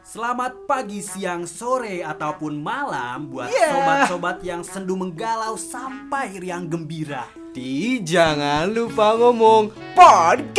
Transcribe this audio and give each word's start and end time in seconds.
Selamat 0.00 0.56
pagi, 0.64 0.98
siang, 1.00 1.44
sore, 1.44 2.00
ataupun 2.00 2.56
malam 2.56 3.28
buat 3.28 3.46
Yeah. 3.46 3.70
sobat-sobat 3.70 4.40
yang 4.40 4.64
sendu 4.64 4.96
menggalau 4.96 5.54
sampai 5.54 6.34
riang 6.34 6.66
gembira. 6.66 7.28
Di 7.50 8.00
jangan 8.00 8.64
lupa 8.66 9.12
ngomong 9.14 9.68
podcast. 9.92 10.56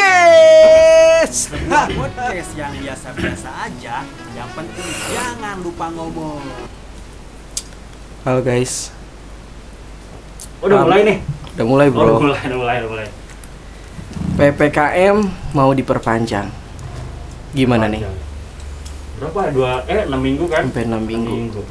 Sebuah 1.49 1.89
podcast 1.89 2.51
yang 2.53 2.71
biasa-biasa 2.75 3.49
aja, 3.65 4.05
yang 4.31 4.49
penting 4.53 4.85
jangan 5.09 5.57
lupa 5.59 5.89
ngomong. 5.89 6.43
Halo 8.21 8.39
guys, 8.41 8.93
Udah 10.61 10.85
mulai 10.85 11.01
nih. 11.03 11.17
udah 11.51 11.65
mulai 11.65 11.87
Oh, 11.87 11.91
udah 11.91 12.05
bro. 12.05 12.21
mulai, 12.21 12.41
udah 12.45 12.57
mulai, 12.57 12.75
udah 12.77 12.89
mulai. 12.89 13.07
PPKM 14.37 15.17
mau 15.51 15.73
diperpanjang. 15.73 16.45
Gimana 17.51 17.89
nih? 17.89 18.05
Berapa? 19.21 19.53
Dua 19.53 19.71
eh 19.85 20.09
6 20.09 20.17
minggu 20.17 20.49
kan? 20.49 20.65
Sampai 20.65 20.89
6 20.89 20.89
Enam 20.89 21.05
minggu. 21.05 21.61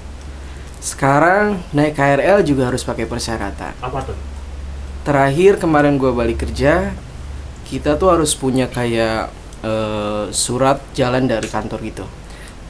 Sekarang 0.78 1.58
naik 1.74 1.98
KRL 1.98 2.46
juga 2.46 2.70
harus 2.70 2.86
pakai 2.86 3.10
persyaratan. 3.10 3.74
Apa 3.82 4.06
tuh? 4.06 4.14
Terakhir 5.02 5.58
kemarin 5.58 5.98
gua 5.98 6.14
balik 6.14 6.46
kerja, 6.46 6.94
kita 7.66 7.98
tuh 7.98 8.14
harus 8.14 8.38
punya 8.38 8.70
kayak 8.70 9.34
eh, 9.66 10.24
surat 10.30 10.78
jalan 10.94 11.26
dari 11.26 11.50
kantor 11.50 11.82
gitu. 11.82 12.06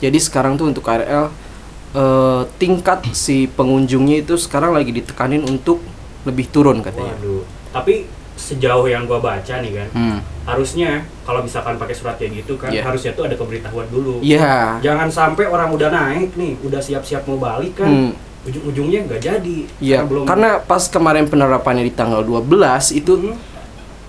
Jadi 0.01 0.17
sekarang 0.17 0.57
tuh 0.57 0.73
untuk 0.73 0.81
KRL 0.81 1.29
eh, 1.93 2.43
tingkat 2.57 3.05
si 3.13 3.53
pengunjungnya 3.53 4.25
itu 4.25 4.41
sekarang 4.41 4.73
lagi 4.73 4.97
ditekanin 4.97 5.45
untuk 5.45 5.85
lebih 6.25 6.49
turun 6.49 6.81
katanya. 6.81 7.21
Waduh. 7.21 7.45
Tapi 7.71 8.09
sejauh 8.41 8.89
yang 8.89 9.05
gua 9.05 9.21
baca 9.21 9.61
nih 9.61 9.73
kan, 9.77 9.89
Hmm. 9.93 10.19
harusnya 10.43 11.05
kalau 11.23 11.45
misalkan 11.45 11.77
pakai 11.77 11.93
surat 11.93 12.17
kayak 12.17 12.41
gitu 12.41 12.57
kan, 12.57 12.73
Iya. 12.73 12.83
harusnya 12.83 13.13
tuh 13.13 13.29
ada 13.29 13.37
pemberitahuan 13.37 13.85
dulu. 13.87 14.25
Iya. 14.25 14.81
Jangan 14.81 15.13
sampai 15.13 15.45
orang 15.45 15.69
udah 15.71 15.93
naik 15.93 16.33
nih, 16.35 16.57
udah 16.65 16.81
siap-siap 16.81 17.29
mau 17.29 17.37
balik 17.37 17.77
kan, 17.77 17.87
Hmm. 17.87 18.13
ujung-ujungnya 18.41 19.05
nggak 19.05 19.21
jadi. 19.21 19.59
Iya, 19.79 20.01
belum 20.03 20.25
karena 20.25 20.57
pas 20.59 20.89
kemarin 20.89 21.29
penerapannya 21.29 21.85
di 21.85 21.93
tanggal 21.93 22.25
12 22.25 22.89
itu 22.91 23.13
Hmm. 23.15 23.37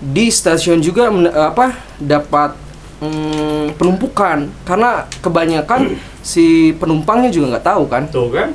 di 0.00 0.26
stasiun 0.26 0.80
juga 0.80 1.12
apa 1.36 1.76
dapat 2.00 2.56
mm, 2.98 3.74
penumpukan 3.76 4.46
karena 4.62 5.10
kebanyakan 5.18 5.98
si 6.22 6.70
penumpangnya 6.72 7.28
juga 7.28 7.58
nggak 7.58 7.66
tahu 7.66 7.82
kan. 7.86 8.06
Tuh 8.08 8.30
kan? 8.30 8.54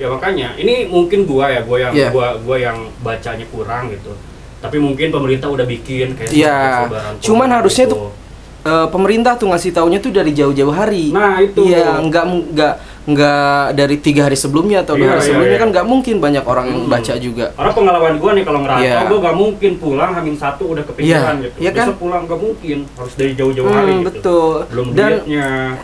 Ya 0.00 0.08
makanya, 0.08 0.56
ini 0.56 0.88
mungkin 0.88 1.28
gua 1.28 1.46
ya, 1.46 1.60
gua 1.62 1.78
yang 1.78 1.92
Iya. 1.92 2.08
gua 2.08 2.34
gua 2.40 2.56
yang 2.56 2.88
bacanya 3.00 3.44
kurang 3.52 3.92
gitu. 3.92 4.16
Tapi 4.62 4.76
mungkin 4.78 5.10
pemerintah 5.10 5.50
udah 5.50 5.66
bikin 5.66 6.14
kayak 6.14 6.30
Iya. 6.30 6.86
Cuman 7.18 7.50
harusnya 7.50 7.84
gitu. 7.84 7.98
tuh 7.98 8.22
Eh, 8.62 8.86
pemerintah 8.94 9.34
tuh 9.34 9.50
ngasih 9.50 9.74
taunya 9.74 9.98
tuh 9.98 10.14
dari 10.14 10.30
jauh-jauh 10.30 10.70
hari. 10.70 11.10
Nah, 11.10 11.42
itu. 11.42 11.66
Iya, 11.66 11.98
nggak 11.98 12.24
nggak 12.54 12.74
nggak 13.10 13.74
dari 13.74 13.98
tiga 13.98 14.30
hari 14.30 14.38
sebelumnya 14.38 14.86
atau 14.86 14.94
dua 14.94 15.02
Iya, 15.02 15.10
hari 15.10 15.18
iya, 15.18 15.26
sebelumnya 15.26 15.50
iya. 15.50 15.62
kan 15.66 15.68
nggak 15.74 15.86
mungkin 15.90 16.16
banyak 16.22 16.44
orang 16.46 16.66
Hmm. 16.70 16.86
baca 16.86 17.14
juga. 17.18 17.50
Karena 17.58 17.72
pengalaman 17.74 18.14
gua 18.22 18.30
nih 18.38 18.44
kalau 18.46 18.62
ngerantau, 18.62 18.86
Iya. 18.86 19.10
gua 19.10 19.18
gak 19.18 19.34
mungkin 19.34 19.72
pulang 19.82 20.10
hamin 20.14 20.36
satu 20.38 20.64
udah 20.70 20.84
kepikiran 20.86 21.34
Iya, 21.34 21.42
gitu. 21.42 21.56
iya 21.58 21.70
kan? 21.74 21.86
Besok 21.90 21.98
pulang 21.98 22.22
gak 22.22 22.38
mungkin, 22.38 22.78
harus 22.86 23.14
dari 23.18 23.32
jauh-jauh 23.34 23.66
Hmm, 23.66 23.74
hari 23.74 23.92
gitu. 23.92 24.06
betul. 24.06 24.54
Belum 24.70 24.86
Dan. 24.94 25.12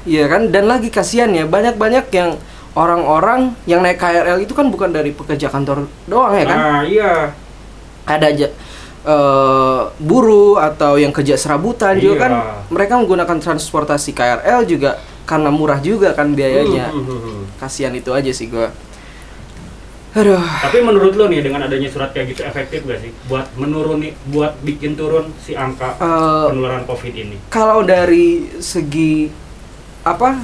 Iya 0.06 0.24
kan, 0.30 0.42
dan 0.46 0.64
lagi 0.70 0.88
kasihan 0.88 1.30
ya 1.34 1.50
banyak-banyak 1.50 2.04
yang 2.14 2.30
orang-orang 2.74 3.58
yang 3.66 3.82
naik 3.82 3.98
KRL 3.98 4.38
itu 4.38 4.54
kan 4.54 4.70
bukan 4.70 4.94
dari 4.94 5.10
pekerja 5.10 5.50
kantor 5.50 5.90
doang 6.06 6.30
ya 6.32 6.46
kan? 6.46 6.56
Nah, 6.56 6.80
iya. 6.86 7.34
Ada 8.08 8.26
aja 8.26 8.48
eh, 9.00 9.80
buruh 9.98 10.58
atau 10.58 10.96
yang 10.96 11.10
kerja 11.10 11.34
serabutan 11.34 11.96
juga 11.96 12.14
Iya. 12.14 12.20
kan 12.20 12.32
mereka 12.68 12.92
menggunakan 12.96 13.38
transportasi 13.38 14.10
KRL 14.10 14.64
juga 14.64 14.96
karena 15.22 15.48
murah 15.48 15.78
juga 15.78 16.12
kan 16.12 16.32
biayanya. 16.32 16.88
Hmm, 16.88 17.04
hmm, 17.04 17.20
hmm. 17.20 17.40
Kasihan 17.56 17.92
itu 17.92 18.10
aja 18.10 18.28
sih 18.30 18.48
gua. 18.48 18.72
Aduh. 20.10 20.40
Tapi 20.40 20.80
menurut 20.80 21.14
lo 21.14 21.28
nih 21.28 21.40
dengan 21.40 21.62
adanya 21.62 21.86
surat 21.86 22.10
kayak 22.10 22.32
gitu 22.32 22.42
efektif 22.42 22.80
gak 22.82 22.96
sih 22.98 23.12
buat 23.28 23.44
menuruni 23.54 24.16
buat 24.26 24.56
bikin 24.58 24.96
turun 24.96 25.30
si 25.38 25.52
angka 25.52 25.94
Eh, 25.94 26.46
penularan 26.48 26.82
Covid 26.82 27.12
ini? 27.12 27.36
kalau 27.46 27.84
dari 27.84 28.56
segi 28.58 29.28
apa 30.00 30.42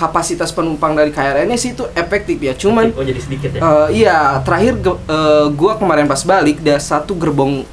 kapasitas 0.00 0.48
penumpang 0.48 0.96
dari 0.96 1.12
KRL-nya 1.12 1.54
sih 1.54 1.70
itu 1.70 1.84
efektif 1.92 2.40
ya. 2.40 2.56
Cuman 2.56 2.88
oh 2.90 3.04
jadi 3.04 3.20
sedikit 3.20 3.52
ya. 3.52 3.60
Eh, 3.60 3.88
iya, 4.00 4.40
terakhir 4.40 4.80
ge- 4.80 5.00
eh, 5.04 5.46
gua 5.52 5.76
kemarin 5.76 6.08
pas 6.08 6.24
balik, 6.24 6.56
ada 6.58 6.80
satu 6.80 7.12
gerbong 7.12 7.68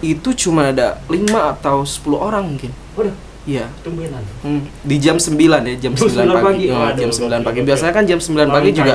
itu 0.00 0.32
cuma 0.34 0.68
ada 0.68 0.96
5 1.06 1.20
atau 1.52 1.84
10 1.84 2.16
orang 2.18 2.44
mungkin. 2.46 2.72
Waduh, 2.94 3.12
Iya. 3.44 3.68
tumbenan. 3.80 4.24
Hmm, 4.40 4.64
di 4.80 4.96
jam 4.96 5.16
9 5.16 5.36
ya, 5.62 5.76
jam 5.78 5.92
Jam 5.92 6.08
9 6.08 6.24
9 6.24 6.32
pagi. 6.34 6.42
pagi. 6.42 6.66
Waduh, 6.70 6.96
jam 6.98 7.10
9 7.12 7.40
pagi. 7.42 7.58
Biasanya 7.62 7.92
kan 7.92 8.04
jam 8.04 8.18
9 8.18 8.48
pagi 8.48 8.70
juga 8.72 8.94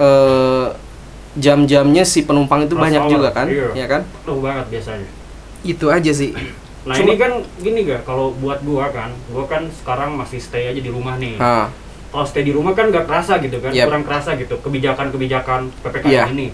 eh 0.00 0.66
jam-jamnya 1.30 2.02
si 2.02 2.22
penumpang 2.22 2.64
itu 2.64 2.74
banyak 2.74 3.02
hour, 3.02 3.12
juga 3.12 3.28
kan? 3.30 3.46
iya. 3.46 3.70
Ya 3.76 3.86
kan? 3.86 4.02
Tuh 4.22 4.38
banget 4.38 4.66
biasanya. 4.68 5.06
Itu 5.62 5.86
aja 5.86 6.10
sih. 6.10 6.30
Nah 6.80 6.96
Cuma- 6.96 7.06
ini 7.06 7.14
kan 7.14 7.32
gini 7.56 7.84
gak, 7.84 8.02
kalau 8.02 8.32
buat 8.34 8.64
gua 8.64 8.88
kan, 8.88 9.12
gua 9.28 9.44
kan 9.44 9.68
sekarang 9.70 10.16
masih 10.16 10.40
stay 10.40 10.64
aja 10.66 10.80
di 10.80 10.88
rumah 10.88 11.16
nih. 11.16 11.36
Nah, 11.36 11.68
Kalau 12.10 12.26
stay 12.26 12.42
di 12.42 12.50
rumah 12.50 12.74
kan 12.74 12.90
nggak 12.90 13.06
kerasa 13.06 13.38
gitu 13.38 13.62
kan, 13.62 13.70
Yep. 13.70 13.86
kurang 13.86 14.02
kerasa 14.02 14.34
gitu 14.34 14.58
kebijakan-kebijakan 14.58 15.70
ppkm 15.78 16.10
Iya. 16.10 16.24
ini. 16.28 16.48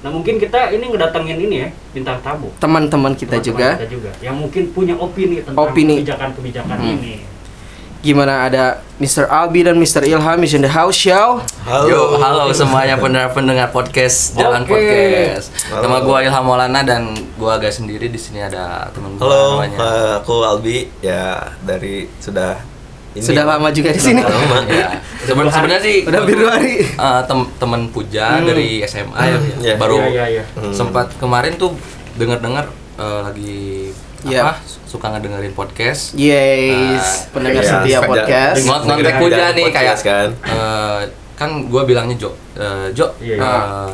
Nah 0.00 0.08
mungkin 0.08 0.36
kita 0.36 0.68
ini 0.70 0.84
ngedatengin 0.86 1.38
ini 1.38 1.56
ya 1.58 1.68
bintang 1.92 2.20
tamu. 2.20 2.48
teman-teman 2.56 3.12
kita 3.12 3.36
juga 3.38 3.76
Kita 3.76 3.88
juga, 3.90 4.10
yang 4.20 4.36
mungkin 4.36 4.72
punya 4.72 4.96
opini 4.96 5.40
tentang 5.40 5.60
kebijakan-kebijakan 5.72 6.76
Hmm. 6.78 6.92
ini. 6.94 7.14
Gimana 8.04 8.44
ada 8.44 8.64
Mr. 8.94 9.24
Albi 9.26 9.64
dan 9.64 9.74
Mr. 9.74 10.04
Ilham 10.04 10.36
is 10.38 10.52
in 10.52 10.60
the 10.60 10.68
house 10.68 10.92
show. 10.94 11.40
Halo. 11.64 11.88
Yo, 11.88 12.00
halo 12.16 12.52
semuanya 12.52 12.94
pendengar-pendengar 12.94 13.72
podcast 13.72 14.36
Jalan 14.36 14.62
Oke. 14.62 14.76
Podcast. 14.76 15.48
Halo. 15.66 15.82
Nama 15.82 15.96
gua 15.98 16.18
Ilham 16.20 16.44
Maulana 16.44 16.80
dan 16.82 17.08
gua 17.34 17.56
agak 17.56 17.72
sendiri 17.72 18.06
di 18.06 18.20
sini 18.20 18.38
ada 18.38 18.92
teman 18.92 19.16
gua 19.16 19.24
Halo, 19.24 19.40
namanya. 19.58 19.76
eh, 19.80 20.10
aku 20.20 20.34
Albi 20.38 20.76
ya 21.00 21.32
dari 21.64 22.04
sudah 22.20 22.60
ini 23.14 23.24
Sudah 23.24 23.44
lama 23.46 23.70
juga 23.70 23.88
di 23.88 24.00
sini. 24.02 24.20
Lama. 24.20 24.58
ya. 24.68 25.00
Seben- 25.24 25.48
sebenarnya 25.48 25.80
sih 25.80 25.96
Udah 26.04 26.18
hampir 26.20 26.36
dua 26.36 26.50
hari. 26.52 26.74
eh, 26.84 27.20
tem- 27.24 27.50
temen 27.56 27.80
Puja 27.88 28.36
Hmm. 28.36 28.44
dari 28.44 28.84
SMA 28.84 29.16
ya, 29.16 29.38
Iya. 29.64 29.74
baru 29.74 29.96
Iya 29.98 30.08
iya 30.10 30.24
iya. 30.28 30.44
Hmm. 30.52 30.76
sempat 30.76 31.08
kemarin 31.16 31.56
tuh 31.56 31.72
dengar-dengar 32.14 32.68
eh, 32.94 33.20
lagi 33.24 33.56
Iya. 34.24 34.40
apa 34.42 34.52
suka 34.84 35.06
ngedengerin 35.10 35.52
podcast. 35.52 36.14
Yes, 36.14 37.28
pendengar 37.28 37.60
Iya, 37.60 37.70
setia 37.76 37.98
podcast. 38.00 38.62
Ngot 38.62 38.82
ngontek 38.84 39.14
Puja 39.18 39.44
nih 39.50 39.66
kayak 39.68 39.96
kan. 39.98 40.28
eh, 40.40 41.00
kan 41.34 41.50
gua 41.66 41.82
bilangnya 41.82 42.16
Jo, 42.16 42.30
eh, 42.54 42.88
Jo, 42.90 43.10
Iya, 43.18 43.34
iya. 43.34 43.42
eh, 43.42 43.92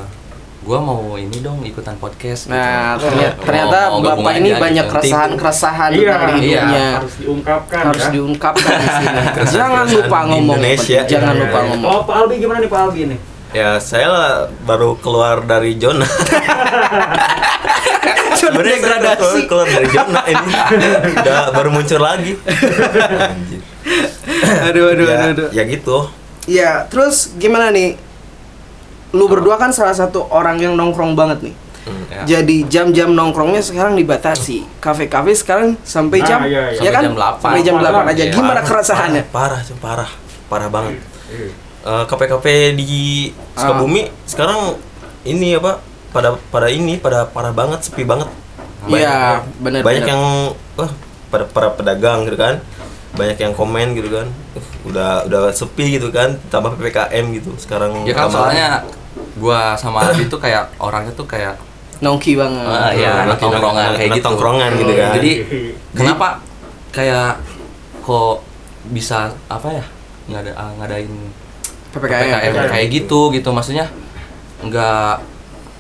gua 0.61 0.79
mau 0.79 1.01
ini 1.15 1.41
dong 1.41 1.61
ikutan 1.63 1.97
podcast. 1.97 2.47
gitu. 2.47 2.53
Nah, 2.53 2.95
Oh, 2.95 3.03
ternyata, 3.03 3.33
mau- 3.33 3.43
ternyata 3.43 3.79
mau 3.89 3.99
gabung 3.99 4.23
Bapak 4.23 4.35
ini 4.37 4.51
aja 4.51 4.61
banyak 4.61 4.85
gitu. 4.85 4.93
keresahan-keresahan 4.95 5.91
Iya, 5.91 6.13
tentang 6.13 6.37
hidupnya. 6.39 6.87
harus 6.95 7.15
diungkapkan 7.17 7.83
Harus 7.83 8.03
ya. 8.03 8.11
diungkapkan 8.13 8.73
di 8.77 8.89
sini. 8.93 9.21
Keresahan- 9.35 9.57
Jangan 9.57 9.85
lupa 9.87 9.97
keresahan 9.97 10.21
di 10.21 10.31
ngomong. 10.31 10.55
Indonesia. 10.55 11.01
Jangan 11.03 11.33
Iya, 11.33 11.41
lupa 11.43 11.59
iya. 11.59 11.67
ngomong. 11.67 11.91
Oh 11.91 12.01
Pak 12.03 12.15
Albi 12.15 12.35
gimana 12.37 12.59
nih 12.61 12.69
Pak 12.69 12.81
Albi 12.83 13.03
nih? 13.09 13.19
Ya 13.51 13.71
saya 13.77 14.09
baru 14.61 14.95
keluar 14.95 15.43
dari 15.43 15.75
zona. 15.75 16.07
Sebenarnya 18.41 18.77
saya 18.77 18.99
degradasi. 18.99 19.41
keluar, 19.45 19.67
dari 19.69 19.89
zona 19.89 20.23
ini. 20.25 20.53
Udah 21.15 21.41
baru 21.53 21.69
muncul 21.71 22.01
lagi. 22.01 22.33
Aduh, 24.61 24.93
aduh, 24.93 25.07
ya, 25.09 25.17
aduh, 25.17 25.31
aduh. 25.33 25.49
ya 25.51 25.63
gitu. 25.65 25.97
Iya, 26.47 26.71
terus 26.89 27.33
gimana 27.37 27.71
nih? 27.71 27.97
Lu 29.11 29.27
berdua 29.27 29.59
kan 29.59 29.73
salah 29.73 29.95
satu 29.95 30.29
orang 30.31 30.61
yang 30.61 30.75
nongkrong 30.77 31.17
banget 31.17 31.51
nih. 31.51 31.55
Hmm. 31.81 32.05
Ya. 32.13 32.23
Jadi 32.39 32.69
jam-jam 32.69 33.11
nongkrongnya 33.11 33.65
sekarang 33.65 33.97
dibatasi. 33.97 34.69
Kafe-kafe 34.79 35.33
sekarang 35.33 35.81
sampai 35.83 36.21
Ah, 36.21 36.27
jam, 36.27 36.41
iya, 36.47 36.63
iya. 36.77 36.81
ya 36.85 36.91
kan? 36.93 37.03
Sampai 37.09 37.09
jam 37.09 37.17
8. 37.17 37.41
Sampai 37.41 37.61
jam 37.65 37.75
8 37.81 38.13
aja. 38.13 38.23
Iya. 38.23 38.33
Gimana 38.33 38.53
Parah, 38.53 38.65
keresahannya? 38.69 39.23
Parah, 39.33 39.61
parah, 39.65 39.81
parah, 39.81 40.11
parah 40.47 40.69
banget. 40.69 40.95
Iya. 41.33 41.49
Eh, 41.81 42.05
kafe-kafe 42.05 42.77
di 42.77 43.33
Sukabumi 43.57 44.05
sekarang 44.29 44.77
ini 45.25 45.57
apa 45.57 45.81
pada 46.11 46.35
pada 46.49 46.67
ini 46.67 46.97
pada 46.97 47.25
parah 47.25 47.51
banget 47.51 47.81
sepi 47.83 48.03
banget 48.03 48.27
Iya, 48.83 49.45
benar. 49.61 49.81
banyak 49.81 50.03
benar. 50.03 50.11
yang 50.11 50.23
wah 50.75 50.91
pada 51.29 51.45
para 51.47 51.69
pedagang 51.71 52.25
gitu 52.25 52.35
kan 52.35 52.59
banyak 53.11 53.37
yang 53.37 53.53
komen 53.53 53.93
gitu 53.93 54.09
kan 54.09 54.27
"Uh, 54.55 54.65
udah 54.87 55.27
udah 55.27 55.51
sepi 55.51 55.95
gitu 55.95 56.09
kan 56.09 56.39
tambah 56.49 56.75
ppkm 56.75 57.25
gitu 57.35 57.51
sekarang 57.57 58.03
Ya 58.03 58.15
kan 58.15 58.27
soalnya 58.27 58.83
gua 59.37 59.75
sama 59.75 60.01
Aldi 60.03 60.27
tuh 60.27 60.39
kayak 60.39 60.71
orangnya 60.77 61.13
tuh 61.13 61.25
kayak 61.25 61.59
nongki 62.01 62.33
banget. 62.33 62.65
Ah, 62.65 62.91
iya, 62.91 63.13
anak 63.25 63.37
tongkrongan 63.37 63.93
kayak 63.93 64.11
gitu. 64.11 64.25
tongkrongan 64.25 64.71
gitu 64.73 64.93
kan 64.95 65.11
Jadi 65.19 65.33
kenapa 65.93 66.29
kayak 66.91 67.31
kok 68.01 68.37
bisa 68.89 69.19
apa 69.47 69.69
ya 69.71 69.85
nggak 70.27 70.41
ada 70.41 70.53
ah, 70.57 70.71
ngadain 70.79 71.13
PPKM. 71.91 72.23
PPKM 72.25 72.53
kayak 72.71 72.87
gitu 72.89 73.21
gitu 73.31 73.49
maksudnya 73.51 73.87
nggak 74.61 75.13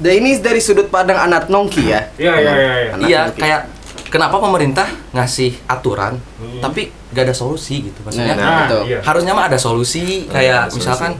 Dan 0.00 0.12
ini 0.16 0.40
dari 0.40 0.58
sudut 0.58 0.88
pandang 0.88 1.20
anak 1.20 1.46
nongki 1.46 1.82
ya. 1.86 2.00
Iya 2.16 2.32
iya 2.34 2.52
iya. 2.52 2.72
iya. 2.74 2.92
Iya 3.00 3.22
kayak 3.30 3.60
kenapa 4.08 4.40
pemerintah 4.40 4.88
ngasih 5.12 5.60
aturan 5.66 6.18
Hmm. 6.40 6.58
tapi 6.58 6.88
gak 7.12 7.30
ada 7.30 7.34
solusi 7.36 7.84
gitu 7.84 8.00
maksudnya 8.00 8.32
Nah, 8.32 8.42
Nah, 8.42 8.58
betul. 8.64 8.82
iya. 8.88 8.98
harusnya 9.04 9.32
mah 9.36 9.46
ada 9.46 9.54
solusi 9.54 10.24
Nah, 10.26 10.32
kayak 10.34 10.60
ada 10.66 10.72
misalkan 10.72 11.12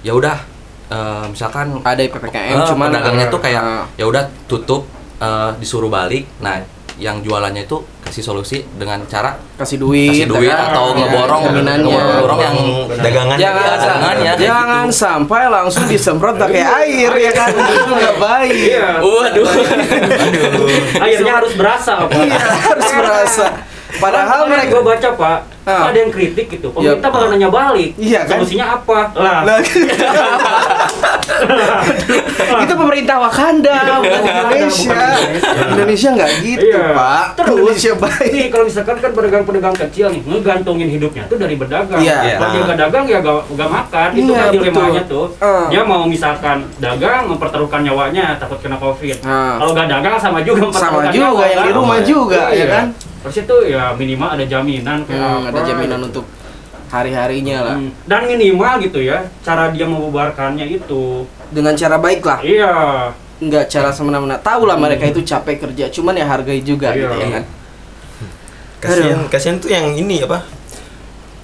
ya 0.00 0.12
udah 0.12 0.36
eh, 0.88 1.24
misalkan 1.28 1.66
ada 1.78 2.00
PPKM 2.00 2.56
eh, 2.56 2.66
cuman 2.66 2.88
pedagangnya 2.90 3.26
tuh 3.28 3.40
kayak 3.40 3.62
eh, 3.62 3.84
ya 3.96 4.04
udah 4.04 4.24
tutup 4.44 4.82
eh, 5.16 5.50
disuruh 5.56 5.88
balik 5.88 6.24
nah 6.40 6.58
yang 6.96 7.18
jualannya 7.20 7.64
itu 7.64 7.76
kasih 8.00 8.22
solusi 8.22 8.62
dengan 8.70 9.02
cara 9.04 9.34
kasih 9.54 9.76
duit, 9.76 10.14
kasih 10.14 10.26
duit 10.28 10.46
ya 10.46 10.54
kan? 10.54 10.70
atau 10.70 10.84
Ya, 10.88 10.98
ngeborong 11.02 11.42
jaminannya. 11.44 11.90
ngeborong 11.90 12.38
yang 12.38 12.56
dagangan. 12.94 13.36
Jangan 13.36 13.64
Iya, 13.66 13.72
dagangannya 13.74 14.32
jangan 14.36 14.86
gitu. 14.86 15.00
sampai 15.00 15.42
langsung 15.48 15.84
disemprot 15.84 16.34
pakai 16.36 16.62
air 16.62 17.12
ya 17.12 17.32
kan? 17.32 17.50
Itu 17.50 17.92
nggak 17.92 18.16
baik. 18.16 18.54
Iya. 18.54 18.88
waduh. 19.00 19.48
Akhirnya 20.96 21.32
harus 21.34 21.52
berasa 21.54 21.90
apa? 22.00 22.14
iya 22.14 22.38
harus 22.38 22.90
berasa. 22.92 23.46
Padahal 23.94 24.46
mereka 24.46 24.70
gua 24.72 24.82
baca 24.88 25.08
pak, 25.14 25.38
Ah. 25.64 25.88
ada 25.88 25.96
yang 25.96 26.08
kritik 26.08 26.46
gitu. 26.50 26.68
Pemerintah 26.68 27.00
Iya. 27.00 27.10
bakal 27.10 27.28
nanya 27.30 27.48
balik. 27.48 27.90
Iya, 27.96 28.20
kan? 28.22 28.36
Solusinya 28.38 28.66
apa? 28.74 28.98
Lah. 29.14 29.40
Nah, 29.42 29.56
itu 32.60 32.74
pemerintah 32.74 33.16
Wakanda 33.18 33.74
bukan 33.96 34.20
Indonesia 34.22 35.00
Indonesia 35.70 36.08
nggak 36.12 36.30
gitu 36.40 36.66
Iya. 36.66 36.84
pak 36.92 37.24
Terus 37.34 37.48
Indonesia 37.50 37.92
baik 37.96 38.30
Nih 38.30 38.46
kalau 38.48 38.64
misalkan 38.64 38.96
kan 38.98 39.10
pedagang-pedagang 39.12 39.76
kecil 39.78 40.06
nih 40.10 40.20
ngegantungin 40.22 40.88
hidupnya 40.90 41.22
tuh 41.26 41.36
dari 41.36 41.54
berdagang. 41.54 42.00
Iya. 42.00 42.36
Kalau 42.36 42.50
dia 42.50 42.62
nggak 42.64 42.78
dagang 42.80 43.04
ya 43.06 43.18
gak, 43.20 43.36
nggak 43.48 43.68
makan. 43.70 44.08
Itu 44.12 44.20
Iya, 44.26 44.38
kan 44.38 44.48
dilemanya 44.52 45.02
betul. 45.02 45.24
tuh. 45.26 45.26
Ah. 45.40 45.66
Dia 45.68 45.82
mau 45.82 46.02
misalkan 46.04 46.56
dagang 46.78 47.22
mempertaruhkan 47.26 47.80
nyawanya 47.82 48.36
takut 48.36 48.58
kena 48.60 48.76
covid. 48.76 49.16
Ah. 49.22 49.56
Kalau 49.58 49.70
nggak 49.72 49.88
dagang 49.90 50.14
sama 50.18 50.38
juga 50.40 50.60
sama 50.60 50.66
mempertaruhkan 50.66 51.10
juga 51.10 51.24
nyawa, 51.24 51.42
yang 51.42 51.58
di 51.58 51.64
kan? 51.64 51.74
rumah 51.74 51.98
juga 52.02 52.40
ya 52.50 52.54
Iya. 52.54 52.66
kan 52.70 52.86
Terus 53.24 53.36
itu 53.40 53.56
ya 53.66 53.90
minimal 53.92 54.28
ada 54.30 54.44
jaminan 54.44 55.00
kayak 55.02 55.16
Hmm, 55.16 55.48
ada 55.48 55.56
apa, 55.56 55.64
jaminan 55.64 55.98
gitu. 55.98 56.08
untuk 56.12 56.24
hari-harinya 56.86 57.56
lah 57.62 57.74
Hmm. 57.74 57.90
Dan 58.04 58.20
minimal 58.26 58.74
gitu 58.80 59.00
ya, 59.00 59.18
cara 59.40 59.68
dia 59.68 59.84
membubarkannya 59.84 60.68
itu. 60.70 61.24
dengan 61.46 61.72
cara 61.72 61.96
baik 61.96 62.20
lah 62.20 62.38
Iya. 62.40 62.72
nggak 63.36 63.64
cara 63.68 63.88
semena-mena 63.88 64.34
tahu 64.36 64.64
lah 64.64 64.74
mereka 64.74 65.04
itu 65.04 65.22
capek 65.22 65.56
kerja 65.60 65.86
cuman 65.88 66.12
ya 66.12 66.26
hargai 66.26 66.58
juga 66.60 66.90
Iya. 66.90 66.98
gitu 67.00 67.14
ya 67.16 67.28
kan 67.32 67.44
kasihan 68.80 69.20
kasihan 69.28 69.56
tuh 69.56 69.70
yang 69.70 69.86
ini 69.92 70.20
apa 70.20 70.42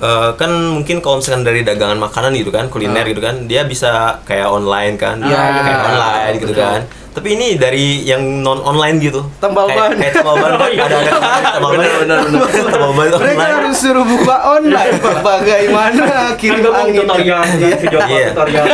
Eh, 0.01 0.31
kan 0.35 0.49
mungkin 0.49 0.99
kalau 0.99 1.21
misalkan 1.21 1.45
dari 1.45 1.61
dagangan 1.61 2.01
makanan 2.01 2.33
gitu 2.33 2.49
kan 2.49 2.67
kuliner 2.67 3.05
Ah. 3.05 3.07
gitu 3.07 3.21
kan 3.21 3.45
dia 3.45 3.63
bisa 3.63 4.17
kayak 4.25 4.49
online 4.49 4.97
kan 4.97 5.21
Iya. 5.21 5.61
kayak 5.61 5.81
online 5.85 6.35
gitu 6.39 6.53
Betul. 6.53 6.65
kan 6.65 6.81
tapi 7.11 7.29
ini 7.31 7.47
dari 7.55 8.01
yang 8.01 8.41
non 8.41 8.63
online 8.63 8.97
gitu 8.99 9.21
Tambal 9.37 9.67
kayak, 9.67 9.77
ban. 9.77 9.91
kayak 9.93 10.13
tambal 10.17 10.35
ban 10.35 10.53
Oh, 10.57 10.69
iya. 10.69 10.83
ada 10.83 10.97
ada 10.97 11.13
tambal 11.53 11.71
ban 11.71 11.85
bener, 12.01 12.01
bener. 12.01 12.19
tambal 12.73 12.91
ban 12.97 13.09
mereka 13.13 13.45
harus 13.53 13.77
suruh 13.77 14.07
buka 14.07 14.37
online 14.51 14.95
bagaimana 15.29 16.01
Kan 16.01 16.39
kirim 16.39 16.59
gak 16.59 16.73
mau 16.73 16.81
angin 16.81 17.05
tutorial, 17.05 17.37
kan, 17.37 17.49
Iya. 17.53 17.77
video 17.77 17.99
Iya. 18.01 18.27
tutorial. 18.33 18.67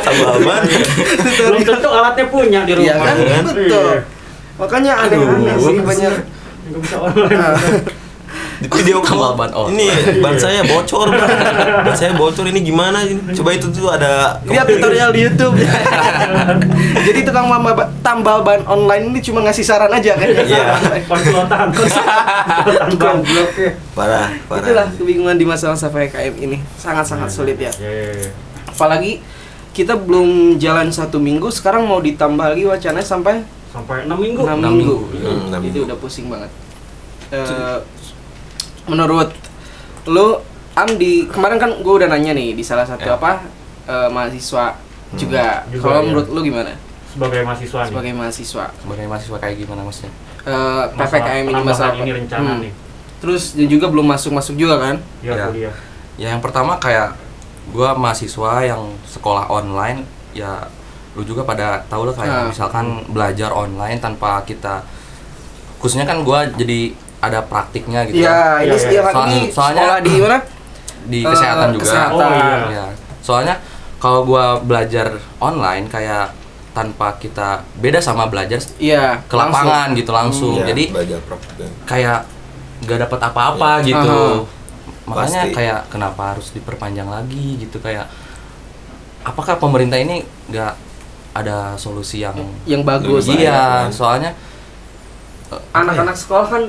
tambal 0.00 0.36
ban 0.40 0.62
Belum 1.36 1.60
tentu 1.62 1.88
alatnya 1.90 2.24
punya 2.26 2.60
di 2.62 2.72
rumah. 2.72 2.86
Iya 2.86 2.94
kan 2.96 3.16
Kan? 3.18 3.44
betul 3.46 3.88
Iya. 3.92 4.00
makanya 4.54 4.92
aneh-aneh 5.00 5.54
sih 5.58 5.76
banyak 5.82 6.14
Nggak 6.74 6.82
bisa 6.82 6.96
online. 6.98 8.02
Di 8.54 8.66
video 8.66 8.98
Tambal 8.98 9.34
ban 9.34 9.50
online. 9.50 9.74
ini 9.76 9.86
ban 10.18 10.34
saya 10.34 10.62
bocor 10.62 11.10
ban 11.84 11.90
saya 11.92 12.14
bocor 12.14 12.46
ini 12.46 12.62
gimana 12.62 13.02
ini 13.02 13.18
coba 13.30 13.50
itu 13.50 13.66
tuh 13.68 13.90
ada 13.90 14.38
lihat 14.42 14.62
tutorial 14.64 15.10
di 15.10 15.26
YouTube 15.26 15.58
jadi 17.06 17.20
tukang 17.22 17.46
mama 17.46 17.74
tambal 18.00 18.42
ban 18.42 18.62
online 18.64 19.10
ini 19.10 19.18
cuma 19.20 19.42
ngasih 19.42 19.62
saran 19.62 19.90
aja 19.90 20.14
kan 20.14 20.26
Iya. 20.30 20.70
Konsultan. 21.04 21.66
Konsultan 21.74 23.16
ya 23.26 23.44
parah 23.92 24.30
parah 24.46 24.62
itulah 24.62 24.86
kebingungan 24.92 25.36
di 25.36 25.44
masa-masa 25.44 25.90
PKM 25.90 26.34
ini 26.38 26.56
sangat-sangat 26.74 27.30
sulit 27.30 27.58
ya 27.58 27.70
Iya, 27.74 27.90
iya, 27.90 28.10
iya. 28.18 28.30
apalagi 28.66 29.18
kita 29.70 29.98
belum 29.98 30.56
jalan 30.56 30.90
satu 30.90 31.18
minggu 31.18 31.50
sekarang 31.50 31.86
mau 31.86 31.98
ditambah 31.98 32.54
lagi 32.54 32.64
wacananya 32.64 33.02
sampai 33.04 33.42
Sampai 33.74 34.06
6 34.06 34.14
minggu. 34.14 34.40
enam 34.40 34.58
Enam 34.60 34.72
minggu, 34.72 34.96
minggu. 35.04 35.26
Hmm, 35.26 35.48
enam 35.50 35.60
itu 35.60 35.68
minggu. 35.74 35.84
udah 35.84 35.98
pusing 35.98 36.26
banget 36.28 36.50
Eh, 37.26 37.78
menurut 38.86 39.32
lu 40.06 40.38
am 40.74 40.90
di 40.94 41.26
kemarin 41.26 41.56
kan 41.56 41.70
gue 41.74 41.94
udah 41.94 42.06
nanya 42.06 42.30
nih 42.32 42.52
di 42.52 42.62
salah 42.62 42.84
satu 42.84 43.02
Ya. 43.04 43.16
apa 43.16 43.42
eh, 43.84 44.08
mahasiswa 44.08 44.78
juga 45.12 45.64
Juga, 45.66 45.82
kalau 45.82 45.98
ya. 45.98 46.04
menurut 46.04 46.26
lu 46.28 46.40
gimana 46.40 46.78
Sebagai 47.08 47.42
mahasiswa 47.42 47.80
nih. 47.80 47.90
sebagai 47.90 48.12
mahasiswa 48.12 48.64
sebagai 48.76 49.06
mahasiswa 49.06 49.36
kayak 49.38 49.56
gimana 49.58 49.82
maksudnya 49.82 50.12
Eh, 50.44 50.84
Masalah 50.92 51.08
ppkm 51.24 51.44
ini 51.48 51.62
masalah 51.64 51.94
ini 51.96 52.10
rencana 52.14 52.50
Hmm. 52.52 52.60
nih. 52.60 52.72
terus 53.16 53.42
dia 53.52 53.64
juga 53.66 53.86
belum 53.88 54.04
masuk 54.04 54.30
masuk 54.30 54.54
juga 54.54 54.76
kan 54.78 54.96
Ya, 55.18 55.32
Ya. 55.32 55.46
kuliah. 55.48 55.74
ya 56.14 56.28
yang 56.30 56.38
pertama 56.38 56.76
kayak 56.76 57.16
gua 57.66 57.94
mahasiswa 57.94 58.60
yang 58.62 58.82
sekolah 59.04 59.48
online 59.48 60.04
ya 60.30 60.68
lu 61.14 61.22
juga 61.22 61.42
pada 61.42 61.82
tahu 61.84 62.04
lah 62.04 62.14
kayak 62.14 62.34
Nah. 62.34 62.46
misalkan 62.48 62.86
belajar 63.06 63.50
online 63.50 63.96
tanpa 63.96 64.42
kita 64.42 64.82
khususnya 65.78 66.02
kan 66.02 66.20
gua 66.20 66.44
jadi 66.48 66.90
ada 67.20 67.40
praktiknya 67.40 68.04
gitu 68.04 68.20
Iya, 68.20 68.60
ini 68.60 68.68
Iya, 68.68 68.90
iya. 68.90 69.02
Soal- 69.04 69.28
ini 69.28 69.40
soalnya- 69.48 69.80
sekolah 69.80 69.98
di 70.00 70.14
mana? 70.18 70.38
di 71.12 71.18
Eh, 71.18 71.26
kesehatan 71.26 71.68
juga 71.70 71.84
kesehatan. 71.84 72.16
Oh, 72.16 72.32
iya. 72.32 72.56
Ya. 72.70 72.86
soalnya 73.20 73.54
kalau 73.96 74.20
gua 74.22 74.44
belajar 74.58 75.06
online 75.38 75.86
kayak 75.86 76.32
tanpa 76.70 77.14
kita 77.14 77.62
beda 77.76 77.96
sama 77.98 78.26
belajar 78.26 78.58
Iya, 78.76 79.22
ke 79.22 79.34
lapangan 79.34 79.94
gitu 79.94 80.10
langsung 80.10 80.58
Iya, 80.58 80.66
jadi 80.66 80.84
belajar 80.90 81.20
praktek. 81.22 81.70
kayak 81.84 82.20
nggak 82.82 82.98
dapat 83.00 83.20
apa-apa 83.22 83.70
Iya. 83.78 83.86
gitu 83.86 84.18
Aha. 84.42 85.06
makanya 85.06 85.40
Pasti. 85.44 85.54
kayak 85.54 85.80
kenapa 85.88 86.22
harus 86.34 86.48
diperpanjang 86.50 87.06
lagi 87.06 87.60
gitu 87.60 87.78
kayak 87.78 88.10
apakah 89.22 89.56
pemerintah 89.56 89.96
ini 89.96 90.20
nggak 90.46 90.74
ada 91.34 91.74
solusi 91.74 92.22
yang 92.22 92.38
yang 92.64 92.86
bagus. 92.86 93.26
ya. 93.26 93.34
iya 93.34 93.60
kan. 93.84 93.90
soalnya 93.90 94.30
eh, 95.50 95.60
Anak-anak 95.74 96.14
sekolah 96.14 96.46
kan 96.46 96.62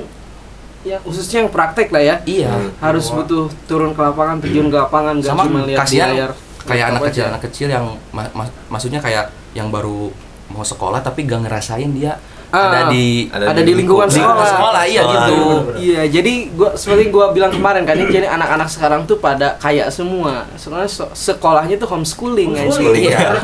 ya 0.82 0.98
khususnya 1.02 1.46
yang 1.46 1.50
praktek 1.54 1.88
lah 1.94 2.02
ya. 2.02 2.16
ya? 2.26 2.50
iya. 2.50 2.52
Harus 2.82 3.06
Wah. 3.10 3.22
butuh 3.22 3.46
turun 3.66 3.94
ke 3.94 4.00
lapangan, 4.02 4.36
terjun 4.42 4.66
ke 4.70 4.76
lapangan, 4.78 5.14
gak 5.22 5.30
sama 5.30 5.42
cuma 5.46 5.58
lihat 5.66 5.78
di 5.78 5.82
kasihan 5.86 6.10
layar. 6.12 6.30
kayak 6.66 6.84
anak 6.90 7.00
kecil 7.10 7.22
aja. 7.22 7.30
anak 7.30 7.42
kecil 7.46 7.68
yang 7.70 7.86
ma- 8.10 8.32
ma- 8.34 8.54
maksudnya 8.66 8.98
kayak 8.98 9.30
yang 9.54 9.70
baru 9.70 10.10
mau 10.50 10.62
sekolah 10.62 10.98
tapi 11.02 11.26
gak 11.26 11.46
ngerasain 11.46 11.90
dia 11.94 12.18
ada 12.58 12.80
di 12.86 13.06
ada 13.28 13.58
di 13.58 13.72
lingkungan 13.74 14.06
di 14.06 14.16
sekolah. 14.16 14.46
sekolah 14.46 14.82
iya 14.84 15.00
Sekolah. 15.00 15.14
gitu 15.22 15.40
Iya, 15.76 16.02
jadi 16.10 16.32
gua 16.50 16.70
seperti 16.72 17.04
gua 17.08 17.26
bilang 17.30 17.50
kemarin 17.50 17.82
kan, 17.82 17.94
ini 17.94 18.08
jadi 18.10 18.26
anak-anak 18.28 18.66
sekarang 18.66 19.04
tuh 19.04 19.16
pada 19.16 19.54
kaya 19.56 19.86
semua. 19.88 20.48
Soalnya 20.54 20.86
so- 20.86 21.12
sekolahnya 21.12 21.76
tuh 21.76 21.86
homeschooling, 21.86 22.56
Homeschooling, 22.56 23.06
anjing. 23.06 23.12
iya. 23.12 23.36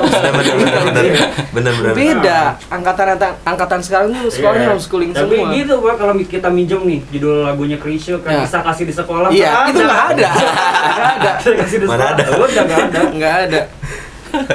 benar 1.52 1.72
benar 1.74 1.92
Beda. 1.92 2.40
Angkatan 2.68 3.06
angkatan 3.42 3.80
sekarang 3.80 4.06
tuh 4.10 4.28
sekolahnya 4.28 4.64
Iya. 4.64 4.72
homeschooling 4.72 5.10
Tapi 5.12 5.36
semua. 5.36 5.52
gitu 5.52 5.74
pak 5.78 5.94
kalau 5.96 6.14
kita 6.16 6.48
minjem 6.48 6.80
nih 6.82 7.00
judul 7.10 7.44
lagunya 7.44 7.76
Krisye 7.76 8.16
kan 8.18 8.32
Ya. 8.32 8.40
bisa 8.42 8.58
kasih 8.60 8.84
di 8.84 8.94
sekolah. 8.94 9.28
Iya, 9.28 9.48
nggak 9.50 9.70
itu 9.70 9.82
nggak 9.82 10.04
ada. 10.10 10.30
Nggak 10.32 11.12
ada. 11.12 11.30
Kasih 11.62 11.78
di 11.78 11.86
Mana 11.86 12.00
sekolah. 12.02 12.14
ada? 12.14 12.24
Udah 12.38 12.62
nggak 12.62 12.80
ada. 12.82 13.00
nggak 13.12 13.34
ada 13.44 13.60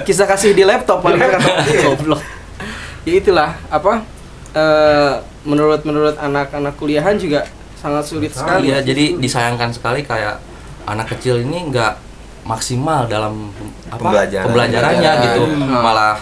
kisah 0.02 0.26
kasih 0.26 0.52
di 0.52 0.66
laptop 0.66 1.06
paling 1.06 1.22
kan 1.22 1.38
goblok 1.86 2.18
ya 3.06 3.14
itulah 3.14 3.54
apa 3.70 4.02
eh, 4.58 5.14
menurut 5.44 5.82
menurut 5.84 6.16
anak-anak 6.18 6.74
kuliahan 6.76 7.14
juga 7.16 7.46
sangat 7.76 8.04
sulit 8.04 8.32
sekali 8.32 8.68
Iya, 8.68 8.82
jadi 8.82 9.16
disayangkan 9.16 9.70
sekali 9.70 10.02
kayak 10.02 10.42
anak 10.84 11.08
kecil 11.10 11.40
ini 11.40 11.70
nggak 11.70 11.94
maksimal 12.44 13.06
dalam 13.06 13.54
apa 13.86 13.96
Pembelajaran. 13.98 14.46
pembelajarannya 14.46 14.98
Pembelajaran. 15.14 15.26
gitu, 15.28 15.44
Hmm. 15.46 15.78
malah 15.78 16.16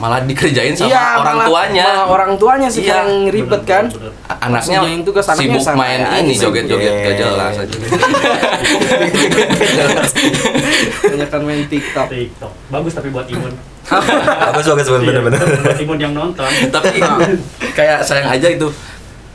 malah 0.00 0.24
dikerjain 0.24 0.72
sama 0.72 0.88
Iya, 0.88 1.04
orang 1.14 1.36
malah- 1.36 1.46
tuanya. 1.46 1.84
malah 1.84 2.06
orang 2.08 2.32
tuanya 2.34 2.66
sih 2.66 2.82
Iya. 2.82 2.94
yang 2.96 3.08
ribet 3.28 3.62
kan 3.62 3.84
Bener, 3.86 4.08
bener. 4.08 4.12
A- 4.26 4.40
Anaknya 4.42 4.78
itu 4.90 5.10
ke 5.10 5.20
anaknya 5.20 5.36
sibuk 5.36 5.76
main 5.76 6.00
ini 6.18 6.32
joget-joget 6.34 6.88
Iya. 6.90 7.04
gak 7.04 7.14
jelas 7.14 7.54
aja. 7.58 7.76
kebanyakan 11.00 11.40
main 11.42 11.62
TikTok 11.66 12.06
TikTok. 12.08 12.52
Bagus 12.68 12.92
tapi 12.92 13.08
buat 13.10 13.26
imun. 13.26 13.52
bagus 14.52 14.66
bagus 14.66 14.86
benar 14.88 15.20
benar 15.20 15.40
Iya, 15.42 15.60
Buat 15.60 15.80
imun 15.80 15.98
yang 15.98 16.12
nonton. 16.12 16.46
Tapi 16.74 16.98
kayak 17.72 18.00
sayang 18.00 18.28
aja 18.30 18.48
itu 18.48 18.68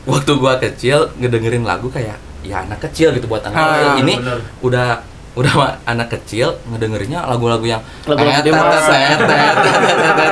waktu 0.03 0.31
gua 0.33 0.55
kecil 0.55 1.11
ngedengerin 1.15 1.61
lagu 1.61 1.89
kayak 1.89 2.15
ya 2.41 2.61
anak 2.61 2.79
kecil 2.79 3.11
gitu 3.11 3.25
buat 3.25 3.41
anak 3.43 3.53
Ah, 3.53 3.65
kecil. 3.67 3.89
Ini 4.01 4.13
udah 4.61 4.87
udah 5.35 5.53
anak 5.83 6.07
kecil 6.09 6.55
ngedengerinnya 6.65 7.23
lagu-lagu 7.23 7.63
yang 7.63 7.83
Lagu-lagu 8.05 8.39
dewasa. 8.41 8.95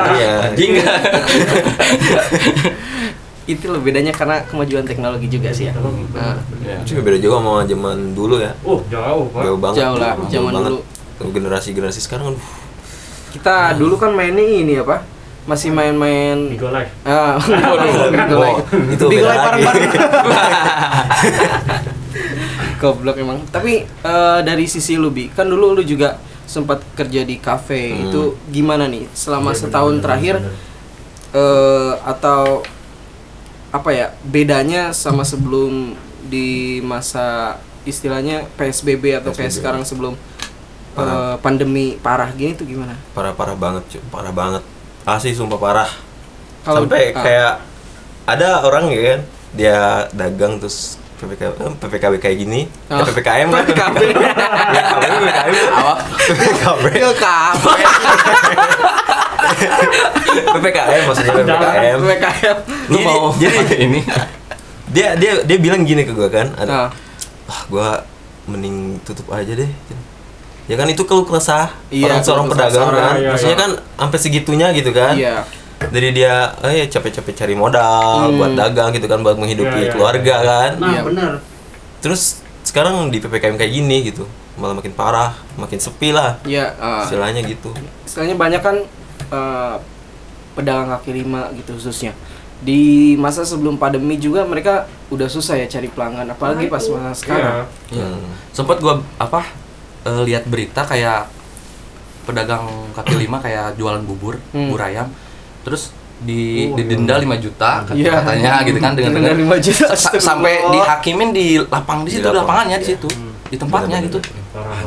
Iya. 0.09 0.33
Itu 3.43 3.67
loh 3.67 3.83
bedanya 3.83 4.15
karena 4.15 4.39
kemajuan 4.41 4.87
teknologi 4.87 5.27
juga 5.27 5.51
sih 5.51 5.67
ya 5.67 5.75
Nah, 5.75 6.39
Iya. 6.63 6.79
Cuma 6.87 7.03
beda 7.03 7.19
juga 7.19 7.35
sama 7.37 7.53
zaman 7.63 8.15
dulu 8.15 8.39
ya 8.39 8.55
Oh 8.63 8.79
jauh 8.87 9.27
pak. 9.27 9.41
jauh 9.43 9.59
banget 9.59 9.77
Jauh 9.83 9.97
lah, 9.99 10.15
zaman 10.25 10.51
dulu. 10.55 10.79
generasi 11.25 11.69
generasi 11.71 11.99
sekarang 11.99 12.31
aduh 12.31 12.45
kita 13.31 13.73
dulu 13.75 13.95
kan 13.95 14.11
mainnya 14.11 14.39
ini 14.39 14.77
apa 14.77 15.01
masih 15.43 15.71
main-main 15.71 16.47
Bigo 16.47 16.69
Live. 16.69 16.87
Ah, 17.03 17.35
Bigo 17.41 18.37
Live. 18.37 18.63
itu 18.91 19.05
Bigo 19.09 19.25
Live 19.25 19.41
bareng-bareng. 19.41 19.91
Goblok 22.83 23.15
emang. 23.15 23.39
Tapi 23.47 23.73
eh, 23.87 24.39
dari 24.41 24.67
sisi 24.67 24.93
lu 24.93 25.07
Bi, 25.07 25.29
kan 25.29 25.47
dulu 25.47 25.71
lu 25.71 25.81
juga 25.81 26.19
sempat 26.43 26.83
kerja 26.93 27.23
di 27.23 27.39
kafe. 27.39 27.89
Hmm. 27.89 28.03
Itu 28.05 28.21
gimana 28.47 28.85
nih 28.85 29.07
selama 29.09 29.49
Iya, 29.49 29.59
setahun 29.63 29.93
bener, 29.93 30.03
terakhir 30.03 30.35
bener. 30.37 30.53
eh 31.33 31.93
atau 32.03 32.61
apa 33.69 33.89
ya 33.89 34.13
bedanya 34.21 34.93
sama 34.93 35.23
sebelum 35.23 35.97
di 36.23 36.77
masa 36.79 37.57
istilahnya 37.83 38.45
PSBB 38.53 39.17
atau 39.17 39.31
kayak 39.31 39.49
PSBB. 39.49 39.57
sekarang 39.57 39.83
sebelum 39.83 40.13
Parah. 40.93 41.33
eh, 41.33 41.35
pandemi 41.39 41.97
parah 41.97 42.29
gini 42.31 42.53
tuh 42.53 42.63
gimana? 42.63 42.93
parah 43.11 43.33
parah 43.33 43.57
banget 43.57 43.81
cuy 43.89 44.01
parah 44.07 44.29
banget 44.29 44.63
asli 45.03 45.33
sumpah 45.33 45.57
parah 45.57 45.89
Kalau- 46.61 46.85
sampai 46.85 47.11
ah. 47.11 47.19
kayak 47.19 47.53
ada 48.23 48.49
orang 48.61 48.87
ya 48.87 49.01
kan 49.09 49.21
dia 49.51 49.77
dagang 50.13 50.57
terus 50.57 51.01
PPK, 51.15 51.41
eh, 51.45 51.73
PPKB 51.77 52.13
kayak 52.17 52.37
gini 52.37 52.61
Oh. 52.87 52.97
ya, 52.97 53.03
PPKM 53.05 53.47
kan 53.47 53.63
PPKB. 53.63 53.95
PPKB 54.01 55.03
PPKB 55.03 55.55
Apa? 55.69 55.93
PPKB 56.23 56.85
PPKM 60.53 61.01
maksudnya 61.03 61.33
PPKM 61.33 61.97
PKM. 62.01 62.57
Lu 62.85 62.95
Jadi- 62.95 63.05
mau 63.05 63.25
jadi 63.33 63.75
ini? 63.79 63.99
dia 64.89 65.17
dia 65.17 65.41
dia 65.41 65.57
bilang 65.57 65.81
gini 65.81 66.03
ke 66.03 66.11
gua 66.11 66.29
kan 66.29 66.53
ada 66.53 66.69
Nah, 66.69 66.87
wah 67.45 67.61
gua 67.67 67.89
mending 68.45 69.01
tutup 69.01 69.25
aja 69.31 69.49
deh 69.49 69.71
ya 70.63 70.75
kan 70.75 70.85
itu 70.85 71.01
keluh 71.01 71.25
kesah 71.25 71.73
Iya, 71.89 72.07
orang 72.07 72.21
seorang 72.21 72.47
pedagang 72.47 72.87
kan 72.87 73.15
iya, 73.17 73.29
maksudnya 73.31 73.51
iya. 73.51 73.63
kan 73.63 73.71
sampai 73.97 74.17
segitunya 74.17 74.67
gitu 74.71 74.91
kan 74.91 75.13
iya. 75.13 75.43
Dari 75.89 76.09
dia 76.11 76.33
eh 76.61 76.85
capek-capek 76.85 77.33
cari 77.35 77.53
modal 77.53 78.29
Hmm. 78.29 78.37
buat 78.37 78.51
dagang 78.53 78.89
gitu 78.91 79.05
kan 79.05 79.19
buat 79.19 79.35
menghidupi 79.35 79.67
Iya, 79.73 79.83
iya, 79.83 79.91
keluarga 79.91 80.35
iya. 80.35 80.45
kan 80.45 80.71
Nah, 80.77 80.89
Iya. 80.89 81.01
bener. 81.03 81.31
terus 81.99 82.39
sekarang 82.61 83.07
di 83.07 83.17
ppkm 83.17 83.55
kayak 83.55 83.73
gini 83.73 83.97
gitu 84.05 84.23
malah 84.53 84.73
makin 84.73 84.91
parah 84.91 85.33
makin 85.55 85.77
sepi 85.77 86.11
lah 86.11 86.37
Iya, 86.43 86.75
ah. 86.77 87.01
istilahnya 87.01 87.41
gitu 87.41 87.73
istilahnya 88.03 88.35
banyak 88.35 88.59
kan 88.59 88.75
eh, 89.25 89.75
pedagang 90.53 90.91
kaki 90.91 91.11
lima 91.15 91.49
gitu 91.53 91.73
khususnya 91.73 92.13
di 92.59 92.79
masa 93.15 93.41
sebelum 93.41 93.75
pandemi 93.75 94.15
juga 94.15 94.43
mereka 94.43 94.85
udah 95.09 95.27
susah 95.27 95.55
ya 95.55 95.67
cari 95.67 95.87
pelanggan 95.87 96.29
apalagi 96.29 96.67
pas 96.67 96.79
masa 96.85 97.11
sekarang 97.13 97.65
Iya. 97.89 97.97
Iya. 97.97 98.07
Hmm. 98.09 98.31
Sempet 98.51 98.77
gua 98.77 99.01
apa 99.17 99.41
eh, 100.03 100.21
lihat 100.23 100.45
berita 100.45 100.83
kayak 100.83 101.27
pedagang 102.23 102.63
kaki 102.93 103.15
lima 103.17 103.35
kayak 103.37 103.75
jualan 103.75 103.99
bubur, 104.01 104.39
Hmm. 104.51 104.69
bubur 104.69 104.81
ayam. 104.81 105.11
Terus 105.63 105.95
di 106.19 106.67
Oh, 106.67 106.75
didenda 106.75 107.15
iya. 107.15 107.23
5 107.25 107.35
juta 107.37 107.69
Iya. 107.89 108.11
katanya 108.17 108.51
gitu 108.63 108.79
kan 108.79 108.91
dengan 108.93 109.11
Denda 109.13 109.35
5 109.35 109.57
juta, 109.59 109.91
sa- 109.93 110.15
sampai 110.15 110.55
dihakimin 110.69 111.29
di 111.31 111.59
lapang 111.61 112.03
di 112.03 112.09
Di 112.09 112.11
situ 112.15 112.23
lapang. 112.25 112.39
lapangannya 112.39 112.77
di 112.77 112.85
Iya. 112.85 112.91
situ 112.95 113.09
di 113.45 113.55
tempatnya 113.55 113.97
gitu 114.01 114.17
Parah. 114.53 114.81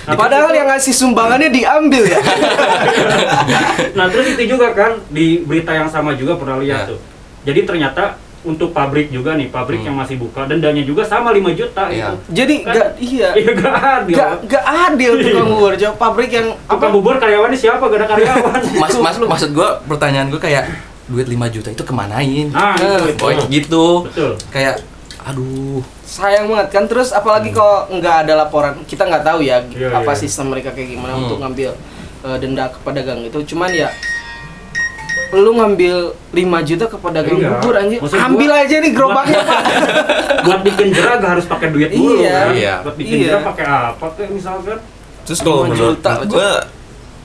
Nah, 0.00 0.16
padahal 0.16 0.50
yang 0.50 0.66
ngasih 0.66 0.90
sumbangannya 0.92 1.50
diambil 1.50 2.02
ya 2.04 2.18
nah 3.96 4.06
terus 4.08 4.32
itu 4.32 4.42
juga 4.48 4.72
kan 4.72 4.98
di 5.08 5.40
berita 5.40 5.70
yang 5.70 5.86
sama 5.86 6.14
juga 6.14 6.34
pernah 6.34 6.56
lihat 6.56 6.82
Iya. 6.82 6.90
tuh 6.90 6.98
jadi 7.42 7.60
ternyata 7.62 8.16
untuk 8.42 8.72
pabrik 8.72 9.08
juga 9.08 9.36
nih 9.36 9.48
pabrik 9.48 9.80
Hmm. 9.80 9.86
yang 9.86 9.96
masih 9.98 10.16
buka 10.16 10.44
dendanya 10.44 10.80
juga 10.80 11.04
sama 11.04 11.28
5 11.28 11.52
juta 11.52 11.86
Iya. 11.86 12.08
itu 12.10 12.32
jadi 12.32 12.54
Kan- 12.58 12.72
gak 12.72 12.88
iya. 12.98 13.28
Iya 13.38 13.50
gak 13.54 13.74
adil. 13.76 14.16
Gak, 14.16 14.30
gak 14.48 14.64
adil 14.64 15.12
tukang 15.20 15.48
bubur. 15.50 15.72
Jauh 15.74 15.94
pabrik 15.94 16.30
yang 16.30 16.48
tukang 16.62 16.90
bubur 16.90 17.14
karyawannya 17.16 17.54
siapa? 17.54 17.82
Gak 17.82 17.98
ada 17.98 18.08
karyawan. 18.08 18.60
Mas 18.82 18.94
mas 18.96 19.16
maksud 19.18 19.50
gua 19.50 19.76
pertanyaan 19.82 20.28
gua 20.28 20.38
kayak 20.38 20.72
duit 21.04 21.26
5 21.26 21.36
juta 21.50 21.68
itu 21.68 21.82
kemanain? 21.82 22.48
Nah 22.48 22.74
itu, 22.74 22.88
itu. 23.10 23.20
Boy, 23.20 23.34
gitu. 23.50 23.86
Betul. 24.06 24.32
Kayak 24.48 24.80
aduh. 25.20 25.84
Sayang 26.00 26.48
banget 26.48 26.68
kan. 26.70 26.84
Terus 26.86 27.12
apalagi 27.12 27.50
kalau 27.50 27.92
nggak 27.92 28.24
ada 28.24 28.34
laporan 28.38 28.72
kita 28.84 29.04
nggak 29.04 29.20
tahu 29.22 29.42
ya 29.42 29.60
Iya, 29.66 29.92
apa 29.92 30.10
iya. 30.10 30.18
sistem 30.18 30.48
mereka 30.48 30.72
kayak 30.72 30.88
gimana 30.90 31.12
Hmm. 31.12 31.22
untuk 31.22 31.38
ngambil 31.38 31.70
eh, 32.20 32.36
denda 32.36 32.68
ke 32.68 32.78
pedagang 32.80 33.20
itu 33.20 33.36
cuman 33.46 33.68
ya 33.70 33.88
lu 35.32 35.50
ngambil 35.52 35.94
5 36.28 36.34
juta 36.64 36.84
ke 36.84 36.96
pedagang 36.96 37.36
Iya. 37.36 37.48
bubur 37.54 37.74
anjir 37.76 37.98
Maksud 37.98 38.14
gua- 38.14 38.26
ambil 38.26 38.50
aja 38.52 38.76
nih 38.76 38.90
gerobaknya 38.90 39.38
Pak. 39.46 39.58
buat 40.42 40.60
bikin 40.62 40.86
jerah 40.90 41.14
gak 41.16 41.30
harus 41.32 41.46
pakai 41.46 41.68
duit 41.68 41.88
dulu 41.88 42.18
Iya. 42.18 42.34
kan 42.36 42.48
Iya. 42.52 42.74
buat 42.80 42.96
bikin 42.96 43.14
Iya. 43.16 43.26
jerah 43.28 43.42
pakai 43.44 43.64
apa 43.64 44.06
kayak 44.12 44.30
misalkan 44.32 44.78
terus 45.22 45.38
kalau 45.38 45.62
5 45.62 45.70
menurut 45.70 45.98
gue 46.26 46.48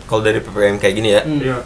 kalau 0.05 0.21
dari 0.21 0.39
ppkm 0.39 0.77
kayak 0.77 0.93
gini 0.93 1.09
ya 1.11 1.21
Hmm. 1.21 1.39
Iya. 1.39 1.57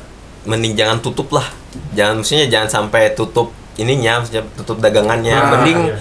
mending 0.42 0.74
jangan 0.74 0.98
tutup 1.00 1.28
lah 1.30 1.44
jangan 1.92 2.14
maksudnya 2.18 2.48
jangan 2.48 2.70
sampai 2.70 3.12
tutup 3.12 3.52
ininya 3.76 4.20
maksudnya 4.20 4.44
tutup 4.56 4.80
dagangannya 4.80 5.32
Nah, 5.34 5.50
mending 5.54 5.80
iya. 5.86 5.96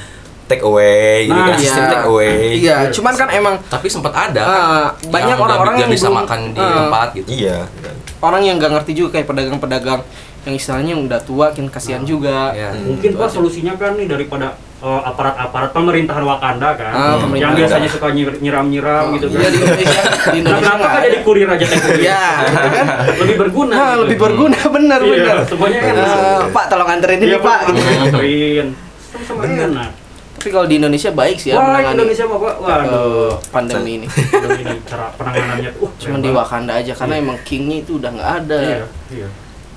take 0.46 0.62
away 0.62 1.24
gitu 1.24 1.34
Nah, 1.34 1.46
kan 1.48 1.58
sistem 1.58 1.82
Iya. 1.82 1.90
take 1.92 2.06
away 2.06 2.34
iya 2.54 2.76
cuman 2.88 3.12
kan 3.12 3.28
emang 3.28 3.54
tapi 3.64 3.86
sempat 3.86 4.14
ada 4.14 4.38
kan 4.40 4.62
banyak 5.04 5.28
yang 5.28 5.40
orang-orang 5.40 5.74
nggak 5.74 5.84
yang 5.84 5.92
bisa 5.92 6.06
belum- 6.06 6.18
makan 6.22 6.40
di 6.48 6.60
ah. 6.60 6.72
tempat 6.78 7.08
gitu 7.12 7.28
iya 7.28 7.56
kan. 7.76 7.94
orang 8.20 8.42
yang 8.42 8.56
nggak 8.56 8.72
ngerti 8.72 8.92
juga 8.94 9.08
kayak 9.12 9.26
pedagang-pedagang 9.26 10.00
yang 10.48 10.56
istilahnya 10.56 10.96
udah 10.96 11.20
tua 11.20 11.52
kan 11.52 11.68
kasihan 11.68 12.00
juga 12.02 12.50
Iya. 12.50 12.72
Hmm. 12.72 12.88
mungkin 12.88 13.10
Itu 13.10 13.16
pak 13.16 13.26
aja. 13.26 13.34
solusinya 13.34 13.74
kan 13.74 13.92
nih 13.94 14.08
daripada 14.08 14.48
eh, 14.78 15.00
aparat-aparat 15.04 15.70
pemerintahan 15.70 16.22
Wakanda 16.22 16.72
kan 16.72 16.88
Ah, 16.88 16.98
yang 17.10 17.20
pemerintahan 17.20 17.56
biasanya 17.58 17.88
suka 17.90 18.08
nyir- 18.08 18.38
nyiram-nyiram 18.38 19.12
gitu 19.12 19.26
kan 19.28 19.38
Iya, 19.38 19.48
di 19.50 19.58
Indonesia 19.58 20.00
di 20.08 20.08
Nah, 20.08 20.32
Indonesia 20.32 20.56
kenapa 20.56 20.72
nggak 20.72 20.78
nggak 20.80 20.94
ada. 20.94 21.06
jadi 21.06 21.18
kurir 21.20 21.48
aja 21.48 21.64
teh 21.64 21.78
kurir 21.78 22.00
Iya, 22.00 22.24
gitu 22.40 22.68
kan. 22.72 22.86
lebih 23.18 23.36
berguna 23.38 23.70
Nah, 23.70 23.84
gitu. 23.84 24.00
lebih 24.00 24.16
berguna 24.18 24.58
bener 24.78 25.00
Iya, 25.00 25.12
bener. 25.12 25.36
semuanya 25.44 25.80
enak. 25.84 26.06
Eh, 26.08 26.40
Pak 26.48 26.64
tolong 26.66 26.88
anterin 26.88 27.18
ini 27.18 27.26
Iya 27.26 27.38
Pak. 27.38 27.58
pak 27.58 27.68
Gitu. 27.68 27.80
nganterin 27.92 28.66
sama-sama 29.04 29.40
enak 29.44 29.90
Tapi 30.38 30.48
kalau 30.48 30.66
di 30.66 30.78
Indonesia 30.78 31.10
baik 31.10 31.36
sih 31.36 31.50
ya 31.50 31.58
wah 31.58 31.82
Indonesia 31.82 32.22
mah 32.24 32.38
pak 32.38 32.54
eh, 32.54 32.62
waduh 32.62 33.34
pandemi 33.50 33.92
ini. 33.96 34.06
Ini 34.06 34.74
cara 34.86 35.10
penanganannya 35.12 35.70
tuh 35.74 35.82
uh, 35.82 35.92
Cuman 35.98 36.18
di. 36.22 36.30
Wakanda 36.30 36.72
aja 36.78 36.92
karena 36.94 37.14
Iya. 37.14 37.22
emang 37.26 37.38
kingnya 37.42 37.76
itu 37.82 37.98
udah 37.98 38.10
nggak 38.12 38.30
ada. 38.38 38.58
iya 38.62 38.78
iya 39.12 39.28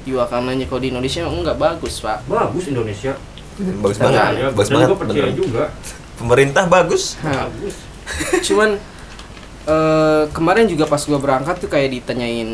Di 0.02 0.12
Wakandanya 0.18 0.66
kalau 0.66 0.82
di 0.82 0.90
Indonesia 0.90 1.26
emang 1.26 1.46
nggak 1.46 1.60
bagus 1.60 2.02
pak. 2.02 2.26
bagus 2.26 2.66
Indonesia 2.70 3.14
bagus 3.62 3.98
banget 4.02 4.18
ya, 4.18 4.48
bagus 4.50 4.68
dan 4.68 4.76
banget 4.80 4.90
percaya 4.98 5.22
beneran. 5.22 5.36
juga 5.38 5.64
pemerintah 6.18 6.64
bagus 6.66 7.04
Nah, 7.22 7.46
bagus 7.46 7.76
cuman 8.48 8.70
eh, 9.70 10.24
kemarin 10.34 10.66
juga 10.66 10.90
pas 10.90 11.02
gua 11.06 11.20
berangkat 11.22 11.62
tuh 11.62 11.70
kayak 11.70 11.90
ditanyain 12.02 12.52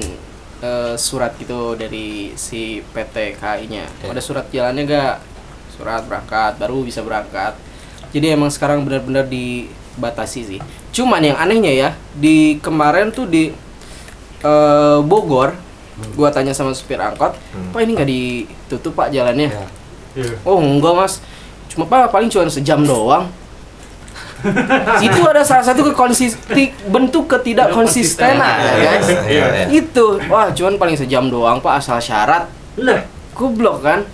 eh, 0.61 0.95
surat 0.99 1.33
gitu 1.39 1.77
dari 1.77 2.33
si 2.35 2.81
PT 2.81 3.37
KAI-nya. 3.39 3.85
Ya. 3.87 4.07
Ada 4.11 4.21
surat 4.21 4.45
jalannya 4.49 4.83
gak? 4.85 5.15
Surat 5.77 6.01
berangkat 6.05 6.57
baru 6.57 6.81
bisa 6.83 7.01
berangkat. 7.05 7.57
Jadi 8.11 8.33
emang 8.33 8.49
sekarang 8.49 8.81
benar-benar 8.87 9.27
dibatasi 9.27 10.41
sih. 10.43 10.59
Cuman 10.93 11.21
yang 11.21 11.37
anehnya 11.37 11.73
ya 11.73 11.89
di 12.17 12.57
kemarin 12.59 13.13
tuh 13.13 13.29
di 13.29 13.53
eh, 14.43 14.99
Bogor, 15.05 15.53
gua 16.13 16.29
tanya 16.29 16.53
sama 16.53 16.73
supir 16.73 16.97
angkot, 16.97 17.33
Hmm. 17.53 17.73
pak 17.73 17.81
ini 17.81 17.91
nggak 17.97 18.09
ditutup 18.09 18.93
pak 18.93 19.09
jalannya? 19.09 19.49
Ya. 19.49 19.65
Iya. 20.17 20.35
Oh 20.45 20.57
enggak 20.57 20.93
mas, 20.93 21.13
cuma 21.69 21.85
pak 21.85 22.09
paling 22.09 22.29
cuma 22.29 22.45
sejam 22.49 22.81
doang. 22.81 23.29
itu 25.01 25.21
ada 25.25 25.41
salah 25.41 25.65
satu 25.65 25.81
kekonsisti 25.89 26.69
bentuk 26.85 27.25
ketidakkonsistenan 27.25 28.37
ya 28.37 28.73
guys. 28.77 29.07
Iya. 29.25 29.45
Iya. 29.49 29.65
Itu, 29.73 30.21
wah 30.29 30.53
cuman 30.53 30.77
paling 30.77 30.93
sejam 30.93 31.25
doang 31.25 31.57
pak 31.57 31.81
asal 31.81 31.97
syarat. 31.97 32.45
lah 32.77 33.01
Goblok 33.33 33.81
kan? 33.81 34.05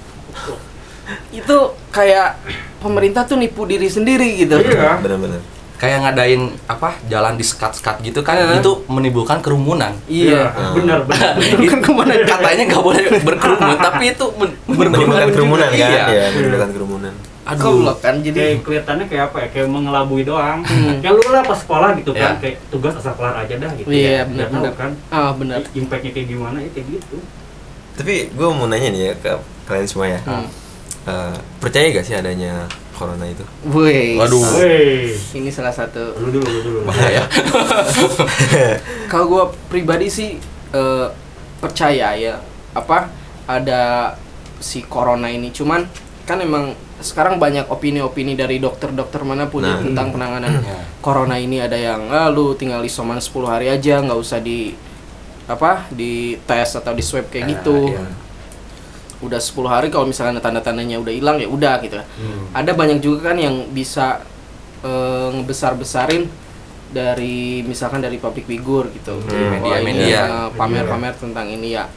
Itu 1.36 1.76
kayak 1.92 2.40
pemerintah 2.80 3.28
tuh 3.28 3.36
nipu 3.36 3.68
diri 3.68 3.92
sendiri 3.92 4.40
gitu. 4.40 4.60
iya 4.60 5.00
bener-bener 5.00 5.44
kayak 5.84 6.00
ngadain 6.02 6.42
apa 6.64 6.96
jalan 7.06 7.36
di 7.36 7.44
sekat-sekat 7.44 8.00
gitu 8.02 8.20
kan 8.20 8.40
Iya. 8.40 8.56
itu 8.58 8.72
menimbulkan 8.88 9.38
kerumunan 9.38 9.92
Iya. 10.06 10.56
benar 10.72 11.04
benar 11.04 11.36
Kan 11.68 11.80
ke 11.82 11.92
mana 11.92 12.14
katanya 12.24 12.64
nggak 12.66 12.80
boleh 12.82 13.04
berkerumun 13.20 13.78
tapi 13.78 14.04
itu 14.10 14.26
men- 14.34 14.56
menimbulkan 14.66 15.28
kerumunan 15.30 15.68
kan 15.68 15.76
Iya. 15.92 16.04
iya 16.08 16.26
menimbulkan 16.32 16.72
kerumunan 16.72 17.14
aduh 17.44 17.76
Goblok 17.76 18.00
kan 18.00 18.16
jadi 18.18 18.40
kayak 18.56 18.64
kelihatannya 18.64 19.06
kayak 19.06 19.24
apa 19.28 19.38
ya 19.38 19.48
kayak 19.52 19.68
mengelabui 19.68 20.24
doang 20.24 20.64
Hmm. 20.64 20.98
kayak 20.98 21.14
lu 21.14 21.24
lah 21.28 21.44
pas 21.44 21.60
sekolah 21.60 21.90
gitu 21.94 22.12
kan 22.12 22.32
Iya. 22.34 22.40
kayak 22.40 22.56
tugas 22.72 22.96
asal 22.96 23.12
kelar 23.14 23.36
aja 23.38 23.54
dah 23.54 23.72
gitu 23.74 23.88
Iya, 23.88 24.24
ya. 24.24 24.48
tahu 24.48 24.64
benar. 24.64 24.74
kan 24.74 24.92
ah 25.10 25.36
benar. 25.36 25.60
impactnya 25.70 26.12
kayak 26.12 26.28
gimana 26.30 26.58
ya 26.58 26.72
kayak 26.72 26.88
gitu 26.90 27.18
tapi 27.94 28.14
gue 28.28 28.48
mau 28.50 28.66
nanya 28.66 28.90
nih 28.90 29.02
ya 29.04 29.14
ke 29.14 29.32
kalian 29.66 29.86
semua 29.86 30.08
ya 30.08 30.24
Hmm. 30.24 30.48
Eh, 31.04 31.36
percaya 31.60 31.92
gak 31.92 32.02
sih 32.02 32.16
adanya 32.16 32.64
corona 33.04 33.26
itu 33.26 33.44
Wih. 33.68 34.16
Waduh. 34.16 34.42
Woi, 34.56 35.12
Ini 35.34 35.50
salah 35.50 35.72
satu 35.72 36.16
lu 36.18 36.32
dulu, 36.32 36.48
lu 36.48 36.60
dulu. 36.62 36.80
bahaya 36.84 37.28
kalau 39.12 39.26
gua 39.28 39.44
pribadi 39.68 40.08
sih 40.08 40.40
eh, 40.72 41.08
percaya 41.60 42.14
ya 42.14 42.40
apa 42.72 43.12
ada 43.46 44.14
si 44.58 44.82
corona 44.82 45.28
ini 45.28 45.50
cuman 45.50 45.84
kan 46.24 46.40
emang 46.40 46.72
sekarang 46.98 47.36
banyak 47.36 47.68
opini-opini 47.68 48.32
dari 48.34 48.58
dokter-dokter 48.58 49.20
mana 49.22 49.46
pun 49.46 49.60
Nah. 49.60 49.78
tentang 49.78 50.08
penanganan 50.10 50.64
Ya. 50.64 50.80
corona 51.00 51.36
ini 51.36 51.60
ada 51.60 51.76
yang 51.76 52.08
ah, 52.08 52.28
lu 52.28 52.56
tinggal 52.56 52.80
isoman 52.82 53.20
10 53.20 53.28
hari 53.46 53.68
aja 53.68 54.00
nggak 54.00 54.16
usah 54.18 54.40
di 54.40 54.72
apa 55.44 55.92
di 55.92 56.40
tes 56.42 56.72
atau 56.74 56.96
di 56.96 57.04
swab 57.04 57.28
kayak 57.28 57.44
Ah, 57.44 57.50
gitu 57.52 57.78
iya. 57.92 58.00
Udah 59.24 59.40
10 59.40 59.64
hari 59.66 59.88
kalau 59.88 60.04
misalkan 60.04 60.36
tanda-tandanya 60.38 61.00
udah 61.00 61.10
hilang 61.10 61.38
ya 61.38 61.48
udah 61.48 61.80
gitu 61.80 61.96
Hmm. 61.98 62.52
ada 62.52 62.72
banyak 62.72 63.00
juga 63.00 63.32
kan 63.32 63.38
yang 63.38 63.70
bisa 63.70 64.20
eh, 64.80 65.28
ngebesar-besarin 65.34 66.28
dari 66.90 67.64
misalkan 67.64 67.98
dari 67.98 68.18
public 68.18 68.46
figure 68.46 68.92
gitu 68.92 69.16
Hmm, 69.16 69.32
Wah, 69.32 69.50
media- 69.56 69.80
ini, 69.80 69.86
media. 69.88 70.20
eh, 70.22 70.50
pamer-pamer 70.54 71.16
tentang 71.16 71.48
ini 71.48 71.72
ya 71.72 71.88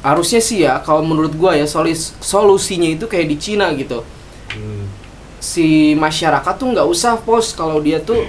harusnya 0.00 0.38
sih 0.38 0.58
ya 0.60 0.78
kalau 0.78 1.02
menurut 1.02 1.30
gua 1.32 1.54
ya 1.54 1.62
solis- 1.64 2.14
solusinya 2.18 2.88
itu 2.88 3.06
kayak 3.06 3.26
di 3.28 3.36
Cina 3.36 3.70
gitu 3.72 4.02
Hmm. 4.50 4.84
si 5.38 5.66
masyarakat 5.94 6.54
tuh 6.54 6.68
nggak 6.68 6.86
usah 6.86 7.18
post 7.18 7.54
kalau 7.54 7.78
dia 7.78 7.98
tuh 7.98 8.26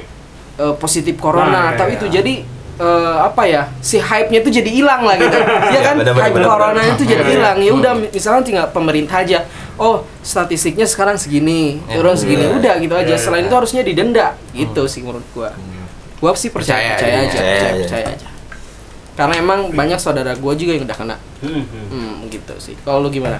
eh, 0.54 0.76
positif 0.76 1.18
corona 1.18 1.50
Nah, 1.50 1.76
tapi 1.76 1.94
iya. 1.94 1.98
itu 1.98 2.08
jadi 2.12 2.34
eh, 2.80 3.18
apa 3.22 3.44
ya 3.46 3.70
si 3.80 4.02
hype-nya 4.02 4.40
tuh 4.42 4.52
jadi 4.54 4.70
hilang 4.70 5.02
lah 5.06 5.16
gitu. 5.18 5.38
Ya 5.76 5.82
kan? 5.86 5.96
hype 6.02 6.38
corona 6.42 6.82
itu 6.84 7.04
jadi 7.06 7.24
Iya, 7.24 7.32
hilang. 7.38 7.58
Ya 7.62 7.72
udah 7.74 7.94
misalnya 8.10 8.44
tinggal 8.46 8.66
pemerintah 8.74 9.22
aja 9.22 9.46
oh 9.74 10.06
statistiknya 10.22 10.86
sekarang 10.86 11.18
segini 11.18 11.82
Ya, 11.90 11.98
turun 11.98 12.14
segini 12.14 12.46
iya. 12.46 12.54
udah 12.54 12.74
gitu 12.82 12.94
aja. 12.94 13.16
Selain 13.18 13.46
itu 13.46 13.56
harusnya 13.56 13.82
didenda 13.82 14.38
gitu 14.54 14.86
sih 14.90 15.02
menurut 15.02 15.26
gua. 15.34 15.54
Gua 16.22 16.32
sih 16.38 16.50
percaya 16.54 16.96
Percaya 16.96 17.20
percaya, 17.20 17.20
aja, 17.20 17.28
percaya 17.28 17.54
percaya, 17.54 17.68
aja. 17.68 17.84
percaya 17.84 18.06
aja. 18.16 18.28
Karena 19.14 19.34
emang 19.38 19.60
banyak 19.70 20.00
saudara 20.02 20.34
gua 20.40 20.54
juga 20.58 20.74
yang 20.74 20.86
udah 20.90 20.98
kena. 20.98 21.18
Hmm, 21.46 21.62
hmm. 21.68 21.86
hmm 21.94 22.14
gitu 22.34 22.54
sih. 22.58 22.74
Kalau 22.82 23.04
lu 23.06 23.10
gimana? 23.14 23.38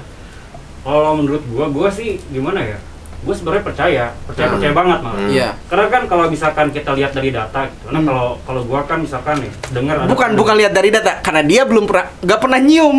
Kalau 0.84 1.16
menurut 1.18 1.42
gua, 1.50 1.66
gua 1.72 1.90
sih 1.90 2.20
gimana 2.30 2.62
ya? 2.62 2.78
Gua 3.24 3.32
sebenarnya 3.32 3.64
percaya, 3.64 4.06
percaya 4.24 4.48
percaya 4.50 4.72
banget 4.72 5.00
malah. 5.00 5.16
Hmm. 5.16 5.30
iya 5.30 5.50
Karena 5.66 5.88
kan 5.88 6.02
kalau 6.06 6.26
misalkan 6.28 6.68
kita 6.70 6.92
lihat 6.92 7.12
dari 7.12 7.30
data, 7.30 7.60
gitu. 7.66 7.88
Karena 7.88 8.00
Hmm. 8.00 8.08
kalau 8.08 8.28
kalau 8.44 8.62
gua 8.64 8.82
kan 8.84 9.00
misalkan 9.00 9.36
nih 9.40 9.52
dengar 9.72 9.96
ada 9.98 10.08
Bukan 10.08 10.30
bukan 10.36 10.56
lihat 10.58 10.72
dari 10.72 10.90
data 10.90 11.18
karena 11.20 11.42
dia 11.42 11.64
belum 11.64 11.84
pernah 11.84 12.12
nggak 12.20 12.40
pernah 12.40 12.60
nyium. 12.60 12.98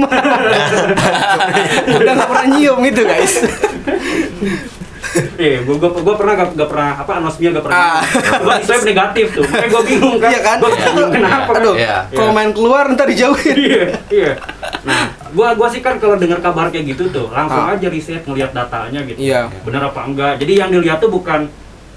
Udah 1.94 2.12
nggak 2.14 2.28
pernah 2.28 2.46
nyium 2.50 2.80
itu 2.82 3.02
guys. 3.02 3.34
Iya, 5.36 5.62
gua, 5.62 5.76
gua, 5.78 5.90
gua 5.94 6.14
pernah 6.16 6.34
gak, 6.34 6.48
gak 6.56 6.66
pernah 6.66 6.90
apa 6.96 7.12
anosmia 7.14 7.50
gak 7.52 7.62
Ah. 7.62 8.02
pernah. 8.02 8.40
Gua 8.40 8.56
swab 8.58 8.82
negatif 8.82 9.26
tuh. 9.30 9.44
Makanya 9.46 9.68
gua 9.70 9.82
bingung 9.84 10.16
kan. 10.18 10.30
Iya 10.32 10.40
kan? 10.42 10.56
Gua 10.58 10.70
bingung 10.72 11.10
kenapa 11.12 11.46
kan. 11.46 11.60
Aduh, 11.62 11.74
Iya. 11.76 11.96
kalau 12.10 12.32
main 12.32 12.50
keluar 12.50 12.84
ntar 12.90 13.06
dijauhin. 13.06 13.54
iya, 13.54 13.84
iya. 14.10 14.32
Nah, 14.82 15.06
gua 15.34 15.52
gua 15.52 15.68
sih 15.68 15.78
kan 15.78 15.98
kalau 15.98 16.14
dengar 16.14 16.38
kabar 16.38 16.70
kayak 16.70 16.86
gitu 16.88 17.10
tuh, 17.10 17.26
langsung 17.28 17.58
Ah. 17.60 17.74
aja 17.74 17.86
riset 17.86 18.22
ngelihat 18.22 18.50
datanya 18.50 19.02
gitu. 19.04 19.18
Iya. 19.20 19.50
Bener 19.60 19.82
apa 19.82 20.00
enggak. 20.02 20.38
Jadi 20.38 20.52
yang 20.54 20.70
dilihat 20.70 20.98
tuh 20.98 21.10
bukan 21.10 21.50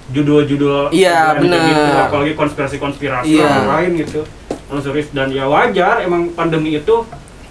judul-judul 0.08 0.90
Iya, 0.90 1.36
bener. 1.36 1.60
gitu, 1.62 1.92
apalagi 2.02 2.34
konspirasi-konspirasi 2.34 3.28
Iya. 3.30 3.50
lain 3.68 3.92
gitu. 3.98 4.22
Langsung 4.68 4.92
riset 4.92 5.12
dan 5.12 5.30
ya 5.30 5.46
wajar 5.46 6.00
emang 6.00 6.32
pandemi 6.32 6.74
itu 6.74 6.96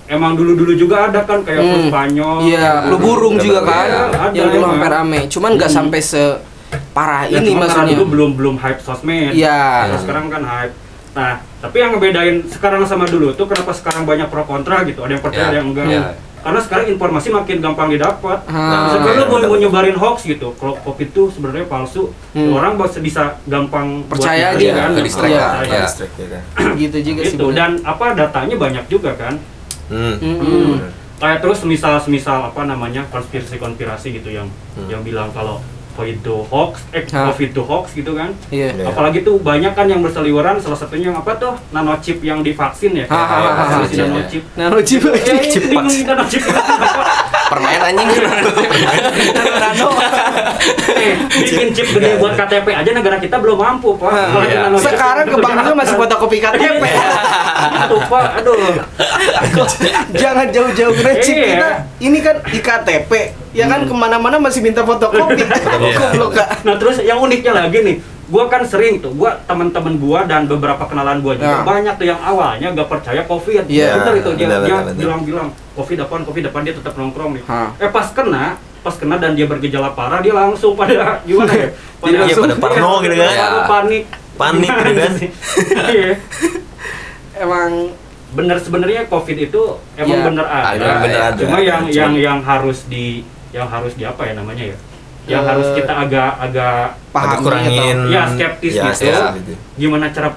emang 0.06 0.34
dulu-dulu 0.34 0.72
juga 0.72 1.06
ada 1.06 1.22
kan 1.22 1.42
kayak 1.42 1.60
flu 1.60 1.78
Hmm. 1.78 1.88
Spanyol. 1.88 2.36
Iya, 2.42 2.58
gitu. 2.58 2.86
flu 2.86 2.96
burung 2.98 3.34
Iya, 3.34 3.42
juga 3.42 3.60
iya, 3.60 3.68
kan. 3.68 3.86
ada 3.86 4.24
Yang 4.32 4.48
dulu 4.50 4.64
sampai 4.66 4.88
rame. 4.90 5.20
Cuman 5.28 5.50
nggak 5.54 5.68
Hmm. 5.68 5.78
sampai 5.78 6.00
separah 6.00 7.22
Ya, 7.24 7.38
ini 7.38 7.50
maksudnya. 7.54 7.92
dulu 7.92 8.04
belum 8.08 8.30
belum 8.34 8.56
hype 8.56 8.80
sosmed. 8.80 9.32
Iya. 9.32 9.60
Terus 9.86 10.00
sekarang 10.02 10.26
kan 10.28 10.42
hype. 10.42 10.74
Nah, 11.16 11.32
tapi 11.58 11.76
yang 11.80 11.96
ngebedain 11.96 12.44
sekarang 12.44 12.84
sama 12.84 13.08
dulu 13.08 13.32
tuh 13.32 13.48
kenapa 13.48 13.72
sekarang 13.72 14.04
banyak 14.04 14.28
pro 14.28 14.44
kontra 14.44 14.84
gitu. 14.84 15.00
Ada 15.00 15.16
yang 15.16 15.24
percaya, 15.24 15.40
Ya, 15.40 15.48
ada 15.48 15.56
yang 15.56 15.68
enggak. 15.72 15.86
ya. 15.88 16.02
Karena 16.36 16.60
sekarang 16.62 16.86
informasi 16.88 17.28
makin 17.32 17.58
gampang 17.58 17.88
didapat. 17.90 18.38
Ah. 18.46 18.54
Nah, 18.54 18.78
misalkan 18.86 19.08
Iya, 19.08 19.18
lu 19.18 19.24
mau, 19.26 19.38
mau 19.42 19.58
nyebarin 19.58 19.96
hoax 19.96 20.16
gitu, 20.22 20.54
kalau 20.54 20.78
covid 20.78 21.08
itu 21.08 21.22
sebenarnya 21.32 21.66
palsu, 21.66 22.12
Hmm. 22.30 22.52
orang 22.52 22.76
bisa 22.76 23.00
bisa 23.00 23.22
gampang 23.46 24.04
buat 24.04 24.14
Percaya 24.14 24.54
aja. 24.54 24.68
kan, 24.76 24.90
Ke 24.92 25.00
Iya. 25.00 25.10
percaya. 25.10 25.42
ya. 25.58 25.82
Ya 26.54 26.68
gitu 26.76 26.98
juga 27.02 27.20
sih. 27.24 27.34
Gitu. 27.34 27.42
bener. 27.42 27.56
Dan 27.56 27.70
apa 27.82 28.06
datanya 28.12 28.54
banyak 28.54 28.84
juga 28.86 29.10
kan. 29.16 29.34
Hmm. 29.88 30.14
Mm-mm. 30.20 30.78
Kayak 31.16 31.40
terus 31.40 31.64
misal 31.64 31.96
misal 32.06 32.44
apa 32.44 32.62
namanya 32.62 33.08
konspirasi-konspirasi 33.08 34.14
gitu 34.14 34.28
yang 34.30 34.46
Hmm. 34.76 34.86
yang 34.86 35.00
bilang 35.00 35.32
kalau 35.32 35.64
covid 35.96 36.20
itu 36.20 36.36
hoax, 36.52 36.84
eh 36.92 37.02
covid 37.08 37.48
itu 37.56 37.62
hoax 37.64 37.96
gitu 37.96 38.12
kan. 38.12 38.30
Iya. 38.52 38.76
Iya. 38.76 38.92
Apalagi 38.92 39.24
tuh 39.24 39.40
banyak 39.40 39.72
kan 39.72 39.88
yang 39.88 40.04
berseliweran 40.04 40.60
salah 40.60 40.76
satunya 40.76 41.08
yang 41.10 41.18
apa 41.18 41.32
tuh 41.40 41.56
nanochip 41.72 42.20
yang 42.20 42.44
divaksin 42.44 42.92
ya. 42.92 43.06
Ah, 43.08 43.16
ah, 43.16 43.24
ah, 43.24 43.40
ah, 43.40 43.54
Vaksinasi 43.56 43.94
ah, 43.96 44.04
nanochip. 44.06 44.42
Nanochip. 44.54 45.00
Ya, 45.06 45.32
ini 45.32 45.58
bingung 45.72 45.88
nih 45.88 46.04
nanochip 46.04 46.42
itu 46.44 46.52
apa. 46.52 47.04
Permain 47.46 47.80
anjing. 47.80 48.08
Nano. 49.62 49.88
Eh, 50.96 51.14
bikin 51.30 51.68
chip 51.72 51.88
gede 51.94 52.18
buat 52.18 52.34
KTP 52.34 52.66
aja 52.74 52.90
negara 52.90 53.16
kita 53.22 53.38
belum 53.38 53.56
mampu, 53.56 53.94
Pak. 53.96 54.10
Iya. 54.44 54.68
Sekarang 54.82 55.24
yang 55.24 55.34
ke 55.34 55.38
bank 55.40 55.54
juga 55.54 55.72
berjalan. 55.72 55.78
masih 55.78 55.94
fotokopi 55.96 56.38
KTP. 56.42 56.82
Itu, 57.68 57.96
Pak. 58.02 58.24
Aduh. 58.38 58.56
Jangan 60.12 60.46
jauh-jauh 60.48 60.94
ngecip 60.94 61.34
Iya. 61.34 61.46
kita. 61.48 61.68
Ini 61.98 62.18
kan 62.20 62.36
iktp, 62.46 63.12
ya 63.52 63.64
kan 63.66 63.80
ke 63.82 63.94
mana-mana 63.94 64.36
masih 64.36 64.60
minta 64.60 64.82
fotokopi. 64.82 65.42
Goblok 65.98 66.30
Kak. 66.32 66.48
Nah, 66.62 66.76
terus 66.76 67.00
yang 67.00 67.18
uniknya 67.18 67.52
lagi 67.52 67.80
nih, 67.80 67.96
gua 68.26 68.46
kan 68.46 68.62
sering 68.62 68.98
tuh, 68.98 69.12
gua 69.12 69.38
teman-teman 69.42 69.96
gua 69.96 70.24
dan 70.24 70.44
beberapa 70.44 70.84
kenalan 70.84 71.18
gua 71.18 71.34
juga 71.34 71.56
Nah. 71.56 71.64
banyak 71.64 71.94
tuh 71.94 72.06
yang 72.06 72.20
awalnya 72.20 72.68
gak 72.72 72.88
percaya 72.90 73.22
covid. 73.24 73.64
Iya. 73.66 73.96
Bener 73.98 74.14
itu 74.16 74.30
dia, 74.34 74.46
dia 74.60 74.76
bilang-bilang 74.92 75.48
covid 75.74 75.98
apaan, 76.00 76.22
covid 76.22 76.44
apaan 76.44 76.64
dia 76.64 76.74
tetap 76.74 76.94
nongkrong 76.94 77.36
nih. 77.36 77.44
Hah. 77.46 77.70
Eh 77.78 77.88
pas 77.88 78.06
kena, 78.08 78.56
pas 78.80 78.94
kena 78.94 79.16
dan 79.16 79.32
dia 79.32 79.46
bergejala 79.46 79.90
parah, 79.92 80.20
dia 80.20 80.32
langsung 80.32 80.74
pada 80.74 81.16
gimana 81.28 81.52
ya? 81.52 81.68
Iya, 82.02 82.34
pada 82.34 82.54
parno 82.56 83.00
gitu 83.00 83.14
kan. 83.14 83.30
Panik. 83.66 84.04
Panik 84.36 84.68
gitu 84.68 85.00
kan. 85.00 85.12
Emang 87.36 87.92
Bener 88.26 88.58
sebenarnya 88.58 89.06
covid 89.06 89.38
itu 89.38 89.62
emang 89.94 90.18
Iya. 90.18 90.26
bener 90.26 90.44
ada. 90.44 90.66
Ada, 90.74 90.88
bener 90.98 91.20
ada. 91.22 91.38
Cuma 91.38 91.58
yang 91.58 91.82
Cuma- 91.84 91.94
yang 91.94 92.12
yang 92.12 92.38
harus 92.42 92.84
di 92.84 93.22
yang 93.48 93.64
harus 93.64 93.94
di 93.94 94.02
apa 94.02 94.26
ya 94.26 94.34
namanya 94.34 94.64
ya? 94.66 94.76
Yang 95.26 95.42
Eh, 95.42 95.48
harus 95.48 95.66
kita 95.72 95.92
agak 95.96 96.30
agak 96.36 96.78
pahami 97.14 97.30
Agak 97.30 97.40
kurangin. 97.40 97.96
Ya, 98.08 98.22
skeptis 98.26 98.72
ya, 98.74 98.90
gitu. 98.90 99.14
gitu. 99.40 99.52
gimana 99.78 100.10
cara 100.10 100.34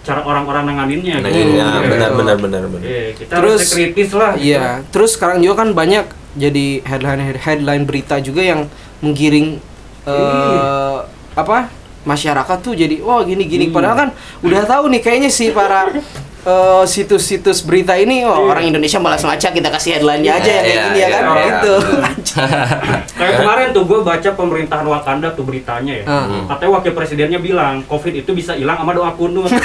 cara 0.00 0.20
orang-orang 0.22 0.64
nanganinnya 0.66 1.18
Nah, 1.18 1.28
gitu. 1.28 1.50
ya, 1.52 1.66
Iya. 1.66 1.68
benar 1.84 2.10
benar 2.14 2.36
benar 2.38 2.62
benar. 2.64 2.86
Iya, 2.86 3.04
kita 3.12 3.32
Terus, 3.34 3.58
harus 3.60 3.74
kritis 3.74 4.10
lah. 4.12 4.32
gitu. 4.34 4.46
Iya, 4.48 4.64
terus 4.88 5.10
sekarang 5.12 5.38
juga 5.38 5.54
kan 5.56 5.68
banyak 5.72 6.06
jadi 6.34 6.66
headline 6.80 7.20
headline 7.36 7.84
berita 7.84 8.16
juga 8.18 8.40
yang 8.40 8.70
menggiring 8.98 9.58
eh 10.04 10.96
apa 11.34 11.68
masyarakat 12.02 12.58
tuh 12.60 12.74
jadi 12.74 12.98
wah 12.98 13.22
gini 13.22 13.46
gini 13.46 13.66
Hmm. 13.66 13.74
padahal 13.74 13.96
kan 13.96 14.08
udah 14.40 14.62
tahu 14.64 14.90
nih 14.90 15.00
kayaknya 15.00 15.28
sih 15.28 15.50
para 15.50 15.86
eh, 16.42 16.84
situs-situs 16.86 17.62
berita 17.62 17.94
ini 17.94 18.26
oh, 18.26 18.34
Iya. 18.34 18.50
orang 18.50 18.64
Indonesia 18.70 18.98
malas 18.98 19.22
baca 19.22 19.48
kita 19.50 19.68
kasih 19.70 19.98
headline-nya 19.98 20.32
aja 20.38 20.50
yang 20.50 20.64
kayak 20.64 20.74
Iya, 20.74 20.84
gini 20.86 20.98
ya 20.98 21.08
kan 21.08 21.22
iya, 21.22 21.44
gitu. 21.46 21.74
Kayak 23.22 23.34
kemarin 23.44 23.68
tuh 23.70 23.84
gue 23.86 24.00
baca 24.02 24.30
pemerintahan 24.34 24.86
Wakanda 24.88 25.28
tuh 25.36 25.44
beritanya 25.46 26.02
ya. 26.02 26.04
Hmm. 26.08 26.50
Katanya 26.50 26.70
wakil 26.74 26.92
presidennya 26.96 27.38
bilang 27.38 27.86
COVID 27.86 28.24
itu 28.24 28.30
bisa 28.34 28.56
hilang 28.58 28.74
sama 28.80 28.90
doa 28.96 29.14
kunut. 29.14 29.46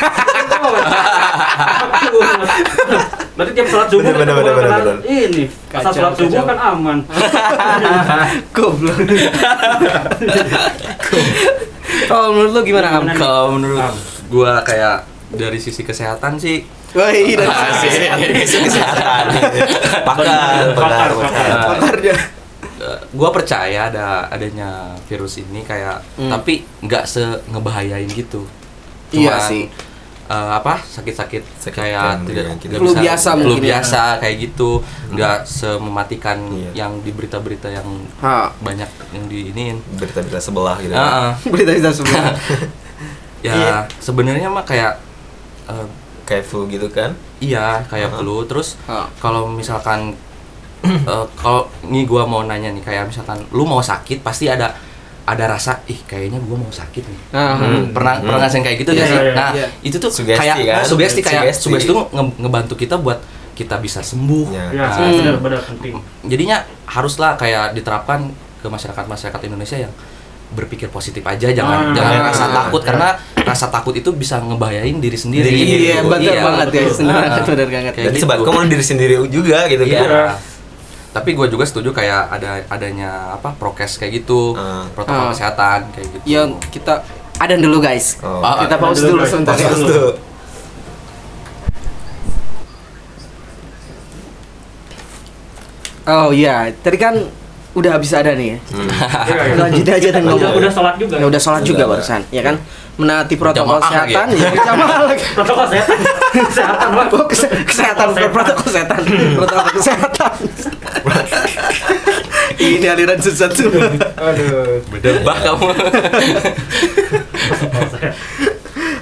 Berarti 3.37 3.51
tiap 3.53 3.67
sholat 3.69 3.87
subuh 3.89 4.01
Bener, 4.01 4.17
bener, 4.17 4.33
kita 4.33 4.49
bener, 4.49 4.81
bener, 4.81 4.97
ini. 5.05 5.43
Asal 5.69 5.93
Kacau, 5.93 5.93
sholat 5.93 6.13
subuh 6.17 6.43
kan 6.45 6.57
aman. 6.57 6.97
Goblok. 8.55 8.97
Kalau 12.09 12.27
menurut 12.33 12.51
lu 12.51 12.61
gimana 12.65 12.87
Am? 12.97 13.05
Kalau 13.13 13.45
menurut 13.53 13.93
gua 14.27 14.65
kayak 14.65 15.05
dari 15.29 15.57
sisi 15.57 15.81
kesehatan 15.81 16.35
sih 16.35 16.63
Woi, 16.89 17.35
dari 17.35 17.43
Asik. 17.45 17.91
sisi 18.41 18.57
Kesehatan. 18.63 19.23
Pakar, 20.01 20.71
pakar, 20.71 21.09
Pakar, 21.67 21.95
eh, 21.99 22.19
gua 23.11 23.29
percaya 23.29 23.89
ada 23.89 24.07
adanya 24.27 24.69
virus 25.03 25.37
ini 25.37 25.61
kayak 25.61 25.99
Hmm. 26.15 26.31
tapi 26.31 26.63
nggak 26.79 27.03
se 27.03 27.19
ngebahayain 27.45 28.07
gitu. 28.07 28.47
Iya 29.09 29.35
Cuman, 29.35 29.41
sih. 29.45 29.63
eh, 30.27 30.51
apa 30.53 30.79
sakit-sakit 30.81 31.43
Sakit 31.57 31.75
kayak 31.75 32.23
yang 32.27 32.55
tidak 32.57 32.77
Flu 32.77 32.91
bisa- 32.91 33.01
biasa 33.01 33.29
flu 33.33 33.39
mungkin 33.41 33.59
ya. 33.59 33.67
biasa 33.69 34.01
kayak 34.19 34.35
gitu 34.41 34.69
nggak 35.09 35.37
semematikan 35.43 36.37
Iya. 36.49 36.71
yang 36.77 36.91
di 36.99 37.11
berita-berita 37.11 37.67
yang 37.69 37.87
Ha, 38.17 38.51
banyak 38.57 38.87
yang 39.11 39.25
diinin 39.25 39.75
Berita-berita 39.93 40.39
sebelah 40.39 40.75
gitu. 40.77 40.91
Heeh. 40.91 41.29
berita 41.45 41.71
kita 41.73 41.91
semua. 41.93 42.31
ya 43.39 43.53
Iya. 43.53 43.75
sebenarnya 43.97 44.47
mah 44.47 44.63
kayak 44.63 45.06
eh, 45.67 45.87
Kayak 46.23 46.43
flu 46.45 46.65
gitu 46.65 46.87
kan. 46.87 47.15
iya 47.37 47.79
kayak 47.85 48.09
Heeh. 48.09 48.19
flu 48.19 48.43
terus 48.43 48.75
Ha. 48.83 49.07
kalau 49.17 49.47
misalkan 49.47 50.11
eh, 50.83 51.25
kalau 51.33 51.61
nih 51.83 52.03
gua 52.03 52.23
mau 52.23 52.41
nanya 52.41 52.69
nih 52.69 52.81
kayak 52.81 53.07
misalkan 53.07 53.39
lu 53.49 53.63
mau 53.63 53.79
sakit 53.79 54.19
pasti 54.19 54.45
ada 54.45 54.75
ada 55.23 55.45
rasa 55.45 55.83
ih 55.85 55.99
kayaknya 56.01 56.39
gua 56.39 56.55
mau 56.55 56.69
sakit 56.69 57.03
nih 57.03 57.19
Nah, 57.29 57.55
Hmm. 57.55 57.91
pernah 57.91 58.13
Hmm. 58.13 58.23
pernah 58.23 58.37
ngerasain 58.39 58.59
kayak 58.61 58.77
gitu 58.77 58.91
Iya, 58.91 58.97
nggak 58.97 59.07
sih 59.07 59.17
iya, 59.17 59.33
nah 59.33 59.49
iya. 59.53 59.67
itu 59.81 59.97
tuh 59.97 60.07
Sugesti 60.09 60.39
kayak 60.41 60.55
kan? 60.63 60.83
sugesti 60.83 61.21
kayak 61.21 61.43
Sugesti. 61.49 61.63
sugesti 61.63 61.87
tuh 61.89 62.03
nge- 62.09 62.35
ngebantu 62.37 62.73
kita 62.75 62.95
buat 62.95 63.19
kita 63.53 63.75
bisa 63.77 63.99
sembuh 64.01 64.47
Ya. 64.49 64.65
Ya, 64.69 64.85
Nah, 64.85 65.09
benar-benar 65.09 65.61
penting. 65.65 65.95
jadinya 66.23 66.57
haruslah 66.85 67.33
kayak 67.35 67.73
diterapkan 67.73 68.29
ke 68.57 68.67
masyarakat 68.67 69.03
masyarakat 69.03 69.41
Indonesia 69.43 69.77
yang 69.79 69.93
berpikir 70.47 70.87
positif 70.87 71.19
aja 71.21 71.51
jangan 71.51 71.91
Ah. 71.91 71.93
jangan 71.93 72.19
rasa 72.23 72.45
takut 72.47 72.81
karena 72.81 73.07
rasa 73.37 73.67
takut 73.67 73.91
itu 73.91 74.09
bisa 74.11 74.39
ngebahayain 74.39 74.95
diri 74.95 75.15
sendiri 75.15 75.47
Diri 75.47 75.59
Iya, 75.59 75.99
gitu. 75.99 76.07
betul 76.07 76.23
Iya, 76.25 76.41
banget 76.41 76.67
betul. 76.67 76.79
guys. 76.79 76.95
Benar 76.97 77.11
Ah. 77.11 77.21
banget, 77.21 77.43
benar 77.45 77.67
banget. 77.67 77.93
Kayak 77.93 78.05
Jadi 78.05 78.15
gitu. 78.15 78.23
sebab 78.23 78.37
kamu 78.41 78.57
diri 78.67 78.85
sendiri 78.85 79.15
juga 79.27 79.57
gitu 79.67 79.83
Iya. 79.83 79.99
kan. 79.99 80.09
Tapi 81.07 81.29
gue 81.33 81.47
juga 81.49 81.65
setuju 81.65 81.89
kayak 81.91 82.21
ada 82.29 82.49
adanya 82.67 83.09
apa 83.33 83.49
prokes 83.51 83.97
kayak 83.97 84.21
gitu, 84.21 84.53
Ah. 84.53 84.85
protokol 84.91 85.19
Ah. 85.19 85.31
kesehatan 85.31 85.79
kayak 85.91 86.07
gitu. 86.09 86.23
Yang 86.25 86.49
kita 86.69 86.93
ada 87.37 87.55
dulu 87.55 87.77
guys. 87.77 88.15
Oh. 88.19 88.39
Ah, 88.39 88.61
kita 88.61 88.75
pause 88.77 89.03
dulu, 89.03 89.21
sebentar 89.23 89.53
ya. 89.53 89.67
Oh 96.07 96.31
iya, 96.31 96.71
tadi 96.73 96.95
kan 96.95 97.15
udah 97.77 97.91
habis 97.93 98.09
ada 98.11 98.33
nih 98.33 98.47
ya. 98.49 98.57
Hmm. 98.73 98.89
Iya, 98.89 99.37
iya. 99.37 99.53
Lanjut 99.55 99.85
aja 99.87 100.09
dan 100.09 100.23
Udah, 100.23 100.33
ngomong. 100.33 100.53
udah 100.57 100.71
sholat 100.73 100.95
juga. 100.97 101.15
Ya 101.15 101.25
udah 101.25 101.37
sholat 101.37 101.61
juga 101.61 101.83
barusan, 101.85 102.21
ya 102.29 102.41
kan? 102.41 102.55
Menaati 102.97 103.37
protokol 103.37 103.77
lagi 103.77 103.85
kesehatan, 104.09 104.25
ya? 104.33 104.49
ya. 104.49 104.49
Protokol 105.37 105.65
kesehatan. 105.69 105.97
Kesehatan. 106.33 106.87
Oh, 107.13 107.25
kese- 107.29 107.53
kesehatan, 107.63 108.07
protokol 108.27 108.63
kesehatan, 108.65 108.99
protokol 109.37 109.69
kesehatan. 109.71 110.31
Ini 112.57 112.89
aliran 112.89 113.21
sesat 113.21 113.53
semua. 113.53 113.85
Aduh. 114.17 114.81
Berdebah 114.89 115.37
kamu. 115.37 115.67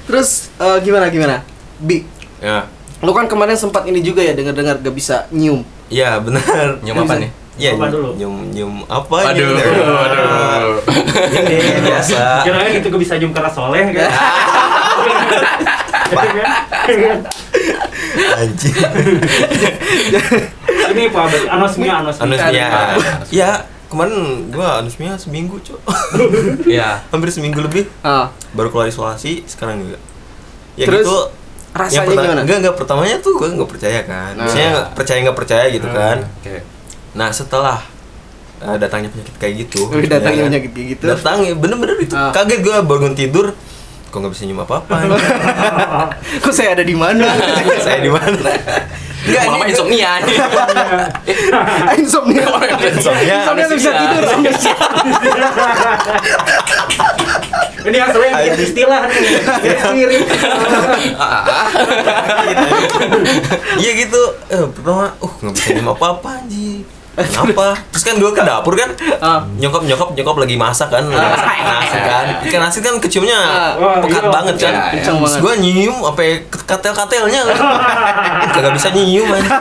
Terus 0.05 0.29
eh, 0.55 0.77
gimana 0.81 1.07
gimana? 1.07 1.35
Bi, 1.77 2.03
Ya. 2.39 2.67
lu 2.99 3.11
kan 3.11 3.25
kemarin 3.25 3.55
sempat 3.55 3.83
ini 3.85 3.99
juga 3.99 4.19
ya 4.19 4.31
dengar-dengar 4.31 4.79
gak 4.79 4.91
bisa 4.91 5.23
nyium. 5.29 5.63
Iya, 5.87 6.19
benar. 6.19 6.79
Nyium 6.81 6.99
apa 6.99 7.15
nih? 7.17 7.29
Iya, 7.55 7.71
Apa 7.71 7.87
dulu? 7.87 8.11
nyium 8.13 8.35
nyium 8.51 8.73
apa 8.85 9.31
Aduh, 9.31 9.55
gitu. 9.55 9.55
aduh. 9.55 10.75
Ini 11.31 11.55
biasa. 11.81 12.43
Kira-kira 12.43 12.69
gitu 12.75 12.87
gue 12.89 12.99
bisa 12.99 13.15
nyium 13.15 13.31
keras 13.31 13.55
soleh 13.55 13.95
kan? 13.95 14.11
Anjing. 18.35 18.75
Ini 20.85 21.03
Pak, 21.09 21.23
berarti 21.25 21.47
anosmia, 21.47 21.93
anosmia. 21.99 22.25
Anosmia. 22.27 22.67
Ya, 23.31 23.49
kemarin 23.87 24.15
gua 24.51 24.79
anosmia 24.79 25.15
seminggu, 25.15 25.55
Cok. 25.59 25.79
Iya. 26.67 27.01
Hampir 27.07 27.29
seminggu 27.31 27.59
lebih 27.59 27.87
Ah, 28.01 28.29
baru 28.51 28.69
keluar 28.69 28.87
isolasi, 28.87 29.43
sekarang 29.45 29.81
juga. 29.81 29.97
Ya 30.75 30.85
Terus, 30.85 31.07
gitu. 31.07 31.17
rasanya 31.71 32.03
yang 32.05 32.19
gimana? 32.21 32.41
Enggak, 32.43 32.57
enggak 32.61 32.75
pertamanya 32.75 33.15
tuh 33.19 33.31
gua 33.33 33.47
nggak 33.49 33.69
percaya 33.71 33.99
kan. 34.03 34.31
Nah. 34.35 34.47
Nggak 34.47 34.87
percaya 34.93 35.17
nggak 35.23 35.37
percaya 35.37 35.65
gitu 35.71 35.87
kan. 35.87 36.17
Oke. 36.43 36.55
Nah, 37.15 37.31
setelah 37.31 37.79
eh, 38.57 38.75
datangnya 38.75 39.07
penyakit 39.09 39.35
kayak 39.35 39.53
gitu. 39.63 39.87
Datangnya 40.05 40.19
ya 40.29 40.43
kan? 40.43 40.49
penyakit 40.51 40.71
kayak 40.71 40.87
gitu. 40.93 41.03
Datang 41.07 41.37
ya 41.41 41.53
bener-bener 41.53 41.97
itu 41.97 42.13
Ah. 42.13 42.31
kaget 42.31 42.59
gua 42.61 42.79
bangun 42.81 43.13
tidur 43.13 43.55
kok 44.05 44.17
nggak 44.17 44.31
bisa 44.31 44.43
nyium 44.43 44.61
apa-apa. 44.61 44.95
kok 46.43 46.51
saya 46.51 46.71
ada 46.71 46.83
di 46.83 46.95
mana? 46.95 47.27
Saya 47.85 47.99
di 47.99 48.07
mana? 48.07 48.31
Enggak, 49.25 49.43
Lama 49.43 49.57
ini 49.59 49.73
insomnia 49.73 50.11
nih. 50.21 50.37
Ah, 51.51 51.97
insomnia. 51.97 52.45
Insomnia, 52.45 53.35
Insomnia 53.41 53.65
nggak 53.65 53.73
bisa 53.73 53.91
tidur. 53.91 54.23
Ini 57.85 57.97
yang 57.97 58.09
sering 58.09 58.33
Anjing. 58.33 58.65
istilah 58.65 59.01
nih. 59.05 59.21
Mirip-mirip. 59.61 60.23
Iya 63.75 63.91
gitu. 63.99 64.21
Eh, 64.47 64.65
pertama, 64.71 65.05
uh 65.15 65.33
nggak 65.35 65.53
bisa 65.53 65.67
nyium 65.73 65.89
apa-apa 65.91 66.29
anjing. 66.39 66.81
Kenapa? 67.15 67.79
Terus 67.89 68.03
kan 68.03 68.15
gue 68.15 68.27
ke 68.29 68.41
dapur 68.41 68.73
kan, 68.73 68.91
Ah. 69.17 69.39
nyokap 69.55 69.81
nyokap 69.81 70.09
nyokap 70.11 70.35
lagi 70.37 70.55
masak 70.55 70.89
kan, 70.89 71.03
lagi 71.05 71.15
masak 71.15 71.47
ikan 71.55 71.77
asin 71.79 72.01
kan, 72.01 72.25
ikan 72.43 72.61
asin 72.61 72.81
kan 72.81 72.95
keciumnya 72.99 73.39
Wah, 73.75 73.97
pekat 73.99 74.19
iya. 74.21 74.29
banget 74.29 74.55
kan. 74.57 74.73
Iya, 74.73 74.83
iya. 74.91 75.01
Terus 75.01 75.17
banget. 75.31 75.39
gue 75.39 75.53
nyium 75.61 75.95
sampai 76.01 76.29
katel 76.45 76.93
katelnya, 76.93 77.41
kagak 78.53 78.73
bisa 78.73 78.87
nyium 78.91 79.27
anjing. 79.29 79.53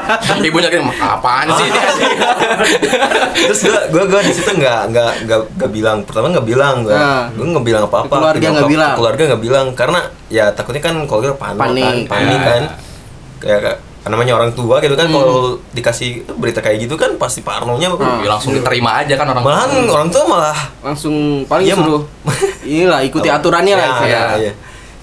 Ibunya 0.45 0.69
kayak 0.69 0.85
apaan 0.99 1.47
sih? 1.53 1.69
Terus 3.45 3.61
gue 3.62 3.81
gue 3.88 4.03
gue 4.05 4.21
di 4.23 4.33
situ 4.33 4.51
nggak 4.51 4.81
nggak 4.90 5.12
nggak 5.25 5.40
nggak 5.55 5.71
bilang 5.71 5.99
pertama 6.03 6.27
nggak 6.31 6.47
bilang 6.47 6.77
gue 6.83 6.95
Ah. 6.95 7.31
gue 7.31 7.45
nggak 7.45 7.64
bilang 7.64 7.83
apa 7.85 7.97
apa 8.01 8.07
Ke 8.07 8.14
keluarga 8.14 8.47
nggak 8.51 8.69
bilang? 8.69 8.95
keluarga 8.95 9.23
nggak 9.27 9.43
bilang 9.43 9.67
karena 9.73 10.01
ya 10.27 10.45
takutnya 10.51 10.83
kan 10.83 10.95
keluarga 11.05 11.33
panik, 11.35 11.61
Panik. 11.61 11.85
kan 11.85 11.97
panik 12.09 12.35
Ya. 12.35 12.45
kan 12.45 12.62
kayak 13.38 13.77
namanya 14.07 14.33
orang 14.35 14.53
tua 14.53 14.79
gitu 14.79 14.93
kan 14.93 15.07
Hmm. 15.07 15.17
kalau 15.17 15.38
dikasih 15.71 16.11
berita 16.35 16.61
kayak 16.61 16.85
gitu 16.85 16.95
kan 16.95 17.17
pasti 17.17 17.40
parnonya 17.40 17.88
Ah. 17.90 18.21
Ya, 18.21 18.29
langsung 18.29 18.53
diterima 18.53 19.01
aja 19.01 19.14
kan 19.14 19.27
orang. 19.27 19.43
malahan 19.43 19.71
orang 19.87 20.09
tua 20.09 20.25
malah 20.25 20.59
Langsung 20.81 21.14
paling 21.45 21.64
Iya, 21.64 21.75
suruh. 21.75 22.03
Inilah 22.67 23.01
ikuti 23.01 23.27
aturannya 23.27 23.75
lah. 23.75 23.87
ya, 23.99 24.05
ya. 24.05 24.09
ya, 24.09 24.23
ya. 24.40 24.53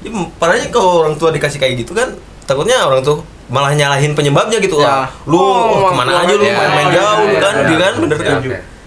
Ya, 0.01 0.09
parahnya 0.35 0.69
kalau 0.69 1.01
orang 1.01 1.15
tua 1.15 1.29
dikasih 1.29 1.57
kayak 1.57 1.77
gitu 1.79 1.93
kan 1.93 2.13
takutnya 2.43 2.81
orang 2.81 3.01
tuh 3.01 3.21
malah 3.47 3.69
nyalahin 3.71 4.13
penyebabnya 4.13 4.57
gitu 4.57 4.77
Ya. 4.77 4.85
lah 5.01 5.05
lu 5.25 5.37
Oh, 5.37 5.87
ke 5.87 5.93
mana 5.93 6.21
aja 6.21 6.33
lu 6.33 6.41
ya, 6.41 6.55
main-main 6.55 6.87
ya, 6.87 6.95
jauh 6.95 7.25
ya, 7.27 7.39
kan 7.39 7.53
ya, 7.53 7.65
ya. 7.65 7.77
kan 7.79 7.93
bener 7.97 8.17
Ya, 8.17 8.25
kan. 8.25 8.39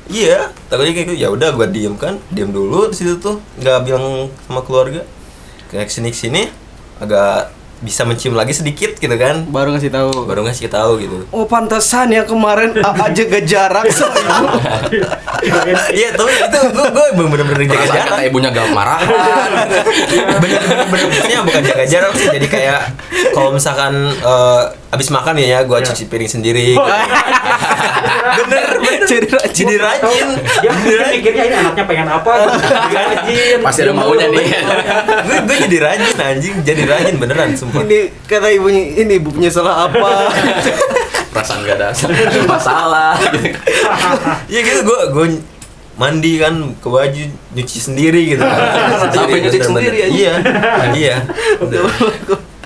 Iya, 0.04 0.38
takutnya 0.68 0.92
kayak 0.92 1.06
gitu. 1.06 1.14
Ya 1.16 1.28
udah 1.28 1.48
gua 1.50 1.64
diem 1.66 1.94
kan, 1.94 2.20
diem 2.28 2.48
dulu 2.48 2.86
di 2.86 2.94
situ 2.94 3.16
tuh, 3.16 3.40
nggak 3.56 3.78
bilang 3.82 4.04
sama 4.44 4.60
keluarga. 4.60 5.00
Kayak 5.66 5.86
ke 5.86 5.92
sini 5.92 6.08
ke 6.08 6.18
sini, 6.18 6.42
agak 6.98 7.48
bisa 7.80 8.06
mencium 8.06 8.38
lagi 8.38 8.54
sedikit 8.54 8.94
gitu 8.98 9.16
kan. 9.18 9.48
Baru 9.48 9.74
ngasih 9.74 9.90
tahu. 9.90 10.28
Baru 10.28 10.46
ngasih 10.46 10.70
tahu 10.70 11.02
gitu. 11.02 11.16
Oh 11.34 11.48
pantesan 11.48 12.12
ya 12.12 12.22
kemarin 12.22 12.76
AA 12.78 13.06
jaga 13.16 13.38
jarak 13.42 13.86
sama 13.90 14.18
ibu. 14.20 14.58
Iya, 15.92 16.16
tapi 16.16 16.32
itu 16.32 16.58
gua 16.72 16.88
gua 16.94 17.26
bener-bener 17.28 17.68
jaga 17.68 17.86
jarak. 17.88 18.08
kata 18.16 18.22
ibunya 18.28 18.48
gak 18.54 18.68
marahan. 18.72 19.08
Bener-bener 20.40 21.06
maksudnya 21.10 21.40
bukan 21.44 21.62
jaga 21.64 21.84
jarak 21.84 22.12
sih, 22.16 22.28
jadi 22.32 22.46
kayak 22.48 22.80
kalau 23.36 23.50
misalkan 23.52 23.92
eh, 24.14 24.62
abis 24.94 25.08
makan 25.10 25.34
ya, 25.36 25.46
ya 25.48 25.58
gua 25.62 25.78
Iya. 25.78 25.90
cuci 25.90 26.06
piring 26.06 26.30
sendiri. 26.30 26.72
bener, 28.38 28.68
bener. 28.78 29.04
Jadi 29.04 29.26
rajin. 29.28 29.52
Jadi 29.52 29.74
rajin. 29.76 30.26
Dia 30.62 30.70
mikirnya 31.10 31.44
ini 31.44 31.54
anaknya 31.56 31.84
pengen 31.84 32.08
apa? 32.08 32.32
Rajin. 32.96 33.58
Pasti 33.60 33.80
ada 33.82 33.92
maunya 33.92 34.26
nih. 34.28 34.46
gue 35.26 35.38
gue 35.44 35.56
jadi 35.68 35.76
rajin 35.82 36.16
anjing, 36.16 36.54
jadi 36.62 36.82
rajin 36.84 37.14
beneran 37.16 37.52
sumpah. 37.52 37.82
Ini 37.82 37.98
kata 38.24 38.48
ibunya 38.50 38.82
ini 38.96 39.18
ibu 39.18 39.30
punya 39.30 39.50
salah 39.50 39.86
apa? 39.86 40.30
Perasaan 41.30 41.62
gak 41.62 41.76
ada 41.76 41.88
masalah. 42.46 43.18
Iya 44.46 44.60
gitu 44.62 44.80
gue 44.84 45.00
gue 45.10 45.26
mandi 45.94 46.42
kan 46.42 46.54
ke 46.74 46.88
baju 46.90 47.22
nyuci 47.54 47.78
sendiri 47.78 48.34
gitu 48.34 48.42
Sampai 49.14 49.38
nyuci 49.38 49.62
sendiri 49.62 49.96
aja. 50.02 50.10
iya 50.10 50.34
iya 50.90 51.14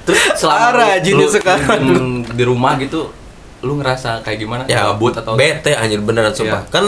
Terus 0.08 0.22
selama 0.34 0.68
lu- 1.12 1.20
lu 1.20 1.28
sekarang. 1.28 1.80
diem 1.82 2.06
di 2.26 2.42
rumah 2.42 2.74
gitu, 2.76 3.12
lu 3.58 3.76
ngerasa 3.76 4.22
kayak 4.22 4.38
gimana? 4.38 4.62
ya 4.64 4.88
Gabut 4.88 5.12
atau 5.12 5.34
bete 5.34 5.72
anjir 5.72 6.00
beneran 6.00 6.30
sumpah 6.30 6.62
Iya. 6.62 6.70
kan 6.70 6.84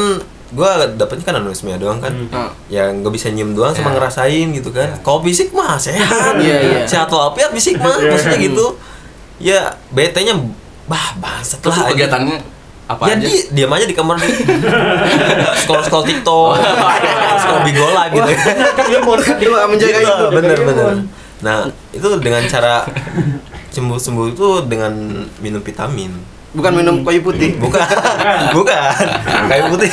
gue 0.51 0.71
dapetnya 0.95 1.25
kan 1.25 1.37
anosmia 1.37 1.77
doang 1.77 1.99
kan 1.99 2.11
Ah. 2.31 2.51
ya 2.67 2.89
nggak 2.89 3.11
bisa 3.11 3.29
nyium 3.29 3.53
doang 3.53 3.71
sama 3.71 3.89
Iya. 3.89 3.97
ngerasain 3.97 4.47
gitu 4.51 4.71
kan 4.71 4.89
kalau 5.01 5.21
fisik 5.21 5.51
mah 5.51 5.77
sehat 5.77 6.35
Iya, 6.37 6.57
iya. 6.61 6.81
sehat 6.85 7.07
walafiat 7.07 7.51
fisik 7.51 7.77
mah 7.77 7.95
Iya. 7.95 8.11
maksudnya 8.11 8.39
gitu 8.41 8.67
ya 9.39 9.61
bete 9.89 10.21
nya 10.21 10.35
bah 10.85 11.15
bangsat 11.17 11.59
Terus 11.61 11.77
lah 11.77 11.87
kegiatannya 11.89 12.39
apa 12.85 13.03
ya 13.05 13.15
aja? 13.15 13.23
di, 13.25 13.35
diam 13.53 13.71
aja 13.71 13.85
di 13.85 13.95
kamar 13.95 14.19
scroll 15.57 15.79
scroll 15.81 16.03
tiktok 16.05 16.59
scroll 17.37 17.63
bigo 17.63 17.87
live 17.89 18.13
gitu 18.13 18.31
Lu 19.47 19.55
menjaga 19.69 19.91
Gitu, 19.93 20.11
ibu. 20.13 20.27
bener 20.33 20.59
bener 20.61 20.87
nah 21.41 21.65
itu 21.91 22.05
dengan 22.19 22.45
cara 22.45 22.85
sembuh 23.69 23.97
sembuh 23.97 24.27
itu 24.29 24.47
dengan 24.65 24.93
minum 25.39 25.61
vitamin 25.61 26.13
Bukan 26.51 26.73
minum 26.75 27.01
kayu 27.01 27.23
putih. 27.23 27.55
bukan 27.57 27.79
bukan 28.51 28.91
kayu 29.47 29.65
putih 29.69 29.87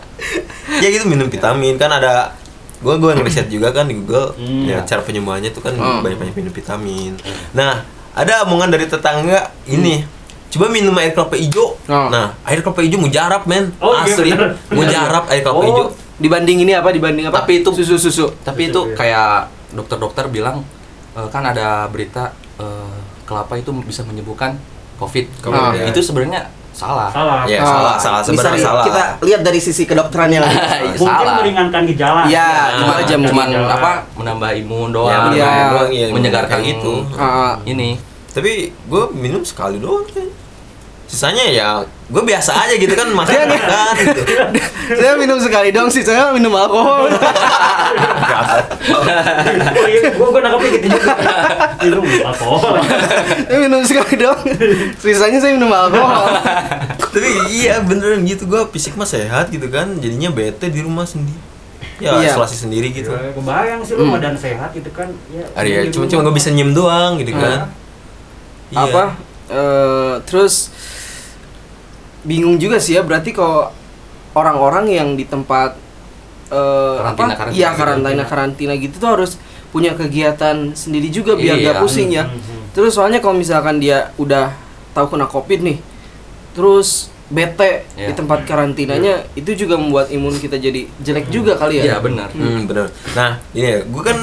ya 0.82 0.88
gitu 0.88 1.04
minum 1.04 1.28
vitamin 1.28 1.76
kan 1.76 1.92
ada 1.92 2.32
gua 2.80 2.96
gua 2.96 3.12
ngeriset 3.12 3.46
juga 3.54 3.68
kan 3.70 3.84
di 3.84 3.94
Google 3.94 4.32
Hmm. 4.34 4.64
ya 4.64 4.80
cara 4.82 5.00
penyembuhannya 5.00 5.50
itu 5.50 5.60
kan 5.60 5.72
Hmm. 5.72 6.00
banyak 6.00 6.18
banyak 6.18 6.34
minum 6.34 6.50
vitamin 6.50 7.12
nah 7.52 7.84
ada 8.10 8.42
omongan 8.42 8.70
dari 8.70 8.86
tetangga 8.86 9.52
ini 9.66 10.02
coba 10.48 10.66
minum 10.68 10.94
air 10.94 11.12
kelapa 11.12 11.36
hijau 11.36 11.76
Hmm. 11.84 12.08
nah 12.08 12.32
air 12.42 12.58
kelapa 12.58 12.80
hijau 12.80 12.98
mujarab 12.98 13.44
men 13.44 13.68
Oh, 13.76 13.92
iya, 14.00 14.08
asli 14.08 14.30
bener. 14.32 14.56
mujarab 14.70 15.24
air 15.28 15.42
kelapa 15.42 15.58
Oh. 15.58 15.64
hijau 15.64 15.86
Dibanding 16.14 16.62
ini 16.62 16.70
apa? 16.72 16.88
Dibanding 16.88 17.26
apa? 17.26 17.42
Tapi 17.42 17.58
itu- 17.58 17.74
susu 17.74 17.98
susu. 17.98 18.30
Tapi 18.40 18.70
itu 18.70 18.78
kayak 18.94 19.50
dokter-dokter 19.74 20.26
bilang 20.28 20.62
eh, 21.12 21.28
kan 21.28 21.42
ada 21.44 21.84
berita 21.86 22.30
eh, 22.56 22.96
kelapa 23.24 23.54
itu 23.54 23.74
bisa 23.82 24.00
menyembuhkan 24.02 24.54
COVID. 24.94 25.24
Ah. 25.46 25.74
ya. 25.74 25.90
Itu 25.90 26.00
sebenarnya 26.00 26.46
salah. 26.70 27.10
Salah. 27.10 27.42
Ya, 27.44 27.58
salah, 27.60 27.94
salah, 27.96 28.20
Bisa 28.20 28.30
sebenarnya 28.32 28.62
salah. 28.62 28.84
Kita 28.84 29.02
lihat 29.22 29.40
dari 29.42 29.58
sisi 29.58 29.82
kedokterannya 29.84 30.38
lagi. 30.38 30.56
Iya, 30.84 30.96
Mungkin 30.96 31.06
salah. 31.22 31.34
meringankan 31.38 31.82
gejala. 31.86 32.22
Iya, 32.24 32.46
Nah, 32.46 32.66
itu 32.72 32.92
aja 33.04 33.14
cuman. 33.24 33.46
Gejala. 33.48 33.70
apa 33.72 33.92
menambah 34.14 34.50
imun 34.56 34.88
Ya, 34.88 34.94
doang. 34.94 35.10
Iya. 35.10 35.18
bener, 35.46 35.66
doang, 35.70 35.90
iya, 35.90 36.06
menyegarkan 36.10 36.58
gitu 36.62 36.94
Ah, 37.14 37.58
Ini 37.64 37.98
tapi 38.30 38.50
gue 38.66 39.04
minum 39.14 39.46
sekali 39.46 39.78
doang 39.78 40.02
kan 40.10 40.26
sisanya 41.14 41.44
ya 41.46 41.68
gue 42.04 42.20
biasa 42.20 42.50
aja 42.58 42.74
gitu 42.74 42.90
kan 42.90 43.06
makan 43.08 43.46
makan 43.46 43.94
gitu 44.02 44.22
saya 44.98 45.14
minum 45.14 45.38
sekali 45.38 45.70
dong 45.70 45.86
sih 45.88 46.02
saya 46.02 46.34
minum 46.34 46.50
alkohol 46.52 47.06
Oh 48.84 49.86
iya, 49.86 50.10
gua 50.12 50.28
gua 50.28 50.40
nangkepnya 50.42 50.70
gitu 50.72 50.86
juga. 50.90 51.12
Minum 51.80 52.02
alkohol. 52.22 52.74
saya 53.40 53.58
minum 53.58 53.80
sekali 53.82 54.14
dong 54.18 54.38
sisanya 54.96 55.38
saya 55.38 55.52
minum 55.54 55.70
alkohol 55.70 56.28
tapi 57.14 57.30
iya 57.48 57.78
beneran 57.80 58.26
gitu 58.26 58.44
gue 58.44 58.62
fisik 58.70 58.98
mah 58.98 59.06
sehat 59.06 59.48
gitu 59.48 59.70
kan 59.70 59.96
jadinya 59.96 60.28
bete 60.28 60.66
di 60.66 60.80
rumah 60.82 61.06
sendiri 61.06 61.38
ya 61.96 62.18
Iya. 62.18 62.34
isolasi 62.34 62.58
sendiri 62.58 62.90
gitu 62.90 63.08
Ya, 63.08 63.30
kebayang 63.30 63.80
sih 63.80 63.94
lu 63.94 64.10
badan 64.10 64.34
sehat 64.34 64.74
gitu 64.74 64.90
kan. 64.90 65.14
Ya, 65.30 65.46
Ada 65.54 65.68
ya, 65.68 65.80
cuma 65.88 66.04
cuma 66.04 66.20
gue 66.26 66.34
bisa 66.34 66.50
nyem 66.50 66.74
doang 66.74 67.16
gitu 67.16 67.30
kan. 67.32 67.70
Iya. 68.68 68.82
apa 68.82 69.02
eh, 69.46 70.14
terus 70.26 70.74
bingung 72.24 72.56
juga 72.56 72.76
sih 72.76 72.94
ya 72.94 73.02
berarti 73.02 73.30
kalau 73.30 73.68
orang-orang 74.32 74.90
yang 74.90 75.08
di 75.12 75.24
tempat 75.24 75.76
eh, 76.46 76.96
Karantina- 76.98 77.30
apa 77.30 77.38
karantina 77.38 77.54
iya 77.54 77.68
gitu. 77.68 77.78
karantina 77.78 78.24
karantina 78.24 78.72
gitu 78.74 78.94
tuh 78.96 79.10
harus 79.10 79.32
punya 79.70 79.92
kegiatan 79.92 80.70
sendiri 80.72 81.08
juga 81.08 81.34
biar 81.34 81.56
Iya. 81.56 81.66
gak 81.68 81.76
pusing 81.80 82.08
ya 82.10 82.24
Mhm. 82.24 82.72
terus 82.72 82.92
soalnya 82.92 83.18
kalau 83.18 83.34
misalkan 83.34 83.76
dia 83.76 84.12
udah 84.16 84.54
tahu 84.90 85.06
kena 85.08 85.26
covid 85.26 85.60
nih 85.60 85.78
terus 86.52 87.10
bete 87.26 87.88
di 87.90 88.04
Iya. 88.04 88.14
tempat 88.14 88.44
karantinanya 88.44 89.26
itu 89.32 89.56
juga 89.56 89.74
membuat 89.74 90.08
imun 90.08 90.36
kita 90.36 90.54
jadi 90.56 90.86
jelek 90.98 91.26
juga 91.28 91.56
kali 91.56 91.80
ya 91.80 91.84
Iya 91.86 91.98
benar. 91.98 92.28
Hmm, 92.30 92.64
bener. 92.64 92.86
Nah, 93.12 93.40
ini 93.50 93.82
gue 93.82 94.02
kan 94.02 94.18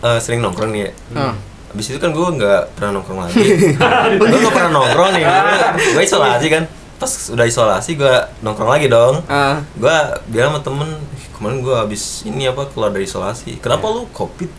eh, 0.00 0.18
sering 0.18 0.40
nongkrong 0.40 0.70
nih 0.70 0.82
ya. 0.82 0.90
Ah. 1.14 1.34
Abis 1.70 1.88
itu 1.88 1.98
kan 1.98 2.10
gue 2.10 2.20
nggak 2.26 2.74
pernah 2.74 2.98
nongkrong 2.98 3.20
lagi. 3.22 3.38
gue 4.18 4.26
nggak 4.28 4.52
pernah 4.52 4.72
nongkrong 4.74 5.10
nih. 5.14 5.24
Gue 5.94 6.02
isolasi 6.02 6.48
kan. 6.50 6.64
Pas 7.00 7.08
udah 7.26 7.42
isolasi 7.42 7.96
gue 7.96 8.14
nongkrong 8.40 8.68
lagi 8.68 8.86
dong. 8.86 9.24
Ah. 9.26 9.64
Gue 9.72 9.96
bilang 10.28 10.52
sama 10.52 10.60
temen, 10.60 10.88
"Ih, 11.10 11.26
kemarin 11.32 11.58
gue 11.58 11.72
habis 11.74 12.02
ini 12.22 12.44
apa 12.44 12.68
keluar 12.68 12.90
dari 12.90 13.04
isolasi. 13.04 13.56
Kenapa 13.56 13.88
lu 13.88 14.04
covid? 14.10 14.52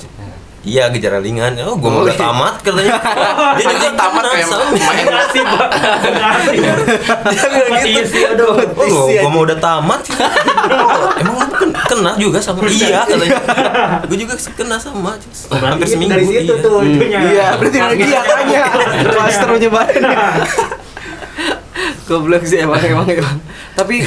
Iya 0.61 0.89
gejala 0.89 1.17
ringan. 1.17 1.57
Oh, 1.63 1.73
gue 1.73 1.85
mau 1.85 2.01
Oh, 2.01 2.05
udah 2.05 2.13
iya. 2.13 2.21
tamat 2.21 2.55
katanya. 2.59 2.93
Dia 3.57 3.65
juga 3.67 3.89
tamat 3.95 4.23
kayak 4.27 4.45
sama. 4.45 4.65
main. 4.71 5.05
Ngasih. 5.07 5.41
Dia 7.25 7.45
bilang 7.65 7.81
gitu. 7.83 8.45
Oh, 8.45 8.85
gua, 8.85 9.09
gua 9.09 9.29
mau 9.31 9.41
udah 9.41 9.57
tamat. 9.57 10.01
Oh, 10.05 11.09
emang 11.21 11.35
lu 11.39 11.47
ken- 11.51 11.73
kena 11.83 12.11
juga 12.15 12.37
sama 12.37 12.61
iya 12.65 13.01
katanya. 13.03 13.41
Gue 14.05 14.17
juga 14.17 14.33
kena 14.37 14.77
sama. 14.77 15.17
Berarti 15.49 15.65
Hampir 15.65 15.87
seminggu. 15.87 16.13
dari 16.13 16.25
situ 16.27 16.53
iya. 16.53 16.61
tuh. 16.61 16.77
Iya, 16.81 17.45
berarti 17.57 17.77
dia 17.99 18.21
tanya 18.21 18.61
klasternya 19.07 19.69
banyak. 19.71 20.15
Goblok 22.03 22.43
sih 22.43 22.59
emang 22.59 22.79
emang 22.79 23.07
emang. 23.07 23.37
Tapi 23.73 24.03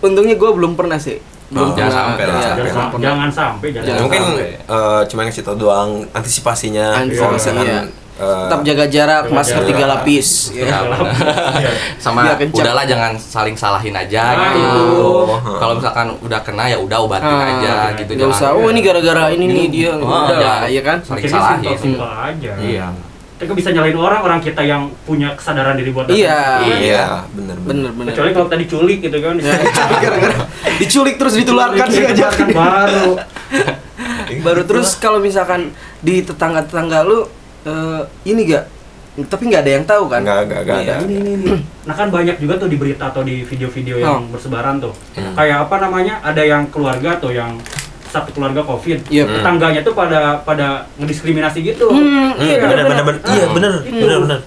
untungnya 0.00 0.34
gue 0.34 0.50
belum 0.50 0.72
pernah 0.74 0.96
sih. 0.96 1.18
Belum 1.48 1.64
Oh, 1.64 1.72
pernah. 1.72 1.88
jangan 1.88 1.96
sampai 2.12 2.24
lah, 2.24 2.34
Iya, 2.34 2.42
Jangan, 2.44 2.56
belum 2.58 2.68
sam- 2.70 2.90
pernah. 2.90 3.02
jangan 3.02 3.30
sampai 3.30 3.68
jangan 3.70 3.86
Jangan 3.88 4.02
mungkin 4.02 4.20
sampai. 4.22 4.48
eh, 4.68 5.00
cuma 5.06 5.20
ngasih 5.22 5.42
tau 5.42 5.56
doang 5.56 5.90
antisipasinya 6.12 6.86
Antisipasi, 6.94 7.18
Kalau 7.18 7.32
misalkan, 7.32 7.64
iya. 7.64 7.80
eh, 8.18 8.40
Tetap 8.44 8.60
jaga 8.62 8.84
jarak, 8.86 9.22
Jaga 9.24 9.32
masker 9.32 9.56
jarak. 9.56 9.68
tiga 9.70 9.84
lapis. 9.86 10.28
Ya, 10.52 10.64
Ya. 10.68 11.70
sama 11.96 12.20
udahlah 12.44 12.84
jangan 12.84 13.12
saling 13.16 13.56
salahin 13.56 13.94
aja 13.94 14.22
Nah, 14.28 14.52
gitu. 14.52 14.60
itu. 14.60 15.08
Kalau 15.56 15.72
misalkan 15.74 16.06
udah 16.20 16.40
kena 16.42 16.64
ya 16.66 16.76
udah 16.76 16.98
obatin 17.00 17.24
Ah, 17.26 17.56
aja 17.56 17.74
gitu 17.96 18.12
Gak 18.12 18.28
usah, 18.28 18.52
oh 18.52 18.68
ini 18.68 18.80
gara-gara 18.80 19.30
ini 19.30 19.44
nih 19.46 19.66
dia. 19.68 19.92
Oh, 19.94 20.04
Udah 20.04 20.36
jangan. 20.36 20.68
ya 20.68 20.82
kan? 20.82 20.98
saling 21.00 21.24
salahin. 21.24 21.96
aja. 21.96 22.52
Iya. 22.60 22.86
Kita 23.38 23.54
bisa 23.54 23.70
nyalain 23.70 23.94
orang, 23.94 24.20
orang 24.20 24.40
kita 24.40 24.60
yang 24.60 24.90
punya 25.02 25.30
kesadaran 25.32 25.78
diri 25.78 25.90
buat 25.90 26.10
Iya. 26.10 26.42
iya 26.76 27.04
bener 27.30 27.54
Bener 27.62 27.90
bener. 27.94 28.10
Kecuali 28.10 28.30
kalau 28.32 28.48
tadi 28.48 28.64
culik 28.66 28.98
gitu 29.00 29.18
kan. 29.18 29.38
Ya, 29.46 29.54
gara-gara 29.96 30.36
diculik 30.76 31.14
terus 31.16 31.34
ditularkan 31.34 31.86
sih 31.86 32.02
aja. 32.02 32.28
Baru. 32.50 33.14
Baru 34.42 34.62
terus 34.64 34.94
kalau 34.96 35.18
misalkan 35.18 35.70
di 35.98 36.20
tetangga-tetangga 36.20 37.02
lu 37.02 37.30
eh, 37.62 38.02
ini 38.24 38.42
gak 38.44 38.64
tapi 39.18 39.50
nggak 39.50 39.62
ada 39.62 39.72
yang 39.72 39.82
tahu 39.82 40.04
kan? 40.06 40.22
Nggak, 40.22 40.40
nggak, 40.46 40.60
nggak 40.62 40.78
Iya. 40.78 40.94
ada. 40.94 41.02
Ini, 41.02 41.14
ini, 41.16 41.30
ini. 41.36 41.52
Nah 41.82 41.94
kan 41.94 42.06
banyak 42.06 42.38
juga 42.38 42.54
tuh 42.54 42.70
di 42.70 42.78
berita 42.78 43.10
atau 43.10 43.22
di 43.22 43.42
video-video 43.42 43.98
yang 43.98 44.22
Oh. 44.22 44.30
bersebaran 44.30 44.78
tuh. 44.78 44.94
Hmm. 45.14 45.34
Kayak 45.34 45.66
apa 45.66 45.76
namanya? 45.80 46.22
Ada 46.22 46.42
yang 46.42 46.70
keluarga 46.70 47.18
tuh 47.18 47.34
yang 47.34 47.58
satu 48.08 48.32
keluarga 48.32 48.60
covid. 48.60 49.04
Iya. 49.06 49.24
Tetangganya 49.24 49.80
tuh 49.80 49.92
pada 49.92 50.40
pada 50.40 50.66
ngediskriminasi 50.96 51.60
gitu. 51.62 51.88
Hmm, 51.88 52.32
Hmm, 52.32 52.56
bener 52.58 52.76
bener 52.82 53.16
iya 53.26 53.44
Ah, 53.44 53.50
bener 53.50 53.72
itu. 53.82 54.00
bener 54.00 54.18
bener 54.24 54.40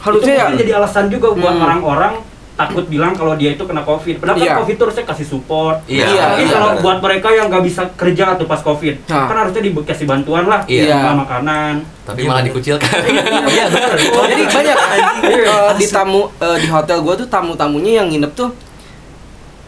Harusnya 0.00 0.32
itu 0.32 0.40
ya. 0.40 0.56
jadi 0.56 0.70
alasan 0.76 1.06
juga 1.06 1.28
buat 1.30 1.52
Hmm. 1.52 1.64
orang-orang 1.66 2.14
takut 2.52 2.84
bilang 2.86 3.12
kalau 3.12 3.32
dia 3.34 3.50
itu 3.50 3.64
kena 3.64 3.80
covid. 3.80 4.16
Padahal 4.16 4.36
kan 4.36 4.44
Iya. 4.44 4.56
covid 4.60 4.74
itu 4.76 4.84
harusnya 4.84 5.04
kasih 5.06 5.26
support. 5.26 5.76
Iya, 5.86 6.04
Iya, 6.06 6.24
Tapi 6.26 6.42
iya, 6.42 6.52
kalau 6.52 6.68
buat 6.78 6.98
mereka 7.00 7.28
yang 7.30 7.48
nggak 7.48 7.64
bisa 7.64 7.82
kerja 7.94 8.36
tuh 8.36 8.44
pas 8.44 8.60
covid, 8.60 9.00
Nah. 9.06 9.24
kan 9.26 9.36
harusnya 9.38 9.62
dikasih 9.62 10.04
bantuan 10.04 10.44
lah, 10.44 10.60
Iya. 10.66 10.92
Nggak 10.94 11.16
makanan. 11.18 11.74
Tapi 12.04 12.20
malah 12.22 12.44
dikucilkan. 12.44 13.00
Iya 13.46 13.64
benar. 13.66 13.96
Oh, 14.12 14.24
jadi 14.24 14.42
banyak 14.46 14.76
eh, 15.24 15.72
di 15.74 15.86
tamu 15.86 16.28
eh, 16.34 16.56
di 16.58 16.68
hotel 16.68 17.00
gua 17.00 17.14
tuh 17.14 17.26
tamu-tamunya 17.26 18.04
yang 18.04 18.12
nginep 18.12 18.32
tuh 18.34 18.52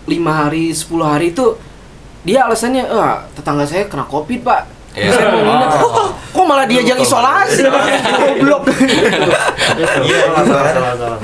lima 0.05 0.33
hari 0.45 0.69
10 0.69 0.85
hari 1.01 1.31
itu 1.31 1.57
dia 2.23 2.39
alasannya 2.43 2.87
ah 2.87 3.27
tetangga 3.33 3.63
saya 3.63 3.85
kena 3.85 4.05
covid 4.05 4.41
pak 4.41 4.63
Iya. 4.93 5.09
saya 5.11 5.27
mau 5.31 5.41
nginep 5.43 5.71
Oh. 5.81 6.09
kok 6.13 6.45
malah 6.45 6.67
diajak 6.67 6.95
Betul, 6.95 7.09
isolasi 7.09 7.63
goblok 7.65 8.63
Iya, 10.03 10.19
salah, 10.21 10.45
salah, 10.45 10.69
salah, 10.69 10.93
salah. 10.95 11.19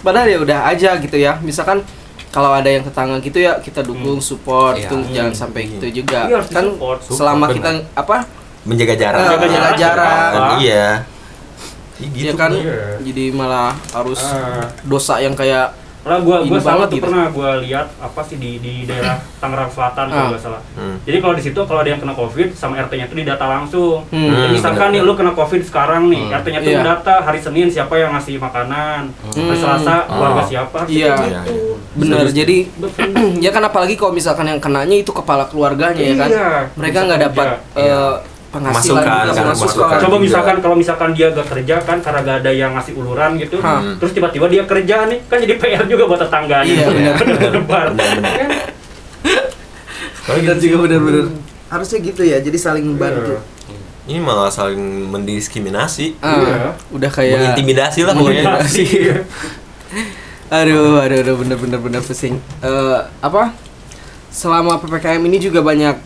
padahal 0.00 0.26
ya 0.26 0.38
udah 0.38 0.58
aja 0.66 0.90
gitu 0.96 1.16
ya 1.16 1.36
misalkan 1.38 1.80
kalau 2.28 2.52
ada 2.52 2.68
yang 2.68 2.80
tetangga 2.80 3.18
gitu 3.18 3.36
ya 3.38 3.56
kita 3.58 3.80
dukung 3.80 4.16
support 4.18 4.76
Iya. 4.76 4.86
itu 4.86 4.96
jangan 5.10 5.32
sampai 5.34 5.62
gitu 5.68 5.86
juga 5.96 6.24
Iya, 6.26 6.38
kan 6.46 6.64
support. 6.68 6.98
selama 7.02 7.46
kita 7.50 7.70
apa 7.94 8.16
menjaga 8.62 8.94
jarak 8.94 9.18
Eh, 9.18 9.38
menjaga 9.40 9.70
jarak. 9.74 10.30
Iya 10.58 10.84
Iya 11.96 12.08
gitu 12.10 12.26
ya 12.26 12.34
kan 12.34 12.50
Iya. 12.50 13.00
jadi 13.02 13.24
malah 13.30 13.72
harus 13.90 14.20
Ah. 14.22 14.68
dosa 14.82 15.16
yang 15.18 15.32
kayak 15.32 15.72
Lah 16.00 16.16
gua 16.18 16.40
gua 16.40 16.48
Ini 16.48 16.58
salah 16.58 16.72
banget 16.74 16.88
tuh 16.88 16.96
gitu. 16.96 17.04
pernah 17.04 17.24
gua 17.28 17.50
lihat 17.60 17.86
apa 17.98 18.20
sih 18.22 18.36
di 18.36 18.56
di 18.56 18.74
daerah 18.82 19.20
Tangerang 19.36 19.68
Selatan 19.68 20.06
kalau 20.06 20.16
Ah. 20.18 20.30
nggak 20.30 20.42
salah. 20.42 20.62
Hmm. 20.72 20.96
Jadi 21.02 21.16
kalau 21.18 21.34
di 21.34 21.42
situ 21.42 21.60
kalau 21.60 21.80
ada 21.80 21.90
yang 21.90 22.00
kena 22.00 22.14
covid 22.14 22.48
sama 22.52 22.74
RT-nya 22.78 23.04
itu 23.04 23.14
didata 23.14 23.44
langsung. 23.44 24.00
Hmm. 24.08 24.28
Jadi 24.30 24.48
misalkan 24.50 24.88
nih 24.90 25.02
lu 25.02 25.12
kena 25.12 25.32
covid 25.32 25.60
sekarang 25.60 26.08
nih, 26.08 26.24
Hmm. 26.24 26.36
RT-nya 26.36 26.58
tuh 26.58 26.70
Iya. 26.70 26.78
mendata 26.80 27.14
hari 27.20 27.38
Senin 27.38 27.68
siapa 27.68 27.94
yang 27.94 28.10
ngasih 28.10 28.36
makanan, 28.38 29.00
hari 29.12 29.44
Hmm. 29.46 29.54
Selasa 29.54 29.94
keluarga 30.06 30.40
Oh. 30.40 30.48
siapa, 30.48 30.78
Iya. 30.82 31.12
gitu. 31.12 31.22
Iya, 31.22 31.40
bener 31.92 32.26
jadi 32.30 32.56
ya 33.44 33.50
kan 33.50 33.62
apalagi 33.62 33.94
kalau 33.94 34.10
misalkan 34.10 34.46
yang 34.46 34.58
kenanya 34.58 34.94
itu 34.94 35.10
kepala 35.10 35.44
keluarganya 35.44 36.00
ya 36.00 36.16
kan 36.16 36.30
Iya. 36.30 36.48
mereka 36.74 36.98
nggak 37.02 37.20
dapat 37.26 37.46
Iya. 37.74 38.02
Penghasilan 38.50 38.98
Masukan, 38.98 39.22
juga 39.22 39.32
kan, 39.32 39.46
masukan. 39.48 39.96
Coba 39.96 40.10
juga. 40.10 40.18
misalkan 40.20 40.56
kalau 40.58 40.74
misalkan 40.74 41.10
dia 41.12 41.30
gak 41.30 41.48
kerja 41.48 41.74
kan 41.80 41.98
karena 41.98 42.18
gak 42.20 42.36
ada 42.40 42.50
yang 42.50 42.70
ngasih 42.74 42.94
uluran 42.94 43.30
gitu, 43.36 43.56
Hah. 43.58 43.94
terus 43.96 44.10
tiba-tiba 44.10 44.46
dia 44.46 44.62
kerja 44.64 45.06
nih, 45.06 45.18
kan 45.24 45.38
jadi 45.38 45.54
PR 45.54 45.84
juga 45.84 46.04
buat 46.04 46.20
tetangganya. 46.20 46.66
Iya, 46.66 46.86
benar. 46.88 47.14
Benar. 47.20 47.52
Benar-benar. 47.94 48.34
Kan? 48.36 48.50
bener 50.30 50.56
juga 50.56 50.76
bener-bener 50.80 51.26
harusnya 51.66 51.98
gitu 52.00 52.22
ya 52.22 52.38
jadi 52.38 52.54
saling 52.54 52.84
membantu 52.84 53.34
Iya. 53.34 53.40
ini 54.08 54.18
malah 54.20 54.46
saling 54.46 54.78
mendiskriminasi 55.06 56.18
Ah, 56.18 56.38
Iya. 56.38 56.70
udah 56.88 57.10
kayak 57.10 57.34
mengintimidasi 57.36 58.06
lah 58.06 58.14
pokoknya 58.14 58.42
Komunikasi. 58.44 58.84
aduh 60.50 60.98
aduh 60.98 61.18
aduh 61.18 61.34
bener-bener 61.36 61.78
bener 61.78 62.00
pusing 62.00 62.38
Eh, 62.60 62.98
apa 63.20 63.54
selama 64.28 64.78
ppkm 64.78 65.22
ini 65.24 65.38
juga 65.40 65.62
banyak 65.62 65.98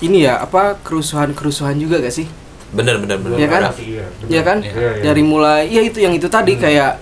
ini 0.00 0.22
ya 0.22 0.38
apa 0.38 0.78
kerusuhan-kerusuhan 0.80 1.76
juga 1.76 1.98
gak 1.98 2.10
sih 2.12 2.26
bener 2.70 2.98
bener 2.98 3.16
bener 3.16 3.36
Iya 3.36 3.48
kan? 3.48 3.62
Iya, 3.76 4.04
benar. 4.18 4.28
ya 4.28 4.42
kan 4.42 4.58
Iya, 4.58 4.72
iya. 4.74 5.02
dari 5.04 5.22
mulai 5.22 5.62
ya 5.68 5.80
itu 5.80 5.98
yang 5.98 6.10
itu 6.10 6.26
tadi 6.26 6.54
kayak 6.54 6.98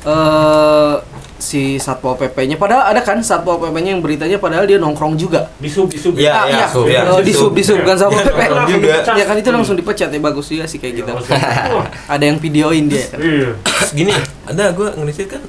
eh 0.00 0.94
si 1.36 1.76
satpol 1.76 2.16
pp-nya 2.16 2.56
padahal 2.56 2.88
ada 2.88 3.00
kan 3.00 3.16
satpol 3.18 3.56
pp-nya 3.58 3.92
yang 3.92 4.00
beritanya 4.00 4.36
padahal 4.36 4.64
dia 4.64 4.76
nongkrong 4.76 5.12
juga 5.14 5.48
di 5.56 5.68
sub 5.68 5.88
di 5.88 5.96
sub 5.96 6.12
Iya, 6.14 6.32
Ah, 6.34 6.44
iya, 6.46 6.52
iya. 6.54 6.66
sub, 6.66 6.84
iya. 6.84 7.00
Oh, 7.06 7.20
di 7.20 7.32
sub 7.32 7.52
di 7.52 7.60
sub 7.60 7.80
kan 7.80 7.96
satpol 7.96 8.16
pp 8.18 8.40
Nongkrong 8.40 8.68
juga. 8.70 8.96
ya 9.10 9.24
kan 9.24 9.36
itu 9.36 9.48
langsung 9.50 9.72
dipecat 9.74 10.08
ya 10.08 10.16
bagus 10.18 10.46
juga 10.46 10.64
sih 10.64 10.76
kayak 10.76 10.94
gitu 10.98 11.10
Wah, 11.12 11.84
ada 12.12 12.20
yang 12.22 12.36
videoin 12.36 12.88
dia 12.88 13.04
kan 13.06 13.20
Iya. 13.24 13.50
Gini 13.90 14.12
ada 14.46 14.64
gue 14.70 14.88
ngeliat 14.90 15.28
kan 15.30 15.42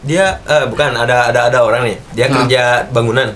dia 0.00 0.24
eh 0.40 0.64
bukan 0.64 0.90
ada 0.94 1.28
ada 1.28 1.40
ada 1.46 1.58
orang 1.60 1.84
nih 1.84 1.96
dia 2.10 2.26
Nah. 2.26 2.36
kerja 2.38 2.62
bangunan. 2.90 3.28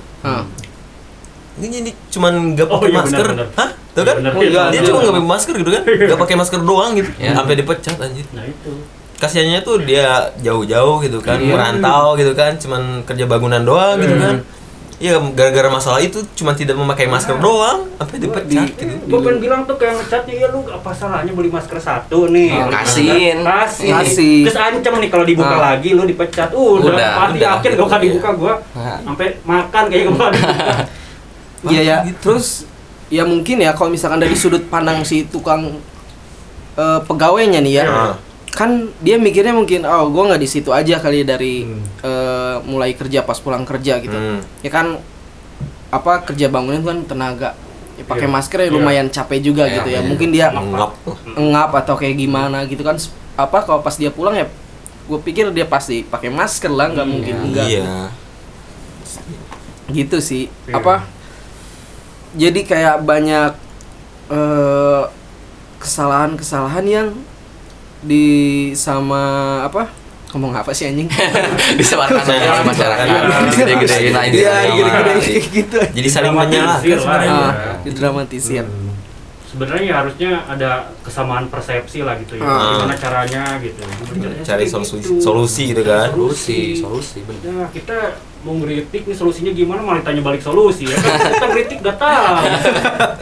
Ini, 1.57 1.77
ini 1.81 1.91
cuman 2.09 2.33
nggak 2.53 2.67
Oh, 2.67 2.77
pakai 2.77 2.91
iya, 2.91 2.99
masker 2.99 3.27
hah 3.55 3.71
tuh 3.91 4.03
kan 4.03 4.17
Benar, 4.19 4.33
Oh, 4.33 4.43
iya, 4.43 4.63
dia 4.69 4.77
iya. 4.77 4.83
cuma 4.85 4.99
nggak 4.99 5.15
pakai 5.15 5.29
masker 5.29 5.55
gitu 5.57 5.71
kan 5.71 5.83
nggak 5.85 6.21
pakai 6.21 6.37
masker 6.37 6.61
doang 6.61 6.91
gitu 6.95 7.11
Iya. 7.17 7.33
sampai 7.33 7.55
dipecat 7.55 7.97
anjir 7.97 8.27
Nah 8.31 8.45
itu. 8.45 8.71
kasihannya 9.15 9.61
tuh 9.61 9.77
dia 9.81 10.07
jauh-jauh 10.39 10.97
gitu 11.01 11.19
kan 11.19 11.39
Iya. 11.39 11.51
merantau 11.51 12.15
gitu 12.15 12.33
kan 12.33 12.53
cuman 12.55 12.83
kerja 13.03 13.25
bangunan 13.25 13.63
doang 13.63 13.97
gitu 13.97 14.17
kan 14.17 14.39
Iya, 14.95 15.19
gara-gara 15.35 15.67
masalah 15.69 15.99
itu 15.99 16.23
cuma 16.33 16.55
tidak 16.55 16.79
memakai 16.79 17.05
masker 17.05 17.35
doang, 17.37 17.83
sampai 17.93 18.15
dipecat 18.17 18.69
gitu. 18.73 18.95
Gue 19.05 19.19
pengen 19.21 19.39
bilang 19.43 19.61
tuh 19.67 19.75
kayak 19.75 19.99
ngecatnya 19.99 20.35
ya 20.39 20.49
lu 20.49 20.63
apa 20.65 20.95
salahnya 20.95 21.35
beli 21.35 21.51
masker 21.51 21.77
satu 21.77 22.31
nih. 22.31 22.55
Oh, 22.55 22.71
kasihin. 22.71 23.43
Kasih. 23.43 23.91
Kasih. 23.91 24.39
Terus 24.47 24.55
ancam 24.57 24.95
nih 24.97 25.11
kalau 25.11 25.27
dibuka 25.27 25.51
Ah. 25.51 25.75
lagi 25.75 25.93
lu 25.93 26.07
dipecat. 26.07 26.55
Udah, 26.55 26.95
Udah, 26.95 27.11
pasti 27.21 27.37
udah. 27.37 27.51
yakin 27.53 27.71
gak 27.75 27.85
akan 27.85 28.01
dibuka 28.01 28.29
gua. 28.33 28.55
Nah. 28.71 28.99
Sampai 29.03 29.27
makan 29.43 29.83
kayak 29.91 30.03
gak 30.05 30.15
bakal 30.15 30.29
dibuka. 30.31 30.75
Iya 31.67 31.83
ya. 31.83 31.97
gitu. 32.05 32.19
Terus 32.33 32.69
ya 33.09 33.23
mungkin 33.23 33.57
ya 33.59 33.71
kalau 33.71 33.89
misalkan 33.89 34.19
dari 34.19 34.35
sudut 34.35 34.65
pandang 34.65 35.01
si 35.03 35.25
tukang 35.25 35.81
eh, 36.75 37.01
pegawainya 37.03 37.61
nih 37.61 37.75
ya. 37.75 37.85
Ah. 37.87 38.15
Kan 38.51 38.71
dia 38.99 39.17
mikirnya 39.17 39.51
mungkin 39.51 39.83
oh 39.83 40.07
gua 40.09 40.31
nggak 40.31 40.41
di 40.41 40.49
situ 40.49 40.71
aja 40.71 40.97
kali 40.97 41.23
dari 41.23 41.63
Hmm. 41.63 41.83
eh, 42.01 42.57
mulai 42.65 42.93
kerja 42.93 43.21
pas 43.21 43.37
pulang 43.37 43.63
kerja 43.63 43.99
gitu. 43.99 44.15
Hmm. 44.15 44.41
Ya 44.61 44.71
kan 44.71 44.99
apa 45.89 46.23
kerja 46.23 46.47
bangunan 46.49 46.81
kan 46.81 46.99
tenaga. 47.05 47.51
Ya, 47.95 48.03
pakai 48.03 48.27
Iya. 48.27 48.35
masker 48.35 48.59
ya 48.59 48.65
Iya. 48.65 48.75
lumayan 48.75 49.07
capek 49.07 49.39
juga 49.41 49.65
Iya, 49.65 49.75
gitu 49.77 49.89
ya. 49.89 49.95
iya. 49.97 50.01
Mungkin 50.03 50.29
dia 50.29 50.47
Ngap. 50.51 50.91
ngap 51.33 51.71
atau 51.77 51.95
kayak 51.95 52.17
gimana 52.17 52.67
gitu 52.67 52.83
kan 52.83 52.99
apa 53.35 53.63
kalau 53.63 53.79
pas 53.81 53.95
dia 53.95 54.11
pulang 54.11 54.35
ya 54.35 54.47
gue 55.05 55.19
pikir 55.21 55.51
dia 55.51 55.63
pasti 55.65 56.03
pakai 56.03 56.27
masker 56.29 56.71
lah 56.71 56.89
nggak 56.89 57.03
Hmm, 57.03 57.13
mungkin 57.13 57.35
enggak 57.45 57.67
Iya. 57.69 58.09
gitu 59.91 60.17
sih 60.19 60.49
Iya. 60.65 60.75
apa 60.75 61.05
jadi 62.35 62.61
kayak 62.63 62.97
banyak 63.03 63.53
eh, 64.29 65.03
kesalahan-kesalahan 65.79 66.85
yang 66.85 67.09
di 68.01 68.27
sama 68.75 69.23
apa 69.63 69.89
ngomong 70.31 70.51
apa 70.53 70.75
sih 70.75 70.91
anjing 70.91 71.07
disebarkan 71.79 72.21
masyarakat 72.65 73.07
Iya. 73.07 73.21
gede-gedein 73.55 74.13
aja 74.13 74.35
Iya, 74.35 74.51
sama- 74.51 74.75
gede-gede 74.75 75.13
kayak 75.15 75.45
gitu 75.49 75.79
Jadi 75.95 76.09
saling 76.11 76.33
menyalahkan 76.35 76.83
iya. 76.83 77.31
ah, 77.31 77.53
didramatisir 77.81 78.67
Hmm. 78.67 78.83
Sebenarnya 79.47 79.87
ya 79.87 79.95
harusnya 80.03 80.31
ada 80.51 80.71
kesamaan 80.99 81.47
persepsi 81.47 82.03
lah 82.03 82.19
gitu 82.19 82.35
ya. 82.35 82.43
Ah. 82.43 82.75
Gimana 82.75 82.99
caranya 82.99 83.55
gitu. 83.63 83.87
Cari 84.43 84.67
solusi, 84.67 84.99
itu. 84.99 85.23
solusi 85.23 85.63
gitu 85.71 85.87
kan. 85.87 86.11
solusi 86.11 86.75
solusi 86.75 87.23
bener 87.23 87.55
Ya 87.55 87.67
kita 87.71 88.19
mau 88.45 88.55
ngeritik 88.55 89.03
nih 89.03 89.15
solusinya 89.15 89.51
gimana 89.51 89.81
malah 89.81 90.01
tanya 90.01 90.21
balik 90.21 90.39
solusi 90.39 90.85
ya 90.85 90.95
kan 90.95 91.17
kita 91.33 91.47
ngeritik 91.47 91.79
gak 91.81 91.97
tahu 91.97 92.25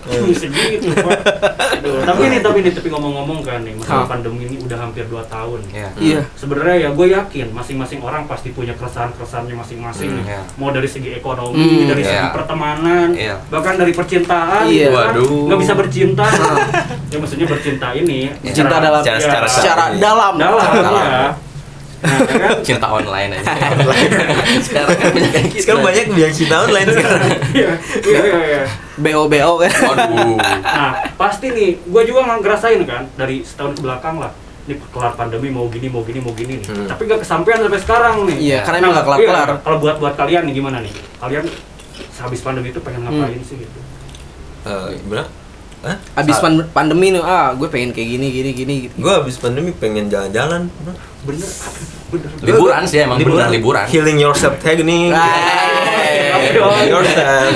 gitu. 0.73 0.89
Aduh, 0.93 2.03
tapi 2.03 2.21
ini 2.25 2.39
tapi 2.39 2.57
ini 2.59 2.71
tapi 2.71 2.89
ngomong-ngomong 2.89 3.39
kan 3.41 3.61
nih 3.61 3.75
masalah 3.75 4.03
Ah. 4.03 4.09
pandemi 4.09 4.45
ini 4.45 4.57
udah 4.59 4.79
hampir 4.81 5.05
2 5.05 5.23
tahun 5.25 5.61
ya 5.69 5.89
iya 5.97 6.21
sebenarnya 6.35 6.77
ya 6.77 6.89
gue 6.91 7.07
yakin 7.09 7.47
masing-masing 7.51 8.01
orang 8.01 8.27
pasti 8.27 8.51
punya 8.51 8.75
keresahan-keresahannya 8.75 9.55
masing-masing 9.55 10.11
Hmm, 10.13 10.27
iya. 10.27 10.43
mau 10.57 10.69
dari 10.69 10.87
segi 10.87 11.13
ekonomi 11.13 11.63
Hmm, 11.79 11.89
dari 11.89 12.03
segi 12.03 12.19
iya. 12.21 12.33
pertemanan 12.33 13.09
Iya. 13.13 13.37
bahkan 13.47 13.75
dari 13.75 13.93
percintaan 13.93 14.67
Iya. 14.67 14.75
gitu 14.85 14.91
kan. 14.93 15.07
Waduh. 15.15 15.43
nggak 15.47 15.61
bisa 15.61 15.73
bercinta 15.75 16.27
ya 17.07 17.17
maksudnya 17.17 17.47
bercinta 17.47 17.89
ini 17.93 18.21
Cinta 18.49 18.77
dalam- 18.77 19.01
ya, 19.01 19.15
secara- 19.17 19.47
secara 19.47 19.85
dalam 19.95 20.35
dalam 20.37 20.61
Dalam. 20.73 20.95
ya? 20.99 21.29
Cinta 22.61 22.89
online 22.89 23.31
aja 23.33 23.55
sekarang 24.61 24.91
kan 24.93 25.09
banyak 25.13 25.33
yang 25.33 25.47
gitu 25.49 25.63
Sekarang 25.63 25.83
banyak 25.83 26.05
yang 26.13 26.35
cinta 26.35 26.57
online 26.61 26.89
sekarang. 26.91 27.23
Iya, 27.53 27.71
iya, 28.03 28.21
iya, 28.21 28.41
iya. 28.43 28.63
bo 28.99 29.27
bo 29.27 29.53
kan 29.59 29.71
waduh 29.71 30.37
Nah, 30.63 30.93
pasti 31.15 31.47
nih, 31.49 31.71
gue 31.79 32.03
juga 32.05 32.21
nggak 32.25 32.39
ngerasain 32.41 32.81
kan 32.83 33.03
dari 33.15 33.43
setahun 33.43 33.73
ke 33.75 33.83
belakang 33.83 34.19
lah. 34.19 34.33
Ini 34.63 34.79
kelar 34.89 35.15
pandemi 35.15 35.49
mau 35.49 35.67
gini, 35.67 35.87
mau 35.87 36.03
gini, 36.03 36.19
mau 36.19 36.31
gini 36.33 36.59
nih. 36.59 36.67
Hmm. 36.71 36.87
Tapi 36.87 37.03
gak 37.05 37.21
kesampaian 37.21 37.59
sampai 37.61 37.81
sekarang 37.81 38.15
nih. 38.27 38.37
Iya, 38.39 38.59
karena 38.63 38.79
emang 38.81 38.93
nggak 38.95 39.07
kelar-kelar. 39.07 39.49
iya, 39.49 39.57
kalau 39.59 39.79
buat 39.79 39.97
buat 39.99 40.15
kalian 40.15 40.43
nih 40.47 40.55
gimana 40.55 40.79
nih? 40.79 40.93
Kalian 41.19 41.45
sehabis 42.11 42.41
pandemi 42.41 42.71
itu 42.71 42.79
pengen 42.79 43.03
ngapain 43.03 43.35
Hmm. 43.35 43.47
sih 43.47 43.57
gitu? 43.59 43.79
Eh, 44.63 44.89
gimana? 45.03 45.27
Hah? 45.83 45.97
abis 46.15 46.39
pan- 46.39 46.67
pandemi 46.71 47.11
nih 47.11 47.19
ah 47.19 47.51
gue 47.53 47.67
pengen 47.67 47.91
kayak 47.91 48.09
gini 48.09 48.27
gini 48.31 48.51
gini 48.53 48.75
gitu 48.85 48.95
Gue 48.99 49.13
habis 49.13 49.35
pandemi 49.35 49.71
pengen 49.73 50.07
jalan-jalan. 50.07 50.71
Bener, 50.71 50.95
bener. 52.09 52.31
liburan 52.41 52.83
sih 52.85 52.99
emang 53.01 53.19
bener 53.19 53.49
liburan 53.49 53.83
Healing 53.85 54.19
yourself 54.19 54.55
kayak 54.59 54.79
gini. 54.79 55.11
Hai. 55.11 56.53
Healing 56.53 56.87
yourself. 56.89 57.51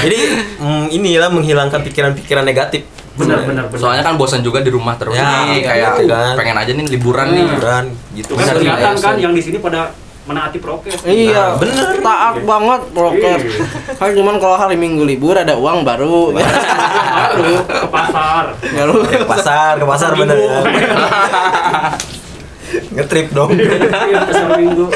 Jadi 0.00 0.18
mm, 0.58 0.84
inilah 0.90 1.28
menghilangkan 1.28 1.80
pikiran-pikiran 1.82 2.42
negatif. 2.42 2.86
Bener, 3.12 3.44
bener, 3.44 3.66
bener. 3.66 3.76
soalnya 3.76 4.00
kan 4.00 4.16
bosan 4.16 4.40
juga 4.40 4.60
di 4.60 4.70
rumah 4.70 4.96
terus 4.96 5.12
Ya, 5.12 5.44
nih 5.44 5.60
kayak 5.60 6.00
kan. 6.02 6.32
pengen 6.32 6.56
aja 6.56 6.72
nih 6.72 6.86
liburan 6.88 7.26
nih 7.28 7.44
Liburan 7.44 7.84
gitu. 8.14 8.32
Kan 8.34 8.56
kelihatan 8.56 8.94
kan 8.96 9.14
yang 9.16 9.32
di 9.32 9.42
sini 9.42 9.58
pada 9.58 9.92
menaati 10.22 10.58
prokes. 10.58 11.02
Iya, 11.02 11.34
Nah, 11.34 11.58
bener. 11.58 11.98
taat 11.98 12.36
banget 12.42 12.80
prokes. 12.90 13.42
Iya. 13.42 13.64
Kan 13.98 14.10
cuman 14.14 14.36
kalau 14.38 14.54
hari 14.54 14.76
Minggu 14.76 15.02
libur 15.02 15.34
ada 15.34 15.58
uang 15.58 15.82
baru. 15.82 16.30
Baru 16.30 17.54
ke 17.62 17.88
pasar. 17.88 18.44
Baru. 18.54 19.02
ke 19.02 19.26
pasar, 19.26 19.72
ke 19.78 19.86
pasar 19.86 20.10
bener 20.14 20.38
ya. 20.38 20.60
Ngetrip 22.92 23.28
dong. 23.32 23.50
Iya, 23.52 24.18
pasar 24.22 24.48
minggu. 24.56 24.86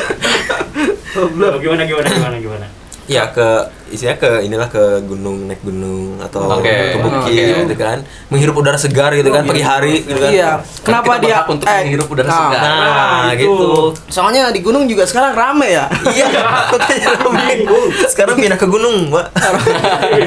Loh, 1.36 1.54
gimana 1.58 1.82
gimana 1.84 2.06
gimana 2.06 2.36
gimana? 2.38 2.66
Ya 3.06 3.30
ke 3.30 3.70
isinya 3.86 4.18
ke 4.18 4.42
inilah 4.42 4.66
ke 4.66 4.98
gunung 5.06 5.46
naik 5.46 5.62
gunung 5.62 6.18
atau 6.18 6.58
Oke, 6.58 6.90
ke 6.90 6.98
bukit 6.98 7.22
oke. 7.22 7.70
gitu 7.70 7.76
kan. 7.78 8.02
Menghirup 8.34 8.58
udara 8.58 8.74
segar 8.74 9.14
gitu 9.14 9.30
kan 9.30 9.46
pagi 9.46 9.62
hari 9.62 10.02
gitu 10.02 10.18
kan. 10.18 10.30
Iya. 10.34 10.50
Kenapa 10.82 11.22
kita 11.22 11.22
dia 11.22 11.38
untuk 11.46 11.66
menghirup 11.70 12.08
udara 12.10 12.26
nah, 12.26 12.34
segar. 12.34 12.60
Nah, 12.60 12.74
Nah, 12.86 13.32
itu. 13.38 13.46
gitu. 13.46 13.94
Soalnya 14.10 14.50
di 14.50 14.60
gunung 14.60 14.90
juga 14.90 15.06
sekarang 15.06 15.38
rame 15.38 15.68
ya. 15.70 15.86
Iya, 16.02 16.26
rame. 17.22 17.46
Sekarang 18.10 18.34
pindah 18.34 18.58
ke 18.58 18.66
gunung, 18.66 19.06
Mbak. 19.14 19.26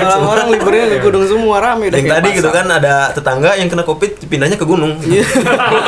Orang-orang 0.07 0.47
liburnya 0.55 0.85
ke 0.95 1.03
gunung 1.03 1.23
semua 1.27 1.59
rame 1.59 1.91
udah 1.91 1.99
Yang 1.99 2.11
tadi 2.15 2.29
gitu 2.39 2.49
kan 2.55 2.65
ada 2.71 3.11
tetangga 3.11 3.59
yang 3.59 3.67
kena 3.67 3.83
covid 3.83 4.15
pindahnya 4.31 4.55
ke 4.55 4.63
gunung. 4.63 4.95
Iya. 5.03 5.27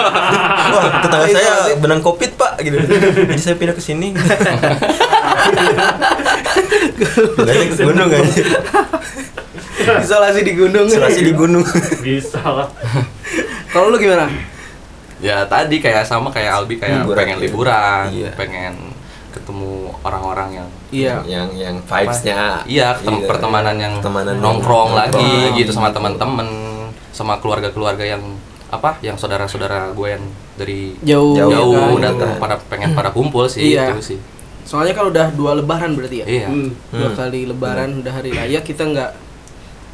Wah, 0.75 0.85
tetangga 1.07 1.27
saya 1.31 1.71
benang 1.79 2.03
covid 2.03 2.35
pak 2.35 2.59
gitu. 2.59 2.77
Jadi 3.31 3.39
saya 3.41 3.55
pindah 3.55 3.75
ke 3.75 3.83
sini. 3.83 4.11
Ke 6.51 7.83
gunung 7.83 8.09
aja. 8.09 8.43
Isolasi 9.97 10.41
di 10.41 10.53
gunung. 10.53 10.85
Isolasi 10.85 11.21
di 11.21 11.33
gunung. 11.33 11.65
Bisa 11.99 12.41
lah. 12.41 12.67
Kalau 13.69 13.89
lu 13.89 13.97
gimana? 13.97 14.27
ya 15.21 15.45
tadi 15.45 15.77
kayak 15.77 16.01
sama 16.01 16.33
kayak 16.33 16.49
Albi 16.51 16.81
kayak 16.81 17.05
Liburan, 17.05 17.13
pengen 17.15 17.37
iya. 17.37 17.43
liburan 17.45 18.05
Iya. 18.09 18.31
pengen 18.33 18.73
ketemu 19.29 19.71
orang-orang 20.01 20.49
yang 20.51 20.67
Iya. 20.89 21.15
Yang 21.23 21.47
yang 21.55 21.75
vibes-nya. 21.79 22.39
iya 22.65 22.97
ketemu 22.97 23.29
pertemanan 23.29 23.77
yang 23.77 23.93
Pertemanan 23.95 24.41
nongkrong 24.41 24.89
yang 24.89 24.97
lagi 24.97 25.21
nongkrong. 25.21 25.57
gitu 25.61 25.71
sama 25.71 25.93
teman-teman 25.93 26.47
sama 27.11 27.37
keluarga-keluarga 27.37 28.01
yang 28.01 28.23
apa 28.67 28.97
yang 28.99 29.13
saudara-saudara 29.13 29.93
gue 29.93 30.07
yang 30.09 30.23
dari 30.57 30.97
Jauh, 31.05 31.37
jauh 31.37 31.69
ya 31.77 31.85
kan? 31.93 32.01
datang 32.01 32.31
pada 32.39 32.55
pengen 32.65 32.89
pada 32.91 33.13
kumpul 33.13 33.45
sih 33.45 33.77
Iya. 33.77 33.93
itu 33.93 34.01
sih 34.01 34.19
Soalnya 34.63 34.93
kalau 34.93 35.09
udah 35.09 35.27
dua 35.31 35.51
lebaran 35.55 35.93
berarti 35.93 36.17
ya. 36.19 36.25
iya 36.27 36.47
Hmm. 36.47 36.69
Dua 36.89 37.09
Hmm. 37.09 37.17
kali 37.17 37.39
lebaran 37.45 37.89
udah 37.97 38.13
hari 38.13 38.31
raya 38.31 38.59
kita 38.59 38.83
nggak 38.83 39.11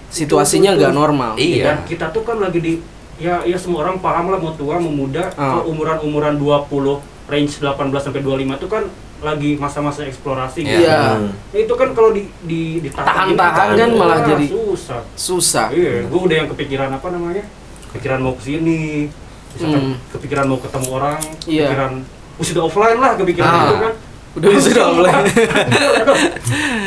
situasinya 0.09 0.73
nggak 0.73 0.93
normal. 0.93 1.35
Iya. 1.35 1.63
Dan 1.65 1.77
kita 1.85 2.09
tuh 2.09 2.23
kan 2.23 2.37
lagi 2.37 2.59
di 2.59 2.73
ya 3.17 3.41
ya 3.43 3.57
semua 3.57 3.81
orang 3.81 3.97
paham 3.97 4.29
lah 4.29 4.37
mau 4.37 4.53
tua 4.53 4.77
mau 4.77 4.89
muda 4.89 5.33
Ah. 5.33 5.57
kalau 5.57 5.73
umuran-umuran 5.73 6.37
20 6.37 7.01
range 7.25 7.59
18 7.59 7.73
sampai 7.99 8.21
25 8.21 8.55
itu 8.55 8.67
kan 8.67 8.83
lagi 9.17 9.57
masa-masa 9.57 10.05
eksplorasi 10.05 10.61
Iya. 10.61 10.69
gitu. 10.69 10.79
Iya. 10.79 10.99
Hmm. 11.11 11.29
Nah, 11.33 11.59
itu 11.59 11.73
kan 11.73 11.89
kalau 11.91 12.09
di 12.11 12.23
di 12.39 12.61
ditahan 12.79 13.33
Tahan-tahan 13.33 13.67
kan 13.73 13.89
malah 13.91 14.15
wah, 14.15 14.27
jadi- 14.27 14.47
susah. 14.47 15.01
Susah. 15.13 15.67
Iya, 15.71 16.05
gue 16.05 16.19
udah 16.21 16.35
yang 16.37 16.47
kepikiran 16.47 16.89
apa 16.91 17.07
namanya? 17.09 17.43
Kepikiran 17.89 18.19
mau 18.21 18.33
ke 18.33 18.43
sini, 18.45 19.09
misalkan 19.51 19.81
Hmm. 19.83 19.95
kepikiran 20.11 20.45
mau 20.45 20.59
ketemu 20.59 20.87
orang, 20.93 21.19
Iya. 21.43 21.65
kepikiran 21.65 21.91
oh, 22.37 22.45
sudah 22.45 22.63
offline 22.63 22.99
lah 22.99 23.11
kepikiran 23.17 23.49
Ah. 23.49 23.63
itu 23.65 23.75
kan. 23.81 23.93
Udah 24.37 24.47
bisa 24.47 24.69
udah 24.69 24.87
mulai. 24.91 25.13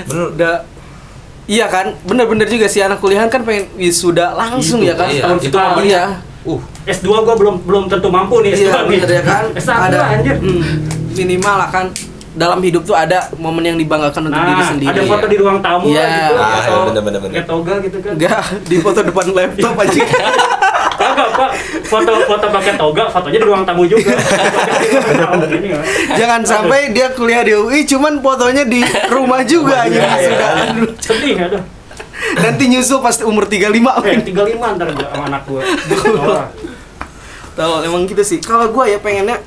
Bener. 0.04 0.26
udah 0.30 0.56
Iya 1.44 1.66
kan, 1.66 1.98
bener-bener 2.00 2.46
juga 2.46 2.64
sih 2.64 2.78
anak 2.78 2.98
kuliahan 2.98 3.26
kan 3.26 3.42
pengen 3.42 3.66
wisuda 3.74 4.30
langsung 4.32 4.78
ya 4.80 4.94
kan? 4.94 5.10
iya. 5.10 5.26
Tahun 5.26 5.38
Itu. 5.40 5.58
Iya. 5.82 6.04
uh 6.40 6.60
S2 6.86 7.04
gua 7.20 7.34
belum 7.34 7.60
belum 7.60 7.84
tentu 7.84 8.06
mampu 8.08 8.38
nih 8.40 8.54
S2 8.54 8.62
Iya, 8.62 8.70
nih. 8.78 8.86
bener 8.96 9.10
ya 9.10 9.22
kan? 9.22 9.44
S1 9.52 9.74
Ada. 9.84 9.98
anjir. 10.14 10.36
Hmm, 10.36 10.62
minimal 11.12 11.54
lah 11.56 11.68
kan 11.68 11.90
dalam 12.32 12.62
hidup 12.62 12.82
tuh 12.82 12.94
ada 12.94 13.18
momen 13.34 13.60
yang 13.64 13.74
dibanggakan 13.74 14.22
untuk 14.24 14.38
Nah, 14.38 14.46
diri 14.48 14.62
sendiri. 14.64 14.88
ada 14.88 15.02
foto 15.04 15.20
ya. 15.20 15.28
di 15.28 15.36
ruang 15.36 15.58
tamu 15.58 15.84
Iya. 15.84 15.98
lah 15.98 16.06
gitu 16.08 16.32
Ah, 16.32 16.46
atau 16.46 16.54
iya, 16.54 16.86
bener, 16.86 17.02
bener, 17.02 17.20
bener. 17.20 17.34
kayak 17.34 17.46
toga 17.50 17.74
gitu 17.82 17.98
kan. 17.98 18.12
Enggak, 18.14 18.40
di 18.62 18.76
foto 18.78 18.98
depan 19.02 19.26
laptop 19.34 19.74
aja. 19.76 20.00
Pak. 21.40 21.52
Foto 21.88 22.12
foto 22.28 22.46
pakai 22.52 22.74
toga, 22.76 23.04
fotonya 23.08 23.38
di 23.40 23.46
ruang 23.48 23.64
tamu 23.64 23.88
juga. 23.88 24.12
Jangan 26.20 26.40
sampai 26.44 26.92
dia 26.92 27.08
kuliah 27.16 27.40
di 27.40 27.56
UI 27.56 27.88
cuman 27.88 28.20
fotonya 28.20 28.68
di 28.68 28.84
rumah 29.08 29.40
juga 29.48 29.88
aja 29.88 29.96
iya. 29.96 30.08
wisuda. 30.12 30.48
Sedih 31.00 31.36
aduh. 31.40 31.62
Nanti 32.36 32.64
nyusul 32.68 33.00
pas 33.00 33.16
umur 33.24 33.48
35 33.48 33.72
Eh, 34.04 34.20
35 34.28 34.76
ntar 34.76 34.88
gua 34.92 35.08
sama 35.08 35.24
anak 35.32 35.42
gua. 35.48 35.62
Tahu 37.56 37.72
emang 37.88 38.04
gitu 38.04 38.22
sih. 38.22 38.38
Kalau 38.44 38.68
gua 38.68 38.84
ya 38.84 39.00
pengennya 39.00 39.40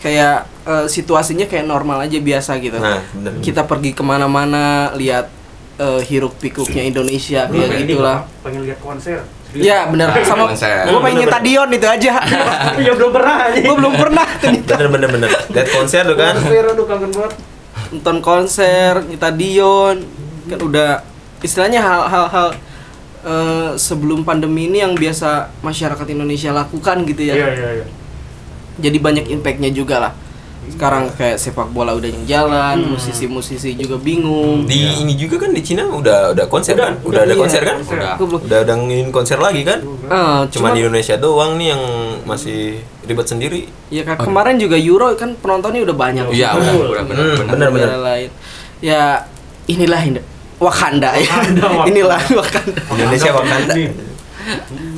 kayak 0.00 0.48
eh, 0.64 0.86
situasinya 0.88 1.44
kayak 1.44 1.68
normal 1.68 2.08
aja 2.08 2.16
biasa 2.16 2.56
gitu. 2.64 2.80
Nah, 2.80 3.04
bener. 3.12 3.44
Kita 3.44 3.68
pergi 3.68 3.92
ke 3.92 4.00
mana-mana, 4.00 4.96
lihat 4.96 5.28
eh, 5.76 6.00
hiruk 6.08 6.40
pikuknya 6.40 6.82
Indonesia 6.88 7.46
kayak 7.48 7.68
pengen 7.68 7.84
ini 7.84 7.92
gitulah. 7.94 8.24
pengen 8.40 8.62
lihat 8.64 8.80
konser 8.80 9.20
Iya 9.54 9.88
bener 9.88 10.10
sama 10.26 10.50
Konser. 10.50 10.84
gue 10.90 11.00
pengen 11.00 11.22
stadion 11.26 11.68
itu 11.70 11.86
aja. 11.86 12.12
Iya 12.82 12.92
belum 12.98 13.10
pernah 13.14 13.34
gue 13.54 13.76
belum 13.76 13.94
pernah 13.94 14.26
bener 14.42 14.88
bener 14.90 15.08
bener 15.08 15.30
lihat 15.52 15.68
konser 15.72 16.02
tuh 16.04 16.16
kan 16.18 16.34
konser 16.36 16.64
aduh 16.66 16.84
kangen 16.84 17.10
banget 17.14 17.32
nonton 17.86 18.18
konser, 18.18 18.92
stadion 19.14 19.94
kan 20.50 20.58
udah 20.58 20.90
istilahnya 21.38 21.78
hal-hal 21.82 22.50
eh, 23.22 23.70
sebelum 23.78 24.26
pandemi 24.26 24.66
ini 24.66 24.82
yang 24.82 24.98
biasa 24.98 25.54
masyarakat 25.62 26.06
Indonesia 26.10 26.50
lakukan 26.50 27.06
gitu 27.06 27.22
ya. 27.30 27.34
iya 27.38 27.48
iya 27.54 27.70
iya 27.82 27.86
Jadi 28.76 28.98
banyak 29.00 29.32
impactnya 29.32 29.70
juga 29.72 29.96
lah. 29.96 30.12
Sekarang 30.68 31.08
kayak 31.10 31.36
sepak 31.36 31.68
bola 31.68 31.92
udah 31.92 32.06
yang 32.06 32.24
jalan, 32.24 32.76
Hmm. 32.78 32.90
musisi-musisi 32.92 33.74
juga 33.74 33.96
bingung. 33.96 34.64
di 34.64 34.76
ini 34.98 35.14
juga 35.14 35.38
kan 35.38 35.50
di 35.50 35.60
Cina 35.60 35.86
udah 35.86 36.32
udah 36.32 36.46
konser 36.46 36.74
Udah, 36.74 36.84
kan 36.84 36.94
udah, 36.96 37.06
udah 37.06 37.20
ada 37.20 37.28
iya. 37.28 37.38
konser 37.38 37.62
kan 37.62 37.76
Konser. 37.78 37.96
Udah. 37.96 38.14
Udah 38.40 38.58
ada 38.60 38.74
ngin 38.76 39.08
konser 39.08 39.38
lagi 39.38 39.62
kan 39.62 39.80
Ah, 40.06 40.44
cuma 40.44 40.68
cuman- 40.68 40.74
di 40.74 40.80
Indonesia 40.82 41.14
doang 41.16 41.50
nih 41.54 41.68
yang 41.68 41.82
masih 42.22 42.60
ribet 43.02 43.26
sendiri 43.26 43.60
Ya 43.86 44.02
kan 44.02 44.18
kemarin 44.18 44.56
juga 44.56 44.74
Euro 44.76 45.14
kan 45.14 45.32
penontonnya 45.34 45.80
udah 45.82 45.94
banyak. 45.94 46.24
Iya, 46.28 46.48
udah, 46.52 46.72
udah 46.90 47.04
bener, 47.04 47.24
Hmm, 47.24 47.36
bener. 47.46 47.68
bener. 47.68 47.86
Negara 47.86 47.98
lain. 48.04 48.30
Ya 48.78 49.02
inilah 49.64 50.00
Indo- 50.02 50.26
Wakanda 50.56 51.10
ya. 51.14 51.28
Wakanda, 51.30 51.62
Wakanda. 51.70 51.86
inilah 51.86 52.20
Wakanda. 52.32 52.80
Indonesia 52.90 53.30
Wakanda 53.30 53.74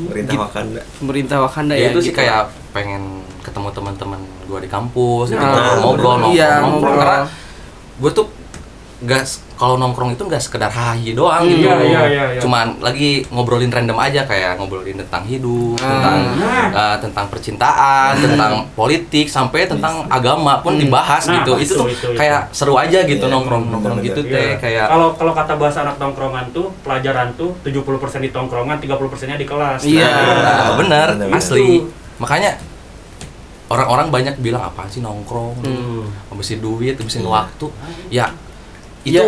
pemerintah 0.00 0.36
Wakanda 0.38 0.80
Pemerintah 0.94 1.36
Wakanda 1.40 1.74
ya 1.74 1.80
ya. 1.80 1.88
itu 1.90 2.00
sih 2.00 2.10
gitu. 2.10 2.18
kayak 2.18 2.42
pengen 2.70 3.02
ketemu 3.40 3.68
teman-teman 3.70 4.20
gua 4.48 4.58
di 4.58 4.66
kampus 4.66 5.26
gitu, 5.28 5.38
Ah, 5.38 5.76
ngobrol 5.76 6.16
nongkrong, 6.16 6.32
iya, 6.32 6.58
nongkrong 6.58 6.72
ngobrol. 6.82 6.96
karena 6.98 7.18
gue 7.98 8.10
tuh 8.12 8.26
nggak 8.98 9.22
s- 9.22 9.38
kalau 9.54 9.74
nongkrong 9.74 10.10
itu 10.10 10.22
nggak 10.22 10.38
sekedar 10.40 10.66
hahi 10.68 11.12
doang 11.12 11.38
Hmm. 11.40 11.50
gitu 11.52 11.66
Iya, 11.66 11.74
iya, 11.78 12.02
iya, 12.04 12.24
iya. 12.32 12.40
cuman 12.40 12.78
lagi 12.80 13.22
ngobrolin 13.28 13.68
random 13.68 13.94
aja 13.96 14.22
kayak 14.22 14.54
ngobrolin 14.54 14.94
tentang 14.96 15.22
hidup 15.22 15.78
Ah. 15.78 15.86
tentang 15.88 16.16
Nah. 16.34 16.66
eh, 16.68 16.96
tentang 16.98 17.26
percintaan 17.28 18.12
tentang 18.16 18.52
politik 18.72 19.26
sampai 19.28 19.66
tentang 19.66 20.02
agama 20.08 20.58
pun 20.58 20.74
Hmm. 20.74 20.82
dibahas 20.82 21.22
Nah, 21.24 21.34
gitu 21.36 21.52
pas 21.52 21.60
itu 21.60 21.74
tuh, 21.76 21.86
itu, 21.86 22.06
itu. 22.06 22.18
kayak 22.18 22.50
seru 22.50 22.74
aja 22.74 22.98
gitu 23.04 23.22
Iya, 23.22 23.30
nongkrong 23.30 23.64
nongkrong 23.68 23.98
gitu 24.00 24.20
teh 24.24 24.34
Iya. 24.48 24.58
kayak 24.58 24.86
kalau 24.88 25.08
kalau 25.14 25.32
kata 25.32 25.54
bahasa 25.54 25.78
anak 25.80 25.94
tongkrongan 25.96 26.50
tuh 26.50 26.66
pelajaran 26.80 27.34
tuh 27.34 27.54
70% 27.62 28.18
di 28.20 28.30
tongkrongan 28.30 28.78
30%-nya 28.78 29.36
di 29.36 29.46
kelas 29.46 29.78
Iya. 29.84 30.10
Nah, 30.42 30.74
bener, 30.74 31.08
Bener, 31.16 31.30
asli. 31.32 31.82
Itu. 31.82 31.90
Makanya 32.18 32.58
orang-orang 33.68 34.06
banyak 34.08 34.34
bilang 34.38 34.64
apaan 34.64 34.86
sih 34.86 34.98
nongkrong, 34.98 35.60
Hmm. 35.60 36.04
habisin 36.28 36.58
duit, 36.58 36.94
habisin 36.94 37.22
waktu. 37.22 37.66
Ya 38.08 38.30
itu 39.02 39.18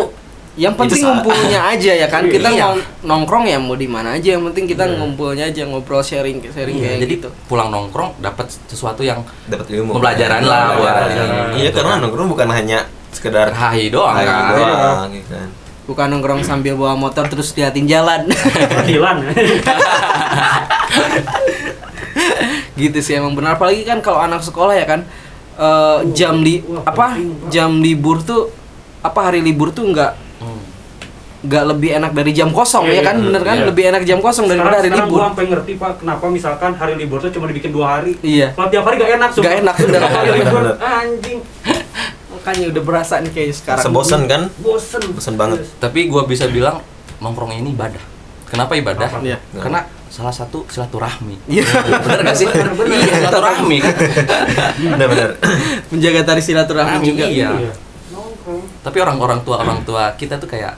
Ya, 0.53 0.67
yang 0.67 0.73
penting 0.75 0.93
itu 0.93 0.99
salah. 0.99 1.21
ngumpulnya 1.21 1.59
aja 1.71 1.91
ya 1.95 2.05
kan. 2.05 2.21
Kita 2.25 2.49
Iya. 2.49 2.73
nongkrong 3.01 3.45
ya 3.45 3.55
mau 3.55 3.73
di 3.73 3.85
mana 3.85 4.13
aja 4.13 4.33
yang 4.33 4.41
penting 4.45 4.67
kita 4.67 4.83
Iya. 4.83 4.93
ngumpulnya 4.97 5.43
aja 5.47 5.61
ngobrol 5.63 6.01
sharing 6.01 6.37
sharing 6.43 6.75
Iya, 6.75 6.85
kayak 6.85 6.97
jadi 6.99 7.13
gitu. 7.15 7.27
pulang 7.45 7.69
nongkrong 7.69 8.17
dapat 8.17 8.45
sesuatu 8.65 8.99
yang 8.99 9.21
dapat 9.45 9.63
ilmu 9.71 9.95
Pembelajaran 9.95 10.41
lah 10.43 10.75
buat 10.75 10.93
iya 11.55 11.69
karena 11.69 11.99
nongkrong 11.99 12.27
bukan 12.27 12.47
hanya 12.49 12.83
sekedar 13.11 13.47
hahi 13.49 13.87
doang 13.87 14.13
lagi 14.13 14.27
kan. 14.27 14.51
doang 14.51 15.07
gitu 15.11 15.31
kan 15.31 15.47
Bukan 15.81 16.07
nongkrong 16.09 16.41
sambil 16.41 16.73
bawa 16.73 16.95
motor 16.95 17.25
terus 17.25 17.51
liatin 17.51 17.83
jalan. 17.83 18.23
Peradilan 18.29 19.17
gitu 22.81 22.97
sih 22.99 23.13
emang 23.15 23.31
benar 23.31 23.55
apalagi 23.55 23.85
kan 23.85 24.01
kalau 24.01 24.17
anak 24.17 24.41
sekolah 24.41 24.73
ya 24.73 24.83
kan 24.83 25.05
eh, 25.55 25.99
jam 26.11 26.41
li 26.41 26.65
Wah, 26.65 26.81
apa 26.83 27.21
jam 27.47 27.77
libur 27.77 28.19
tuh 28.19 28.49
apa 28.99 29.29
hari 29.29 29.39
libur 29.39 29.69
tuh 29.69 29.85
nggak 29.87 30.33
Hmm. 30.41 30.57
nggak 31.41 31.63
lebih 31.69 31.89
enak 31.97 32.11
dari 32.11 32.33
jam 32.33 32.49
kosong 32.49 32.89
Iya, 32.89 32.97
ya 32.97 33.01
kan 33.05 33.15
iya, 33.15 33.25
bener 33.29 33.41
kan 33.41 33.57
iya. 33.57 33.65
lebih 33.69 33.83
enak 33.93 34.01
jam 34.03 34.17
kosong 34.17 34.45
daripada 34.45 34.81
hari 34.81 34.89
sekarang 34.89 35.05
libur 35.05 35.17
gua 35.17 35.27
sampai 35.29 35.45
ngerti 35.47 35.71
pak 35.75 35.91
kenapa 35.97 36.25
misalkan 36.27 36.71
hari 36.73 36.93
libur 36.97 37.17
tuh 37.17 37.29
cuma 37.29 37.45
dibikin 37.45 37.69
dua 37.69 37.85
hari 37.93 38.17
iya 38.21 38.57
kalau 38.57 38.69
tiap 38.69 38.83
hari 38.83 38.95
gak 38.97 39.11
enak 39.15 39.29
sumpah. 39.29 39.45
Gak 39.45 39.55
enak. 39.61 39.75
Tiap 39.77 40.11
hari 40.11 40.29
libur 40.35 40.61
Bener. 40.65 40.75
anjing 40.81 41.39
makanya 42.31 42.65
udah 42.73 42.81
berasa 42.81 43.13
nih 43.21 43.31
kayaknya 43.31 43.55
sekarang 43.55 43.83
sebosen 43.85 44.21
kan 44.25 44.41
bosen 44.57 45.01
Bosen 45.13 45.33
banget. 45.37 45.59
Tapi 45.77 45.99
gua 46.09 46.25
bisa 46.25 46.49
bilang 46.49 46.81
nongkrong 47.17 47.53
ini 47.53 47.69
ibadah. 47.69 48.01
Kenapa 48.49 48.73
ibadah? 48.73 49.07
Kenapa? 49.07 49.21
Iya. 49.21 49.37
Karena 49.55 49.79
salah 50.11 50.35
satu 50.35 50.67
silaturahmi. 50.67 51.39
Iya. 51.47 51.63
Bener 52.03 52.19
gak 52.21 52.35
sih? 52.35 52.43
Bener, 52.43 52.75
bener. 52.75 52.99
Iya, 52.99 53.13
silaturahmi 53.23 53.77
kan. 53.79 53.95
benar-benar 54.91 55.29
menjaga 55.87 56.21
tari 56.27 56.41
silaturahmi 56.43 56.99
Rahmi, 56.99 57.07
juga 57.07 57.25
iya. 57.25 57.49
nongkrong 58.11 58.83
Tapi 58.83 58.97
orang-orang 58.99 59.39
tua 59.41 59.63
orang 59.63 59.79
tua 59.81 60.11
kita 60.19 60.35
tuh 60.35 60.51
kayak 60.51 60.75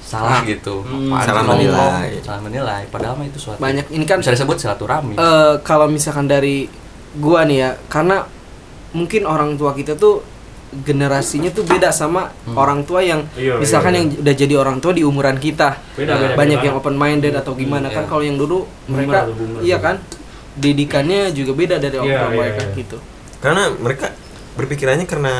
salah 0.00 0.40
gitu. 0.42 0.80
Hmm, 0.82 1.12
Apaan 1.12 1.22
salah 1.22 1.42
nongkrong? 1.44 1.60
menilai. 1.60 2.08
Salah 2.24 2.40
menilai. 2.40 2.82
Padahal 2.88 3.14
mah 3.14 3.26
itu 3.28 3.38
suatu 3.38 3.60
banyak 3.60 3.86
ini 3.92 4.04
kan 4.08 4.18
bisa 4.18 4.32
disebut 4.32 4.56
silaturahmi. 4.56 5.14
eh, 5.14 5.54
kalau 5.60 5.86
misalkan 5.86 6.24
dari 6.24 6.64
gua 7.20 7.44
nih 7.44 7.58
ya 7.60 7.70
karena 7.86 8.24
mungkin 8.90 9.22
orang 9.22 9.54
tua 9.54 9.70
kita 9.70 9.94
tuh 9.94 10.24
generasinya 10.72 11.50
tuh 11.50 11.62
beda 11.62 11.90
sama 11.90 12.30
Hmm. 12.40 12.54
orang 12.54 12.82
tua 12.82 13.00
yang 13.00 13.26
Iya, 13.32 13.58
misalkan 13.58 13.90
iya, 13.90 13.98
yang 13.98 14.06
udah 14.16 14.34
jadi 14.36 14.54
orang 14.56 14.78
tua 14.78 14.92
di 14.92 15.02
umuran 15.02 15.36
kita 15.36 15.76
beda 15.92 16.14
beda 16.14 16.34
banyak 16.34 16.56
beda 16.56 16.66
yang 16.66 16.76
open 16.76 16.94
minded 16.94 17.34
atau 17.34 17.52
gimana 17.52 17.86
Hmm, 17.86 17.96
kan 17.96 18.04
iya. 18.04 18.08
kalau 18.08 18.22
yang 18.22 18.36
dulu 18.36 18.58
mereka 18.86 19.26
Boomer, 19.26 19.36
boomer. 19.36 19.60
iya 19.60 19.78
kan 19.78 19.96
didikannya 20.52 21.30
juga 21.30 21.52
beda 21.52 21.76
dari 21.76 21.96
orang 21.96 22.06
Iya, 22.08 22.18
tua 22.18 22.28
iya, 22.28 22.38
mereka 22.38 22.62
iya. 22.62 22.74
gitu 22.76 22.96
karena 23.38 23.62
mereka 23.72 24.06
berpikirannya 24.52 25.06
karena 25.06 25.32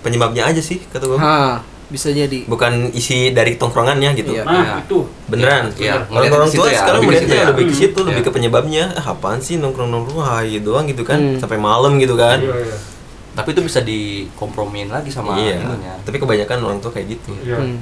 penyebabnya 0.00 0.42
aja 0.44 0.60
sih 0.60 0.78
kata 0.84 1.04
gue 1.04 1.16
ha 1.16 1.62
bisa 1.86 2.10
jadi 2.10 2.42
bukan 2.44 2.90
isi 2.92 3.30
dari 3.30 3.54
tongkrongannya 3.54 4.10
gitu 4.12 4.30
Iya. 4.32 4.42
nah 4.42 4.54
Iya. 4.56 4.74
itu 4.82 4.98
beneran 5.26 5.70
Iya, 5.72 6.02
orang 6.08 6.30
orang 6.32 6.50
tua 6.52 6.66
ya, 6.68 6.78
sekarang 6.78 7.00
lebih 7.00 7.06
ke 7.06 7.10
melihatnya 7.16 7.26
situ 7.28 7.36
ya. 7.36 7.46
lebih 7.48 7.64
ke 7.64 7.74
situ 7.76 7.98
lebih 8.02 8.14
Iya. 8.16 8.26
ke 8.26 8.30
penyebabnya 8.32 8.84
ah, 8.92 9.06
apaan 9.08 9.38
sih 9.38 9.54
nongkrong 9.56 9.86
nongkrong 9.88 10.18
hai 10.20 10.58
doang 10.58 10.84
gitu 10.84 11.02
kan 11.02 11.18
Hmm. 11.18 11.38
sampai 11.38 11.58
malam 11.58 11.94
gitu 11.96 12.14
kan 12.14 12.38
iya 12.38 12.54
iya 12.60 12.76
Tapi 13.36 13.48
itu 13.52 13.60
bisa 13.60 13.80
dikompromiin 13.80 14.88
lagi 14.88 15.10
sama 15.10 15.36
iya 15.36 15.60
ininya. 15.60 15.94
tapi 16.00 16.16
kebanyakan 16.16 16.56
orang 16.62 16.78
tua 16.80 16.90
kayak 16.90 17.06
gitu 17.12 17.36
iya 17.38 17.56
Hmm. 17.56 17.76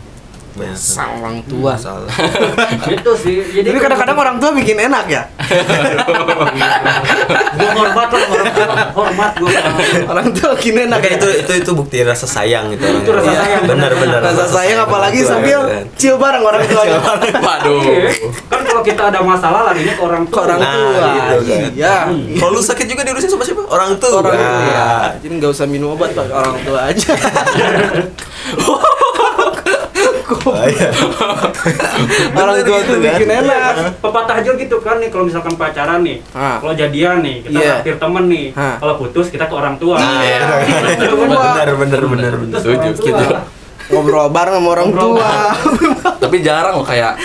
Sang 0.73 1.19
orang 1.19 1.43
tua. 1.45 1.75
Salah 1.75 2.07
itu 2.95 3.11
sih 3.17 3.35
jadi 3.53 3.67
tapi 3.69 3.81
kadang-kadang 3.81 4.17
orang 4.17 4.37
tua 4.39 4.51
bikin 4.53 4.79
enak 4.81 5.05
ya? 5.07 5.23
Gue 7.55 7.69
hormat 7.71 8.09
lah 8.09 8.23
orang 8.25 8.49
tua 8.51 8.67
hormat 8.95 9.33
gue 9.35 9.51
orang 10.05 10.29
tua 10.31 10.51
bikin 10.55 10.75
enak 10.85 11.01
ya? 11.01 11.11
itu 11.17 11.29
itu 11.41 11.53
itu 11.57 11.71
bukti 11.73 11.97
rasa 12.01 12.27
sayang 12.27 12.71
gitu 12.71 12.83
orang 12.83 13.03
Itu 13.03 13.11
rasa 13.13 13.27
tua. 13.27 13.37
sayang, 13.37 13.63
benar 13.65 13.93
benar. 13.95 14.21
Rasa 14.21 14.45
sayang 14.49 14.79
apalagi 14.81 15.19
orang 15.19 15.25
tua, 15.25 15.33
sambil 15.33 15.61
kan. 15.65 15.85
chill 15.95 16.17
bareng 16.17 16.43
orang 16.43 16.63
tua. 16.65 16.83
Waduh. 17.47 17.83
kan 18.47 18.61
kalau 18.65 18.83
kita 18.83 19.03
ada 19.07 19.21
masalah 19.21 19.61
larinya 19.69 19.93
ke 19.93 20.03
orang 20.03 20.23
tua. 20.25 20.39
Orang 20.45 20.59
Nah, 20.61 20.75
tua. 20.75 21.09
gitu 21.11 21.37
kan. 21.45 21.61
iya. 21.73 21.97
Kalau 22.37 22.51
lu 22.53 22.61
sakit 22.61 22.87
juga 22.87 23.03
diurusin 23.03 23.29
sama 23.29 23.43
siapa? 23.43 23.63
Orang 23.67 23.91
tua. 23.97 24.11
Orang 24.21 24.35
tua 24.35 24.43
Nah, 24.65 25.07
jadi 25.19 25.33
nggak 25.35 25.51
usah 25.51 25.67
minum 25.67 25.95
obat 25.95 26.11
pak. 26.11 26.27
Orang 26.29 26.57
tua 26.63 26.81
aja 26.89 27.11
Ah, 30.47 30.65
iya. 30.67 30.89
orang 32.35 32.57
tua 32.61 32.79
tuh 32.81 32.97
gitu 32.97 33.03
kan. 33.03 33.15
bikin 33.15 33.31
enak 33.37 33.73
Iya, 33.75 33.91
pepatah 33.99 34.37
aja 34.37 34.51
gitu 34.53 34.77
kan 34.79 34.97
nih 34.97 35.09
kalau 35.09 35.25
misalkan 35.25 35.55
pacaran 35.55 36.01
nih 36.01 36.19
Ah. 36.31 36.57
kalau 36.59 36.73
jadian 36.73 37.21
nih 37.21 37.37
kita 37.43 37.55
Iya. 37.55 37.71
traktir 37.79 37.97
temen 37.99 38.25
nih 38.27 38.47
Ah. 38.53 38.77
kalau 38.77 38.95
putus 38.97 39.27
kita 39.29 39.45
ke 39.45 39.55
orang 39.55 39.77
tua 39.77 39.97
Iya. 39.97 40.65
benar 41.15 41.69
benar 41.75 42.03
benar 42.05 42.33
benar 42.35 42.53
Terus 42.55 42.65
orang 42.75 42.93
tua. 42.93 43.05
Setuju. 43.15 43.27
ngobrol 43.87 44.29
bareng 44.29 44.55
sama 44.55 44.69
orang 44.71 44.87
Ngobrol 44.89 45.05
tua 45.13 45.31
Tapi 46.17 46.37
jarang 46.41 46.75
loh 46.75 46.87
kayak 46.87 47.21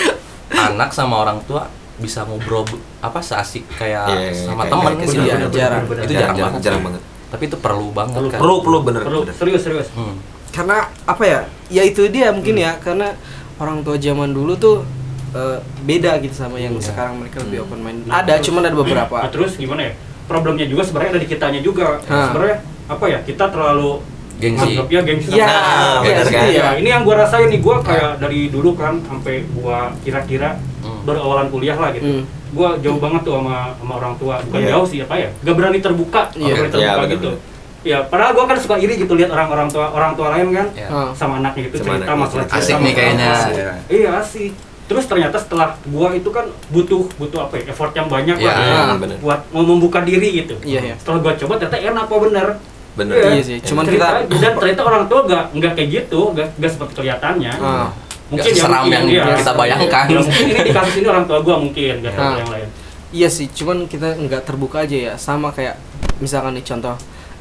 anak 0.51 0.89
sama 0.89 1.15
orang 1.21 1.39
tua 1.43 1.63
bisa 1.95 2.23
ngobrol 2.23 2.63
apa 2.97 3.19
seasik 3.19 3.63
kayak 3.73 4.07
Iya, 4.09 4.31
sama 4.45 4.61
kayak- 4.61 4.71
teman 4.73 4.91
kayak 4.93 4.99
gitu. 5.01 5.11
gitu. 5.13 5.21
Iya, 5.21 5.35
Bener, 5.37 5.51
jarang. 5.53 5.83
bener, 5.85 6.01
Itu 6.01 6.09
bener. 6.09 6.21
jarang 6.21 6.35
banget. 6.37 6.61
jarang 6.61 6.81
banget 6.81 7.01
Tapi 7.29 7.43
itu 7.45 7.57
perlu 7.57 7.87
banget 7.91 8.17
Perlu. 8.17 8.29
kan. 8.29 8.39
perlu 8.39 8.55
perlu 8.59 8.77
bener 8.81 9.01
Perlu, 9.01 9.19
bener. 9.21 9.35
serius 9.35 9.61
serius 9.61 9.87
Hmm. 9.93 10.15
Karena 10.49 10.77
apa 11.03 11.23
ya 11.23 11.39
ya 11.69 11.83
itu 11.83 12.07
dia 12.07 12.29
mungkin 12.29 12.55
ya 12.55 12.77
karena 12.77 13.13
orang 13.57 13.81
tua 13.81 13.95
zaman 13.95 14.29
dulu 14.29 14.55
tuh 14.55 14.81
eh, 15.29 15.57
beda 15.83 16.17
gitu 16.19 16.33
sama 16.35 16.57
yang 16.57 16.73
Iya. 16.73 16.89
sekarang 16.89 17.19
mereka 17.19 17.41
lebih 17.41 17.63
open 17.63 17.79
mind 17.79 17.99
Nah, 18.05 18.19
ada 18.19 18.33
terus- 18.35 18.49
cuman 18.49 18.61
ada 18.65 18.75
beberapa 18.81 19.15
Nah, 19.19 19.29
terus 19.29 19.51
gimana 19.55 19.81
ya 19.83 19.93
problemnya 20.25 20.65
juga 20.65 20.81
sebenarnya 20.81 21.11
ada 21.11 21.21
di 21.21 21.27
kitanya 21.27 21.59
juga 21.59 22.01
sebenarnya 22.01 22.57
apa 22.85 23.05
ya 23.05 23.19
kita 23.21 23.45
terlalu 23.47 24.01
Gengsi. 24.39 24.79
ya 24.79 25.01
gengsi 25.03 25.27
Iya, 25.29 25.43
sama- 25.43 25.51
Nah, 25.51 25.99
iya, 25.99 25.99
bener 25.99 26.23
gitu 26.23 26.31
kan? 26.31 26.47
ya. 26.47 26.55
Ya, 26.55 26.67
ini 26.79 26.87
yang 26.87 27.03
gua 27.03 27.15
rasain 27.19 27.47
nih 27.47 27.59
gua 27.59 27.75
kayak 27.79 28.11
dari 28.17 28.47
dulu 28.47 28.71
kan 28.71 28.95
sampai 29.03 29.43
gua 29.51 29.91
kira-kira 29.99 30.55
Hmm. 30.79 31.03
baru 31.03 31.19
awalan 31.21 31.51
kuliah 31.51 31.75
lah 31.75 31.91
gitu. 31.91 32.07
Hmm. 32.07 32.23
Gua 32.49 32.79
jauh 32.79 32.97
banget 32.97 33.21
tuh 33.21 33.35
sama 33.35 33.75
sama 33.75 33.93
orang 33.97 34.15
tua. 34.15 34.39
Bukan 34.41 34.63
Iya. 34.63 34.69
jauh 34.73 34.85
sih 34.87 35.03
apa 35.03 35.13
ya? 35.13 35.27
Gak 35.43 35.53
berani 35.53 35.77
terbuka, 35.77 36.31
Iya. 36.31 36.39
gak 36.39 36.55
berani 36.55 36.63
Iya, 36.63 36.71
terbuka 36.71 36.95
bener, 36.95 37.11
gitu. 37.11 37.29
bener. 37.29 37.58
Ya, 37.81 38.03
padahal 38.03 38.35
gua 38.35 38.43
kan 38.45 38.55
suka 38.55 38.75
iri 38.75 38.97
gitu 38.97 39.15
lihat 39.15 39.29
orang-orang 39.29 39.67
tua 39.67 39.87
orang 39.87 40.11
tua 40.13 40.35
lain 40.35 40.51
kan 40.51 40.67
Ya. 40.73 40.87
Ah. 40.87 41.09
sama 41.13 41.39
anaknya 41.39 41.61
gitu 41.65 41.79
Sama 41.79 41.95
cerita 41.95 42.03
anaknya, 42.05 42.19
masalah 42.19 42.43
cerita. 42.43 42.59
Asik 42.59 42.75
nih 42.77 42.93
kayaknya. 42.93 43.27
asik. 43.31 43.53
Iya. 43.53 43.71
Iya 43.87 44.09
asik. 44.19 44.51
Terus 44.85 45.05
ternyata 45.05 45.37
setelah 45.37 45.67
gua 45.85 46.09
itu 46.11 46.27
kan 46.27 46.43
butuh 46.67 47.07
butuh 47.15 47.39
apa 47.41 47.53
ya? 47.55 47.71
Effort 47.71 47.93
yang 47.93 48.07
banyak 48.07 48.35
Iya, 48.35 48.45
lah 48.45 48.55
iya, 48.59 48.81
bener. 48.97 49.17
buat 49.19 49.39
mau 49.49 49.63
membuka 49.63 49.99
diri 50.01 50.27
gitu. 50.35 50.59
Iya, 50.61 50.79
iya. 50.83 50.95
Setelah 50.97 51.19
gua 51.21 51.33
coba 51.35 51.53
ternyata 51.55 51.77
enak 51.79 52.03
kok 52.05 52.19
bener. 52.21 52.47
bener 52.91 53.15
Iya 53.15 53.43
sih, 53.45 53.57
cuman 53.63 53.83
Cerita- 53.85 54.27
kita- 54.27 54.41
dan 54.43 54.51
ternyata 54.53 54.81
orang 54.83 55.03
tua 55.07 55.19
gak 55.23 55.43
nggak 55.53 55.71
kayak 55.73 55.89
gitu, 55.89 56.19
gak, 56.33 56.47
gak 56.53 56.71
seperti 56.73 56.93
kelihatannya. 56.97 57.53
Ah. 57.55 57.87
Nggak 58.27 58.45
seram 58.51 58.83
mungkin, 58.83 58.91
yang 58.91 59.05
iya. 59.07 59.23
kita 59.39 59.53
bayangkan. 59.55 60.05
Ya, 60.05 60.19
mungkin 60.19 60.45
ini 60.45 60.61
di 60.61 60.73
kasus 60.73 60.95
ini 60.97 61.07
orang 61.07 61.23
tua 61.23 61.39
gua 61.39 61.55
mungkin 61.57 61.93
gak 62.01 62.11
tahu 62.11 62.25
Ah. 62.25 62.37
yang 62.37 62.51
lain 62.51 62.69
Iya 63.09 63.25
sih, 63.27 63.47
cuman 63.47 63.87
kita 63.87 64.19
nggak 64.19 64.41
terbuka 64.43 64.83
aja 64.83 64.97
ya. 64.99 65.13
Sama 65.15 65.49
kayak 65.49 65.79
misalkan 66.17 66.53
nih 66.53 66.61
contoh 66.61 66.93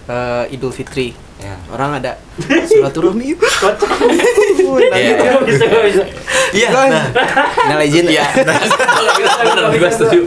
eh, 0.08 0.52
Idul 0.52 0.72
Fitri. 0.72 1.27
Ya. 1.38 1.54
Orang 1.68 1.94
ada 1.94 2.18
silaturahmi. 2.64 3.38
Iya. 4.90 5.14
Gak 5.16 5.42
bisa 5.86 6.02
Iya. 6.50 6.68
Nah, 6.72 7.04
Nah, 7.68 7.76
legend 7.78 8.08
ya. 8.08 8.24
Gue 9.70 9.90
setuju. 9.90 10.20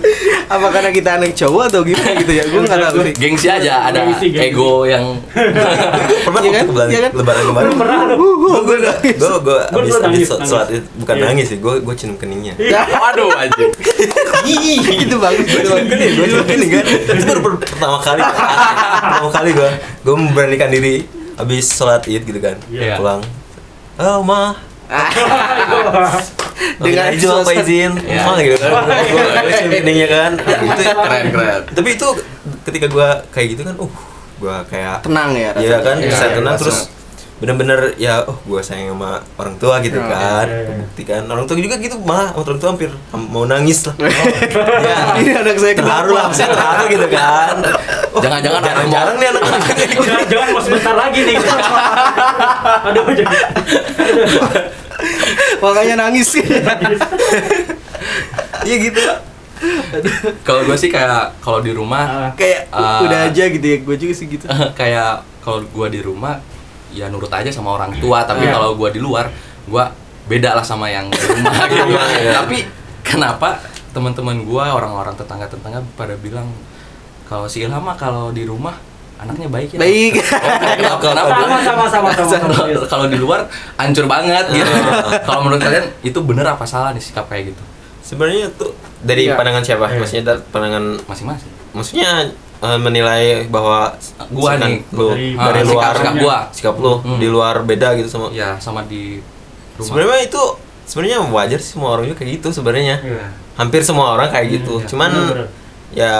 Apa 0.47 0.68
karena 0.70 0.89
kita 0.89 1.09
anak 1.18 1.34
cowok 1.34 1.64
atau 1.68 1.82
gimana 1.82 2.12
gitu 2.16 2.32
ya? 2.32 2.43
Gue 2.45 2.62
nggak 2.62 2.80
tahu 2.82 2.97
sih. 3.03 3.14
Gengsi 3.18 3.47
aja 3.47 3.88
ada 3.88 4.07
ego 4.22 4.84
yang 4.84 5.20
pernah 6.26 6.41
Iya 6.41 6.51
kan? 6.53 6.66
lebaran, 6.66 6.89
Iya 6.89 6.99
lebaran 7.12 7.43
kemarin. 7.43 7.70
Pernah 7.74 7.99
Gue 8.12 8.32
gue 8.62 8.78
gue 9.12 9.32
gue 9.41 9.59
abis 9.74 9.95
abis 9.99 10.28
sholat 10.41 10.68
bukan 10.95 11.16
Iya. 11.18 11.24
nangis 11.26 11.45
sih, 11.49 11.57
gue 11.57 11.74
gue 11.82 11.93
cium 11.93 12.16
keningnya. 12.16 12.53
waduh 12.91 13.32
anjing. 13.34 13.72
itu 15.01 15.16
bagus 15.18 15.45
gitu. 15.45 15.68
Cium 15.68 15.86
kening, 15.88 16.12
gue 16.14 16.26
cium 16.28 16.45
kening 16.45 16.70
kan. 16.72 16.86
Itu 16.88 17.24
baru 17.26 17.39
per- 17.41 17.59
pertama 17.64 17.97
kali, 17.99 18.22
pertama 18.22 19.30
kali 19.30 19.49
gue 19.51 19.70
gue 20.01 20.16
memberanikan 20.16 20.70
diri 20.70 21.00
abis 21.36 21.65
sholat 21.71 22.03
id 22.05 22.23
gitu 22.23 22.39
kan, 22.39 22.57
Iya. 22.67 22.97
pulang. 22.97 23.21
Oh 23.97 24.19
ma, 24.21 24.55
Dengan 24.91 26.84
dengan 26.84 27.05
hijau 27.15 27.41
apa 27.41 27.51
izin, 27.57 27.91
Iya. 28.01 28.21
ma 28.23 28.34
gitu 28.38 28.57
kan. 28.57 28.71
Gue 29.07 29.25
kan. 30.07 30.32
Itu 30.38 30.82
Keren 30.84 31.25
keren. 31.32 31.61
tapi 31.71 31.89
itu 31.95 32.07
ketika 32.63 32.86
gue 32.88 33.07
kayak 33.32 33.47
gitu 33.49 33.61
kan, 33.63 33.75
uh, 33.77 33.93
gue 34.38 34.55
kayak 34.67 34.97
Tenang 35.01 35.29
ya. 35.34 35.51
Iya 35.53 35.53
rasanya. 35.53 35.79
kan, 35.82 35.95
Iya, 35.97 36.07
bisa 36.07 36.25
iya, 36.25 36.36
tenang 36.36 36.55
terus 36.57 36.77
bener-bener 37.41 37.97
ya 37.97 38.21
oh 38.21 38.37
gue 38.39 38.61
sayang 38.61 38.93
sama 38.93 39.17
orang 39.35 39.57
tua 39.57 39.81
gitu 39.81 39.97
Iya, 39.97 40.05
kan 40.07 40.45
iya, 40.45 40.55
iya. 40.55 40.69
membuktikan 40.69 41.21
orang 41.25 41.43
tua 41.43 41.57
juga 41.57 41.75
gitu 41.75 41.97
mah 41.99 42.37
orang 42.37 42.55
tua 42.55 42.69
hampir 42.69 42.93
ham- 43.09 43.25
mau 43.27 43.43
nangis 43.43 43.81
lah 43.83 43.95
ya 44.85 44.97
Ini 45.17 45.31
anak 45.35 45.57
saya 45.57 45.73
terharu 45.73 46.11
lah 46.11 46.29
saya 46.29 46.49
terharu 46.49 46.83
gitu 46.87 47.07
kan 47.07 47.55
Oh, 48.11 48.19
Jangan-jangan 48.19 48.59
anak 48.59 48.67
jarang-jarang 48.67 49.15
nih 49.15 49.27
anak 49.29 49.41
jangan 49.41 50.25
jangan 50.27 50.47
mau 50.51 50.61
sebentar 50.67 50.93
lagi 50.93 51.19
nih 51.23 51.35
aduh 52.83 53.03
Makanya 55.59 55.95
nangis. 55.97 56.29
iya 58.61 58.75
gitu 58.77 59.01
Kalau 60.41 60.61
gue 60.63 60.75
sih 60.75 60.89
kayak 60.89 61.39
kalau 61.39 61.59
di 61.59 61.71
rumah 61.71 62.03
Ah, 62.03 62.29
Kayak 62.33 62.67
Ah. 62.69 62.99
udah 63.01 63.19
aja 63.25 63.43
gitu 63.47 63.63
ya. 63.63 63.77
Gue 63.79 63.95
juga 63.95 64.11
sih 64.11 64.27
gitu. 64.27 64.45
kayak 64.73 65.21
kalau 65.39 65.63
gue 65.63 65.87
di 65.89 66.01
rumah 66.01 66.41
ya 66.91 67.07
nurut 67.07 67.29
aja 67.29 67.47
sama 67.47 67.71
orang 67.71 67.95
tua 67.97 68.21
tapi 68.21 68.43
Iya. 68.43 68.53
kalau 68.53 68.75
gue 68.75 68.89
di 68.91 68.99
luar 68.99 69.31
gue 69.63 69.83
beda 70.23 70.53
lah 70.53 70.63
sama 70.63 70.87
yang 70.87 71.07
di 71.07 71.17
rumah 71.19 71.53
gitu 71.67 71.87
Iya, 71.87 72.03
iya. 72.19 72.31
tapi 72.37 72.57
kenapa 73.01 73.59
teman-teman 73.89 74.41
gue 74.41 74.63
orang-orang 74.63 75.11
tetangga-tetangga 75.13 75.83
pada 75.93 76.15
bilang 76.15 76.47
kalau 77.25 77.45
si 77.45 77.61
Ilham 77.61 77.81
mah 77.81 77.95
kalau 77.95 78.29
di 78.29 78.43
rumah 78.43 78.75
anaknya 79.17 79.47
baik 79.47 79.69
ya 79.71 79.79
Baik. 79.79 80.13
Oh, 80.17 80.97
kenapa, 80.97 81.29
kenapa? 81.37 81.57
sama 81.61 81.85
sama 81.85 81.85
sama 81.87 82.09
sama 82.09 82.29
sama 82.31 82.47
Kalau- 82.49 82.87
kalau 82.87 83.05
di 83.05 83.15
luar 83.15 83.45
hancur 83.75 84.05
banget 84.05 84.45
gitu 84.51 84.71
kalau 85.21 85.41
menurut 85.43 85.59
kalian 85.59 85.85
itu 86.01 86.19
bener 86.19 86.45
apa 86.45 86.63
salah 86.63 86.89
nih 86.89 86.99
sikap 86.99 87.25
kayak 87.25 87.51
gitu 87.51 87.63
sebenarnya 88.01 88.49
tuh 88.51 88.73
dari 88.99 89.25
Iya. 89.25 89.35
pandangan 89.35 89.61
siapa 89.61 89.85
Iya. 89.87 89.99
maksudnya 89.99 90.23
dari 90.27 90.41
pandangan 90.47 90.83
masing-masing 91.05 91.51
maksudnya 91.71 92.09
eh, 92.62 92.78
menilai 92.78 93.24
bahwa 93.47 93.89
Gua 94.30 94.53
nih. 94.55 94.86
lu 94.91 95.09
Dari- 95.09 95.34
dari 95.34 95.62
luar 95.64 95.91
sikap, 95.91 95.97
sikap 95.97 96.14
gua. 96.18 96.38
sikap 96.51 96.76
lu 96.78 96.93
Hmm. 96.97 97.18
di 97.18 97.28
luar 97.28 97.55
beda 97.62 97.93
gitu 97.95 98.07
sama 98.07 98.30
ya 98.32 98.55
sama 98.55 98.82
di 98.84 99.18
rumah 99.74 99.86
sebenarnya 99.88 100.22
itu 100.24 100.43
sebenarnya 100.84 101.20
wajar 101.26 101.57
sih 101.57 101.72
semua 101.72 101.89
orang 101.91 102.05
juga 102.05 102.18
kayak 102.18 102.32
gitu 102.38 102.47
sebenarnya 102.51 102.95
Iya. 102.99 103.26
hampir 103.55 103.82
semua 103.82 104.14
orang 104.14 104.28
kayak 104.28 104.47
gitu 104.53 104.74
iya. 104.76 104.88
cuman 104.88 105.12
Bener-bener. 105.12 105.47
ya 105.91 106.14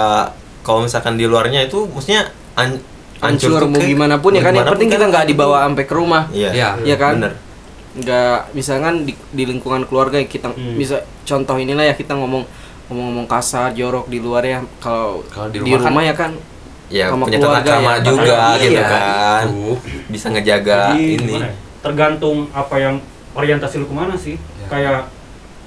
kalau 0.60 0.80
misalkan 0.80 1.14
di 1.14 1.24
luarnya 1.24 1.62
itu 1.62 1.86
maksudnya 1.86 2.26
an 2.54 2.78
Hancur 3.22 3.54
tuh 3.56 3.70
mau 3.70 3.78
gimana 3.78 4.18
pun 4.18 4.34
ya 4.34 4.42
kan 4.42 4.50
yang 4.50 4.66
penting 4.66 4.90
pun 4.90 4.92
kita 4.92 4.98
kan 5.00 5.10
nggak 5.12 5.26
dibawa 5.28 5.62
sampai 5.62 5.84
ke 5.86 5.94
rumah. 5.94 6.26
iya 6.32 6.50
Iya. 6.50 6.68
Iya 6.82 6.96
kan? 6.96 7.14
bener 7.16 7.32
nggak 7.92 8.38
misalkan 8.50 9.04
di, 9.04 9.12
di 9.30 9.44
lingkungan 9.44 9.84
keluarga 9.84 10.16
ya 10.16 10.24
kita 10.24 10.48
Hmm. 10.48 10.74
bisa 10.74 10.96
contoh 11.22 11.54
inilah 11.54 11.84
ya 11.84 11.94
kita 11.94 12.12
ngomong 12.12 12.42
ngomong-ngomong 12.92 13.24
kasar 13.26 13.72
jorok 13.72 14.06
di 14.06 14.18
luar 14.18 14.44
ya 14.44 14.60
kalau 14.76 15.24
Kalau 15.26 15.48
di 15.48 15.58
di 15.58 15.72
rumah 15.72 15.80
rumah, 15.82 15.92
kan- 15.96 16.04
ya 16.04 16.14
kan 16.14 16.32
ya 16.88 17.06
Sama 17.08 17.24
punya 17.24 17.38
keluarga 17.38 17.56
tata 17.58 17.72
krama 17.72 17.88
ya. 17.90 18.00
juga 18.04 18.36
Iya. 18.36 18.60
gitu 18.60 18.82
kan 18.84 19.44
Itu. 19.48 19.72
bisa 20.06 20.26
ngejaga 20.28 20.80
Jadi, 20.86 21.04
ini 21.08 21.24
gimana 21.32 21.46
ya? 21.46 21.54
tergantung 21.80 22.36
apa 22.52 22.76
yang 22.76 22.94
orientasi 23.32 23.74
lu 23.76 23.86
ke 23.86 23.94
mana 23.94 24.14
sih 24.14 24.36
Ya. 24.36 24.66
kayak 24.68 25.00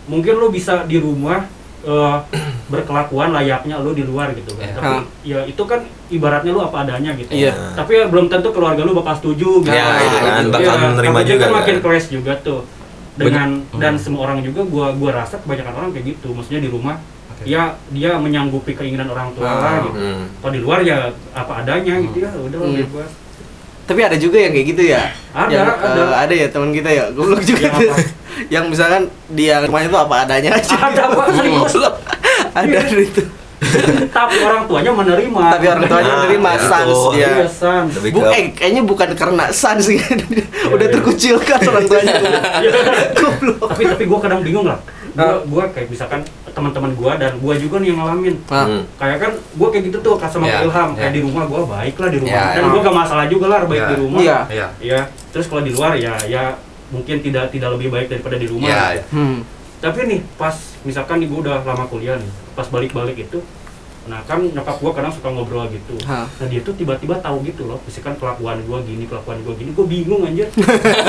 mungkin 0.06 0.34
lu 0.36 0.48
bisa 0.50 0.86
di 0.86 0.98
rumah 0.98 1.50
eh, 1.82 2.18
berkelakuan 2.66 3.30
layaknya 3.32 3.78
lu 3.78 3.92
di 3.92 4.02
luar 4.02 4.32
gitu 4.32 4.54
kan 4.54 4.64
Ya. 4.64 4.74
tapi 4.76 4.94
ya 5.24 5.40
itu 5.44 5.64
kan 5.64 5.82
ibaratnya 6.08 6.50
lu 6.50 6.62
apa 6.62 6.78
adanya 6.80 7.12
gitu 7.14 7.30
Iya. 7.32 7.74
tapi 7.74 7.92
ya 7.96 8.06
belum 8.06 8.26
tentu 8.28 8.50
keluarga 8.52 8.82
lu 8.82 8.94
bakal 8.94 9.14
setuju 9.16 9.62
gitu 9.62 9.70
Ya, 9.72 9.98
itu 9.98 10.18
kan, 10.20 10.42
Iya, 10.42 10.50
bakal 10.52 10.76
menerima 10.84 11.02
takutnya 11.12 11.26
juga 11.28 11.44
kan 11.44 11.54
makin 11.56 11.76
kan. 11.76 11.84
clash 11.84 12.08
juga 12.08 12.34
tuh 12.40 12.62
dengan 13.16 13.48
dan 13.74 13.96
semua 13.96 14.28
orang 14.28 14.44
juga 14.44 14.62
gua 14.62 14.92
gua 14.92 15.12
rasa 15.16 15.40
kebanyakan 15.40 15.74
orang 15.74 15.90
kayak 15.90 16.06
gitu 16.12 16.36
maksudnya 16.36 16.60
di 16.60 16.68
rumah 16.68 17.00
Oke. 17.36 17.46
ya 17.46 17.62
dia 17.90 18.16
menyanggupi 18.16 18.72
keinginan 18.72 19.08
orang 19.08 19.30
tua 19.32 19.44
Ah. 19.44 19.56
lah 19.58 19.74
gitu 19.84 19.98
Hmm. 19.98 20.24
kalau 20.40 20.52
di 20.52 20.62
luar 20.62 20.80
ya 20.82 20.98
apa 21.32 21.54
adanya 21.60 21.94
gitu 22.00 22.18
ya 22.18 22.32
udah 22.34 22.58
Hmm. 22.58 22.76
bebas 22.80 23.10
tapi 23.86 24.02
ada 24.02 24.16
juga 24.16 24.38
yang 24.40 24.50
kayak 24.50 24.68
gitu 24.68 24.84
ya 24.88 25.02
Ada, 25.30 25.52
yang, 25.52 25.68
ada. 25.68 26.02
eh, 26.02 26.16
ada 26.18 26.34
ya 26.36 26.48
teman 26.48 26.72
kita 26.72 26.90
ya 26.90 27.04
goblok 27.12 27.44
juga 27.44 27.62
Yang 27.62 27.76
tuh. 27.76 27.88
apa? 27.88 28.04
yang 28.48 28.66
misalkan 28.66 29.04
dia 29.30 29.62
rumahnya 29.62 29.90
tuh 29.90 30.02
apa 30.02 30.16
adanya 30.22 30.50
aja 30.54 30.76
ada 30.82 31.04
pak 31.08 31.28
serius 31.38 31.76
ada 32.52 32.80
itu 32.92 33.24
tapi 34.12 34.36
orang 34.38 34.64
tuanya 34.66 34.92
menerima 34.92 35.40
tapi 35.50 35.66
orang 35.66 35.86
tuanya 35.86 36.08
Nah, 36.08 36.18
menerima 36.20 36.50
ya 36.50 36.60
sans 36.62 37.00
dia 37.10 37.30
Iya, 37.32 37.48
sans. 37.48 37.88
Bu, 38.06 38.20
eh, 38.28 38.52
kayaknya 38.52 38.82
bukan 38.84 39.10
karena 39.14 39.44
sans 39.50 39.80
sih 39.80 39.96
udah 40.68 40.78
iya. 40.82 40.92
terkucilkan 40.92 41.60
orang 41.64 41.86
tuanya 41.86 42.14
goblok 43.14 43.70
tapi 43.70 43.84
tapi 43.88 44.04
gue 44.06 44.20
kadang 44.20 44.42
bingung 44.42 44.66
lah 44.66 44.80
gue 45.16 45.24
Ah. 45.24 45.40
gue 45.42 45.64
kayak 45.72 45.88
misalkan 45.88 46.20
teman-teman 46.46 46.92
gue 46.92 47.12
dan 47.16 47.32
gue 47.36 47.54
juga 47.58 47.76
nih 47.80 47.88
yang 47.90 48.00
ngalamin 48.00 48.36
Ah. 48.48 48.68
Hmm. 48.68 48.84
kayak 48.96 49.18
kan 49.18 49.32
gue 49.32 49.68
kayak 49.72 49.84
gitu 49.88 49.98
tuh 50.00 50.14
sama 50.22 50.44
Iya, 50.44 50.68
Ilham 50.68 50.90
kayak 50.92 51.12
iya. 51.12 51.16
di 51.16 51.22
rumah 51.24 51.44
gue 51.46 51.62
baik 51.66 51.96
lah 51.96 52.10
di 52.12 52.20
rumah 52.20 52.36
Iya, 52.36 52.46
dan 52.52 52.62
iya. 52.62 52.72
gue 52.72 52.82
gak 52.84 52.98
masalah 52.98 53.26
juga 53.26 53.46
lah 53.48 53.62
baik 53.64 53.80
Iya. 53.80 53.90
di 53.90 53.98
rumah 53.98 54.20
Iya. 54.20 54.40
Iya. 54.52 54.68
Iya. 54.80 55.00
terus 55.32 55.46
kalau 55.48 55.64
di 55.64 55.72
luar 55.72 55.92
ya 55.96 56.14
ya 56.28 56.44
mungkin 56.92 57.16
tidak 57.20 57.50
tidak 57.50 57.70
lebih 57.76 57.88
baik 57.90 58.08
daripada 58.08 58.36
di 58.36 58.48
rumah 58.48 58.68
Iya. 58.68 59.04
hmm. 59.10 59.38
tapi 59.80 60.00
nih 60.06 60.20
pas 60.36 60.56
misalkan 60.84 61.18
nih 61.18 61.28
gue 61.28 61.40
udah 61.42 61.64
lama 61.64 61.86
kuliah 61.88 62.16
nih 62.16 62.32
pas 62.52 62.68
balik-balik 62.68 63.16
itu 63.18 63.40
nah 64.06 64.22
kan 64.22 64.38
nyokap 64.40 64.78
gue 64.78 64.92
kadang 64.94 65.10
suka 65.10 65.30
ngobrol 65.30 65.66
gitu. 65.68 65.98
Hah. 66.04 66.30
nah 66.32 66.46
dia 66.46 66.62
tuh 66.62 66.74
tiba-tiba 66.74 67.18
tahu 67.18 67.42
gitu 67.42 67.66
loh 67.66 67.82
misalkan 67.82 68.14
kelakuan 68.16 68.62
gue 68.62 68.78
gini 68.86 69.04
kelakuan 69.04 69.42
gue 69.42 69.54
gini 69.56 69.70
gue 69.72 69.86
bingung 69.86 70.22
anjir. 70.24 70.46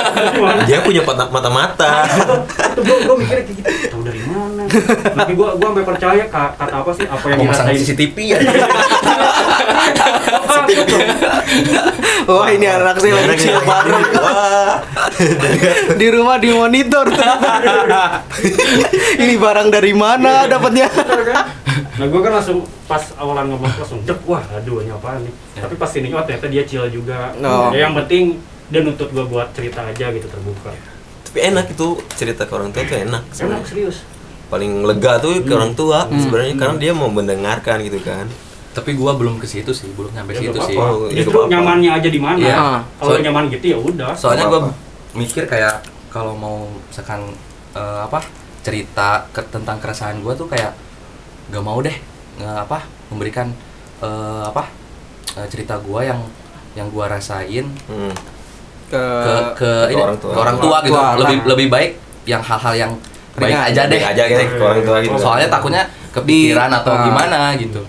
Dia 0.68 0.80
punya 0.80 1.02
mata 1.02 1.28
mata 1.28 1.46
mata 1.46 1.92
itu 2.08 2.34
gue 2.78 2.96
gue 2.98 3.14
mikirnya 3.16 3.44
kayak 3.44 3.56
gitu 3.58 3.88
tahu 3.90 4.02
dari 4.02 4.22
mana? 4.22 4.62
Tapi 5.12 5.32
gue 5.32 5.48
gue 5.50 5.66
sampai 5.66 5.84
percaya 5.84 6.24
ka- 6.26 6.54
kata 6.56 6.74
apa 6.74 6.90
sih 6.92 7.04
apa 7.04 7.24
yang 7.26 7.38
dirasain. 7.42 7.76
CCTV 7.76 8.16
ya. 8.26 8.38
Wah 12.26 12.48
ini 12.50 12.66
anak 12.66 12.98
saya 12.98 13.14
lagi 13.14 13.28
kecil 13.38 13.54
wah. 13.62 14.82
Di 15.94 16.06
rumah 16.10 16.36
di 16.36 16.50
monitor 16.50 17.06
ini 19.16 19.34
barang 19.36 19.68
dari 19.70 19.92
mana 19.92 20.44
dapatnya 20.46 20.90
nah 21.96 22.06
gue 22.06 22.20
kan 22.20 22.32
langsung 22.32 22.58
pas 22.84 23.00
awalan 23.14 23.48
ngomong 23.48 23.72
langsung 23.74 24.00
dek 24.02 24.20
wah 24.24 24.42
aduh 24.50 24.78
ini 24.78 24.90
apaan 24.90 25.20
nih? 25.20 25.32
Tapi 25.56 25.74
pas 25.74 25.90
ini 25.90 26.08
oh 26.10 26.20
ternyata 26.20 26.46
dia 26.46 26.62
chill 26.62 26.84
juga. 26.88 27.32
Oh. 27.38 27.70
ya 27.70 27.84
yang 27.84 27.94
penting 27.94 28.36
dia 28.66 28.80
nuntut 28.80 29.08
gue 29.08 29.24
buat 29.24 29.48
cerita 29.50 29.80
aja 29.82 30.10
gitu 30.10 30.26
terbuka. 30.26 30.74
Tapi 31.24 31.38
enak 31.44 31.66
itu 31.68 31.88
cerita 32.12 32.42
ke 32.42 32.52
orang 32.52 32.70
tua 32.70 32.82
tuh 32.82 32.98
enak 32.98 33.22
emang 33.22 33.32
sebenarnya. 33.32 33.64
serius? 33.64 33.96
Paling 34.46 34.72
lega 34.82 35.18
tuh 35.18 35.32
ke 35.38 35.46
Hmm. 35.46 35.56
orang 35.56 35.72
tua 35.72 35.98
Hmm. 36.04 36.18
sebenarnya 36.18 36.54
karena 36.54 36.76
dia 36.76 36.92
mau 36.92 37.08
mendengarkan 37.08 37.80
gitu 37.80 37.98
kan. 38.00 38.28
Tapi 38.72 38.92
gua 38.92 39.16
belum 39.16 39.36
ke 39.36 39.46
situ 39.46 39.72
sih 39.72 39.88
belum 39.90 40.12
nyampe 40.12 40.32
Ya, 40.32 40.40
situ 40.44 40.58
sih. 40.62 40.76
Oh, 40.76 41.08
ya, 41.08 41.18
justru 41.18 41.48
nyamannya 41.48 41.90
aja 41.92 42.08
di 42.08 42.20
mana? 42.20 42.36
Iya. 42.36 42.56
kalau 42.94 43.10
Soal- 43.10 43.24
nyaman 43.24 43.44
gitu 43.48 43.64
ya 43.66 43.78
udah. 43.78 44.12
Soalnya 44.12 44.46
apa-apa. 44.46 44.70
mikir 45.12 45.44
kayak 45.44 45.80
kalau 46.08 46.32
mau 46.32 46.56
misalkan 46.84 47.32
eh, 47.72 48.00
apa 48.02 48.20
cerita 48.62 49.24
ke, 49.30 49.40
tentang 49.46 49.76
keresahan 49.76 50.18
gue 50.18 50.32
tuh 50.32 50.44
kayak 50.44 50.72
gak 51.48 51.62
mau 51.62 51.78
deh 51.78 51.96
nge- 52.36 52.58
apa 52.60 52.78
memberikan 53.08 53.48
eh, 53.98 54.42
apa 54.44 54.66
eh, 55.34 55.46
cerita 55.46 55.78
gue 55.78 56.00
yang 56.02 56.20
yang 56.72 56.86
gue 56.86 57.04
rasain 57.04 57.66
Hmm. 57.86 58.12
ke, 58.86 58.96
ke 58.96 59.34
ke, 59.54 59.70
ke 59.82 59.90
ini, 59.90 59.98
orang 59.98 60.16
tua. 60.16 60.30
ke 60.30 60.38
orang 60.38 60.56
tua 60.56 60.70
Orang 60.72 60.84
gitu 60.84 60.94
tua, 60.94 61.06
lebih 61.16 61.36
lah. 61.36 61.46
lebih 61.48 61.66
baik 61.68 61.90
yang 62.24 62.40
hal-hal 62.40 62.74
yang 62.76 62.92
baik 63.34 63.50
Ringan. 63.50 63.68
aja 63.68 63.82
deh 63.84 63.98
Baik 63.98 64.12
aja 64.12 64.22
gitu 64.24 64.42
ke 64.48 64.62
orang 64.62 64.82
tua 64.82 64.96
gitu 65.00 65.16
soalnya 65.16 65.48
takutnya 65.48 65.82
kepikiran 66.10 66.70
atau 66.72 66.92
ah. 66.92 67.02
gimana 67.02 67.38
gitu 67.54 67.80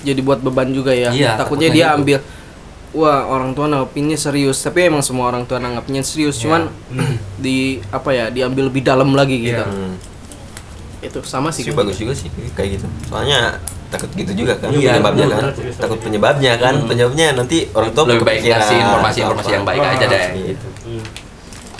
jadi 0.00 0.20
buat 0.20 0.40
beban 0.40 0.70
juga 0.70 0.90
ya 0.90 1.08
Iya, 1.08 1.36
takutnya 1.36 1.36
takutnya 1.36 1.68
dia 1.70 1.84
gitu. 1.84 1.96
ambil 1.96 2.18
wah 2.90 3.22
orang 3.28 3.50
tua 3.52 3.66
nanggapinnya 3.66 4.16
serius 4.16 4.58
tapi 4.58 4.78
emang 4.84 4.98
semua 4.98 5.28
orang 5.28 5.44
tua 5.44 5.58
nanggapinnya 5.58 6.02
serius 6.02 6.34
cuman 6.36 6.66
di 7.36 7.58
apa 7.88 8.10
ya 8.10 8.24
diambil 8.28 8.66
lebih 8.66 8.82
dalam 8.82 9.12
lagi 9.12 9.36
gitu 9.44 9.60
Iya. 9.60 10.09
Itu 11.00 11.18
sama 11.22 11.48
sih 11.48 11.62
sih 11.62 11.72
bagus 11.72 11.96
juga 11.96 12.12
sih 12.12 12.28
kayak 12.52 12.76
gitu 12.76 12.86
soalnya 13.06 13.56
takut 13.88 14.12
gitu 14.12 14.32
juga 14.36 14.54
kan 14.54 14.68
Iya, 14.68 14.94
penyebabnya 14.94 15.26
kan 15.26 15.42
takut 15.76 15.98
penyebabnya 15.98 16.52
kan 16.56 16.74
Hmm. 16.76 16.86
penyebabnya 16.86 17.26
nanti 17.32 17.56
orang 17.72 17.90
tua 17.90 18.04
Lebih 18.06 18.22
baik 18.22 18.40
atau 18.46 18.76
informasi-informasi 18.76 19.50
yang 19.50 19.64
baik 19.64 19.80
aja 19.80 20.06
deh. 20.06 20.24
gitu 20.46 20.68
Hmm. 20.84 21.02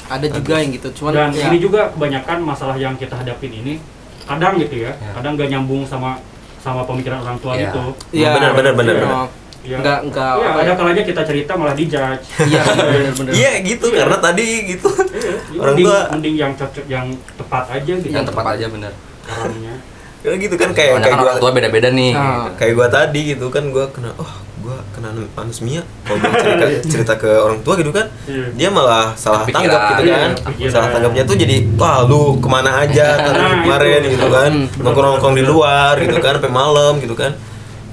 ada 0.09 0.27
juga 0.27 0.55
yang 0.59 0.71
gitu 0.73 0.89
cuman 0.97 1.11
Dan 1.13 1.31
ya, 1.33 1.45
ini 1.47 1.59
juga 1.59 1.81
kebanyakan 1.89 2.39
masalah 2.41 2.75
yang 2.75 2.95
kita 2.95 3.15
hadapin 3.15 3.53
ini 3.53 3.79
kadang 4.23 4.57
gitu 4.57 4.75
ya, 4.81 4.91
Ya. 4.93 5.11
kadang 5.13 5.35
gak 5.35 5.49
nyambung 5.49 5.83
sama 5.85 6.19
sama 6.59 6.83
pemikiran 6.83 7.19
orang 7.21 7.39
tua 7.39 7.55
Ya. 7.55 7.67
gitu. 7.67 7.83
Iya, 8.13 8.29
Benar, 8.33 8.51
benar, 8.53 8.73
benar, 8.75 8.95
iya. 8.95 9.03
benar. 9.03 9.29
Ya. 9.61 9.77
Nggak, 9.77 9.99
nggak, 10.07 10.33
Iya, 10.33 10.47
apa 10.47 10.59
ada 10.59 10.67
ya. 10.67 10.75
kalanya 10.75 11.03
kita 11.05 11.23
cerita 11.23 11.53
malah 11.53 11.75
dijudge. 11.75 12.25
iya 12.43 12.61
benar-benar 12.65 13.33
iya 13.35 13.51
gitu 13.61 13.87
Iya. 13.87 13.97
karena 14.01 14.17
tadi 14.19 14.47
gitu 14.67 14.89
Iya, 14.89 15.33
Orang 15.55 15.75
mending, 15.75 15.85
tua- 15.85 16.07
mending 16.11 16.35
yang 16.35 16.53
cocok 16.55 16.85
yang 16.87 17.07
tepat 17.37 17.65
aja 17.71 17.93
gitu. 17.95 18.09
yang 18.09 18.25
tepat 18.25 18.47
aja 18.51 18.67
bener 18.67 18.93
orangnya. 19.33 19.75
ya 20.21 20.37
gitu 20.37 20.53
kan 20.55 20.69
kayak 20.71 20.91
kayak 20.93 21.03
kan 21.03 21.13
gua 21.15 21.25
orang 21.27 21.39
tua 21.39 21.51
beda-beda 21.51 21.89
nih 21.91 22.13
Ah. 22.13 22.21
gitu. 22.21 22.51
kayak 22.59 22.73
gua 22.75 22.89
tadi 22.89 23.21
gitu 23.31 23.47
kan 23.49 23.65
gua 23.67 23.89
kena 23.89 24.13
oh 24.15 24.29
gua 24.61 24.77
kena 24.91 25.09
anosmia 25.35 25.81
kalau 26.05 26.21
gua 26.21 26.33
cerita 26.37 26.67
cerita 26.93 27.15
ke 27.17 27.31
orang 27.33 27.61
tua 27.61 27.75
gitu 27.75 27.89
kan 27.89 28.05
Iya. 28.27 28.45
dia 28.53 28.69
malah 28.69 29.17
salah 29.17 29.43
Kepikiran. 29.43 29.65
tanggap 29.65 29.81
gitu 29.89 30.03
kan 30.05 30.21
Iya, 30.29 30.45
kepikiran. 30.45 30.71
salah 30.71 30.89
tanggapnya 30.91 31.23
tuh 31.25 31.37
jadi 31.37 31.57
wah 31.75 31.99
lu 32.05 32.37
ke 32.37 32.49
mana 32.49 32.71
aja 32.81 33.07
tadi 33.25 33.33
Nah, 33.35 33.65
kemarin 33.65 33.89
itu. 33.99 34.11
gitu 34.13 34.27
kan 34.29 34.53
Hmm. 34.53 34.83
nongkrong 34.83 35.09
nongkrong 35.11 35.35
di 35.35 35.45
luar 35.47 35.95
gitu 35.97 36.17
kan 36.19 36.33
sampai 36.37 36.53
malam 36.53 36.93
gitu 36.99 37.15
kan 37.15 37.33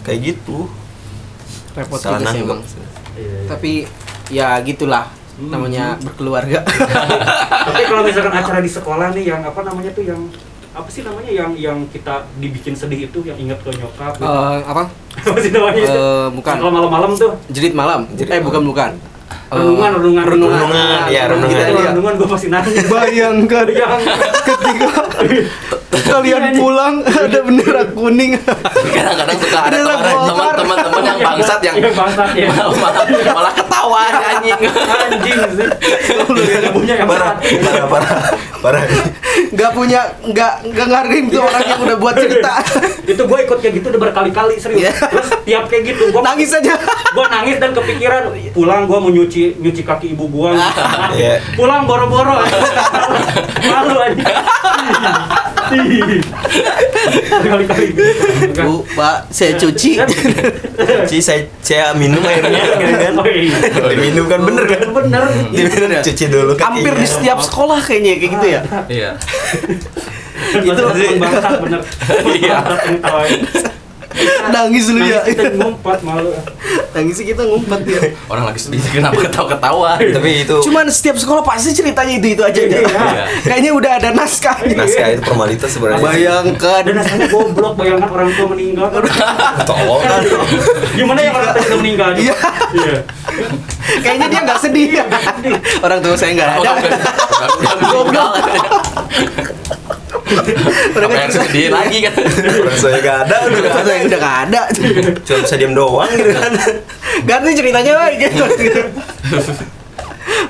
kayak 0.03 0.19
gitu 0.25 0.67
repot 1.73 1.95
salah 1.97 2.19
juga 2.19 2.27
sih 2.29 2.41
emang 2.41 2.59
Iya, 2.59 2.83
iya. 3.15 3.39
tapi 3.47 3.71
ya 4.27 4.47
gitulah 4.61 5.05
Hmm. 5.33 5.47
namanya 5.47 5.95
berkeluarga 5.97 6.59
Tapi 7.63 7.83
kalau 7.85 8.01
misalkan 8.01 8.33
acara 8.33 8.59
di 8.59 8.67
sekolah 8.67 9.13
nih 9.13 9.25
yang 9.27 9.41
apa 9.41 9.61
namanya 9.61 9.91
tuh 9.91 10.03
yang 10.03 10.21
apa 10.77 10.89
sih 10.93 11.01
namanya 11.01 11.33
yang 11.33 11.51
yang 11.57 11.77
kita 11.89 12.29
dibikin 12.37 12.77
sedih 12.77 13.09
itu 13.09 13.19
yang 13.25 13.33
ingat 13.41 13.57
ke 13.65 13.73
nyokap 13.73 14.13
gitu. 14.13 14.29
Eh, 14.29 14.59
apa 14.61 14.83
apa 15.33 15.39
sih 15.41 15.49
namanya 15.49 15.81
itu? 15.81 15.89
Eh, 15.89 16.27
bukan. 16.37 16.53
Kalau 16.61 16.69
malam-malam 16.69 17.11
tuh 17.17 17.33
jerit 17.49 17.73
malam 17.73 18.05
Jerit 18.13 18.29
eh 18.29 18.37
malam. 18.37 18.45
bukan 18.45 18.61
bukan 18.69 18.91
renungan 19.47 19.91
renungan 19.95 20.25
renungan 20.27 20.59
Renungan, 20.67 20.99
iya, 21.07 21.23
renungan. 21.31 21.55
Kita 21.55 21.91
renungan 21.95 22.13
gue 22.19 22.27
pasti 22.27 22.47
nangis. 22.51 22.83
bayangkan 22.87 23.65
Yang 23.67 24.01
ketika 24.43 25.01
kalian 26.07 26.43
pulang 26.55 26.95
ada 27.03 27.39
bendera 27.41 27.83
kuning 27.91 28.35
kadang-kadang 28.91 29.37
suka 29.39 29.59
ada 29.67 30.53
teman-teman 30.55 31.01
yang 31.03 31.19
bangsat 31.19 31.59
yang 31.63 31.75
Yang 31.79 31.95
bangsat 31.95 32.29
ya. 32.35 32.47
malah, 32.83 33.03
malah 33.33 33.53
ketawa 33.55 33.99
anjing 34.11 34.59
anjing 34.77 35.37
sih. 35.55 35.67
Yang 36.63 36.73
punya 36.75 36.93
yang 37.01 37.07
parah 37.07 37.35
berat. 37.39 37.63
parah 37.63 37.87
parah 37.87 38.13
parah 38.61 38.83
nggak 39.47 39.71
punya 39.71 40.01
nggak 40.23 40.53
nggak 40.65 40.85
ngargain 40.89 41.25
tuh 41.29 41.41
orang 41.41 41.63
yang 41.65 41.79
udah 41.81 41.97
buat 41.97 42.15
cerita 42.17 42.53
itu 43.05 43.21
gue 43.21 43.39
ikut 43.45 43.57
kayak 43.61 43.73
gitu 43.79 43.85
udah 43.89 44.01
berkali-kali 44.01 44.55
serius 44.57 44.81
Iya. 44.87 44.93
terus 45.07 45.29
tiap 45.45 45.63
kayak 45.67 45.83
gitu 45.93 46.03
gue 46.09 46.21
nangis 46.21 46.51
aja 46.51 46.73
gue 47.07 47.25
nangis 47.27 47.55
dan 47.57 47.71
kepikiran 47.73 48.21
pulang 48.51 48.85
gue 48.85 48.97
mau 48.97 49.09
nyuci 49.09 49.36
nyuci 49.55 49.81
kaki 49.81 50.13
ibu 50.13 50.25
gue 50.27 50.49
Iya. 51.19 51.41
pulang 51.53 51.83
boro-boro. 51.83 52.37
Malu 53.71 53.95
aja. 53.97 54.25
Berkali-kali 57.41 57.87
bu 58.55 58.83
pak 58.95 59.27
saya 59.29 59.53
cuci. 59.55 59.99
Ci 61.05 61.17
saya 61.19 61.43
saya 61.59 61.91
minum 61.93 62.23
airnya 62.23 62.63
gitu 62.79 62.95
kan. 62.95 63.13
Oh, 63.19 63.25
iya. 63.27 63.57
diminum 63.91 64.25
kan 64.27 64.39
bener 64.41 64.63
kan? 64.65 64.81
Bener 64.89 65.23
diminum 65.51 65.89
cuci 65.99 66.25
dulu 66.27 66.53
kakinya. 66.55 66.67
Hampir 66.71 66.93
di 66.95 67.07
setiap 67.07 67.39
sekolah 67.39 67.79
kayaknya 67.79 68.13
kayak 68.15 68.31
gitu 68.37 68.47
ya? 68.47 68.61
Iya. 68.87 69.11
Itu 70.63 70.81
bener 71.61 71.81
Iya. 72.31 72.57
Nangis 74.55 74.85
lu 74.89 74.99
ya. 75.01 75.21
Nangis 75.21 75.35
kita 75.35 75.49
ngumpet 75.57 75.99
malu. 76.01 76.31
Nangis 76.95 77.15
sih 77.17 77.25
kita 77.25 77.43
ngumpet 77.45 77.81
ya. 77.85 78.01
Orang 78.27 78.43
lagi 78.49 78.59
sedih 78.61 78.81
kenapa 78.95 79.19
ketawa-ketawa? 79.21 79.97
Tapi 79.99 80.29
itu 80.43 80.55
cuman 80.65 80.85
setiap 80.89 81.17
sekolah 81.17 81.43
pasti 81.45 81.73
ceritanya 81.73 82.13
itu 82.17 82.27
itu 82.37 82.43
aja 82.43 82.61
Iya. 82.67 82.83
aja 82.83 82.99
kayaknya 83.45 83.71
udah 83.71 83.91
ada 84.01 84.09
naskahnya 84.11 84.75
naskah 84.75 85.07
itu 85.13 85.21
formalitas 85.23 85.69
sebenarnya. 85.71 86.03
Bayangkan. 86.03 86.81
Dan 86.83 86.93
rasanya 86.99 87.27
goblok 87.29 87.73
bayangkan 87.77 88.09
orang 88.11 88.29
tua 88.33 88.47
meninggal. 88.51 88.87
Tolong. 89.63 90.01
Kan 90.03 90.21
gimana 90.97 91.19
ya 91.21 91.31
orang 91.31 91.49
tua 91.53 91.77
meninggal? 91.79 92.09
Iya. 92.17 92.35
iya. 92.73 92.97
Kayaknya 94.03 94.27
dia 94.27 94.41
nggak 94.43 94.59
sedih. 94.59 94.87
Orang 95.79 95.99
tua 96.03 96.13
saya 96.17 96.31
nggak 96.35 96.49
ada. 96.59 96.71
Goblok 97.87 98.31
Yang 100.27 101.29
cerita- 101.29 101.45
sedih 101.45 101.67
lagi 101.69 101.97
kan? 102.01 102.13
Orang 102.17 102.75
saya 102.75 102.99
gak 102.99 103.17
ada 103.23 103.35
udah 103.43 103.59
gak 103.61 103.75
ada. 103.77 103.91
udah 104.03 104.19
nggak 104.19 104.37
ada. 104.45 104.61
Cuma 105.21 105.37
bisa 105.41 105.55
diem 105.55 105.73
doang 105.73 106.09
gitu. 106.09 106.29
Kan 106.31 106.53
ganti 107.23 107.49
ceritanya 107.53 107.91
woy 107.95 108.13
gitu, 108.17 108.43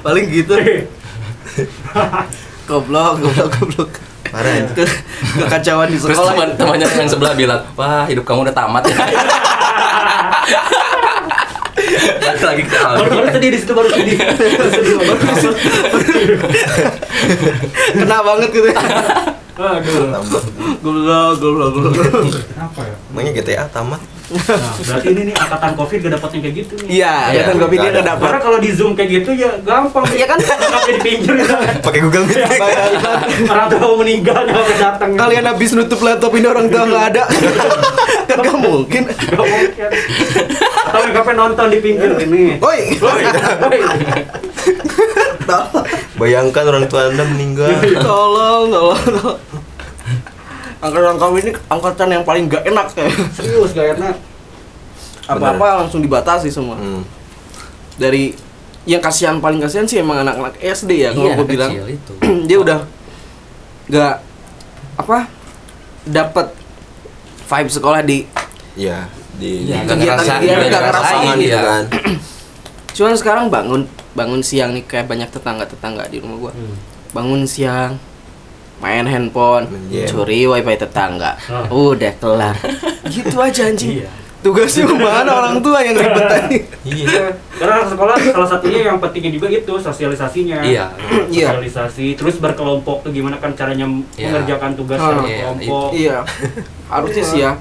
paling 0.02 0.26
gitu. 0.28 0.56
Goblok 2.66 3.22
goblok 3.22 3.50
goblok. 3.54 3.92
Parah 4.28 4.54
ya. 4.54 4.68
Ke- 4.70 5.00
kekacauan 5.40 5.88
di 5.88 5.96
terus 5.96 6.12
sekolah. 6.12 6.36
teman-temannya 6.36 6.88
yang 6.90 7.08
sebelah 7.08 7.34
bilang 7.34 7.62
wah 7.74 8.04
hidup 8.04 8.24
kamu 8.24 8.44
udah 8.44 8.52
tamat 8.54 8.84
ya. 8.84 8.96
Balik 12.20 12.44
lagi 12.44 12.64
ke 12.64 12.76
baru 12.76 12.88
awal. 13.00 13.08
baru 13.08 13.28
sedih 13.32 13.50
di 13.50 13.58
situ 13.58 13.72
baru 13.72 13.88
sedih. 13.88 14.18
Baru 14.20 14.70
sedih 14.70 14.94
baru. 15.00 15.16
kena 17.96 18.18
banget 18.20 18.50
gitu 18.52 18.68
aduh. 19.60 20.06
Tambah 20.14 20.42
goblok 20.80 21.34
goblok 21.38 21.70
goblok. 21.76 22.12
Kenapa 22.48 22.80
ya? 22.82 22.96
Emangnya 23.08 23.32
GTA 23.34 23.66
tamat. 23.68 24.02
Nah, 24.28 24.44
berarti 24.78 25.08
ini 25.08 25.22
nih 25.24 25.36
angkatan 25.36 25.72
covid 25.74 25.98
gak 26.04 26.14
dapet 26.14 26.30
yang 26.30 26.42
kayak 26.44 26.56
gitu 26.58 26.74
nih. 26.78 26.88
Iya 26.92 27.16
Iya, 27.32 27.42
kan 27.42 27.56
kopi 27.58 27.76
dia 27.76 27.80
nggak 27.80 27.88
nggak 27.88 28.04
ada. 28.04 28.12
dapat 28.12 28.26
karena 28.28 28.42
kalau 28.44 28.60
di 28.60 28.70
zoom 28.70 28.92
kayak 28.92 29.10
gitu 29.14 29.30
ya 29.34 29.52
gampang. 29.62 30.04
Iya 30.12 30.26
kan? 30.28 30.38
Tapi 30.44 30.92
di 30.92 31.02
pinggir 31.02 31.34
gitu 31.34 31.48
kan. 31.50 31.76
pakai 31.80 32.00
Google 32.02 32.24
Meet. 32.28 32.38
Bayangkan. 32.44 33.18
Orang 33.48 33.68
tua 33.72 33.96
meninggal 33.96 34.42
nggak 34.44 34.78
datang. 34.78 35.10
Kalian 35.16 35.46
habis 35.48 35.70
nutup 35.72 36.00
laptop 36.02 36.32
ini 36.34 36.44
orang 36.46 36.68
tua 36.68 36.84
nggak 36.84 37.04
ada. 37.10 37.24
Kan 38.28 38.38
nggak 38.44 38.60
mungkin. 38.60 39.02
Gak 39.08 39.48
mungkin. 39.48 39.90
Atau 40.88 41.00
kapan 41.10 41.36
nonton 41.38 41.66
di 41.72 41.80
pinggir 41.80 42.12
ini. 42.20 42.60
Woi 42.60 43.00
Woi, 43.00 43.24
woi. 45.48 45.90
bayangkan 46.20 46.64
orang 46.68 46.86
tua 46.92 47.08
anda 47.08 47.24
meninggal 47.24 47.72
tolong 48.08 48.68
tolong 48.68 49.00
tolong. 49.00 49.40
angkatan 50.78 51.18
kami 51.18 51.38
ini 51.42 51.52
angkatan 51.72 52.08
yang 52.14 52.24
paling 52.28 52.46
gak 52.52 52.64
enak 52.68 52.88
ya 52.94 53.08
serius 53.34 53.72
gak 53.74 53.98
enak 53.98 54.16
apa 55.28 55.46
apa 55.56 55.68
langsung 55.84 56.00
dibatasi 56.00 56.48
semua 56.48 56.80
hmm. 56.80 57.04
dari 58.00 58.32
yang 58.88 59.04
kasihan 59.04 59.36
paling 59.44 59.60
kasihan 59.60 59.84
sih 59.84 60.00
emang 60.00 60.24
anak-anak 60.24 60.56
SD 60.64 61.04
ya 61.04 61.12
kalau 61.12 61.28
Iya, 61.28 61.36
gue 61.36 61.48
bilang 61.48 61.72
itu 61.92 62.14
dia 62.48 62.58
udah 62.64 62.80
nggak 63.92 64.16
apa 64.96 65.18
dapat 66.08 66.48
vibe 67.48 67.72
sekolah 67.72 68.02
di 68.04 68.24
Iya 68.80 69.12
di 69.36 69.68
Iya, 69.68 69.84
nggak 69.84 69.98
kegiatan 70.00 70.24
ngerasain, 70.24 70.40
dia 70.40 70.56
nggak 70.56 70.70
nggak 70.72 70.84
ngerasain, 70.88 71.20
ngerasain 71.20 71.44
gitu 71.44 71.58
iya. 71.60 71.68
kan 71.68 71.84
cuman 72.98 73.14
sekarang 73.14 73.46
bangun 73.48 73.86
bangun 74.12 74.42
siang 74.42 74.74
nih 74.74 74.82
kayak 74.82 75.06
banyak 75.06 75.30
tetangga 75.30 75.70
tetangga 75.70 76.10
di 76.10 76.18
rumah 76.18 76.50
gua. 76.50 76.54
Bangun 77.14 77.46
siang 77.46 78.02
main 78.78 79.06
handphone 79.06 79.70
game. 79.90 80.06
curi 80.06 80.46
wifi 80.46 80.76
tetangga. 80.76 81.38
Ah. 81.46 81.70
udah 81.70 82.14
kelar. 82.18 82.58
Gitu 83.14 83.38
aja 83.38 83.70
anjing. 83.70 84.02
Iya. 84.02 84.10
tugasnya 84.38 84.86
mana 84.86 85.34
orang 85.34 85.58
tua 85.60 85.82
yang 85.82 85.98
ribet 85.98 86.24
tadi 86.30 86.58
iya. 86.94 87.34
Karena 87.58 87.82
anak 87.82 87.90
sekolah 87.90 88.16
salah 88.22 88.46
satunya 88.48 88.86
yang 88.86 88.98
pentingnya 88.98 89.34
juga 89.34 89.50
itu 89.50 89.74
sosialisasinya. 89.78 90.62
Iya. 90.66 90.86
Iya. 91.34 91.48
sosialisasi 91.54 92.18
terus 92.18 92.38
berkelompok 92.38 93.02
tuh 93.02 93.12
gimana 93.12 93.38
kan 93.38 93.54
caranya 93.54 93.86
Iya. 94.14 94.30
mengerjakan 94.30 94.72
tugas 94.74 94.98
Ah, 94.98 95.10
secara 95.10 95.22
iya, 95.26 95.38
kelompok. 95.42 95.90
Iya. 95.94 96.18
Harusnya 96.94 97.24
sih 97.26 97.40
ya. 97.42 97.52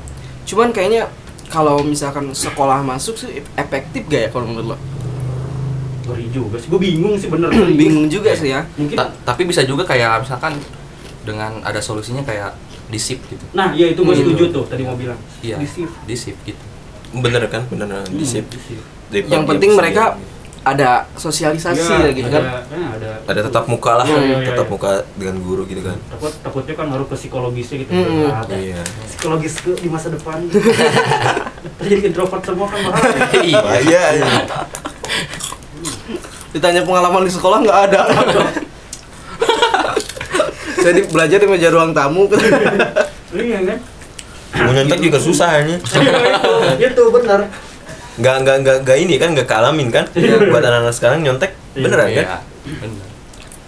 Cuman 0.45 0.68
kayaknya 0.70 1.09
kalau 1.49 1.80
misalkan 1.80 2.30
sekolah 2.30 2.80
masuk 2.80 3.16
sih 3.16 3.41
efektif 3.57 4.05
gak 4.07 4.20
ya 4.20 4.28
kalau 4.28 4.47
menurut 4.47 4.74
lo 4.74 4.96
Ngeri 6.07 6.27
juga 6.29 6.57
sih, 6.57 6.69
gue 6.69 6.81
bingung 6.81 7.15
sih 7.15 7.27
bener. 7.27 7.51
Bingung 7.77 8.07
juga 8.07 8.31
sih 8.33 8.49
ya. 8.49 8.63
Mungkin, 8.73 8.95
Ta- 8.95 9.11
tapi 9.25 9.43
bisa 9.43 9.61
juga 9.61 9.83
kayak 9.83 10.23
misalkan 10.23 10.55
dengan 11.21 11.59
ada 11.61 11.79
solusinya 11.79 12.23
kayak 12.23 12.55
disip 12.87 13.19
gitu. 13.27 13.43
Nah 13.51 13.71
ya 13.73 13.87
itu 13.89 13.99
gue 13.99 14.09
Hmm. 14.09 14.23
setuju 14.25 14.45
tuh 14.53 14.65
tadi 14.65 14.83
mau 14.83 14.95
bilang. 14.95 15.19
Iya 15.41 15.59
Disip. 15.59 15.91
disip 16.05 16.39
gitu. 16.41 16.63
Bener 17.13 17.43
kan? 17.47 17.67
Bener 17.67 18.07
disip 18.09 18.47
Disip. 18.47 18.79
Yang 19.11 19.43
penting 19.45 19.75
mereka 19.75 20.15
siang. 20.15 20.35
ada 20.67 20.91
sosialisasi 21.15 21.79
Iya, 21.81 21.99
ya 22.01 22.11
gitu 22.13 22.27
ada, 22.27 22.35
kan 22.37 22.45
eh, 22.69 22.87
ada, 22.93 23.11
ada 23.25 23.41
tetap 23.41 23.65
muka 23.67 23.93
lah 23.95 24.03
Iya, 24.05 24.19
iya, 24.19 24.37
iya, 24.37 24.49
tetap 24.51 24.67
iya. 24.67 24.73
muka 24.73 24.91
dengan 25.15 25.37
guru 25.41 25.63
gitu 25.63 25.79
kan. 25.81 25.95
Takut 26.09 26.33
takutnya 26.41 26.75
kan 26.75 26.87
harus 26.91 27.07
ke 27.07 27.17
psikologisnya 27.17 27.77
gitu. 27.81 27.91
Mm-mm. 27.93 28.23
berat. 28.25 28.47
iya. 28.53 28.83
psikologis 29.05 29.55
ke 29.57 29.73
di 29.77 29.89
masa 29.89 30.11
depan. 30.11 30.43
Terjadi 31.79 32.03
introvert 32.05 32.43
semua 32.43 32.67
kan 32.67 32.79
bahaya 32.85 33.19
iya 33.41 33.61
iya 33.81 34.03
iya 34.17 34.27
Ditanya 36.57 36.81
pengalaman 36.89 37.29
di 37.29 37.33
sekolah 37.37 37.61
nggak 37.61 37.79
ada. 37.93 38.01
Jadi 40.81 41.01
belajar 41.13 41.37
di 41.37 41.47
meja 41.51 41.69
ruang 41.69 41.93
tamu. 41.93 42.25
Iya 43.37 43.59
kan? 43.61 43.79
Mau 44.57 44.73
nyontek 44.73 45.05
juga 45.05 45.19
susah 45.21 45.61
ini. 45.61 45.77
Iya, 46.81 46.97
itu 46.97 47.03
benar. 47.13 47.53
Nggak 48.17 48.35
nggak 48.41 48.57
nggak 48.65 48.77
nggak 48.89 48.99
ini 49.05 49.15
kan 49.21 49.29
nggak 49.37 49.45
kealamin 49.45 49.93
kan? 49.93 50.09
Buat 50.49 50.65
anak-anak 50.65 50.95
sekarang 50.97 51.21
nyontek 51.21 51.53
beneran 51.77 52.09
kan? 52.09 52.25
Iya, 52.25 52.37
bener. 52.81 53.07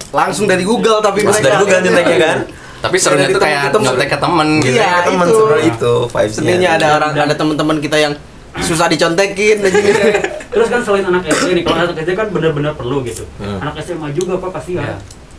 Langsung 0.09 0.49
dari 0.49 0.64
Google 0.64 1.05
tapi 1.05 1.28
Mas 1.28 1.45
dari 1.45 1.61
Google 1.61 1.84
nyonteknya 1.84 2.18
kan? 2.24 2.39
Tapi 2.78 2.97
serunya 2.97 3.28
tuh 3.28 3.43
kayak 3.43 3.74
nyontek 3.76 4.09
ke 4.09 4.18
temen 4.22 4.49
gitu. 4.64 4.78
Iya, 4.80 4.89
ke 4.89 5.12
teman 5.12 5.26
itu. 5.28 5.36
sebenarnya 5.36 5.66
itu 5.76 5.95
vibes-nya. 6.09 6.41
Seninya 6.41 6.70
ada 6.80 6.86
orang 6.97 7.11
ada 7.12 7.34
teman-teman 7.36 7.76
kita 7.84 7.97
yang 8.01 8.14
susah 8.61 8.86
dicontekin 8.86 9.61
dan 9.61 9.70
gini. 9.70 10.00
Terus 10.48 10.68
kan 10.68 10.80
selain 10.80 11.04
anak 11.04 11.22
SD 11.24 11.46
nih, 11.52 11.62
kalau 11.62 11.80
anak 11.84 11.96
SD 11.98 12.11
kan 12.12 12.26
benar-benar 12.28 12.72
perlu 12.72 13.02
gitu. 13.02 13.22
Hmm. 13.36 13.61
Anak 13.61 13.78
SMA 13.78 14.11
juga 14.11 14.36
apa 14.36 14.48
kasihan. 14.54 14.84
Iya. 14.84 14.96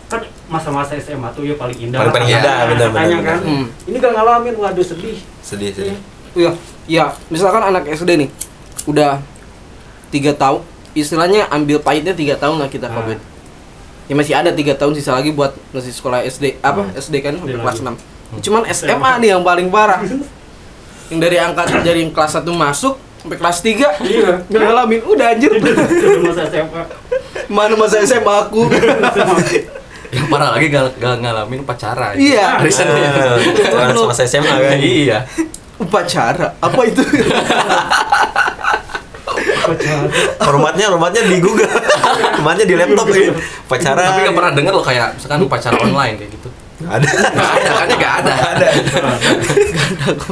Kan 0.07 0.21
masa-masa 0.47 0.97
SMA 0.97 1.29
tuh 1.31 1.43
ya 1.43 1.53
paling 1.53 1.77
indah. 1.79 1.99
Paling- 1.99 2.13
paling 2.15 2.29
indah, 2.31 2.57
benar, 2.67 2.89
kan. 3.21 3.39
Hmm. 3.41 3.65
Ini 3.85 3.95
gak 3.97 4.13
ngalamin, 4.13 4.55
waduh 4.55 4.81
sedih. 4.81 5.17
Sedih 5.39 5.69
sedih. 5.69 5.97
Iya, 6.31 6.51
iya. 6.85 7.05
Misalkan 7.27 7.61
anak 7.63 7.85
SD 7.87 8.17
nih, 8.17 8.29
udah 8.85 9.17
tiga 10.09 10.31
tahun, 10.31 10.61
istilahnya 10.91 11.45
ambil 11.47 11.77
pahitnya 11.79 12.13
tiga 12.13 12.33
tahun 12.35 12.57
lah 12.57 12.67
kita 12.67 12.85
Ah. 12.85 12.95
COVID. 12.95 13.19
Ya 14.05 14.13
masih 14.13 14.33
ada 14.33 14.49
tiga 14.49 14.73
tahun 14.73 14.97
sisa 14.97 15.13
lagi 15.13 15.29
buat 15.29 15.53
masih 15.69 15.93
sekolah 15.93 16.25
SD 16.25 16.57
apa 16.59 16.81
Hmm. 16.81 16.97
SD 16.97 17.15
kan 17.19 17.33
sampai 17.35 17.53
SD 17.53 17.61
kelas 17.61 17.77
lagi. 17.77 17.85
6 18.33 18.41
Cuman 18.41 18.61
SMA 18.65 19.11
nih 19.21 19.29
yang 19.31 19.43
paling 19.43 19.69
parah. 19.69 20.01
yang 21.09 21.19
dari 21.19 21.37
angkat 21.37 21.81
dari 21.81 22.01
yang 22.01 22.13
kelas 22.13 22.37
1 22.37 22.45
masuk 22.47 22.97
sampai 23.19 23.35
kelas 23.35 23.57
3 23.59 23.99
Iya. 24.01 24.31
ngalamin 24.47 25.01
udah 25.03 25.27
anjir 25.29 25.51
Udah 25.51 25.75
masa 26.25 26.41
SMA. 26.47 26.83
mana 27.47 27.73
masa 27.73 27.99
SMA 28.01 28.35
aku 28.41 28.65
Yang 30.09 30.25
parah 30.25 30.49
lagi 30.51 30.67
gak, 30.67 30.97
gak 30.97 31.15
ngalamin 31.19 31.61
pacaran. 31.61 32.15
iya 32.15 32.57
Recent 32.59 32.89
Ah, 32.89 33.37
Orang 33.85 33.93
sama 33.93 34.13
saya 34.15 34.27
SMA 34.27 34.49
kan? 34.49 34.77
Iya. 34.77 35.19
upacara 35.77 36.57
apa 36.57 36.81
itu 36.83 37.03
Formatnya 40.39 40.89
formatnya 40.89 41.21
di 41.23 41.37
Google. 41.37 41.69
Formatnya 42.35 42.65
di 42.65 42.73
laptop 42.73 43.05
gitu. 43.07 43.33
Pacaran. 43.65 44.01
Tapi 44.07 44.19
gak 44.23 44.35
pernah 44.35 44.51
denger 44.51 44.73
loh 44.73 44.81
kayak 44.81 45.07
misalkan 45.13 45.45
pacara 45.45 45.77
online 45.77 46.15
kayak 46.17 46.31
gitu. 46.31 46.49
Nggak 46.79 46.93
ada. 46.95 47.07
Gak 47.29 47.51
ada, 47.53 47.69
kan 47.69 47.87
gak 47.93 48.13
ada. 48.17 48.33
ada. 48.49 48.67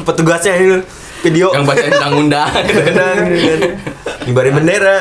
Petugasnya 0.02 0.54
itu 0.58 0.78
video. 1.28 1.48
Yang 1.52 1.66
bacain 1.66 1.92
undang-undang. 1.94 2.52
Kadang, 2.68 3.18
kan. 3.28 3.60
Ngibarin 4.24 4.54
bendera. 4.54 4.96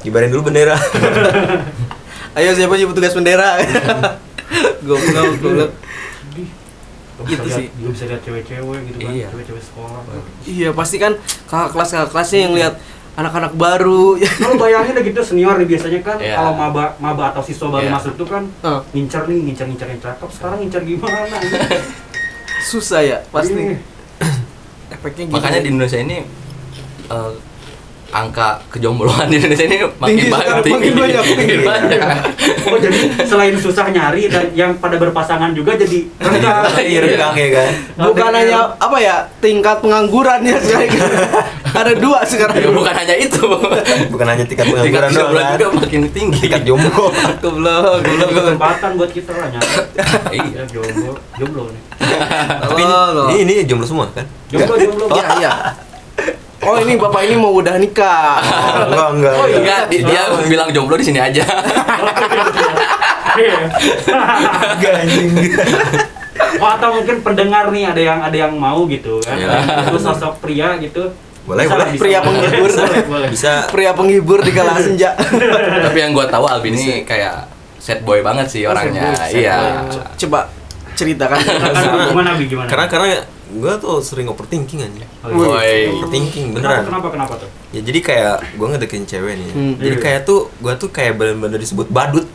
Ngibarin 0.00 0.28
dulu 0.30 0.42
bendera. 0.46 0.76
ayo 2.34 2.50
siapa 2.50 2.74
sih 2.74 2.82
petugas 2.84 3.14
bendera 3.14 3.62
goblok 4.82 5.38
goblok 5.38 5.70
Gak 7.14 7.30
Gitu 7.30 7.40
bisa 7.40 7.56
sih. 7.56 7.66
gak 7.70 7.90
bisa 7.94 8.04
lihat 8.04 8.20
cewek-cewek 8.20 8.80
gitu 8.84 8.98
kan. 8.98 9.12
Iya. 9.14 9.26
Cewek-cewek 9.30 9.62
sekolah. 9.62 10.00
iya 10.44 10.68
pasti 10.74 10.96
kan 10.98 11.14
kakak 11.46 11.70
kelas 11.70 11.88
kakak 11.88 12.10
kelasnya 12.10 12.40
yang 12.42 12.52
lihat 12.52 12.74
anak-anak 13.14 13.54
baru 13.54 14.18
Kalau 14.18 14.58
bayangin 14.58 14.92
udah 14.92 15.04
gitu 15.06 15.20
senior 15.22 15.54
nih 15.54 15.68
biasanya 15.70 16.00
kan 16.02 16.18
Iya. 16.18 16.34
kalau 16.34 16.52
maba 16.52 16.84
maba 16.98 17.30
atau 17.30 17.38
siswa 17.40 17.70
baru 17.70 17.86
Iya. 17.86 17.94
masuk 17.94 18.12
tuh 18.18 18.26
kan 18.26 18.42
Ah, 18.60 18.82
ngincer 18.90 19.22
nih, 19.24 19.38
ngincer 19.40 19.66
ngincer 19.70 19.88
yang 19.88 20.02
cakep. 20.02 20.28
Sekarang 20.28 20.58
ngincer 20.58 20.82
gimana? 20.82 21.38
susah 22.64 23.00
ya 23.00 23.18
pasti 23.30 23.54
Iya. 23.54 23.78
Efeknya 25.04 25.24
gitu 25.28 25.34
Makanya 25.36 25.60
di 25.60 25.68
Indonesia 25.68 26.00
ini 26.00 26.16
eh, 27.12 27.32
angka 28.14 28.62
kejombloan 28.70 29.26
di 29.26 29.36
Indonesia 29.36 29.66
ini 29.66 29.76
makin 29.92 30.06
Tinggi 30.14 30.30
banyak, 30.30 30.46
sekarang, 30.46 30.62
tinggi, 30.62 30.78
makin 30.78 30.94
banyak, 30.94 31.18
makin 31.20 31.36
tinggi. 31.36 31.56
banyak. 31.66 32.00
Oh 32.64 32.78
jadi 32.78 32.98
selain 33.22 33.54
susah 33.58 33.86
nyari 33.90 34.22
dan 34.26 34.44
yang 34.54 34.70
pada 34.78 34.94
berpasangan 34.96 35.50
juga 35.50 35.74
jadi 35.74 35.98
rendah. 36.16 36.62
Iya, 36.78 36.98
renggang 37.02 37.34
ya 37.34 37.48
kan. 37.50 37.70
bukan 37.98 38.30
hanya 38.32 38.58
apa 38.78 38.96
ya 38.98 39.16
tingkat 39.38 39.82
pengangguran 39.82 40.40
ya 40.40 40.56
sekarang 40.56 40.90
ada 41.82 41.92
dua 41.92 42.22
sekarang 42.22 42.54
Ya, 42.54 42.70
bukan 42.70 42.94
hanya 42.94 43.16
itu. 43.18 43.42
Bukan 44.08 44.26
hanya 44.26 44.44
tingkat 44.46 44.64
Tingkat 44.64 45.10
pengangguran 45.10 45.10
doang 45.10 45.10
kejombloan 45.10 45.42
kan. 45.44 45.58
juga 45.58 45.70
makin 45.74 46.00
tinggi. 46.08 46.40
Tingkat 46.40 46.62
jomblo. 46.62 47.04
goblok 47.42 47.82
goblok 47.98 48.28
goblok 48.30 48.30
kesempatan 48.46 48.90
buat 48.94 49.10
kita 49.10 49.32
lah 49.34 49.48
nyari. 49.50 49.70
Iya. 50.34 50.42
Iya 50.46 50.62
jomblo, 50.70 51.12
jomblo 51.34 51.62
nih. 51.66 51.82
Tapi 52.62 52.82
ini, 53.34 53.42
ini 53.42 53.62
jomblo 53.66 53.82
semua 53.84 54.06
kan? 54.08 54.22
Jomblo 54.48 54.74
jomblo. 54.78 55.04
iya 55.10 55.26
iya 55.36 55.52
oh 56.64 56.76
ini 56.78 56.94
bapak 56.94 57.20
ini 57.22 57.34
mau 57.34 57.52
udah 57.52 57.76
nikah 57.76 58.40
Oh, 58.40 58.84
enggak 58.86 59.08
enggak. 59.12 59.32
Oh, 59.34 59.46
iya. 59.46 59.56
Enggak, 59.56 59.80
di- 59.86 60.02
dia 60.02 60.20
bilang 60.44 60.68
jomblo 60.70 60.94
di 60.94 61.04
sini 61.04 61.18
aja. 61.18 61.44
Iya. 63.34 63.56
Enggak 64.74 64.92
anjing. 65.00 65.28
Oh 66.54 66.68
atau 66.68 66.88
mungkin 66.92 67.16
pendengar 67.20 67.68
nih 67.68 67.84
ada 67.84 68.00
yang 68.00 68.18
ada 68.20 68.36
yang 68.36 68.52
mau 68.52 68.86
gitu 68.86 69.18
kan. 69.20 69.34
Iya. 69.34 69.50
Itu 69.86 69.98
sosok 69.98 70.38
pria 70.38 70.78
gitu. 70.78 71.10
Boleh, 71.44 71.68
Bisa 71.68 71.76
boleh. 71.76 71.88
bisa. 71.92 72.00
Pria 72.00 72.20
penghibur. 72.22 72.70
Boleh, 72.72 73.02
boleh. 73.04 73.28
Bisa 73.28 73.52
pria 73.68 73.90
penghibur 73.92 74.40
di 74.40 74.48
kala 74.50 74.80
senja 74.80 75.12
Tapi 75.84 75.98
yang 75.98 76.10
gua 76.10 76.24
tahu 76.24 76.46
Alvin 76.46 76.72
ini 76.72 77.04
kayak 77.04 77.44
sad 77.76 78.00
boy 78.00 78.24
banget 78.24 78.48
sih 78.48 78.64
Oh, 78.64 78.72
orangnya. 78.72 79.12
boy, 79.12 79.20
sad 79.20 79.36
Iya. 79.36 79.56
coba 80.16 80.48
ceritakan 80.94 81.36
Kan 81.36 81.74
gimana 82.08 82.30
gimana? 82.38 82.64
karena 82.66 82.86
karena 82.86 83.06
gue 83.56 83.72
tuh 83.78 83.96
sering 84.00 84.26
overthinking 84.26 84.80
aja. 84.80 85.06
Oh, 85.20 85.28
iya. 85.28 85.36
Boy. 85.36 85.72
Overthinking 85.92 86.46
Kenapa 86.50 86.58
beneran. 86.58 86.82
kenapa 86.84 87.08
kenapa 87.08 87.34
tuh? 87.38 87.48
Ya 87.70 87.80
jadi 87.80 87.98
kayak 88.00 88.34
gue 88.52 88.66
ngedeketin 88.68 89.04
cewek 89.04 89.34
nih. 89.36 89.50
Hmm. 89.50 89.74
Jadi 89.76 89.94
Iya. 89.94 90.02
kayak 90.02 90.20
tuh 90.22 90.40
gue 90.52 90.72
tuh 90.74 90.88
kayak 90.88 91.12
bener-bener 91.14 91.56
disebut 91.56 91.86
badut. 91.88 92.26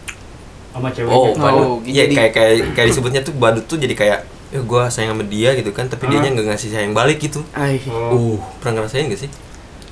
Sama 0.69 0.87
cewek 0.89 1.09
Oh, 1.09 1.25
gitu. 1.27 1.39
badut. 1.39 1.59
oh 1.61 1.75
Iya 1.81 2.03
jadi 2.03 2.13
kayak 2.15 2.31
kayak 2.31 2.51
kayak 2.73 2.87
disebutnya 2.89 3.21
tuh 3.21 3.33
badut 3.33 3.65
tuh 3.65 3.75
jadi 3.75 3.93
kayak 3.93 4.19
ya 4.49 4.59
gue 4.59 4.83
sayang 4.87 5.11
sama 5.11 5.23
dia 5.23 5.49
gitu 5.53 5.69
kan 5.69 5.85
tapi 5.85 6.03
Ah. 6.03 6.09
dianya 6.11 6.29
nggak 6.31 6.47
ngasih 6.49 6.69
sayang 6.69 6.91
balik 6.91 7.19
gitu. 7.19 7.45
ay 7.51 7.77
Oh. 7.85 8.33
Uh, 8.33 8.37
Pernah 8.57 8.81
ngerasain 8.81 9.05
gak 9.07 9.19
sih? 9.19 9.31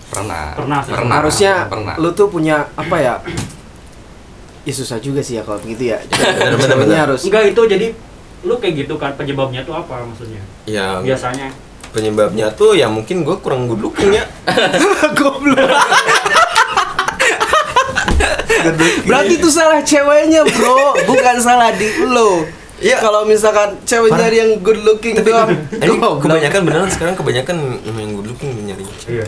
pernah. 0.08 0.56
Pernah 0.56 0.80
sih. 0.82 0.96
harusnya 0.96 1.54
pernah. 1.68 1.94
lu 1.96 2.10
tuh 2.12 2.26
punya 2.26 2.72
apa 2.74 2.96
ya 2.96 3.14
ya 4.64 4.74
susah 4.74 4.98
juga 4.98 5.20
sih 5.20 5.36
ya 5.36 5.44
kalau 5.44 5.60
begitu 5.60 5.92
ya 5.92 6.00
Bener, 6.08 6.56
bener, 6.56 6.68
Ceweknya 6.70 6.80
bener. 6.90 7.00
harus 7.06 7.22
Enggak 7.24 7.44
itu 7.46 7.62
jadi 7.66 7.88
lu 8.48 8.56
kayak 8.58 8.88
gitu 8.88 8.96
kan 8.96 9.12
penyebabnya 9.14 9.62
tuh 9.62 9.76
apa 9.76 10.02
maksudnya? 10.02 10.40
Ya 10.64 11.04
Biasanya 11.04 11.52
penyebabnya 11.88 12.48
tuh 12.52 12.74
ya 12.74 12.88
mungkin 12.88 13.24
gue 13.24 13.36
kurang 13.38 13.68
good 13.68 13.80
looking 13.82 14.16
ya. 14.16 14.24
goblok 15.20 15.72
berarti 19.06 19.34
itu 19.38 19.50
salah 19.50 19.80
ceweknya 19.80 20.44
bro 20.44 20.96
bukan 21.06 21.36
salah 21.40 21.72
di 21.72 21.88
lo 22.04 22.44
Iya. 22.78 23.02
kalau 23.02 23.26
misalkan 23.26 23.74
cewek 23.90 24.14
Parah. 24.14 24.30
nyari 24.30 24.38
yang 24.38 24.52
good 24.62 24.78
looking 24.86 25.18
doang 25.18 25.50
Ini 25.74 25.98
kebanyakan 25.98 26.62
beneran 26.62 26.90
sekarang 26.94 27.18
kebanyakan 27.18 27.58
yang 27.82 28.14
good 28.14 28.30
looking 28.30 28.54
nyari. 28.70 28.86
Iya. 29.10 29.26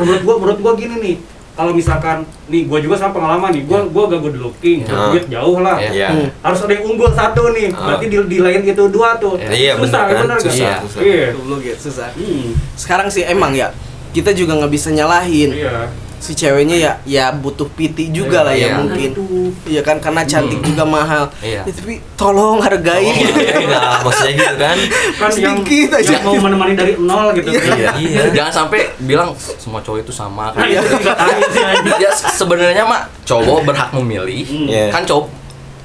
menurut 0.00 0.22
gua 0.24 0.34
menurut 0.40 0.60
gua 0.64 0.72
gini 0.80 0.94
nih. 0.96 1.16
Kalau 1.56 1.72
misalkan 1.72 2.20
nih 2.46 2.68
gua 2.68 2.78
juga 2.78 2.94
sama 2.94 3.16
pengalaman 3.16 3.48
nih, 3.50 3.64
gua 3.64 3.80
gua 3.88 4.04
gak 4.06 4.20
good 4.20 4.36
looking, 4.36 4.84
Ya. 4.84 5.08
duit 5.08 5.24
jauh 5.26 5.58
lah. 5.58 5.80
Iya. 5.80 5.90
Iya. 5.90 6.08
Hmm. 6.12 6.28
Harus 6.44 6.60
ada 6.60 6.72
yang 6.72 6.84
unggul 6.84 7.08
satu 7.10 7.42
nih. 7.50 7.72
Ah. 7.72 7.80
Berarti 7.88 8.06
di, 8.06 8.16
di 8.28 8.38
lain 8.38 8.60
itu 8.62 8.84
dua 8.86 9.16
tuh. 9.16 9.40
Iya, 9.40 9.72
susah, 9.74 10.00
bener 10.04 10.14
kan? 10.14 10.22
bener 10.22 10.36
gak? 10.36 10.44
Susah, 10.44 10.60
Iya. 10.60 10.76
susah. 10.84 11.00
Iya. 11.00 11.26
Goblok 11.32 11.60
ya 11.62 11.74
susah 11.74 12.08
Hmm. 12.12 12.48
sekarang 12.76 13.08
sih 13.08 13.24
emang 13.24 13.50
ya 13.50 13.72
kita 14.12 14.30
juga 14.30 14.52
nggak 14.54 14.68
bisa 14.70 14.88
nyalahin 14.90 15.50
Iya. 15.50 15.88
Si 16.26 16.34
ceweknya 16.34 16.74
ya 16.76 16.92
ya 17.06 17.24
butuh 17.30 17.70
PT 17.70 18.10
juga 18.10 18.42
lah 18.42 18.50
ya 18.50 18.66
Iya. 18.66 18.76
mungkin 18.76 19.08
Itu. 19.08 19.24
iya 19.64 19.78
kan 19.80 19.96
karena 19.96 20.22
cantik 20.22 20.58
Hmm. 20.58 20.66
juga 20.66 20.82
mahal 20.84 21.24
Iya. 21.38 21.62
Ya, 21.62 21.72
tapi 21.72 21.94
tolong 22.12 22.58
hargai 22.58 23.06
Iya, 23.06 23.70
nah, 23.70 24.02
maksudnya 24.02 24.34
gitu 24.34 24.56
kan. 24.56 24.76
Kan 25.14 25.30
yang, 25.32 25.56
Sedikit 25.56 25.90
aja. 25.94 26.10
yang 26.10 26.22
mau 26.22 26.34
menemani 26.36 26.74
dari 26.74 26.92
nol 26.96 27.30
gitu. 27.32 27.46
kan. 27.48 27.78
Iya, 27.78 27.90
iya. 27.96 28.20
Jangan 28.32 28.52
sampai 28.56 28.90
bilang 28.98 29.30
semua 29.38 29.78
cowok 29.78 30.02
itu 30.02 30.10
sama. 30.10 30.50
Itu 30.52 30.82
juga 30.92 31.14
tahu 31.14 31.38
sih 31.46 31.62
anjing. 31.62 31.94
ya 31.96 32.10
se- 32.10 32.34
sebenarnya 32.34 32.82
mah 32.82 33.06
cowok 33.22 33.62
berhak 33.64 33.90
memilih. 33.94 34.42
Hmm. 34.42 34.66
Iya. 34.66 34.90
Kan 34.90 35.02
cowok 35.04 35.30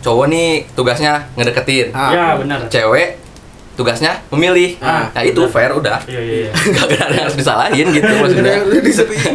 cowok 0.01 0.25
nih 0.27 0.47
tugasnya 0.73 1.29
ngedeketin. 1.35 1.93
Ah. 1.93 2.09
Ya, 2.09 2.25
benar. 2.35 2.65
Cewek 2.65 3.20
tugasnya 3.81 4.21
memilih. 4.29 4.77
Ah, 4.77 5.09
nah, 5.09 5.23
itu 5.25 5.41
benar. 5.41 5.51
fair 5.51 5.71
udah. 5.73 5.97
Iya, 6.05 6.21
iya, 6.21 6.35
iya. 6.45 6.51
Gak 6.77 7.01
ada 7.01 7.13
yang 7.17 7.25
harus 7.25 7.35
disalahin 7.35 7.87
gitu 7.89 8.11
maksudnya. 8.13 8.55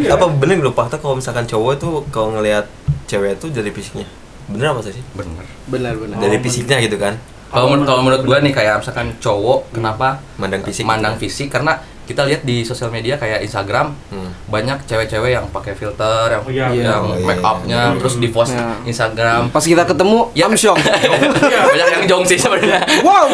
apa 0.07 0.27
bener 0.31 0.57
lu 0.59 0.71
fakta 0.71 0.97
kalau 0.97 1.19
misalkan 1.19 1.45
cowok 1.45 1.73
tuh 1.77 1.95
kalau 2.09 2.31
ngelihat 2.33 2.65
cewek 3.07 3.39
tuh 3.39 3.51
dari 3.51 3.71
fisiknya 3.71 4.07
bener 4.47 4.71
apa 4.71 4.81
sih 4.83 5.03
Bener. 5.13 5.43
benar 5.67 5.95
benar 5.99 6.17
dari 6.19 6.39
fisiknya 6.39 6.79
gitu 6.79 6.97
kan 6.97 7.19
Kalau 7.47 7.71
menurut 7.71 7.87
kalau 7.87 8.03
menurut 8.03 8.23
gua 8.23 8.39
nih 8.43 8.51
kayak 8.51 8.83
misalkan 8.83 9.15
cowok 9.19 9.71
kenapa 9.71 10.19
mandang 10.35 10.63
fisik 10.63 10.83
mandang 10.83 11.15
gitu. 11.15 11.31
fisik 11.31 11.49
karena 11.49 11.79
kita 12.07 12.23
lihat 12.23 12.43
di 12.43 12.63
sosial 12.63 12.89
media 12.89 13.15
kayak 13.15 13.43
Instagram 13.43 13.93
Hmm. 14.09 14.31
banyak 14.47 14.79
cewek-cewek 14.85 15.31
yang 15.33 15.45
pakai 15.49 15.75
filter 15.75 16.31
yang 16.31 16.41
Oh, 16.41 16.49
iya. 16.49 16.67
yang 16.71 17.03
Oh, 17.05 17.13
iya, 17.13 17.27
make 17.27 17.43
upnya 17.43 17.81
iya. 17.89 17.99
terus 17.99 18.15
di 18.17 18.29
post 18.29 18.53
Ya. 18.53 18.79
Instagram 18.83 19.51
pas 19.51 19.61
kita 19.61 19.83
ketemu 19.83 20.31
Ya. 20.33 20.47
Amsyong 20.47 20.79
banyak 21.69 21.89
yang 21.93 22.05
jong 22.07 22.23
sih 22.25 22.37
sebenarnya 22.37 22.81
wow 23.03 23.27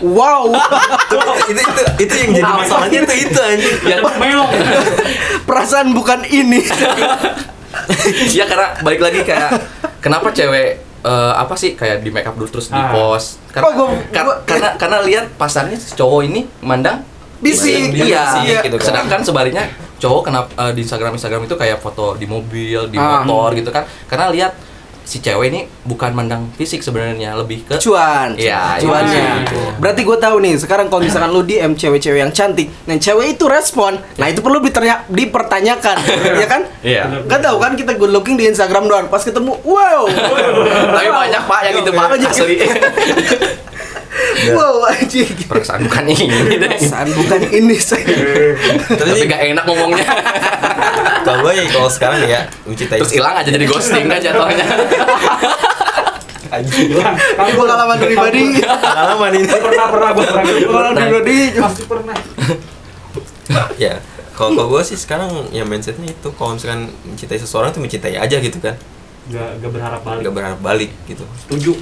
wow 0.00 0.44
itu 1.50 1.60
itu 1.60 1.82
itu 2.00 2.14
yang 2.16 2.30
jadi 2.36 2.52
masalahnya 2.56 3.00
tuh 3.02 3.16
itu 3.16 3.40
anjing 3.40 3.76
ya, 3.84 3.96
Meong. 4.14 4.50
perasaan 5.44 5.90
bukan 5.90 6.22
ini 6.24 6.62
ya 8.32 8.44
karena 8.44 8.78
balik 8.80 9.00
lagi 9.00 9.20
kayak 9.20 9.50
kenapa 9.98 10.30
cewek 10.30 10.68
eh, 11.02 11.32
apa 11.34 11.54
sih 11.54 11.74
kayak 11.74 12.00
di 12.00 12.08
make 12.08 12.24
up 12.24 12.32
dulu 12.32 12.48
terus 12.48 12.68
di 12.68 12.76
Ah. 12.76 12.88
post 12.88 13.42
karena, 13.50 13.66
Oh, 13.66 13.72
gua- 13.76 13.98
kar- 14.08 14.24
gua- 14.24 14.40
karena 14.44 14.68
karena 14.76 14.98
lihat 15.02 15.24
pasarnya 15.34 15.76
cowok 15.92 16.20
ini 16.24 16.46
mandang 16.60 17.02
Bisik. 17.44 17.92
iya 17.94 18.24
Bisik, 18.40 18.64
gitu 18.64 18.76
kan. 18.76 18.86
sedangkan 18.88 19.20
sebaliknya 19.20 19.64
cowok 19.94 20.22
kenapa 20.24 20.48
eh, 20.58 20.72
di 20.72 20.80
Instagram 20.80 21.12
Instagram 21.12 21.44
itu 21.44 21.54
kayak 21.54 21.78
foto 21.78 22.14
di 22.14 22.24
mobil 22.24 22.88
di 22.88 22.96
Ah. 22.96 23.20
motor 23.20 23.52
gitu 23.52 23.68
kan 23.68 23.84
karena 24.04 24.28
lihat 24.28 24.52
si 25.04 25.20
cewek 25.20 25.52
ini 25.52 25.60
bukan 25.84 26.10
mandang 26.10 26.48
fisik 26.50 26.80
sebenarnya 26.80 27.36
lebih 27.36 27.60
ke 27.62 27.76
cuan 27.78 28.32
Iya, 28.34 28.80
cuannya 28.80 29.44
iya. 29.44 29.76
berarti 29.76 30.00
gue 30.00 30.16
tahu 30.16 30.40
nih 30.40 30.56
sekarang 30.56 30.88
kalau 30.88 31.04
misalkan 31.04 31.28
lu 31.28 31.44
DM 31.44 31.76
cewek-cewek 31.76 32.24
yang 32.24 32.32
cantik 32.32 32.72
nah 32.82 32.96
cewek 32.96 33.36
itu 33.36 33.44
respon 33.44 34.00
nah 34.16 34.26
itu 34.26 34.40
perlu 34.40 34.64
diternya- 34.64 35.04
dipertanyakan 35.06 36.00
ya 36.40 36.46
kan 36.46 36.64
iya 36.80 37.04
Kan 37.22 37.36
tahu 37.38 37.60
kan 37.60 37.76
kita 37.76 37.92
good 37.94 38.08
looking 38.10 38.34
di 38.34 38.48
Instagram 38.48 38.88
doang 38.88 39.06
pas 39.06 39.20
ketemu 39.20 39.52
wow 39.60 40.08
tapi 40.96 41.08
banyak 41.12 41.42
pak 41.44 41.60
yang 41.62 41.74
itu 41.78 41.90
pak 41.92 42.06
Banyak. 42.08 42.32
asli 43.94 44.52
wow 44.52 44.84
anjing 44.90 45.30
perasaan 45.48 45.80
bukan 45.86 46.04
ini 46.10 46.26
Perasaan 46.64 47.08
bukan 47.14 47.40
ini 47.48 47.76
saya 47.80 48.04
Tapi 48.92 49.24
gak 49.24 49.42
enak 49.54 49.64
ngomongnya. 49.64 50.06
Kalau 51.24 51.40
gue 51.40 51.52
ya, 51.56 51.64
kalau 51.72 51.88
sekarang 51.88 52.20
ya 52.28 52.44
mencintai 52.68 53.00
terus 53.00 53.16
hilang 53.16 53.32
aja 53.32 53.48
jadi 53.48 53.64
ghosting 53.64 54.04
kan 54.12 54.20
jatuhnya. 54.20 54.66
Anjing. 56.52 56.92
Hilang. 56.92 57.16
Ini 57.16 57.52
pengalaman 57.56 57.96
pribadi. 57.96 58.42
Pengalaman 58.60 59.30
ini. 59.32 59.48
Pernah 59.48 59.86
pernah 59.88 60.10
gue 60.12 60.26
pernah. 60.28 60.44
pengalaman 60.44 60.96
pribadi. 61.00 61.36
Pasti 61.56 61.82
pernah. 61.88 62.16
ya 63.80 64.04
kalau 64.36 64.50
kalau 64.52 64.68
gue 64.76 64.82
sih 64.84 65.00
sekarang 65.00 65.48
ya 65.48 65.64
mindsetnya 65.64 66.12
itu 66.12 66.28
kalau 66.36 66.60
misalkan 66.60 66.92
mencintai 67.08 67.40
seseorang 67.40 67.72
tuh 67.72 67.80
mencintai 67.80 68.20
aja 68.20 68.36
gitu 68.36 68.58
kan. 68.60 68.76
Gak, 69.32 69.64
gak 69.64 69.70
berharap 69.72 70.00
balik. 70.04 70.20
nggak 70.20 70.34
berharap 70.36 70.60
balik 70.60 70.90
gitu. 71.08 71.24
Setuju. 71.48 71.72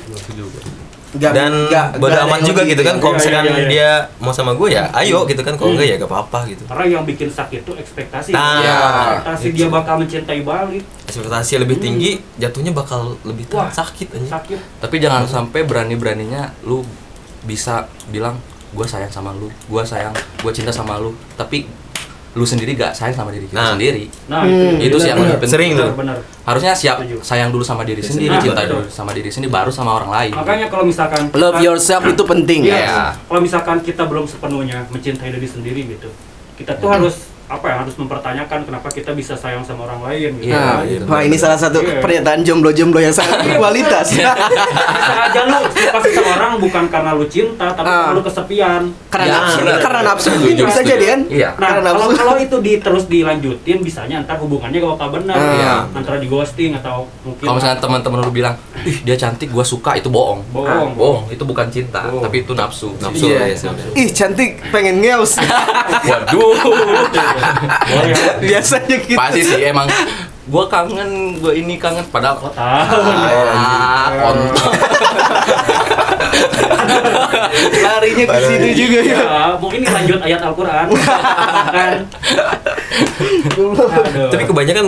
Nggak- 1.13 1.35
dan 1.35 1.53
nggak- 1.69 2.01
bodo 2.01 2.17
amat 2.25 2.41
juga 2.41 2.65
gitu 2.65 2.81
kan 2.81 2.97
kalau 2.97 3.13
Iya, 3.13 3.19
misalkan 3.21 3.45
iya, 3.45 3.53
iya. 3.55 3.69
dia 3.69 3.91
mau 4.17 4.33
sama 4.33 4.53
gue 4.53 4.69
ya 4.71 4.89
ayo 4.95 5.19
gitu 5.25 5.41
kan 5.41 5.55
kalau 5.55 5.69
Hmm. 5.69 5.77
enggak 5.77 5.89
ya 5.89 5.97
gak 5.97 6.09
apa-apa 6.09 6.39
gitu 6.47 6.63
Karena 6.65 6.85
yang 6.91 7.05
bikin 7.05 7.29
sakit 7.29 7.61
itu 7.61 7.73
ekspektasi. 7.75 8.31
Nah, 8.31 8.57
Iya. 8.59 8.77
ekspektasi 8.81 9.47
dia 9.51 9.69
bakal 9.69 9.95
mencintai 9.99 10.41
balik. 10.41 10.85
ekspektasi 11.05 11.53
lebih 11.59 11.77
Hmm. 11.77 11.85
tinggi 11.85 12.11
jatuhnya 12.35 12.73
bakal 12.73 13.01
lebih 13.23 13.45
Wah. 13.51 13.69
sakit 13.69 14.09
aja 14.15 14.41
Sakit. 14.41 14.57
tapi 14.81 14.97
jangan 14.97 15.29
sampai 15.29 15.61
berani 15.63 15.93
beraninya 15.93 16.49
lu 16.63 16.81
bisa 17.43 17.85
bilang 18.09 18.41
gue 18.71 18.87
sayang 18.87 19.13
sama 19.13 19.31
lu 19.33 19.53
gue 19.53 19.83
sayang 19.83 20.11
gue 20.15 20.49
cinta 20.51 20.73
sama 20.73 20.97
lu 20.97 21.13
tapi 21.35 21.69
lu 22.33 22.43
sendiri 22.43 22.73
gak 22.73 22.93
sayang 22.93 23.13
sama 23.15 23.29
diri 23.29 23.45
kita 23.45 23.55
Nah. 23.55 23.71
sendiri 23.73 24.09
Nah, 24.25 24.41
Hmm, 24.41 24.81
itu 24.81 24.97
sih 24.97 25.07
yang 25.07 25.21
benar, 25.21 25.37
lebih 25.37 25.41
penting 25.43 25.53
Sering 25.53 25.71
tuh. 25.75 25.91
Harusnya 26.43 26.73
siap 26.73 26.97
sayang 27.21 27.51
dulu 27.51 27.61
sama 27.61 27.83
diri 27.83 28.01
sendiri 28.01 28.33
Nah, 28.33 28.41
cinta 28.41 28.63
betul. 28.63 28.73
dulu 28.79 28.89
sama 28.89 29.11
diri 29.13 29.29
sendiri 29.29 29.51
baru 29.51 29.69
sama 29.69 29.91
orang 29.95 30.11
lain 30.11 30.33
Makanya 30.33 30.67
kalau 30.67 30.85
misalkan 30.85 31.29
love 31.31 31.61
yourself 31.61 32.03
itu 32.03 32.23
penting 32.23 32.61
Iya. 32.65 32.77
Iya. 32.79 33.03
Kalau 33.23 33.41
misalkan 33.41 33.77
kita 33.79 34.03
belum 34.05 34.25
sepenuhnya 34.25 34.89
mencintai 34.89 35.29
diri 35.31 35.45
sendiri 35.45 35.81
gitu, 35.91 36.09
kita 36.55 36.73
tuh 36.75 36.89
harus 36.89 37.32
apa 37.53 37.67
ya 37.67 37.77
harus 37.79 37.95
mempertanyakan 37.95 38.65
kenapa 38.65 38.89
kita 38.89 39.13
bisa 39.13 39.35
sayang 39.35 39.61
sama 39.61 39.85
orang 39.85 40.01
lain 40.03 40.31
gitu. 40.37 40.49
Iya, 40.49 40.57
Nah, 40.57 40.81
iya, 40.83 40.99
wah 41.03 41.21
ini 41.21 41.37
salah 41.37 41.55
satu 41.55 41.79
Iya. 41.79 42.01
pernyataan 42.01 42.41
jomblo-jomblo 42.41 42.97
yang 42.99 43.13
sangat 43.13 43.45
berkualitas. 43.45 44.09
Bisa 44.13 44.33
aja 45.29 45.41
lu 45.45 45.59
suka 45.67 45.99
seseorang 46.01 46.53
bukan 46.57 46.85
karena 46.87 47.11
lu 47.13 47.27
cinta, 47.27 47.67
tapi 47.71 47.85
Ah. 47.85 48.09
karena 48.09 48.15
lu 48.15 48.23
kesepian. 48.23 48.83
karena 49.07 49.25
Ya, 49.25 49.35
nafsu, 49.37 49.59
karena 49.79 50.01
nafsu 50.03 50.29
Setuju, 50.33 50.63
bisa 50.65 50.81
jadi 50.83 51.05
kan? 51.07 51.21
Iya. 51.29 51.49
Nah, 51.53 51.69
Karena 51.71 51.91
kalau 51.91 52.01
nafsu. 52.07 52.17
kalau 52.17 52.35
itu 52.39 52.57
di, 52.59 52.73
terus 52.79 53.05
dilanjutin, 53.07 53.79
bisanya 53.79 54.17
ntar 54.23 54.37
hubungannya 54.39 54.79
gak 54.79 54.91
bakal 54.91 55.09
benar. 55.13 55.37
Ah. 55.37 55.53
Iya. 55.53 55.75
Antara 55.93 56.17
di 56.17 56.27
ghosting 56.27 56.73
atau 56.75 57.05
mungkin 57.21 57.43
kalau 57.43 57.55
misalnya 57.55 57.79
teman-teman 57.79 58.19
lu 58.19 58.33
bilang 58.33 58.55
ih 58.81 58.97
dia 58.99 59.13
cantik 59.15 59.49
gue 59.49 59.61
suka 59.63 59.95
itu 59.95 60.09
bohong 60.09 60.41
Bohong. 60.51 60.97
bohong 60.97 61.25
itu 61.29 61.43
bukan 61.43 61.69
cinta 61.69 62.09
Bohong. 62.09 62.25
tapi 62.25 62.37
itu 62.41 62.53
nafsu 62.53 62.89
nafsu 62.97 63.29
Iya. 63.29 63.39
ya 63.45 63.57
sebenarnya. 63.59 63.93
Ih 63.95 64.09
cantik, 64.11 64.51
pengen 64.71 64.97
ngeus. 64.99 65.37
waduh 66.09 66.57
boleh 67.85 68.11
ya. 68.11 68.33
Biasanya 68.41 68.97
gitu. 68.99 69.17
pasti 69.17 69.41
sih 69.43 69.61
emang 69.65 69.87
gue 70.43 70.65
kangen 70.67 71.11
gue 71.39 71.53
ini 71.55 71.75
kangen 71.77 72.03
padahal 72.09 72.39
Oh, 72.43 72.51
ah 72.55 74.09
kontol 74.13 74.71
Larinya 77.83 78.25
ke 78.27 78.39
situ 78.43 78.69
juga 78.77 78.99
ya. 79.03 79.17
Ya, 79.17 79.43
mungkin 79.55 79.81
lanjut 79.85 80.19
ayat 80.21 80.41
Al-Qur'an. 80.43 80.87
kan. 81.69 81.97
Tapi 84.29 84.45
kebanyakan 84.45 84.87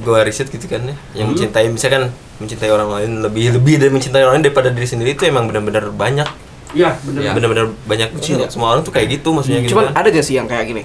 gue 0.00 0.18
riset 0.24 0.48
gitu 0.48 0.64
kan 0.64 0.80
ya 0.82 0.96
yang 1.14 1.28
Hmm. 1.28 1.36
mencintai 1.36 1.68
misalkan 1.68 2.08
mencintai 2.40 2.72
orang 2.72 2.88
lain 2.90 3.20
lebih 3.20 3.52
lebih 3.52 3.76
dari 3.76 3.92
mencintai 3.92 4.24
orang 4.24 4.40
lain 4.40 4.48
daripada 4.48 4.72
diri 4.72 4.88
sendiri 4.88 5.12
itu 5.12 5.22
emang 5.22 5.44
benar-benar 5.44 5.92
banyak 5.92 6.24
Iya, 6.72 6.96
benar. 7.02 7.20
Iya. 7.20 7.30
benar-benar 7.36 7.66
banyak 7.84 8.08
Iya. 8.16 8.48
semua 8.48 8.72
orang 8.72 8.80
tuh 8.80 8.90
kayak 8.90 9.12
gitu 9.12 9.28
maksudnya 9.30 9.60
gitu 9.60 9.76
Cuman 9.76 9.92
kan. 9.92 10.00
ada 10.00 10.08
gak 10.08 10.24
sih 10.24 10.34
yang 10.34 10.48
kayak 10.48 10.64
gini? 10.66 10.82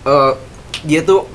Eh 0.00 0.32
dia 0.84 1.00
tuh 1.02 1.26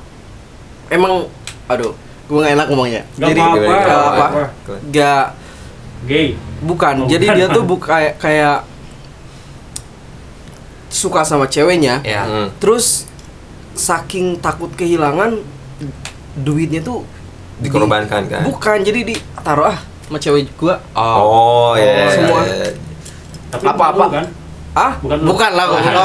emang 0.88 1.28
aduh, 1.66 1.92
gue 2.24 2.38
gak 2.38 2.52
enak 2.54 2.66
ngomongnya. 2.66 3.02
Gak 3.14 3.28
Jadi 3.28 3.40
apa-apa. 3.40 3.58
gak 3.58 3.68
gak 3.80 3.96
apa. 3.96 4.08
apa-apa. 4.10 4.42
Gak 4.90 5.24
Gay. 6.04 6.28
bukan. 6.60 6.94
Oh, 7.00 7.06
Jadi 7.06 7.26
bukan. 7.26 7.36
dia 7.36 7.46
tuh 7.48 7.62
bu 7.68 7.74
kayak 7.76 8.14
kayak 8.18 8.56
suka 10.88 11.20
sama 11.22 11.46
ceweknya. 11.46 12.00
ya 12.02 12.22
Hmm. 12.22 12.48
Terus 12.56 13.08
saking 13.74 14.38
takut 14.38 14.70
kehilangan 14.70 15.42
duitnya 16.36 16.78
tuh 16.80 17.02
di- 17.56 17.66
dikorbankan 17.66 18.26
kan 18.26 18.42
Bukan, 18.44 18.82
jadi 18.82 19.02
ditaruh 19.04 19.66
ah 19.68 19.78
sama 20.04 20.18
cewek 20.18 20.46
gua. 20.54 20.78
oh 20.92 21.72
oh, 21.72 21.72
ya 21.74 22.06
semua. 22.08 22.40
Tapi 23.50 23.64
Apa-apa. 23.64 23.90
bukan 23.90 24.00
lu 24.00 24.10
kan? 24.12 24.26
Ah, 24.74 24.98
Bukan 24.98 25.22
bukan, 25.22 25.50
lah 25.54 25.64
kok. 25.64 25.78
Ada 25.78 26.02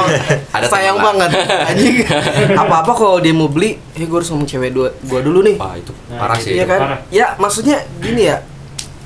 Ada 0.53 0.65
sayang 0.67 0.97
banget. 0.99 1.29
Anjing. 1.65 2.05
Apa-apa 2.53 2.91
kalau 2.91 3.17
dia 3.17 3.33
mau 3.33 3.45
beli, 3.45 3.81
ya 3.91 4.05
gua 4.05 4.21
harus 4.21 4.29
ngomong 4.29 4.45
cewek 4.45 4.69
dua, 4.69 4.93
gua 5.03 5.19
dulu 5.19 5.41
nih. 5.41 5.57
wah 5.57 5.73
itu 5.73 5.89
Nah, 6.05 6.21
parah 6.21 6.37
iya, 6.37 6.43
sih 6.43 6.51
Iya 6.53 6.65
kan? 6.65 6.79
parah. 6.79 6.99
Ya, 7.09 7.27
maksudnya 7.35 7.77
gini 7.97 8.21
ya. 8.23 8.37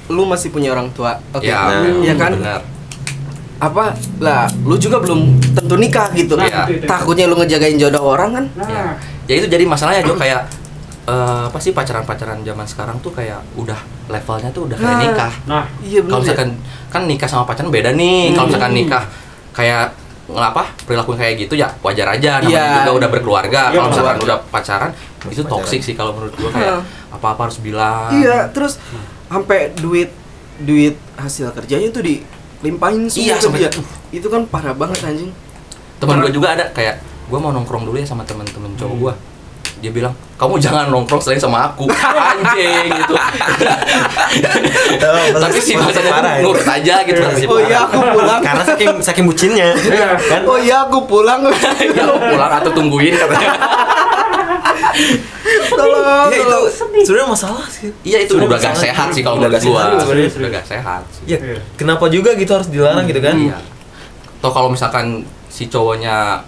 Lu 0.05 0.23
masih 0.25 0.49
punya 0.49 0.67
orang 0.69 0.91
tua. 0.91 1.15
Oke. 1.31 1.47
ya 1.47 1.63
Nah, 1.63 1.79
Iya 1.97 2.13
kan? 2.13 2.31
benar 2.33 2.61
Apa? 3.57 3.95
Lah, 4.19 4.43
lu 4.61 4.75
juga 4.75 4.99
belum 4.99 5.19
tentu 5.53 5.75
nikah 5.75 6.11
gitu. 6.11 6.35
Nah, 6.35 6.43
Iya. 6.43 6.59
itu, 6.61 6.71
itu, 6.73 6.77
itu. 6.77 6.85
Takutnya 6.85 7.25
lu 7.25 7.35
ngejagain 7.37 7.77
jodoh 7.77 8.03
orang 8.03 8.29
kan? 8.33 8.45
Nah, 8.53 8.67
ya. 8.67 8.83
ya 9.25 9.33
itu 9.37 9.47
jadi 9.47 9.63
masalahnya 9.63 10.03
Jo 10.03 10.13
kayak 10.13 10.43
eh, 11.03 11.41
apa 11.45 11.59
sih 11.59 11.71
pacaran-pacaran 11.71 12.39
zaman 12.41 12.63
sekarang 12.63 12.95
tuh 12.99 13.11
kayak 13.11 13.39
udah 13.53 13.75
levelnya 14.07 14.47
tuh 14.49 14.67
udah 14.67 14.77
kayak 14.77 14.87
Nah. 14.89 15.01
nikah 15.01 15.33
nah, 15.43 15.65
Iya 15.81 15.99
benar. 15.99 16.07
kalau 16.09 16.21
misalkan 16.23 16.49
kan 16.87 17.01
nikah 17.03 17.27
sama 17.27 17.43
pacaran 17.43 17.67
beda 17.69 17.91
nih 17.91 18.31
kalau 18.31 18.47
misalkan 18.47 18.71
Hmm. 18.71 18.79
nikah 18.81 19.03
kayak 19.53 19.93
ngapa 20.25 20.63
perilaku 20.81 21.13
kayak 21.13 21.35
gitu 21.37 21.53
ya 21.53 21.67
wajar 21.79 22.07
aja 22.09 22.39
namanya 22.39 22.49
Iya. 22.49 22.75
juga 22.79 22.91
udah 22.95 23.09
berkeluarga 23.09 23.61
Iya, 23.65 23.75
kalau 23.75 23.89
misalkan 23.89 24.17
udah 24.21 24.37
pacaran 24.47 24.91
itu 25.23 25.41
pacaran. 25.41 25.51
toksik 25.53 25.81
sih 25.81 25.93
kalau 25.93 26.11
menurut 26.11 26.33
gua 26.33 26.49
kayak 26.49 26.67
Heeh. 26.73 26.81
apa-apa 27.11 27.41
harus 27.45 27.59
bilang 27.59 28.09
Iya, 28.09 28.47
terus 28.49 28.79
sampai 29.25 29.71
duit 29.75 30.09
duit 30.55 30.95
hasil 31.15 31.51
kerjanya 31.51 31.89
tuh 31.89 32.01
dilimpahin 32.01 33.05
semua 33.05 33.25
Iya, 33.25 33.35
ke 33.35 33.43
sampai- 33.43 33.59
dia. 33.59 33.71
Itu 34.11 34.27
kan 34.27 34.45
parah 34.45 34.71
banget 34.71 34.99
anjing. 35.01 35.31
teman 35.95 36.19
gua 36.19 36.31
juga 36.31 36.47
ada 36.51 36.65
kayak 36.69 36.99
gua 37.25 37.39
mau 37.39 37.51
nongkrong 37.51 37.83
dulu 37.83 37.95
ya 37.95 38.03
sama 38.03 38.23
temen-temen 38.23 38.75
cowok 38.75 38.95
gua 38.97 39.13
dia 39.83 39.91
bilang 39.91 40.15
kamu 40.33 40.55
jangan 40.57 40.87
nongkrong 40.87 41.19
selain 41.19 41.37
sama 41.37 41.67
aku 41.67 41.83
anjing 42.31 42.87
gitu 42.89 43.13
tapi 45.33 45.59
sih 45.59 45.75
bahasanya 45.75 46.11
ya. 46.15 46.39
nurut 46.39 46.63
aja 46.63 46.95
gitu 47.03 47.19
Oh 47.45 47.59
iya, 47.59 47.83
aku 47.83 47.99
pulang. 47.99 48.39
karena 48.39 48.63
saking 48.63 48.89
saking 48.99 49.25
bucinnya 49.25 49.75
kan 50.31 50.41
Oh 50.43 50.55
iya, 50.55 50.87
aku 50.87 51.03
pulang. 51.03 51.43
ya 51.91 52.03
pulang 52.07 52.51
atau 52.53 52.71
tungguin 52.71 53.13
katanya 53.13 53.49
Tolong. 55.69 56.29
ya 56.29 56.37
itu 56.39 56.59
sebenarnya 57.03 57.27
masalah 57.27 57.65
sih 57.67 57.89
iya 58.01 58.23
itu 58.23 58.33
Sebenarnya 58.33 58.55
udah 58.55 58.59
gak 58.63 58.77
sehat 58.79 59.07
sih 59.11 59.21
kalau 59.21 59.37
Udah 59.37 59.49
gak 59.49 59.61
gua 59.61 59.81
sehat, 59.99 60.33
udah 60.33 60.49
gak 60.51 60.65
sehat 60.65 61.01
sih. 61.11 61.23
ya 61.27 61.37
Iya. 61.37 61.59
kenapa 61.75 62.05
juga 62.07 62.31
gitu 62.33 62.51
harus 62.53 62.69
dilarang 62.69 63.03
gitu 63.05 63.19
kan 63.19 63.35
Iya. 63.35 63.57
Atau 64.39 64.51
kalau 64.51 64.69
misalkan 64.69 65.23
si 65.47 65.67
cowoknya 65.67 66.43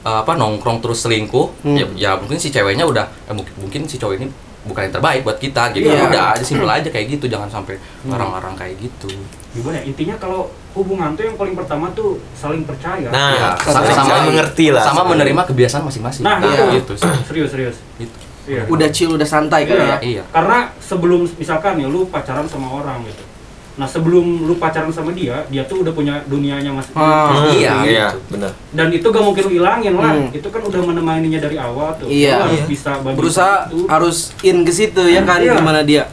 eh, 0.00 0.18
apa 0.18 0.32
nongkrong 0.34 0.80
terus 0.80 1.02
selingkuh, 1.02 1.46
Hmm. 1.62 1.76
ya, 1.76 1.86
ya 1.94 2.10
mungkin 2.16 2.36
si 2.36 2.48
ceweknya 2.48 2.84
udah 2.84 3.04
eh, 3.26 3.34
mungkin, 3.34 3.52
mungkin 3.56 3.80
si 3.84 3.96
cowok 3.96 4.14
ini 4.16 4.26
bukan 4.60 4.86
yang 4.86 4.92
terbaik 4.92 5.20
buat 5.24 5.36
kita 5.36 5.72
gitu. 5.72 5.88
Iya. 5.88 6.04
Udah 6.06 6.24
aja 6.36 6.44
simpel 6.44 6.68
aja 6.68 6.84
kayak 6.86 7.16
gitu, 7.16 7.24
jangan 7.26 7.48
sampai 7.48 7.80
larang-larang 8.04 8.52
kayak 8.54 8.76
gitu. 8.78 9.08
gimana 9.50 9.82
ya? 9.82 9.84
Intinya 9.84 10.14
kalau 10.14 10.46
hubungan 10.72 11.10
tuh 11.14 11.26
yang 11.26 11.34
paling 11.34 11.58
pertama 11.58 11.90
tuh 11.90 12.22
saling 12.32 12.62
percaya. 12.62 13.10
nah 13.10 13.34
Ya, 13.34 13.48
saling, 13.58 13.90
saling 13.90 14.26
mengerti 14.30 14.70
lah 14.70 14.84
Sama 14.84 15.02
menerima 15.02 15.42
kebiasaan 15.42 15.82
masing-masing. 15.82 16.22
Nah, 16.22 16.38
Iya. 16.38 16.70
itu 16.70 16.92
gitu 16.92 16.92
serius 17.26 17.50
serius. 17.50 17.76
Gitu. 17.98 18.14
Iya. 18.46 18.62
Udah 18.68 18.88
chill, 18.90 19.10
udah 19.10 19.24
santai 19.24 19.66
kan 19.66 19.74
Iya. 19.74 19.86
ya. 19.86 19.96
Iya. 20.00 20.22
Karena 20.28 20.70
sebelum 20.78 21.26
misalkan 21.34 21.76
ya 21.76 21.86
lu 21.86 22.06
pacaran 22.06 22.46
sama 22.46 22.78
orang 22.78 23.02
gitu. 23.02 23.22
Nah, 23.80 23.88
sebelum 23.88 24.44
lu 24.44 24.54
pacaran 24.54 24.92
sama 24.92 25.08
dia, 25.10 25.40
dia 25.48 25.64
tuh 25.64 25.80
udah 25.80 25.88
punya 25.90 26.20
dunianya 26.22 26.68
masing 26.68 26.92
Ah, 26.92 27.32
Hmm, 27.32 27.48
Iya, 27.50 27.72
iya 27.82 28.06
gitu. 28.10 28.20
benar 28.30 28.52
Dan 28.70 28.92
itu 28.92 29.06
gak 29.06 29.24
mungkin 29.24 29.42
lu 29.42 29.52
ilangin 29.56 29.94
lah. 29.94 30.12
Hmm. 30.12 30.28
Itu 30.30 30.46
kan 30.46 30.60
udah 30.60 30.80
menemaninya 30.84 31.40
dari 31.40 31.56
awal 31.56 31.96
tuh. 31.96 32.04
Iya. 32.04 32.36
Lu 32.36 32.44
harus 32.46 32.60
Iya. 32.60 32.68
bisa 32.68 32.90
bagi 33.00 33.16
Berusaha 33.16 33.56
itu. 33.66 33.78
harus 33.86 34.16
in 34.42 34.60
ke 34.60 34.70
situ 34.70 35.02
ya 35.02 35.24
kan 35.24 35.40
Iya. 35.40 35.56
gimana 35.56 35.80
dia. 35.80 36.04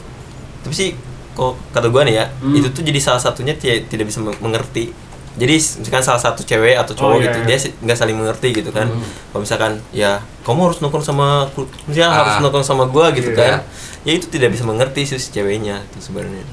tapi 0.57 0.72
sih 0.74 0.89
kok 1.34 1.55
kata 1.70 1.88
gua 1.88 2.03
nih 2.03 2.15
ya 2.18 2.26
Hmm. 2.38 2.51
itu 2.53 2.68
tuh 2.70 2.82
jadi 2.82 2.97
salah 2.97 3.20
satunya 3.20 3.51
ti- 3.53 3.84
tidak 3.86 4.03
bisa 4.05 4.20
meng- 4.20 4.36
mengerti 4.38 4.91
jadi 5.34 5.53
misalkan 5.53 6.01
salah 6.01 6.20
satu 6.20 6.41
cewek 6.41 6.76
atau 6.76 6.91
Oh, 6.93 6.97
cowok 6.97 7.15
iya, 7.15 7.24
gitu 7.26 7.38
iya. 7.41 7.47
dia 7.47 7.57
nggak 7.78 7.95
saling 7.95 8.18
mengerti 8.18 8.47
gitu 8.53 8.70
kan 8.70 8.84
Hmm. 8.86 8.99
kalau 9.30 9.41
misalkan 9.43 9.72
ya 9.91 10.18
kamu 10.41 10.59
harus 10.65 10.80
nongkrong 10.80 11.05
sama 11.05 11.47
misalnya 11.84 12.09
Ah. 12.09 12.15
harus 12.20 12.36
nongkrong 12.41 12.65
sama 12.65 12.84
gua 12.86 13.11
gitu 13.11 13.30
Iya. 13.30 13.38
kan 13.38 13.53
ya 14.03 14.11
itu 14.13 14.28
tidak 14.28 14.49
bisa 14.51 14.63
mengerti 14.63 15.01
sih 15.05 15.15
si 15.15 15.32
ceweknya 15.32 15.86
itu 15.86 16.03
sebenarnya 16.03 16.43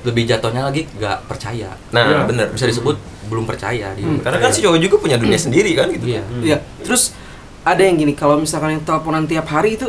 lebih 0.00 0.22
jatuhnya 0.24 0.62
lagi 0.62 0.86
nggak 0.90 1.26
percaya 1.26 1.74
nah 1.88 2.02
Iya. 2.04 2.22
bener 2.24 2.46
bisa 2.48 2.64
disebut 2.64 2.96
belum 3.26 3.44
percaya 3.44 3.92
dia 3.92 4.02
Hmm. 4.02 4.18
karena 4.18 4.38
kan 4.38 4.50
si 4.50 4.60
cowok 4.60 4.78
juga 4.78 4.96
punya 4.98 5.16
dunia 5.16 5.36
sendiri 5.36 5.72
kan 5.72 5.88
gitu 5.88 6.06
iya 6.08 6.22
Hmm. 6.22 6.40
Iya. 6.40 6.58
Terus 6.80 7.12
ada 7.60 7.80
yang 7.80 7.96
gini, 7.96 8.12
kalau 8.12 8.36
misalkan 8.36 8.72
yang 8.72 8.82
teleponan 8.82 9.24
tiap 9.24 9.44
hari 9.46 9.74
itu 9.74 9.84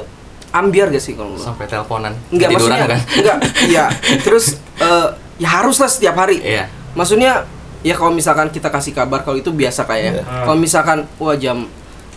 ambiar 0.49 0.89
gak 0.89 0.99
sih 0.99 1.14
kalau 1.14 1.34
sampai 1.34 1.64
teleponan 1.64 2.12
Enggak 2.28 2.51
maksudnya 2.51 2.84
kan 2.84 2.99
enggak. 2.99 3.38
Iya. 3.70 3.86
Terus 4.20 4.45
eh, 4.76 5.07
ya 5.38 5.49
haruslah 5.55 5.88
setiap 5.88 6.18
hari. 6.18 6.41
iya 6.41 6.68
Maksudnya 6.91 7.45
ya 7.80 7.93
kalau 7.93 8.12
misalkan 8.12 8.49
kita 8.49 8.68
kasih 8.68 8.91
kabar 8.91 9.22
kalau 9.22 9.38
itu 9.38 9.47
biasa 9.49 9.86
kayak 9.86 10.20
Iya. 10.20 10.24
kalau 10.43 10.57
misalkan 10.57 11.07
wah 11.16 11.32
jam 11.34 11.70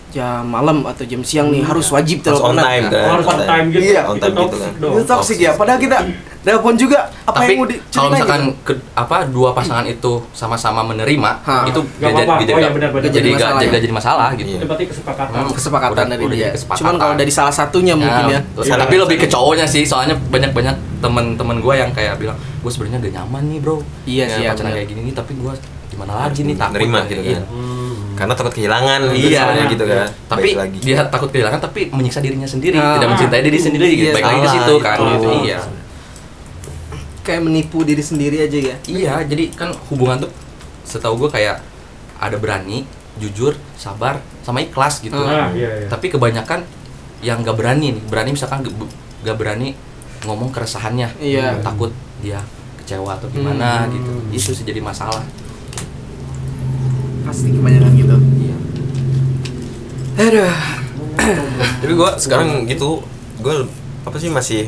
jam 0.08 0.42
malam 0.42 0.82
atau 0.82 1.04
jam 1.04 1.22
siang 1.22 1.48
nih 1.48 1.62
harus 1.62 1.86
wajib 1.88 2.20
harus 2.20 2.36
on 2.36 2.52
teleponan. 2.52 2.64
time 2.66 2.84
kan 2.86 2.98
Oh, 2.98 3.12
harus 3.14 3.26
on 3.28 3.40
time 3.46 3.66
gitu. 3.70 3.82
Iya. 3.86 4.00
On 4.02 4.12
Itu 4.12 4.24
time 4.24 4.34
gitu 4.34 4.56
kan. 4.58 4.72
Itu 4.74 5.04
toxic 5.06 5.38
ya. 5.38 5.50
Padahal 5.54 5.78
kita 5.78 5.98
telepon 6.42 6.74
juga 6.74 6.98
apa 7.22 7.38
tapi 7.38 7.44
yang 7.48 7.56
mau 7.56 7.66
kalau 7.66 7.72
diceritain 7.72 8.10
misalkan 8.12 8.40
gitu. 8.42 8.62
ke, 8.64 8.72
apa 8.92 9.16
dua 9.24 9.48
pasangan 9.52 9.84
itu 9.84 10.12
sama-sama 10.30 10.82
menerima 10.82 11.30
Ha. 11.40 11.56
itu 11.64 11.80
Nggak 11.96 12.10
apa-apa. 12.12 12.32
Oh, 12.34 12.58
iya, 12.58 12.68
benar, 12.68 12.90
benar. 12.90 13.02
jadi 13.04 13.14
Jadi 13.16 13.28
masalah 13.32 13.60
jadi, 13.60 13.68
ya? 13.68 13.78
jadi 13.78 13.94
masalah 13.94 14.28
gitu 14.32 14.48
Iya. 14.48 14.58
Itu 14.58 14.66
berarti 14.66 14.84
kesepakatan. 14.88 15.32
Hmm. 15.32 15.52
kesepakatan 15.52 15.92
Udah- 15.94 16.10
dari 16.10 16.22
udah 16.22 16.34
dia. 16.34 16.42
jadi 16.42 16.52
kesepakatan. 16.52 16.80
Cuman 16.82 16.94
kalau 16.98 17.14
dari 17.14 17.32
salah 17.32 17.54
satunya 17.54 17.94
mungkin 17.94 18.24
ya. 18.28 18.40
terus 18.52 18.66
Iya. 18.66 18.76
tapi 18.76 18.94
lebih 18.96 19.16
ke 19.18 19.26
cowoknya 19.26 19.66
sih 19.66 19.82
soalnya 19.82 20.18
banyak 20.18 20.50
banyak 20.50 20.74
teman-teman 20.98 21.56
gue 21.58 21.74
yang 21.76 21.90
kayak 21.90 22.14
bilang 22.16 22.34
gue 22.34 22.70
sebenarnya 22.70 22.98
gak 23.00 23.14
nyaman 23.16 23.42
nih 23.44 23.58
bro 23.58 23.76
Iya 24.04 24.24
sih, 24.28 24.42
ya, 24.42 24.50
pacaran 24.52 24.70
kayak 24.72 24.88
gini 24.88 25.00
nih 25.04 25.14
tapi 25.14 25.32
gue 25.32 25.52
gimana 25.88 26.12
lagi 26.16 26.40
nih 26.42 26.54
takut 26.56 26.74
Nerima 26.74 26.98
Iya. 26.98 27.06
gitu 27.06 27.22
kan. 27.32 27.44
Hmm. 27.44 27.94
karena 28.12 28.34
takut 28.34 28.52
kehilangan 28.52 29.00
Iya. 29.08 29.18
misalnya 29.40 29.64
gitu 29.68 29.84
kan 29.84 30.06
tapi 30.26 30.48
Baik 30.48 30.58
lagi 30.58 30.78
dia 30.80 30.96
takut 31.06 31.28
kehilangan 31.28 31.60
tapi 31.60 31.80
menyiksa 31.88 32.18
dirinya 32.18 32.46
sendiri 32.46 32.76
Ah. 32.76 32.96
tidak 32.96 33.08
mencintai 33.10 33.42
diri 33.42 33.58
sendiri 33.58 33.86
gitu 33.90 34.04
Iya, 34.04 34.14
baik 34.14 34.26
lagi 34.26 34.40
ke 34.40 34.50
situ 34.52 34.74
kan 34.78 34.96
itu. 34.96 35.06
gitu. 35.12 35.28
iya 35.42 35.58
Kayak 37.22 37.42
menipu 37.42 37.82
diri 37.82 38.02
sendiri 38.02 38.40
aja 38.40 38.58
ya. 38.58 38.76
iya 38.84 39.14
jadi 39.22 39.50
kan 39.50 39.70
hubungan 39.88 40.26
tuh 40.26 40.30
setahu 40.82 41.14
gue 41.16 41.30
kayak 41.30 41.62
ada 42.18 42.34
berani 42.34 42.82
jujur 43.14 43.54
sabar 43.74 44.18
sama 44.40 44.58
ikhlas 44.58 44.98
gitu 44.98 45.14
Nah, 45.14 45.52
iya, 45.52 45.70
iya. 45.76 45.86
tapi 45.86 46.08
kebanyakan 46.08 46.66
yang 47.20 47.40
gak 47.40 47.54
berani 47.54 47.94
nih 47.94 48.02
berani 48.04 48.30
misalkan 48.32 48.62
gak, 48.62 48.74
gak 49.22 49.36
berani 49.36 49.78
ngomong 50.22 50.50
keresahannya 50.50 51.14
Iya. 51.16 51.62
takut 51.62 51.94
dia 52.18 52.42
kecewa 52.76 53.14
atau 53.14 53.28
gimana 53.28 53.86
Hmm. 53.86 53.92
gitu 53.92 54.12
itu 54.32 54.50
sih 54.52 54.64
jadi 54.64 54.78
masalah 54.78 55.22
Pasti 57.22 57.48
kebanyakan 57.48 57.92
gitu. 57.94 58.16
iya 58.40 58.56
Aduh. 60.18 60.50
tapi 61.78 61.92
gue 61.92 62.10
sekarang 62.18 62.66
gitu 62.66 62.98
gue 63.38 63.54
apa 64.02 64.16
sih 64.16 64.28
masih 64.28 64.66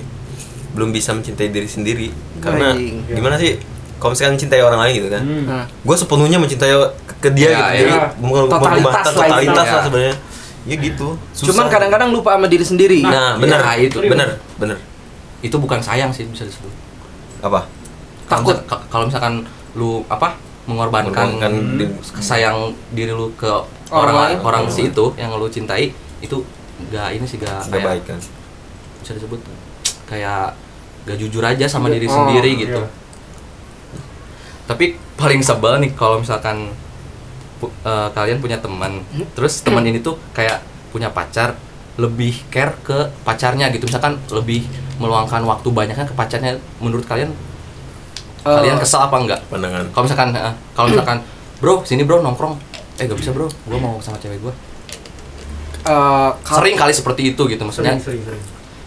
belum 0.75 0.91
bisa 0.91 1.11
mencintai 1.11 1.49
diri 1.49 1.65
sendiri 1.65 2.09
karena 2.39 2.75
Anjing. 2.75 3.07
gimana 3.09 3.35
sih 3.35 3.57
kalau 3.97 4.11
misalkan 4.11 4.35
mencintai 4.35 4.61
orang 4.61 4.81
lain 4.81 4.93
gitu 4.95 5.09
kan 5.09 5.23
Hmm. 5.23 5.45
Nah, 5.45 5.65
gue 5.65 5.97
sepenuhnya 5.97 6.37
mencintai 6.37 6.73
ke, 7.01 7.15
ke 7.21 7.29
dia 7.31 7.47
Ya, 7.47 7.49
gitu 7.49 7.63
ya. 7.63 7.79
jadi 7.79 7.95
bukan 8.19 8.43
Totalitas 8.45 8.83
bukan 8.85 8.93
lah 8.93 9.15
totalitas 9.17 9.55
itu. 9.61 9.71
lah 9.71 9.83
sebenarnya 9.83 10.17
ya 10.65 10.77
gitu 10.77 11.09
Susah. 11.31 11.47
Cuman 11.49 11.65
kadang-kadang 11.69 12.09
lupa 12.11 12.31
sama 12.33 12.47
diri 12.47 12.65
sendiri. 12.65 13.01
nah 13.01 13.37
benar 13.37 13.61
Ya, 13.71 13.87
itu. 13.87 13.99
benar 14.03 14.29
benar 14.55 14.77
itu 15.41 15.55
bukan 15.55 15.79
sayang 15.79 16.09
sih 16.09 16.25
bisa 16.25 16.43
disebut 16.43 16.73
apa 17.41 17.69
Takut. 18.25 18.57
kalau 18.89 19.05
misalkan 19.05 19.45
lu 19.75 20.01
apa 20.07 20.41
mengorbankan, 20.65 21.37
Mengorbankan 21.37 21.53
diri. 21.77 21.93
sayang 22.19 22.57
diri 22.91 23.11
lu 23.11 23.29
ke 23.35 23.47
Orang 23.87 24.11
orang 24.11 24.17
lain. 24.17 24.37
orang, 24.41 24.63
si 24.67 24.89
itu 24.89 25.13
yang 25.15 25.31
lu 25.31 25.47
cintai 25.47 25.93
itu 26.19 26.41
gak 26.89 27.13
ini 27.13 27.23
sih 27.23 27.37
gak 27.37 27.69
kayak 27.69 27.85
baik 27.85 28.05
kan 28.07 28.19
bisa 28.99 29.13
disebut 29.13 29.39
kayak 30.15 30.55
gak 31.05 31.19
jujur 31.19 31.43
aja 31.43 31.67
sama 31.67 31.91
diri 31.91 32.07
Oh, 32.07 32.15
sendiri 32.15 32.51
iya. 32.51 32.61
gitu. 32.63 32.81
Tapi 34.65 34.85
paling 35.15 35.43
sebel 35.43 35.77
nih 35.79 35.93
kalau 35.93 36.19
misalkan 36.19 36.73
pu- 37.59 37.75
eh, 37.83 38.09
kalian 38.11 38.39
punya 38.39 38.57
teman 38.57 39.03
terus 39.35 39.61
teman 39.67 39.83
ini 39.83 39.99
tuh 39.99 40.17
kayak 40.33 40.63
punya 40.89 41.11
pacar 41.11 41.59
lebih 41.95 42.35
care 42.49 42.75
ke 42.81 42.99
pacarnya 43.23 43.69
gitu. 43.69 43.85
Misalkan 43.85 44.17
lebih 44.31 44.65
meluangkan 44.97 45.43
waktu 45.43 45.69
banyaknya 45.69 46.07
ke 46.07 46.15
pacarnya 46.15 46.53
menurut 46.79 47.05
kalian 47.05 47.35
Eh, 48.45 48.53
kalian 48.53 48.77
kesel 48.77 49.01
apa 49.01 49.17
enggak? 49.17 49.41
Pandangan. 49.49 49.89
Kalau 49.89 50.05
misalkan 50.05 50.29
eh, 50.33 50.53
kalau 50.73 50.87
misalkan 50.87 51.19
bro 51.59 51.81
sini 51.83 52.05
bro 52.05 52.21
nongkrong. 52.21 52.61
Eh 53.01 53.05
gak 53.05 53.17
bisa 53.17 53.33
bro. 53.33 53.49
Gua 53.65 53.79
mau 53.81 53.97
sama 53.99 54.21
cewek 54.21 54.37
gua. 54.39 54.53
Eh, 55.83 56.31
kalau- 56.45 56.61
sering 56.61 56.77
kali 56.77 56.93
seperti 56.93 57.33
itu 57.33 57.43
gitu 57.45 57.63
maksudnya. 57.65 57.97
Sering, 57.97 58.21
sering, 58.21 58.37
sering. 58.37 58.43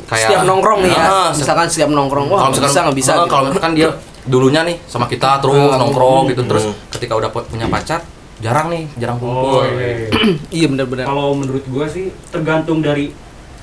Kayak 0.07 0.23
setiap 0.25 0.41
nongkrong 0.43 0.79
nih 0.81 0.91
ya. 0.91 1.03
Ah, 1.03 1.29
se- 1.29 1.39
misalkan 1.39 1.67
setiap 1.67 1.89
nongkrong, 1.89 2.27
wah 2.27 2.39
kalau 2.39 2.51
misalkan 2.51 2.67
bisa 2.67 2.79
nggak 2.81 2.97
bisa. 2.97 3.11
eh, 3.11 3.17
gitu. 3.17 3.27
kalau 3.27 3.43
misalkan 3.45 3.73
dia 3.73 3.87
dulunya 4.23 4.61
nih 4.61 4.75
sama 4.85 5.05
kita 5.05 5.29
terus 5.37 5.55
Hmm. 5.55 5.77
nongkrong 5.77 6.23
gitu 6.27 6.41
terus 6.43 6.63
Hmm. 6.65 6.75
ketika 6.89 7.13
udah 7.13 7.29
pu- 7.29 7.45
punya 7.45 7.67
pacar 7.67 7.99
jarang 8.37 8.67
nih 8.67 8.83
jarang 8.95 9.17
Oh, 9.17 9.23
kumpul 9.23 9.63
iya, 9.65 9.87
iya. 9.97 10.07
iya 10.51 10.67
benar-benar. 10.71 11.05
Kalau 11.05 11.31
menurut 11.33 11.63
gua 11.65 11.85
sih 11.85 12.07
tergantung 12.27 12.79
dari 12.79 13.09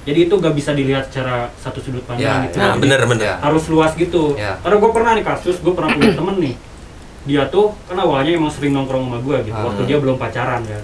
jadi 0.03 0.21
itu 0.23 0.35
gak 0.35 0.53
bisa 0.53 0.71
dilihat 0.71 1.09
secara 1.09 1.49
satu 1.55 1.81
sudut 1.81 2.05
pandang 2.05 2.21
Ya, 2.21 2.45
gitu. 2.45 2.57
nah 2.59 2.71
Jadi 2.71 2.81
benar 2.83 3.01
benar 3.07 3.25
Ya. 3.25 3.35
Harus 3.41 3.65
luas 3.67 3.93
gitu. 3.95 4.35
Ya. 4.35 4.57
Karena 4.59 4.77
gua 4.79 4.91
pernah 4.91 5.13
nih 5.13 5.23
kasus, 5.23 5.57
gua 5.59 5.73
pernah 5.73 5.91
punya 5.91 6.13
temen 6.13 6.37
nih. 6.39 6.55
Dia 7.25 7.43
tuh 7.47 7.73
kan 7.83 7.97
awalnya 7.97 8.33
emang 8.35 8.51
sering 8.51 8.73
nongkrong 8.73 9.01
sama 9.03 9.19
gua 9.19 9.41
gitu. 9.41 9.55
Ah. 9.55 9.65
Waktu 9.65 9.83
dia 9.85 9.97
belum 9.97 10.17
pacaran 10.17 10.61
kan. 10.61 10.83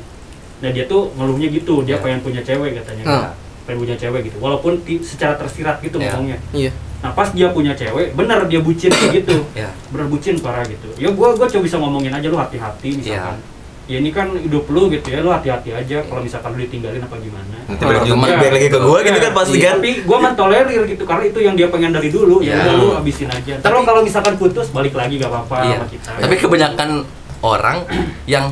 Nah 0.60 0.70
dia 0.70 0.84
tuh 0.84 1.12
ngeluhnya 1.14 1.48
gitu, 1.50 1.80
dia 1.82 1.96
Ya. 1.96 2.00
pengen 2.00 2.20
punya 2.20 2.40
cewek 2.40 2.76
katanya. 2.76 3.04
Ah. 3.04 3.28
Pengen 3.62 3.78
punya 3.80 3.96
cewek 3.96 4.20
gitu. 4.24 4.36
Walaupun 4.38 4.80
ti- 4.80 5.00
secara 5.00 5.34
tersirat 5.34 5.78
gitu 5.78 5.96
Ya. 5.96 6.10
ngomongnya. 6.10 6.38
Iya. 6.50 6.72
Nah 7.00 7.10
pas 7.10 7.28
dia 7.28 7.48
punya 7.48 7.72
cewek, 7.72 8.12
bener 8.12 8.44
dia 8.44 8.60
bucin 8.60 8.88
kayak 8.88 9.12
gitu. 9.18 9.36
ya 9.58 9.72
bener 9.88 10.06
bucin 10.06 10.36
parah 10.36 10.62
gitu 10.62 10.86
ya 10.96 11.08
gua 11.10 11.32
gua 11.32 11.44
coba 11.44 11.62
bisa 11.62 11.76
ngomongin 11.76 12.10
aja 12.10 12.26
lu 12.26 12.36
hati-hati 12.36 12.94
misalkan 12.94 13.40
ya 13.84 13.98
ini 13.98 14.10
kan 14.10 14.30
hidup 14.32 14.68
lu 14.68 14.86
gitu 14.86 15.08
ya 15.08 15.18
lu 15.18 15.28
hati-hati 15.28 15.72
aja 15.72 15.98
kalau 16.04 16.20
misalkan 16.20 16.52
lu 16.52 16.60
ditinggalin 16.60 17.00
apa 17.00 17.16
gimana 17.16 17.56
nanti 17.66 17.82
balik 17.82 18.04
teman- 18.04 18.06
juga 18.06 18.36
balik 18.36 18.52
lagi 18.54 18.68
ke 18.68 18.78
gua 18.78 18.98
gitu 19.00 19.18
kan 19.18 19.32
pasti 19.34 19.56
Iya, 19.56 19.64
kan 19.64 19.76
tapi 19.76 19.90
gua 20.04 20.18
mentolerir 20.20 20.82
gitu 20.86 21.02
karena 21.02 21.24
itu 21.26 21.38
yang 21.40 21.54
dia 21.54 21.66
pengen 21.66 21.90
dari 21.90 22.08
dulu 22.08 22.36
ya 22.38 22.52
Iya. 22.52 22.60
udah 22.60 22.74
lu 22.76 22.88
habisin 22.94 23.28
aja 23.28 23.54
Tapi- 23.58 23.82
kalau 23.82 24.00
misalkan 24.00 24.34
putus 24.36 24.68
balik 24.68 24.92
lagi 24.92 25.14
gak 25.16 25.26
apa-apa 25.28 25.56
iya 25.64 25.76
sama 25.76 25.88
kita 25.88 26.10
tapi 26.20 26.34
kebanyakan 26.36 26.90
orang 27.40 27.76
yang 28.26 28.44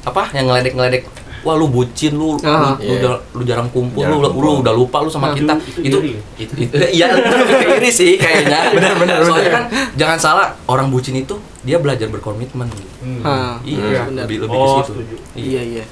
apa 0.00 0.22
yang 0.32 0.48
ngeledek-ngeledek 0.48 1.04
wah 1.40 1.54
lu 1.54 1.66
bucin 1.66 2.12
lu 2.12 2.34
lu, 2.34 2.42
Ah. 2.42 2.74
lu, 2.74 2.82
Iya. 2.82 2.92
udah- 2.98 3.20
lu 3.32 3.42
jarang 3.42 3.68
kumpul 3.68 4.02
Jarang 4.02 4.16
lu, 4.16 4.20
lu 4.20 4.28
kumpul. 4.30 4.54
udah 4.60 4.74
lupa 4.74 4.96
lu 5.00 5.08
sama 5.08 5.26
Ah, 5.26 5.32
kita 5.32 5.54
itu- 5.58 5.80
itu 5.80 5.98
itu 5.98 5.98
itu, 6.38 6.52
itu, 6.66 6.74
iya 6.90 7.06
iri 7.70 7.90
sih 7.90 8.14
kayaknya 8.14 8.60
Benar, 8.76 8.94
benar, 8.96 9.16
soalnya 9.22 9.44
benar. 9.46 9.54
kan 9.54 9.64
jangan 9.94 10.18
salah 10.18 10.46
orang 10.66 10.88
bucin 10.88 11.14
itu 11.14 11.34
dia 11.60 11.76
belajar 11.76 12.06
berkomitmen 12.06 12.68
gitu. 12.70 12.88
Hmm. 13.00 13.20
Ah, 13.22 13.56
iya 13.62 14.04
benar. 14.04 14.24
lebih 14.24 14.38
lebih 14.42 14.54
Oh, 14.54 14.64
ke 14.64 14.68
situ 14.82 14.92
setuju. 14.94 15.14
Iya 15.34 15.62
iya. 15.62 15.84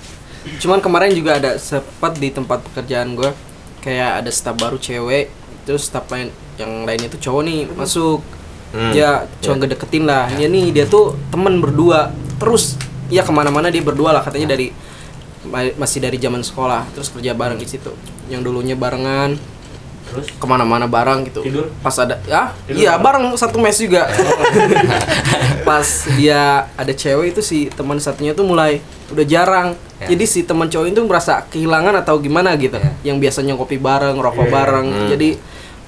Cuman 0.57 0.79
kemarin 0.79 1.13
juga 1.13 1.37
ada 1.37 1.57
sempat 1.57 2.15
di 2.15 2.29
tempat 2.29 2.61
pekerjaan 2.63 3.13
gue 3.13 3.29
kayak 3.79 4.21
ada 4.21 4.31
staf 4.31 4.55
baru 4.55 4.77
cewek, 4.77 5.29
terus 5.63 5.85
staf 5.85 6.09
lain 6.09 6.29
yang 6.57 6.83
lainnya 6.83 7.09
tuh 7.09 7.21
cowok 7.21 7.43
nih 7.43 7.59
masuk. 7.71 8.21
Hmm. 8.69 8.93
Dia 8.93 9.25
coba 9.39 9.55
ngedeketin 9.59 10.05
lah. 10.05 10.29
Dia 10.31 10.45
nih 10.47 10.71
dia 10.71 10.85
tuh 10.85 11.17
temen 11.27 11.57
berdua. 11.59 12.13
Terus 12.37 12.77
ya 13.09 13.21
ke 13.21 13.31
mana-mana 13.31 13.69
dia 13.69 13.81
berdua 13.81 14.11
lah 14.11 14.21
katanya 14.21 14.53
dari 14.53 14.73
masih 15.77 16.03
dari 16.03 16.19
zaman 16.19 16.43
sekolah 16.43 16.89
terus 16.93 17.09
kerja 17.09 17.33
bareng 17.33 17.57
di 17.57 17.67
situ. 17.67 17.95
Yang 18.27 18.51
dulunya 18.51 18.75
barengan 18.75 19.39
terus 20.09 20.25
ke 20.33 20.47
mana-mana 20.49 20.89
bareng 20.89 21.29
gitu. 21.29 21.45
Tidur? 21.45 21.69
Pas 21.85 21.93
ada 22.01 22.17
ya 22.25 22.57
Tidur 22.65 22.81
iya 22.81 22.97
bareng? 22.97 23.29
satu 23.37 23.61
mes 23.61 23.77
juga. 23.77 24.09
Pas 25.69 25.87
dia 26.17 26.65
ada 26.75 26.93
cewek 26.93 27.37
itu 27.37 27.41
si 27.45 27.59
teman 27.69 28.01
satunya 28.01 28.33
tuh 28.33 28.49
mulai 28.49 28.81
udah 29.13 29.25
jarang. 29.25 29.69
Ya. 30.01 30.15
Jadi 30.15 30.25
si 30.25 30.41
teman 30.47 30.71
cowok 30.71 30.87
itu 30.89 31.01
merasa 31.05 31.45
kehilangan 31.51 32.01
atau 32.01 32.17
gimana 32.19 32.57
gitu. 32.57 32.79
Ya. 32.79 33.13
Yang 33.13 33.29
biasanya 33.29 33.55
kopi 33.59 33.77
bareng, 33.77 34.17
rokok 34.17 34.49
Iya. 34.49 34.53
bareng. 34.55 34.87
Hmm. 34.89 35.09
Jadi 35.13 35.29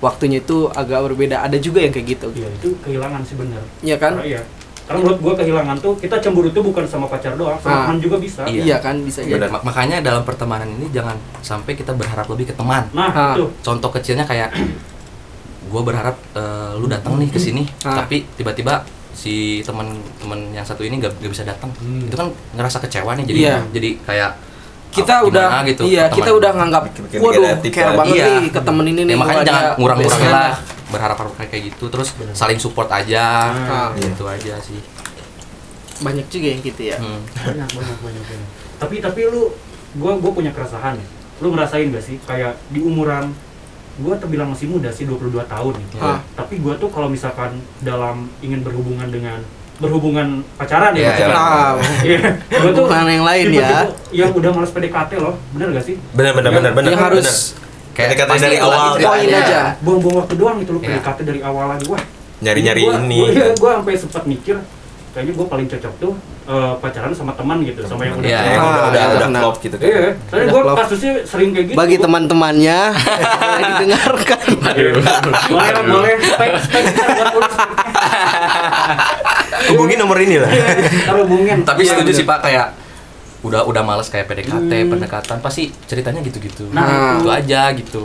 waktunya 0.01 0.39
itu 0.41 0.69
agak 0.69 1.01
berbeda. 1.09 1.41
Ada 1.41 1.57
juga 1.57 1.81
yang 1.81 1.93
kayak 1.93 2.07
gitu. 2.09 2.29
ya 2.37 2.49
itu 2.51 2.77
kehilangan 2.85 3.21
sih 3.25 3.37
bener 3.37 3.63
Iya 3.81 3.97
kan? 3.97 4.21
Karena 4.21 4.29
iya 4.37 4.43
karena 4.91 4.99
menurut 5.01 5.21
gua 5.21 5.35
kehilangan 5.37 5.77
tuh 5.79 5.95
kita 5.95 6.19
cemburu 6.19 6.51
tuh 6.51 6.63
bukan 6.63 6.83
sama 6.83 7.07
pacar 7.07 7.33
doang 7.33 7.55
sama 7.57 7.71
Ah. 7.71 7.79
teman 7.87 8.03
juga 8.03 8.19
bisa 8.19 8.43
Iya. 8.43 8.63
Iya 8.65 8.77
kan 8.81 8.99
bisa 8.99 9.23
Iya, 9.23 9.39
jadi. 9.39 9.47
mak- 9.49 9.63
makanya 9.63 10.03
dalam 10.03 10.27
pertemanan 10.27 10.67
ini 10.69 10.91
jangan 10.91 11.15
sampai 11.39 11.73
kita 11.73 11.95
berharap 11.95 12.27
lebih 12.27 12.51
ke 12.51 12.55
teman 12.55 12.91
nah 12.91 13.07
Ah. 13.09 13.33
itu 13.33 13.47
contoh 13.61 13.87
kecilnya 13.89 14.27
kayak 14.27 14.51
gue 15.71 15.83
berharap 15.85 16.19
eh, 16.35 16.73
lu 16.75 16.87
datang 16.87 17.15
nih 17.17 17.29
ke 17.29 17.39
sini 17.39 17.63
Ah. 17.81 18.03
tapi 18.03 18.27
tiba-tiba 18.35 18.83
si 19.13 19.63
teman-teman 19.63 20.51
yang 20.51 20.65
satu 20.65 20.81
ini 20.81 20.99
gak, 20.99 21.13
bisa 21.21 21.45
datang 21.45 21.71
Hmm. 21.77 22.03
itu 22.03 22.17
kan 22.17 22.27
ngerasa 22.53 22.81
kecewa 22.81 23.15
nih 23.15 23.25
jadi 23.25 23.39
Iya. 23.41 23.57
jadi 23.71 23.89
kayak 24.03 24.31
Kita 24.91 25.15
apa, 25.17 25.27
udah 25.27 25.47
gimana 25.47 25.63
gitu 25.65 25.83
iya, 25.85 26.05
kita 26.07 26.31
udah 26.31 26.51
nganggap 26.51 26.83
waduh 27.17 27.47
care 27.65 27.95
banget 27.95 28.15
Iya. 28.17 28.27
nih 28.27 28.51
ke 28.51 28.61
temen 28.61 28.85
ini 28.85 28.99
Ya, 28.99 29.07
nih. 29.07 29.17
makanya 29.17 29.37
wah, 29.37 29.47
jangan 29.47 29.63
ngurang-ngurangin 29.79 30.31
lah 30.31 30.53
berharap 30.91 31.17
harap 31.17 31.33
kayak 31.39 31.63
gitu 31.69 31.85
terus 31.87 32.09
saling 32.33 32.59
support 32.59 32.91
aja 32.91 33.55
Ah. 33.55 33.89
gitu 33.95 34.27
aja 34.27 34.59
sih 34.59 34.83
banyak 36.01 36.27
juga 36.27 36.47
yang 36.49 36.61
gitu 36.61 36.83
ya 36.83 36.97
Hmm. 36.97 37.21
banyak 37.37 37.69
banyak 37.71 37.99
banyak 38.01 38.25
banyak 38.25 38.49
tapi 38.77 38.95
tapi 38.99 39.21
lu 39.27 39.53
gua 39.95 40.17
gua 40.17 40.33
punya 40.33 40.51
keresahan 40.51 40.97
ya 40.97 41.07
lu 41.39 41.53
ngerasain 41.53 41.87
gak 41.89 42.03
sih 42.03 42.17
kayak 42.21 42.57
di 42.69 42.81
umuran 42.81 43.31
gua 43.97 44.17
terbilang 44.17 44.49
masih 44.49 44.67
muda 44.67 44.89
sih 44.89 45.05
22 45.05 45.45
tahun 45.45 45.73
nih 45.77 45.89
Ah. 46.01 46.19
tapi 46.35 46.59
gua 46.59 46.75
tuh 46.75 46.89
kalau 46.89 47.07
misalkan 47.07 47.55
dalam 47.79 48.27
ingin 48.41 48.61
berhubungan 48.61 49.07
dengan 49.07 49.39
berhubungan 49.81 50.29
pacaran 50.55 50.93
ya 50.93 51.01
Iya, 51.01 51.11
pacaran. 51.11 51.35
Ah, 51.35 51.73
Iya, 52.01 52.19
gua 52.61 52.71
tuh 52.71 52.85
Hubungan 52.85 53.07
yang 53.11 53.25
lain 53.25 53.45
ya. 53.51 53.71
yang 54.13 54.31
udah 54.31 54.51
males 54.53 54.71
PDKT 54.71 55.13
loh 55.17 55.35
bener 55.51 55.69
gak 55.73 55.85
sih 55.85 55.97
benar 56.13 56.33
benar 56.33 56.51
benar 56.53 56.73
benar 56.73 56.91
yang 56.91 57.03
harus 57.03 57.57
Kayak 57.91 58.17
kata 58.17 58.31
pasti 58.31 58.47
dari 58.47 58.57
awal, 58.57 58.97
poin 58.97 59.27
aja. 59.27 59.75
buang-buang 59.81 60.17
waktu 60.21 60.35
doang 60.37 60.57
gitu 60.59 60.73
Iya. 60.77 61.01
PDKT 61.01 61.19
dari 61.25 61.41
awal 61.41 61.65
lagi 61.71 61.85
wah 61.87 62.03
nyari 62.39 62.61
nyari 62.63 62.83
gua, 62.83 62.95
ini 62.99 63.21
gua, 63.27 63.53
gua 63.61 63.71
sampai 63.77 63.95
sempat 63.97 64.23
mikir 64.25 64.57
kayaknya 65.11 65.33
gua 65.35 65.47
paling 65.49 65.67
cocok 65.67 65.93
tuh 65.99 66.13
eh, 66.47 66.73
pacaran 66.79 67.11
sama 67.11 67.33
teman 67.33 67.61
gitu 67.61 67.81
sama 67.83 68.03
yang 68.03 68.15
udah 68.15 68.25
Iya. 68.27 68.41
Yang 68.47 68.55
Ah, 68.55 68.63
udah 68.63 68.85
udah 68.87 69.01
iya, 69.03 69.17
udah 69.19 69.29
klop 69.35 69.57
gitu 69.59 69.75
kan 69.75 69.87
Iya, 69.87 70.01
soalnya 70.23 70.47
Udah 70.47 70.63
gue 70.63 70.79
kasusnya 70.79 71.13
sering 71.25 71.51
kayak 71.51 71.67
gitu. 71.67 71.77
bagi 71.77 71.97
teman-temannya 71.97 72.79
boleh 73.41 73.63
didengarkan 73.67 74.41
boleh 74.55 75.73
boleh. 75.85 76.15
Spek, 76.23 76.53
spek, 76.63 76.85
tulis. 77.29 77.55
Hubungi 79.69 79.95
nomor 79.95 80.17
ini 80.19 80.37
lah 80.37 80.49
Ntar 80.49 81.17
hubungin. 81.19 81.59
tapi 81.69 81.83
Iya, 81.83 81.93
setuju 81.95 82.11
sih 82.15 82.25
pak 82.25 82.41
kayak 82.41 82.73
udah 83.41 83.65
udah 83.65 83.81
males 83.81 84.07
kayak 84.07 84.27
PDKT 84.27 84.69
Hmm. 84.71 84.91
pendekatan 84.91 85.37
pasti 85.39 85.69
ceritanya 85.85 86.21
gitu-gitu 86.21 86.69
Nah, 86.71 87.17
itu 87.17 87.25
itu. 87.25 87.31
aja 87.31 87.61
gitu 87.73 88.05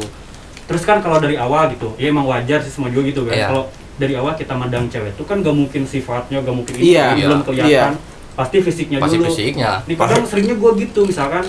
Terus 0.66 0.82
kan 0.82 0.97
kalau 0.97 1.22
dari 1.22 1.36
awal 1.36 1.70
gitu, 1.70 1.93
ya 1.95 2.10
emang 2.10 2.26
wajar 2.26 2.58
sih 2.58 2.68
semua 2.68 2.89
juga 2.89 3.06
gitu 3.06 3.22
kan. 3.24 3.32
Iya. 3.32 3.47
Kalau 3.47 3.64
dari 3.95 4.14
awal 4.14 4.34
kita 4.34 4.49
mandang 4.51 4.89
cewek 4.89 5.14
itu 5.14 5.22
kan 5.22 5.38
gak 5.39 5.53
mungkin 5.53 5.86
sifatnya, 5.86 6.41
gak 6.41 6.51
mungkin 6.51 6.74
ini, 6.76 6.84
Iya, 6.91 7.14
belum 7.14 7.22
iya, 7.22 7.45
kelihatan. 7.45 7.93
Pasti 8.34 8.58
fisiknya 8.60 8.97
pasti 8.97 9.16
dulu. 9.16 9.30
fisiknya 9.30 9.86
Nih 9.86 9.93
kadang 9.95 10.26
seringnya 10.26 10.56
gue 10.56 10.72
gitu, 10.82 11.06
misalkan 11.06 11.45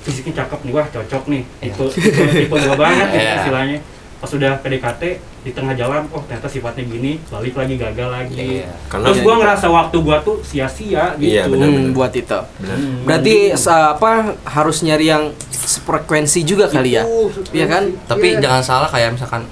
fisiknya 0.00 0.34
cakep 0.38 0.62
nih, 0.62 0.72
wah 0.72 0.86
cocok 0.86 1.22
nih. 1.26 1.42
Iya. 1.58 1.74
Itu 1.74 1.84
tipe, 1.90 2.22
gue 2.54 2.76
banget 2.78 3.06
gitu 3.08 3.18
Iya. 3.26 3.34
istilahnya. 3.40 3.78
Pas 4.22 4.30
sudah 4.30 4.54
PDKT 4.56 5.02
di 5.42 5.50
tengah 5.50 5.74
jalan, 5.74 6.06
oh 6.08 6.22
ternyata 6.22 6.46
sifatnya 6.46 6.86
gini, 6.86 7.18
balik 7.26 7.52
lagi 7.52 7.74
gagal 7.74 8.06
lagi. 8.08 8.62
Iya. 8.62 8.70
Karena 8.86 9.10
Terus 9.10 9.18
gue 9.20 9.34
ngerasa 9.34 9.66
waktu 9.68 9.96
gue 9.98 10.16
tuh 10.22 10.36
sia-sia 10.40 11.04
gitu. 11.18 11.26
Iya, 11.28 11.50
benar. 11.50 11.66
Hmm, 11.66 11.90
buat 11.90 12.12
itu 12.12 12.38
Benar. 12.56 12.76
Hmm. 12.78 13.02
berarti 13.02 13.34
apa 13.66 14.10
harus 14.46 14.78
nyari 14.80 15.06
yang 15.08 15.24
sefrekuensi 15.50 16.40
juga 16.42 16.66
kali 16.66 16.90
ya 16.92 17.02
Iya 17.50 17.66
kan? 17.66 17.82
tapi 18.04 18.32
Iya. 18.32 18.40
jangan 18.40 18.62
salah 18.62 18.86
kayak 18.86 19.10
misalkan 19.12 19.42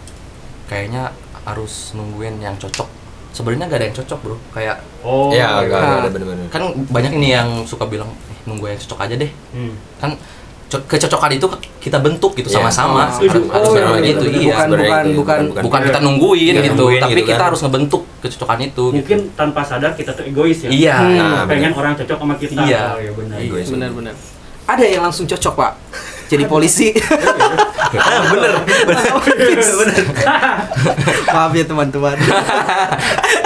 kayaknya 0.66 1.11
harus 1.43 1.91
nungguin 1.93 2.39
yang 2.39 2.55
cocok 2.55 2.87
sebenarnya 3.31 3.66
gak 3.66 3.75
ada 3.75 3.87
yang 3.87 3.97
cocok 3.97 4.18
bro 4.21 4.37
kayak 4.51 4.77
Oh, 5.01 5.31
ya 5.31 5.59
iya. 5.59 5.64
enggak 5.64 5.81
Ah. 5.81 5.99
ada 5.99 6.09
benar-benar 6.09 6.47
kan 6.49 6.62
banyak 6.87 7.12
nih 7.16 7.31
yang 7.33 7.49
suka 7.64 7.87
bilang 7.87 8.11
eh, 8.29 8.39
nunggu 8.45 8.68
yang 8.68 8.79
cocok 8.79 8.99
aja 9.01 9.14
deh 9.16 9.31
Hmm. 9.51 9.75
kan 9.97 10.11
kecocokan 10.71 11.31
itu 11.33 11.47
kita 11.79 11.99
bentuk 11.99 12.31
gitu 12.33 12.47
Iya. 12.47 12.57
sama-sama 12.62 13.11
Oh, 13.11 13.27
harus, 13.27 13.43
Oh, 13.51 13.73
benar 13.73 13.99
iya, 13.99 14.09
gitu 14.09 14.23
benar, 14.23 14.37
iya 14.37 14.47
bukan 14.47 14.62
sebenarnya 14.62 14.91
bukan 14.93 15.05
bukan 15.16 15.39
Bukan. 15.49 15.62
bukan 15.64 15.81
kita 15.83 15.99
nungguin 16.01 16.53
Iya, 16.53 16.62
gitu 16.62 16.75
nungguin 16.79 17.01
tapi 17.01 17.12
gitu 17.12 17.23
kita 17.27 17.37
kan. 17.37 17.47
harus 17.47 17.61
ngebentuk 17.61 18.03
kecocokan 18.21 18.59
itu 18.61 18.68
gitu. 18.68 18.97
Mungkin 18.97 19.18
tanpa 19.35 19.61
sadar 19.62 19.91
kita 19.93 20.11
tuh 20.12 20.25
egois 20.25 20.59
ya. 20.61 20.71
iya 20.71 20.97
Hmm. 20.97 21.16
Nah, 21.16 21.43
pengen 21.45 21.73
orang 21.73 21.93
cocok 21.95 22.18
sama 22.18 22.35
kita. 22.37 22.61
Iya. 22.61 22.83
Oh, 22.89 23.01
ya 23.01 23.12
benar. 23.12 23.37
Egois. 23.37 23.66
benar-benar 23.66 24.14
ada 24.64 24.85
yang 24.85 25.03
langsung 25.03 25.27
cocok 25.27 25.55
pak 25.57 25.73
jadi 26.31 26.47
polisi. 26.47 26.95
Ah 27.91 28.22
bener. 28.31 28.55
Bener. 28.87 30.05
Maaf 31.35 31.51
ya 31.59 31.64
teman-teman. 31.66 32.14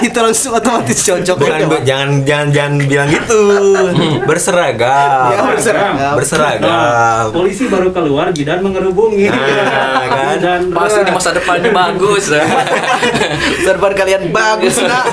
Itu 0.05 0.18
langsung 0.20 0.53
otomatis 0.53 1.01
cocok. 1.01 1.37
Bukan 1.41 1.64
Pak. 1.64 1.80
jangan 1.89 2.28
jangan 2.28 2.49
jangan 2.53 2.72
bilang 2.85 3.09
gitu. 3.09 3.41
Berseragam 4.28 5.32
Ya, 5.32 5.41
berseragam. 5.49 6.12
berseragam 6.12 6.68
Nah, 6.68 7.32
polisi 7.32 7.72
baru 7.72 7.89
keluar 7.89 8.37
Jidan 8.37 8.61
mengerubungi. 8.61 9.32
Nah, 9.32 10.05
kan. 10.12 10.37
Dan 10.37 10.61
pasti 10.76 11.01
di 11.09 11.12
masa 11.16 11.32
depannya 11.32 11.72
bagus. 11.72 12.28
Serban 13.64 13.93
kalian 13.97 14.28
bagus 14.28 14.76
nak. 14.85 15.09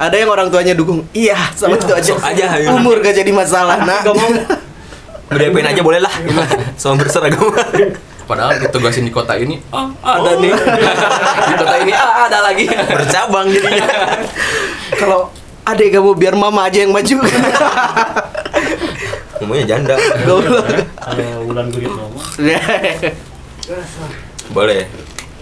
Ada 0.00 0.16
yang 0.24 0.32
orang 0.32 0.48
tuanya 0.48 0.72
dukung 0.72 1.04
iya 1.12 1.36
sama 1.52 1.76
itu 1.76 1.92
aja. 1.92 2.16
Aja, 2.24 2.46
ya. 2.56 2.72
umur 2.72 3.04
gak 3.04 3.12
jadi 3.12 3.28
masalah 3.28 3.84
nak. 3.84 4.08
Gak 4.08 4.16
mau. 4.16 4.32
Apain 5.26 5.66
aja 5.66 5.80
boleh 5.80 6.00
lah. 6.00 6.12
Sama 6.74 6.98
berseragam 6.98 7.48
padahal 8.24 8.56
ditugasin 8.56 9.04
di 9.04 9.12
kota 9.12 9.36
ini 9.36 9.60
ah 9.68 9.84
ada 10.00 10.36
nih. 10.36 10.48
Di 11.44 11.54
kota 11.54 11.76
ini 11.78 11.92
ah 11.92 12.24
ada 12.24 12.40
lagi. 12.40 12.64
Bercabang 12.68 13.46
jadinya. 13.48 13.84
Kalau 14.94 15.28
adek 15.62 15.92
kamu 15.92 16.10
biar 16.14 16.32
mama 16.32 16.64
aja 16.64 16.80
yang 16.80 16.92
maju. 16.92 17.20
Ngomongnya 19.34 19.64
janda. 19.66 19.94
Goblok. 20.24 20.64
Kalau 20.96 21.44
Wulan 21.44 21.68
Gurit 21.68 21.90
ngomong. 21.90 22.24
boleh. 24.50 24.88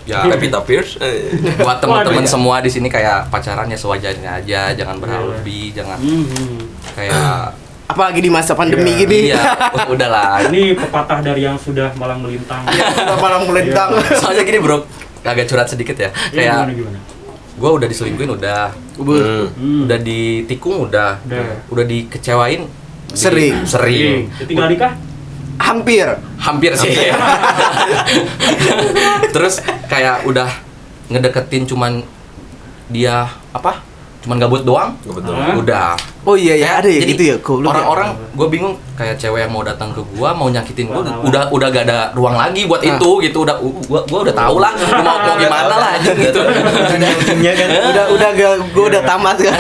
Ya. 0.03 0.26
Pevita 0.26 0.59
Pierce. 0.59 0.99
Eh, 0.99 1.30
buat 1.57 1.78
teman-teman 1.78 2.26
semua 2.26 2.59
di 2.59 2.66
sini 2.66 2.91
kayak 2.91 3.30
pacaran 3.30 3.70
ya 3.70 3.78
sewajarnya 3.78 4.43
aja 4.43 4.74
jangan 4.74 4.99
berharap 4.99 5.39
Iya. 5.47 5.70
jangan 5.72 5.99
Hmm. 6.03 6.59
kayak 6.99 7.55
apalagi 7.93 8.18
di 8.18 8.28
masa 8.28 8.53
pandemi 8.53 8.88
Iya. 8.88 8.99
gini 8.99 9.18
iya 9.28 9.43
udahlah 9.84 10.40
Ini 10.49 10.74
pepatah 10.74 11.20
dari 11.20 11.43
yang 11.43 11.55
sudah 11.55 11.93
malang 11.95 12.20
melintang. 12.20 12.64
Udah 12.64 13.18
malam 13.18 13.45
melintang 13.45 13.88
soalnya 14.14 14.43
gini 14.43 14.59
bro 14.59 14.82
agak 15.22 15.47
curhat 15.47 15.68
sedikit 15.68 15.95
ya 15.95 16.11
Iya, 16.28 16.34
kayak 16.34 16.53
gimana 16.59 16.72
gimana? 16.74 16.99
gue 17.53 17.70
udah 17.70 17.86
diselingkuhin 17.86 18.30
udah 18.32 18.62
hmm. 18.97 19.45
Hmm. 19.55 19.80
udah 19.86 19.99
ditikung 20.01 20.82
udah 20.82 21.20
Udah. 21.22 21.57
udah 21.68 21.84
dikecewain 21.84 22.64
di- 22.64 23.14
Sering. 23.14 23.55
sering 23.62 24.32
Tinggal 24.43 24.66
nikah? 24.66 24.93
hampir 25.61 26.09
hampir 26.38 26.72
sih 26.74 26.90
terus 29.30 29.61
kayak 29.86 30.24
udah 30.24 30.49
ngedeketin 31.07 31.68
cuman 31.68 32.03
dia 32.88 33.24
apa 33.53 33.84
cuman 34.23 34.37
gabut 34.39 34.62
doang 34.62 34.95
betul 35.03 35.35
Hah? 35.35 35.59
udah 35.59 35.89
oh 36.23 36.39
iya 36.39 36.55
ya 36.55 36.70
ada 36.79 36.87
ya 36.87 37.03
Jadi, 37.03 37.11
gitu 37.12 37.23
ya 37.27 37.37
goblok 37.43 37.70
ya. 37.70 37.75
orang-orang 37.75 38.09
gue 38.33 38.47
bingung 38.47 38.75
kayak 38.95 39.18
cewek 39.18 39.43
yang 39.43 39.51
mau 39.51 39.66
datang 39.66 39.91
ke 39.91 39.99
gua 40.14 40.31
mau 40.31 40.47
nyakitin 40.47 40.87
gua 40.87 41.03
Wah, 41.03 41.27
udah 41.27 41.43
udah 41.51 41.68
gak 41.68 41.85
ada 41.91 41.99
ruang 42.14 42.39
lagi 42.39 42.62
buat 42.64 42.79
Ah. 42.81 42.95
itu 42.95 43.11
gitu 43.20 43.43
udah 43.43 43.57
gua 43.59 44.01
gua 44.07 44.20
udah 44.23 44.35
tahu 44.37 44.57
lah 44.62 44.70
mau 45.03 45.18
mau 45.18 45.35
gimana 45.35 45.75
lah 45.75 45.91
anjing 45.99 46.18
gitu 46.23 46.39
ujungnya 46.39 47.53
kan 47.59 47.68
udah 47.91 48.05
udah 48.14 48.29
gak 48.31 48.53
gue 48.70 48.85
udah 48.95 49.03
tamat 49.03 49.37
kan 49.43 49.59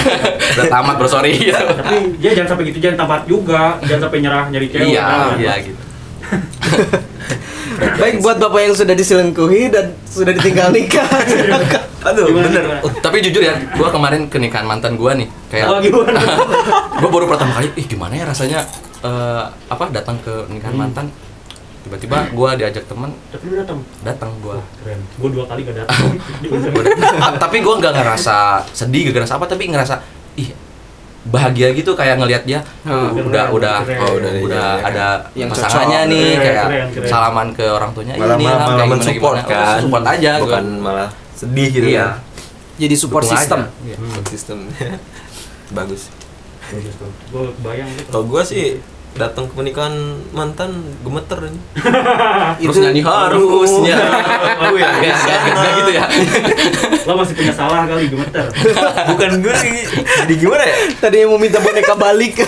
udah 0.54 0.64
tamat 0.70 0.94
bro 0.94 1.08
sorry. 1.10 1.34
Tapi 1.50 2.22
dia 2.22 2.30
jangan 2.32 2.54
sampai 2.54 2.64
gitu, 2.70 2.78
jangan 2.78 2.98
tamat 3.02 3.22
juga, 3.26 3.62
jangan 3.82 4.00
sampai 4.06 4.18
nyerah 4.22 4.44
nyari 4.46 4.66
cewek. 4.70 4.86
iya 4.86 5.02
kan? 5.02 5.34
iya 5.42 5.52
gitu 5.58 5.81
baik 7.94 8.20
buat 8.20 8.36
bapak 8.38 8.60
yang 8.62 8.74
sudah 8.74 8.92
diselingkuhi 8.92 9.68
dan 9.68 9.96
sudah 10.04 10.32
ditinggal 10.32 10.70
nikah 10.70 11.06
aduh 12.08 12.26
Gimana, 12.26 12.46
bener 12.48 12.62
gimana? 12.62 12.80
Oh, 12.82 12.90
tapi 12.98 13.20
jujur 13.20 13.40
ya 13.40 13.54
gua 13.72 13.88
kemarin 13.88 14.26
ke 14.26 14.36
nikahan 14.36 14.64
mantan 14.64 14.94
gua 14.94 15.14
nih 15.14 15.28
kayak 15.48 15.66
Oh, 15.68 15.78
gimana? 15.78 16.18
gue 16.98 17.08
baru 17.08 17.26
pertama 17.26 17.52
kali 17.54 17.68
ih 17.74 17.86
gimana 17.86 18.12
ya 18.12 18.24
rasanya 18.24 18.60
eh, 19.00 19.42
apa 19.68 19.84
datang 19.90 20.18
ke 20.18 20.46
nikahan 20.48 20.72
Hmm. 20.72 20.82
mantan 20.82 21.06
tiba-tiba 21.82 22.30
gue 22.30 22.50
diajak 22.56 22.86
temen 22.86 23.10
Tapi 23.28 23.44
lu 23.44 23.58
datang. 23.58 23.78
datang 24.02 24.30
gue 24.38 24.54
Keren. 24.78 25.02
Gue 25.18 25.28
dua 25.28 25.44
kali 25.44 25.60
gak 25.62 25.76
datang. 25.76 26.14
tapi 27.36 27.56
gue 27.58 27.74
nggak 27.76 27.90
ngerasa 27.92 28.36
sedih 28.68 29.10
gak 29.10 29.18
ngerasa 29.18 29.34
apa 29.34 29.46
tapi 29.46 29.66
ngerasa 29.66 29.94
ih 30.36 30.54
bahagia 31.24 31.70
gitu 31.70 31.92
kayak 31.92 32.16
ngelihat 32.16 32.42
dia 32.42 32.60
Hmm, 32.82 33.14
udah 33.14 33.46
keren, 33.46 33.54
udah 33.54 33.76
keren. 33.80 33.98
Oh, 34.00 34.12
udah, 34.12 34.30
udah 34.40 34.66
iya, 34.68 34.74
iya. 34.74 34.84
ada 34.84 35.06
Yang 35.32 35.48
pasangannya 35.54 36.00
nih 36.04 36.26
Keren, 36.26 36.42
kayak 36.42 36.64
keren, 36.64 36.86
keren. 36.92 37.08
salaman 37.08 37.46
ke 37.52 37.64
orang 37.64 37.90
tuanya 37.92 38.14
malah 38.16 38.34
ini 38.34 38.42
malah, 38.42 38.52
lah, 38.52 38.64
malah 38.64 38.76
kayak 38.76 38.90
mensupport 38.90 39.36
kan 39.40 39.54
Oh, 39.54 39.80
support 39.80 40.04
aja 40.04 40.30
gua. 40.32 40.42
bukan 40.42 40.64
malah 40.78 41.08
sedih 41.32 41.68
gitu 41.70 41.86
iya 41.88 42.06
kan 42.08 42.10
jadi 42.74 42.94
support 42.96 43.22
Dukung 43.22 43.30
aja. 43.30 43.40
system 43.40 43.60
Iya. 43.82 43.96
support 44.00 44.26
system 44.28 44.58
bagus 45.76 46.02
Gue 47.28 47.46
kebayang 47.54 47.88
gitu. 47.92 48.08
kalau 48.08 48.24
gua 48.24 48.42
sih 48.42 48.80
datang 49.12 49.44
ke 49.44 49.52
pernikahan 49.52 49.92
mantan 50.32 50.72
gemeter 51.04 51.38
ini. 51.44 51.60
Terus 52.64 52.78
nyanyi 52.80 53.02
harusnya. 53.04 53.96
Oh, 54.62 54.78
iya. 54.78 54.94
Nggak, 54.94 55.16
nggak, 55.18 55.40
nggak 55.58 55.72
gitu 55.74 55.90
ya. 55.90 56.04
Lo 57.10 57.18
masih 57.18 57.34
punya 57.34 57.50
salah 57.50 57.82
kali 57.82 58.06
gemeter. 58.06 58.46
bukan 59.10 59.30
gue 59.42 59.54
sih. 59.58 59.74
Jadi 60.22 60.34
gimana 60.38 60.62
ya? 60.62 60.76
Tadi 61.02 61.16
yang 61.18 61.34
mau 61.34 61.40
minta 61.42 61.58
boneka 61.58 61.98
balik. 61.98 62.38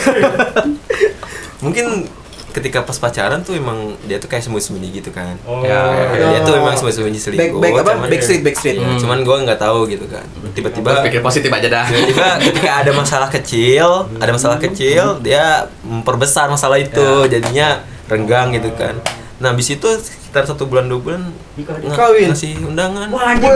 Mungkin 1.59 2.07
ketika 2.55 2.81
pas 2.81 2.95
pacaran 2.95 3.43
tuh 3.43 3.53
emang 3.53 3.77
dia 4.03 4.17
tuh 4.17 4.27
kayak 4.27 4.41
sembunyi-sembunyi 4.41 4.89
gitu 4.95 5.11
kan. 5.11 5.35
Oh. 5.43 5.61
Ya, 5.61 5.83
Kayak 6.09 6.29
dia 6.31 6.41
tuh 6.41 6.55
emang 6.55 6.73
sembunyi-sembunyi 6.73 7.19
back 7.19 7.27
selingkuh 7.27 7.59
back 7.59 7.73
apa? 7.75 7.91
cuman- 7.93 8.09
backstreet 8.09 8.41
backstreet. 8.41 8.77
Ya, 8.77 8.87
Hmm. 8.87 8.97
cuman 8.97 9.19
gue 9.21 9.37
nggak 9.43 9.59
tahu 9.59 9.79
gitu 9.87 10.07
kan. 10.07 10.25
Tiba-tiba 10.51 10.91
pikir 11.03 11.21
positif 11.21 11.51
aja 11.51 11.69
dah. 11.69 11.85
Tiba-tiba 11.85 12.27
ketika 12.41 12.71
ada 12.79 12.93
masalah 12.93 13.29
kecil 13.29 13.89
ada 14.15 14.31
masalah 14.31 14.57
kecil 14.57 15.19
dia 15.19 15.45
memperbesar 15.83 16.47
masalah 16.47 16.79
itu. 16.79 17.27
Jadinya 17.27 17.83
renggang 18.07 18.53
gitu 18.53 18.71
kan. 18.73 18.95
Nah 19.37 19.51
habis 19.51 19.67
itu 19.69 19.91
sekitar 20.35 20.51
satu 20.51 20.67
bulan 20.67 20.91
dua 20.91 20.99
bulan 20.99 21.21
dia. 21.55 21.95
Kawin. 21.95 22.35
ngasih 22.35 22.59
undangan 22.67 23.07
Wah, 23.07 23.39
anjing. 23.39 23.55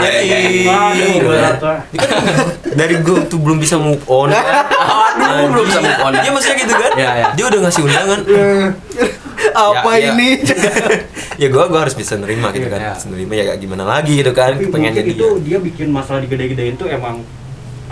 Iya. 0.00 1.52
Pak. 1.52 1.76
dari 2.72 2.96
gue 3.04 3.28
tuh 3.28 3.36
belum 3.36 3.60
bisa 3.60 3.76
move 3.76 4.00
on 4.08 4.32
Aduh, 4.32 5.52
belum 5.52 5.64
bisa 5.68 5.80
move 5.84 6.00
on. 6.00 6.12
Iya 6.16 6.30
maksudnya 6.32 6.56
gitu 6.56 6.72
kan 6.72 6.90
Iya, 6.96 7.10
iya. 7.12 7.26
dia 7.36 7.44
udah 7.44 7.60
ngasih 7.60 7.82
undangan 7.84 8.18
Apa 9.52 9.90
Ya, 9.92 10.00
ya. 10.00 10.08
ini? 10.16 10.28
ya 11.44 11.46
gue 11.52 11.64
gue 11.68 11.80
harus 11.84 11.92
bisa 11.92 12.16
nerima 12.16 12.56
gitu 12.56 12.72
kan 12.72 12.80
Iya. 12.80 12.92
bisa 12.96 13.06
nerima 13.12 13.32
ya 13.36 13.52
gimana 13.60 13.84
lagi 13.84 14.16
gitu 14.16 14.32
kan 14.32 14.56
Tapi 14.56 14.64
pengen 14.72 14.96
jadi 14.96 15.12
itu 15.12 15.28
dia 15.44 15.60
bikin 15.60 15.92
masalah 15.92 16.24
digede-gedein 16.24 16.80
tuh 16.80 16.88
emang 16.88 17.20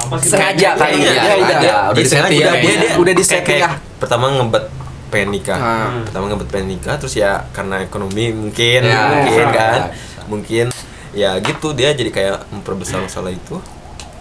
apa 0.00 0.16
sih? 0.16 0.32
Sengaja 0.32 0.72
kali 0.72 1.04
Iya, 1.04 1.04
ya. 1.04 1.12
iya, 1.12 1.20
Dia 1.20 1.28
iya. 1.28 1.36
udah 1.36 1.76
Udah 1.92 2.00
sengaja 2.08 2.32
ya, 2.32 2.52
dia, 2.56 2.72
dia 2.80 2.90
Udah 2.96 3.12
kayak 3.44 3.60
lah. 3.60 3.74
pertama 4.00 4.32
ngebet 4.32 4.64
pengen 5.08 5.28
nikah 5.30 5.56
Ah. 5.56 5.90
pertama 6.02 6.28
ngebet 6.28 6.48
pengen 6.48 6.68
nikah 6.70 6.94
terus 6.94 7.14
ya 7.14 7.44
karena 7.50 7.80
ekonomi 7.80 8.30
mungkin 8.30 8.80
Ya, 8.82 9.02
mungkin 9.10 9.42
bisa, 9.42 9.52
kan 9.52 9.80
bisa, 9.82 9.92
bisa. 9.92 10.20
mungkin 10.24 10.66
ya 11.10 11.30
gitu 11.38 11.68
dia 11.72 11.90
jadi 11.90 12.08
kayak 12.08 12.36
memperbesar 12.50 13.00
masalah 13.00 13.30
itu 13.30 13.56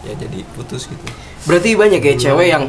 ya 0.02 0.14
jadi 0.14 0.40
putus 0.52 0.86
gitu 0.86 1.06
Berarti 1.44 1.74
banyak 1.74 2.02
ya 2.02 2.16
cewek 2.18 2.48
yang 2.50 2.64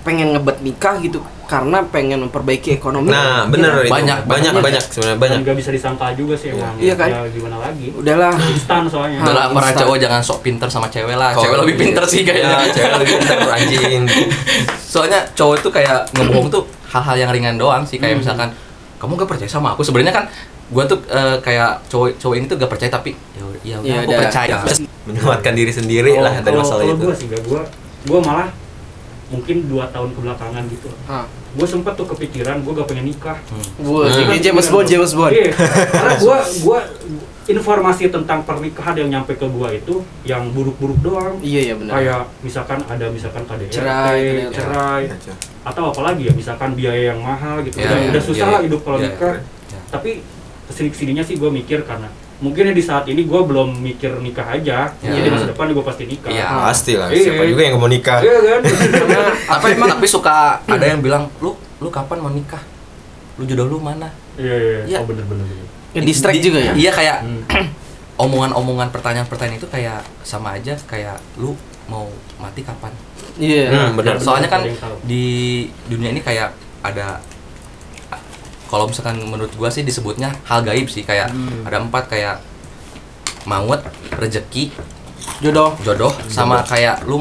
pengen 0.00 0.32
ngebet 0.32 0.58
nikah 0.60 0.96
gitu 0.98 1.20
karena 1.44 1.82
pengen 1.84 2.22
memperbaiki 2.22 2.72
ekonomi. 2.72 3.06
nah 3.06 3.42
Iya 3.42 3.50
bener 3.50 3.70
kan? 3.70 3.82
itu 3.82 3.90
Banyak, 3.90 4.18
banyak 4.22 4.52
banyak. 4.52 4.62
banyak 4.64 4.84
sebenarnya 4.84 5.12
Dan 5.12 5.20
banyak 5.20 5.38
nggak 5.42 5.56
bisa 5.58 5.70
disangka 5.70 6.06
juga 6.14 6.34
sih 6.34 6.48
emang. 6.48 6.74
Iya 6.74 6.94
kan? 6.94 7.10
Ya 7.10 7.20
gimana 7.28 7.56
lagi? 7.60 7.86
Udahlah. 7.92 8.32
Instan 8.48 8.82
soalnya. 8.86 9.18
Ah, 9.18 9.24
Udah 9.24 9.34
lah, 9.34 9.44
para 9.50 9.66
instan. 9.68 9.82
cowok 9.82 9.96
jangan 9.98 10.20
sok 10.20 10.38
pinter 10.40 10.68
sama 10.68 10.86
cewek 10.88 11.12
lah. 11.12 11.34
Cewek 11.34 11.58
lebih 11.60 11.74
pinter 11.76 12.04
sih 12.04 12.20
ya, 12.20 12.26
kayaknya. 12.28 12.70
cewek 12.70 12.92
lebih 12.96 13.14
pintar 13.18 13.38
anjing 13.50 14.02
Soalnya 14.94 15.20
cowok 15.32 15.54
itu 15.56 15.68
kayak 15.70 15.98
ngebohong 16.12 16.48
tuh 16.48 16.62
hal-hal 16.90 17.16
yang 17.16 17.30
ringan 17.30 17.56
doang 17.56 17.82
sih. 17.82 17.96
Kayak 17.96 18.18
Hmm. 18.18 18.22
misalkan 18.22 18.48
kamu 18.96 19.12
gak 19.16 19.30
percaya 19.30 19.48
sama 19.48 19.72
aku. 19.72 19.80
Sebenarnya 19.80 20.12
kan 20.12 20.24
gua 20.68 20.84
tuh 20.84 21.00
eh, 21.04 21.36
kayak 21.40 21.82
cowok 21.86 22.14
cowok 22.16 22.34
ini 22.34 22.44
tuh 22.44 22.56
gak 22.56 22.68
percaya 22.68 22.90
tapi 22.90 23.14
ya 23.32 23.42
udah 23.42 23.60
ya 23.60 23.76
udah 23.76 23.88
Ya 23.88 23.96
aku 23.96 24.10
udah. 24.10 24.20
percaya. 24.20 24.56
menyelamatkan 25.00 25.52
diri 25.52 25.72
sendiri 25.72 26.12
lah 26.14 26.34
dari 26.38 26.54
masalah 26.54 26.84
itu 26.84 26.94
Gue 26.94 27.16
sih 27.16 27.26
gue, 27.26 27.62
gue 28.04 28.20
malah 28.20 28.52
mungkin 29.26 29.56
dua 29.64 29.88
tahun 29.88 30.12
kebelakangan 30.12 30.62
gitu. 30.68 30.90
Gue 31.50 31.66
sempet 31.66 31.94
tuh 31.94 32.06
kepikiran 32.06 32.60
gue 32.60 32.72
gak 32.72 32.86
pengen 32.86 33.06
nikah. 33.06 33.38
Wah, 33.80 34.04
Hmm. 34.04 34.28
ini 34.28 34.36
James 34.38 34.66
Bond, 34.66 34.86
James 34.86 35.12
Bond. 35.12 35.32
Iya, 35.32 35.50
karena 35.54 36.14
gue 36.16 36.36
gue 36.66 36.78
informasi 37.50 38.08
tentang 38.08 38.46
pernikahan 38.46 38.94
yang 38.94 39.08
nyampe 39.10 39.34
ke 39.34 39.46
gue 39.46 39.68
itu 39.76 39.94
yang 40.22 40.48
buruk-buruk 40.54 40.98
doang. 41.02 41.34
Iya 41.42 41.72
ya 41.72 41.74
benar. 41.76 41.92
Kayak 41.98 42.20
misalkan 42.40 42.78
ada 42.86 43.06
misalkan 43.10 43.42
KDRT, 43.44 43.72
Cerai, 43.74 44.22
cerai, 44.54 45.02
atau 45.66 45.82
apalagi 45.90 46.30
ya 46.30 46.32
misalkan 46.32 46.72
biaya 46.78 47.12
yang 47.14 47.20
mahal 47.20 47.60
gitu. 47.66 47.76
Iya, 47.78 47.86
udah, 47.90 47.98
iya, 47.98 48.08
udah 48.14 48.22
susah 48.22 48.46
iya, 48.46 48.54
lah 48.54 48.60
hidup 48.62 48.80
kalau 48.86 48.98
iya, 49.02 49.06
nikah. 49.12 49.34
iya. 49.42 49.80
Tapi 49.90 50.10
ke 50.66 50.72
sini 50.72 50.88
ke 50.88 50.96
sininya 50.96 51.24
sih 51.26 51.34
gue 51.34 51.50
mikir 51.50 51.82
karena 51.82 52.06
mungkin 52.40 52.70
ya 52.70 52.74
di 52.74 52.80
saat 52.80 53.04
ini 53.04 53.28
gue 53.28 53.40
belum 53.44 53.68
mikir 53.82 54.16
nikah 54.22 54.46
aja. 54.46 54.94
Iya. 55.02 55.12
Jadi 55.20 55.28
masa 55.28 55.46
depan 55.50 55.74
gue 55.74 55.84
pasti 55.84 56.04
nikah. 56.08 56.30
Iya. 56.32 56.46
pasti 56.70 56.92
lah 56.96 57.08
Iya. 57.12 57.22
siapa 57.28 57.42
juga 57.44 57.62
yang 57.66 57.76
mau 57.76 57.90
nikah 57.90 58.18
Iya 58.22 58.38
kan? 58.40 58.60
tapi 59.58 59.66
emang 59.76 59.88
tapi 59.92 60.06
suka 60.08 60.62
ada 60.64 60.84
yang 60.86 61.02
bilang 61.04 61.28
lu 61.42 61.52
lu 61.82 61.88
kapan 61.90 62.18
mau 62.22 62.32
nikah? 62.32 62.62
Lu 63.36 63.44
jodoh 63.44 63.66
lu 63.66 63.78
mana? 63.82 64.08
Iya, 64.40 64.56
iya, 64.56 64.78
Iya. 64.86 64.98
Oh 65.02 65.06
bener 65.10 65.26
bener. 65.28 65.44
bener. 65.44 65.68
Nge-distract 65.92 66.38
Di- 66.38 66.44
juga 66.44 66.58
ya? 66.60 66.72
Iya 66.74 66.90
kayak 66.92 67.16
Hmm. 67.20 67.42
omongan-omongan 68.20 68.88
pertanyaan-pertanyaan 68.90 69.56
itu 69.56 69.66
kayak 69.66 70.00
sama 70.22 70.54
aja 70.54 70.76
kayak 70.84 71.16
lu 71.36 71.56
mau 71.86 72.06
mati 72.36 72.60
kapan? 72.60 72.92
Iya. 73.34 73.66
Hmm, 73.68 73.90
benar. 73.96 74.16
Soalnya 74.16 74.46
kan 74.46 74.62
di 75.02 75.24
dunia 75.86 76.10
ini 76.10 76.20
kayak 76.20 76.52
ada 76.80 77.18
kalau 78.66 78.86
misalkan 78.86 79.18
menurut 79.20 79.50
gua 79.52 79.66
sih 79.66 79.82
disebutnya 79.82 80.30
hal 80.44 80.62
gaib 80.62 80.86
sih 80.86 81.02
kayak 81.02 81.28
Hmm. 81.28 81.66
ada 81.66 81.80
empat 81.80 82.06
kayak 82.06 82.38
maut, 83.42 83.82
rezeki, 84.12 84.70
Jodoh. 85.40 85.74
jodoh, 85.80 86.12
sama 86.28 86.62
kayak 86.62 87.02
lu 87.04 87.18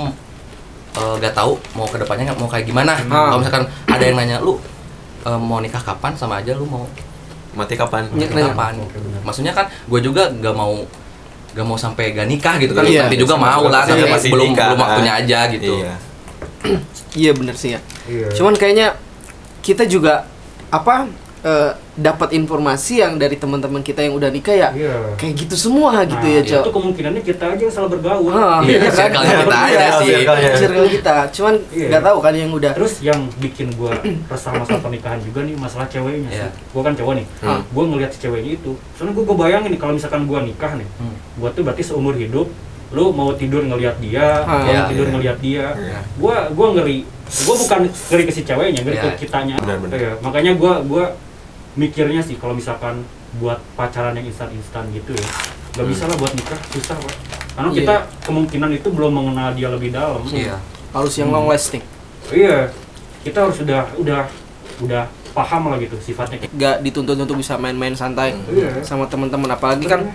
eh, 0.91 1.15
gak 1.17 1.33
tahu 1.33 1.55
mau 1.73 1.85
ke 1.85 1.95
depannya 1.95 2.33
mau 2.33 2.45
kayak 2.45 2.65
gimana. 2.65 2.93
Hmm. 2.93 3.09
Kalau 3.09 3.37
misalkan 3.39 3.65
ada 3.87 4.03
yang 4.03 4.13
nanya 4.15 4.37
lu 4.37 4.59
eh, 5.21 5.39
mau 5.39 5.57
nikah 5.57 5.79
kapan 5.79 6.13
sama 6.13 6.37
aja 6.37 6.53
lu 6.53 6.65
mau 6.65 6.85
mati 7.51 7.73
kapan 7.73 8.05
Iya, 8.11 8.27
nanya. 8.27 8.51
kapan. 8.51 8.73
Oke, 8.79 8.97
benar. 8.97 9.19
Maksudnya 9.21 9.51
kan 9.51 9.65
gue 9.67 9.99
juga 9.99 10.29
gak 10.29 10.53
mau 10.53 10.73
gak 11.49 11.65
mau 11.65 11.75
sampai 11.75 12.13
gak 12.13 12.25
nikah 12.25 12.55
gitu 12.57 12.71
kan 12.71 12.83
Iya. 12.83 13.05
nanti 13.05 13.17
juga 13.17 13.33
Sama 13.33 13.47
mau 13.51 13.65
lah 13.67 13.83
tapi 13.83 14.05
pasti 14.05 14.29
belum 14.29 14.47
nikah, 14.47 14.67
belum 14.67 14.77
kan. 14.77 14.85
waktunya 14.85 15.13
aja 15.15 15.39
gitu 15.49 15.73
iya 15.75 15.93
Iya 17.11 17.31
bener 17.33 17.55
sih 17.55 17.73
ya. 17.73 17.79
Iya. 18.05 18.29
Cuman 18.31 18.53
kayaknya 18.53 18.93
kita 19.59 19.83
juga 19.83 20.29
apa 20.69 21.09
eh, 21.41 21.71
dapat 21.99 22.31
informasi 22.31 23.03
yang 23.03 23.15
dari 23.15 23.35
teman-teman 23.35 23.79
kita 23.79 23.99
yang 23.99 24.15
udah 24.15 24.27
nikah 24.27 24.55
ya 24.55 24.69
Iya. 24.71 24.95
kayak 25.13 25.33
gitu 25.37 25.55
semua 25.59 25.91
gitu 26.01 26.15
Nah, 26.17 26.31
ya, 26.31 26.41
Cok. 26.41 26.63
Itu 26.63 26.71
kemungkinannya 26.71 27.21
kita 27.21 27.45
aja 27.49 27.61
yang 27.61 27.73
salah 27.73 27.89
bergaul. 27.89 28.31
Ah, 28.31 28.63
Iya, 28.63 28.79
iya 28.79 28.89
kan? 28.89 29.09
kita 29.11 29.21
Iya, 29.21 29.67
aja 29.67 29.87
sih. 29.99 30.13
Circle 30.55 30.87
kita. 30.89 31.15
Cuman 31.29 31.53
Iya. 31.69 31.87
nggak 31.91 32.03
tahu 32.05 32.17
kan 32.19 32.33
yang 32.33 32.51
udah. 32.51 32.71
Terus 32.73 32.93
yang 32.99 33.19
bikin 33.37 33.67
gua 33.75 33.91
resah 34.25 34.51
masalah 34.53 34.79
pernikahan 34.79 35.19
juga 35.19 35.43
nih 35.43 35.55
masalah 35.55 35.85
ceweknya 35.85 36.29
Iya. 36.31 36.47
sih. 36.47 36.71
Gua 36.71 36.81
kan 36.81 36.93
cowok 36.95 37.13
nih. 37.19 37.25
Hmm. 37.41 37.61
Gua 37.69 37.83
ngelihat 37.85 38.11
si 38.11 38.19
ceweknya 38.19 38.51
itu. 38.55 38.71
Soalnya 38.95 39.13
gua, 39.13 39.23
gua 39.27 39.37
bayangin 39.43 39.69
nih 39.69 39.79
kalau 39.79 39.93
misalkan 39.93 40.23
gua 40.23 40.39
nikah 40.39 40.71
nih. 40.73 40.87
Hmm. 40.95 41.15
Gua 41.35 41.49
tuh 41.51 41.61
berarti 41.61 41.83
seumur 41.83 42.15
hidup 42.15 42.47
lu 42.89 43.13
mau 43.13 43.29
tidur 43.33 43.61
ngelihat 43.61 44.01
dia, 44.01 44.41
Ah, 44.41 44.65
mau 44.65 44.73
iya, 44.73 44.81
tidur 44.89 45.05
iya. 45.05 45.13
ngelihat 45.13 45.37
dia. 45.39 45.65
Iya. 45.73 45.99
Gua 46.17 46.49
gua 46.49 46.67
ngeri. 46.73 47.05
Gua 47.45 47.55
bukan 47.55 47.79
ngeri 47.85 48.23
ke 48.23 48.31
si 48.31 48.41
ceweknya, 48.41 48.81
ngeri 48.81 48.97
Iya. 48.97 49.03
ke 49.13 49.21
kitanya. 49.21 49.55
Benar, 49.59 49.77
benar. 49.77 49.95
Iya, 49.95 50.11
Makanya 50.19 50.51
gua 50.55 50.73
gua 50.81 51.05
mikirnya 51.79 52.19
sih 52.19 52.35
kalau 52.35 52.51
misalkan 52.51 53.07
buat 53.33 53.63
pacaran 53.73 54.11
yang 54.13 54.27
instan-instan 54.27 54.91
gitu 54.91 55.15
ya. 55.15 55.27
Gak 55.71 55.79
Hmm. 55.79 55.87
bisa 55.87 56.03
lah 56.03 56.17
buat 56.17 56.33
nikah, 56.33 56.59
susah, 56.67 56.97
Pak. 56.97 57.15
Karena 57.49 57.69
Iya. 57.69 57.77
kita 57.77 57.95
kemungkinan 58.25 58.69
itu 58.73 58.87
belum 58.89 59.11
mengenal 59.13 59.53
dia 59.53 59.69
lebih 59.69 59.89
dalam. 59.89 60.19
iya 60.27 60.59
harus 60.89 61.13
yang 61.15 61.29
long 61.29 61.45
lasting. 61.45 61.85
Iya, 62.27 62.73
kita 63.21 63.45
harus 63.45 63.61
udah 63.61 63.85
udah 63.95 64.25
udah 64.79 65.03
paham 65.29 65.69
lah 65.69 65.77
gitu 65.77 65.93
sifatnya. 65.99 66.41
Gak 66.49 66.81
dituntut 66.81 67.15
untuk 67.15 67.37
bisa 67.37 67.55
main-main 67.55 67.93
santai 67.93 68.33
Iya. 68.49 68.81
sama 68.81 69.05
teman-teman 69.05 69.47
apalagi 69.47 69.85
kan 69.85 70.09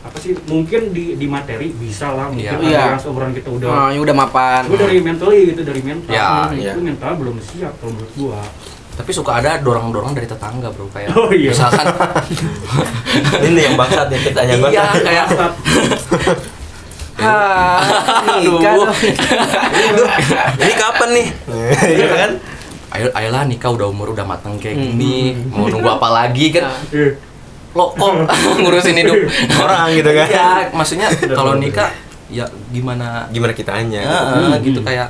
apa 0.00 0.16
sih 0.16 0.38
mungkin 0.46 0.94
di 0.94 1.18
di 1.18 1.26
materi 1.26 1.74
bisa 1.74 2.14
lah 2.14 2.30
mungkin 2.30 2.46
Iya. 2.46 2.54
ada 2.54 2.62
Iya. 2.64 2.82
yang 2.88 3.00
seumuran 3.02 3.34
kita 3.34 3.48
udah 3.50 3.68
ah, 3.68 3.88
yang 3.90 4.06
udah 4.06 4.14
mapan. 4.16 4.62
Gue 4.64 4.78
dari 4.78 4.98
mentally 5.00 5.40
gitu 5.50 5.60
dari 5.60 5.82
mental. 5.82 6.12
Ya, 6.14 6.46
Hmm, 6.46 6.54
iya. 6.54 6.72
Itu 6.72 6.80
mental 6.80 7.12
belum 7.18 7.36
siap 7.42 7.72
kalau 7.76 7.92
menurut 7.92 8.12
gua. 8.14 8.40
Tapi 8.96 9.10
suka 9.10 9.36
ada 9.36 9.56
dorong-dorong 9.58 10.12
dari 10.12 10.24
tetangga 10.24 10.68
bro 10.68 10.88
kayak 10.88 11.12
Oh, 11.12 11.28
iya. 11.30 11.52
misalkan 11.52 11.84
ini 13.46 13.60
yang 13.62 13.76
bangsat 13.76 14.08
nih 14.08 14.20
kita 14.22 14.40
iya 14.42 14.56
bangsat. 14.56 15.00
kayak. 15.00 15.26
Ah, 17.16 17.80
nikah 18.36 18.92
ini 20.54 20.74
kapan 20.76 21.08
nih? 21.12 21.26
Iya 21.88 22.06
kan? 22.12 22.30
Ayo 22.92 23.08
ayolah 23.10 23.42
nikah 23.42 23.72
udah 23.72 23.88
umur 23.88 24.12
udah 24.12 24.22
mateng 24.22 24.60
kayak 24.60 24.76
gini. 24.76 25.32
Mau 25.48 25.64
nunggu 25.64 25.88
apa 25.90 26.08
lagi 26.14 26.52
kan? 26.52 26.68
Iya. 26.88 27.16
lo 27.72 27.92
kok 27.92 28.08
ngurusin 28.60 28.96
hidup 28.96 29.16
orang 29.54 29.92
gitu 29.92 30.10
kan? 30.10 30.28
Iya 30.28 30.48
maksudnya 30.72 31.08
kalau 31.30 31.56
nikah 31.56 31.88
ya 32.28 32.44
gimana 32.68 33.28
gimana 33.28 33.52
kitanya? 33.52 34.00
Ya, 34.02 34.20
Hmm. 34.36 34.56
gitu 34.60 34.80
kayak 34.80 35.08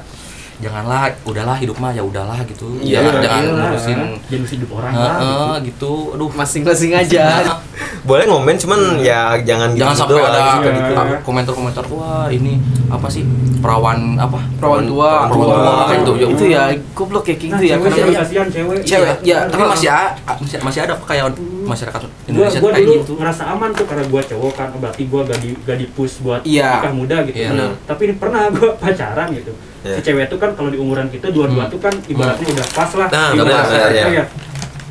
janganlah 0.59 1.01
udahlah 1.23 1.53
hidup 1.55 1.77
mah 1.77 1.91
ya 1.91 2.01
udahlah 2.01 2.39
gitu 2.43 2.67
Iya, 2.79 3.05
jangan 3.05 3.21
jangan 3.21 3.43
ngurusin 3.61 3.99
jangan 4.27 4.47
hidup 4.49 4.71
orang 4.73 4.93
Heeh, 4.93 5.05
lah. 5.05 5.57
gitu. 5.59 5.67
gitu 5.67 5.93
aduh 6.13 6.31
Masing-masing 6.33 6.93
aja. 6.93 7.25
boleh 8.09 8.25
ngomen 8.25 8.57
cuman 8.57 8.81
ya 8.99 9.35
jangan 9.39 9.75
jangan 9.75 9.93
gitu 9.93 10.01
sampai 10.01 10.15
doang, 10.15 10.31
ada 10.31 10.41
suka 10.49 10.69
gitu. 10.71 10.93
Iya. 10.95 11.17
komentar-komentar 11.21 11.85
wah 11.89 12.27
ini 12.29 12.53
apa 12.87 13.07
sih 13.07 13.23
perawan 13.59 13.99
apa 14.17 14.39
Perawan 14.57 14.87
tua. 14.87 15.11
perawan 15.27 15.45
tua 15.51 15.59
Tua. 15.59 15.85
kan 15.85 15.97
itu 15.99 16.13
ya 16.15 16.27
Itu 16.29 16.45
ya 16.47 16.63
goblok 16.95 17.25
ya 17.25 17.35
kayak 17.35 17.43
Nah, 17.47 17.51
gitu 17.53 17.65
ya. 17.65 17.75
cewek 17.77 17.91
Karena 17.93 18.17
kasihan 18.17 18.47
cewek. 18.49 18.79
Cewek, 18.81 19.15
Iya, 19.21 19.37
ya, 19.37 19.39
tapi 19.45 19.63
masih 19.67 19.89
a- 19.91 20.15
masih, 20.39 20.59
masih 20.63 20.81
ada 20.83 20.95
kayak 20.99 21.25
masyarakat 21.65 22.01
Gua, 22.01 22.11
Indonesia 22.29 22.59
gua 22.59 22.71
kayak 22.71 22.87
dulu 22.87 22.95
gitu 22.97 23.13
ngerasa 23.17 23.43
aman 23.49 23.71
tuh 23.71 23.85
karena 23.85 24.05
gua 24.07 24.23
cowok 24.23 24.53
kan 24.55 24.69
berarti 24.73 25.03
gua 25.05 25.21
gak 25.25 25.39
di 25.39 25.51
gak 25.61 25.77
di 25.77 25.87
push 25.89 26.15
buat 26.21 26.41
Iya. 26.43 26.71
nikah 26.81 26.95
muda 26.95 27.17
gitu. 27.23 27.37
Bener. 27.37 27.71
Tapi 27.83 28.01
ini 28.05 28.15
pernah 28.15 28.41
gua 28.49 28.71
pacaran 28.81 29.29
gitu. 29.33 29.53
Iya. 29.87 29.95
Si 29.95 30.01
cewek 30.03 30.27
itu 30.27 30.37
kan 30.37 30.51
kalau 30.53 30.69
di 30.69 30.77
umuran 30.77 31.07
kita 31.07 31.31
dua-dua 31.31 31.63
Hmm. 31.63 31.71
tuh 31.71 31.81
kan 31.81 31.95
ibaratnya 32.05 32.47
udah 32.49 32.67
pas 32.69 32.91
lah. 32.93 33.09
Nah, 33.09 33.29
benar, 33.33 33.63
kita 33.65 33.89
iya. 33.89 34.07
ya. 34.13 34.25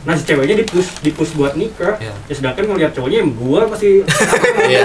Nah 0.02 0.14
si 0.14 0.24
ceweknya 0.24 0.56
di 0.56 0.66
push 0.66 0.90
di 1.00 1.12
push 1.12 1.34
buat 1.34 1.54
nikah. 1.54 1.98
Iya. 1.98 2.14
Ya 2.22 2.34
sedangkan 2.34 2.64
ngeliat 2.68 2.92
cowoknya 2.92 3.18
yang 3.20 3.32
gua 3.34 3.66
masih 3.66 4.06
Iya. 4.72 4.82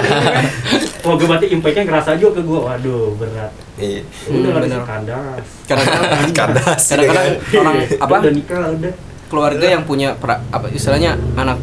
Wah 1.01 1.13
gue 1.13 1.25
berarti 1.25 1.47
impactnya 1.49 1.83
ngerasa 1.83 2.13
juga 2.15 2.31
ke 2.35 2.41
gua. 2.43 2.59
Waduh 2.67 3.15
berat. 3.15 3.51
Iya. 3.75 4.01
Ya 4.01 4.29
Udah 4.29 4.37
Hmm, 4.41 4.51
lah 4.51 4.61
bener. 4.61 4.75
si 4.75 4.85
kandas. 4.85 5.45
kadang-kadang 5.63 6.33
Kandas, 6.41 6.81
kadang-kadang 6.83 7.25
iya 7.41 7.57
orang 7.57 7.75
apa 7.95 8.15
Udah 8.19 8.33
nikah 8.33 8.61
udah. 8.69 8.93
keluarga 9.25 9.65
yang 9.69 9.83
punya 9.83 10.11
pra- 10.13 10.43
apa 10.45 10.67
istilahnya 10.67 11.15
anak 11.33 11.55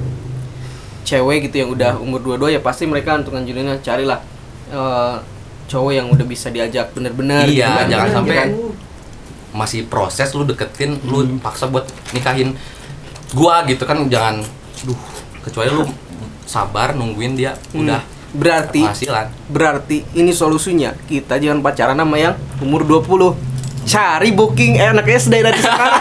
cewek 1.03 1.39
gitu 1.43 1.57
yang 1.59 1.71
udah 1.71 1.93
umur 1.97 2.17
dua-dua 2.19 2.49
ya 2.49 2.59
pasti 2.59 2.85
mereka 2.85 3.13
untuk 3.15 3.33
nganjurinnya 3.33 3.81
carilah 3.81 4.21
eh, 4.69 5.15
cowok 5.69 5.93
yang 5.93 6.07
udah 6.09 6.25
bisa 6.25 6.49
diajak 6.49 6.91
bener-bener 6.91 7.45
Iya, 7.45 7.53
gitu 7.55 7.71
kan. 7.71 7.87
jangan 7.87 8.07
Iya 8.07 8.15
sampai 8.15 8.35
kan? 8.35 8.49
masih 9.51 9.81
proses 9.85 10.29
lu 10.31 10.43
deketin 10.43 10.97
lu 11.03 11.21
Hmm. 11.21 11.39
paksa 11.39 11.67
buat 11.67 11.85
nikahin 12.11 12.57
gua 13.31 13.61
gitu 13.63 13.83
kan 13.83 14.05
jangan 14.07 14.41
duh 14.83 14.99
kecuali 15.41 15.69
lu 15.69 15.85
sabar 16.43 16.93
nungguin 16.93 17.35
dia 17.35 17.53
Hmm. 17.69 17.85
udah 17.85 18.01
Berarti 18.29 18.85
penghasilan 18.85 19.33
berarti 19.47 20.05
ini 20.13 20.29
solusinya. 20.31 20.93
Kita 21.03 21.37
jangan 21.37 21.65
pacaran 21.65 21.97
sama 21.97 22.17
yang 22.19 22.37
umur 22.61 22.85
20. 22.85 23.33
Cari 23.83 24.29
booking 24.31 24.77
eh, 24.77 24.85
anak 24.87 25.09
SD 25.09 25.41
dari 25.41 25.57
sekarang. 25.57 25.93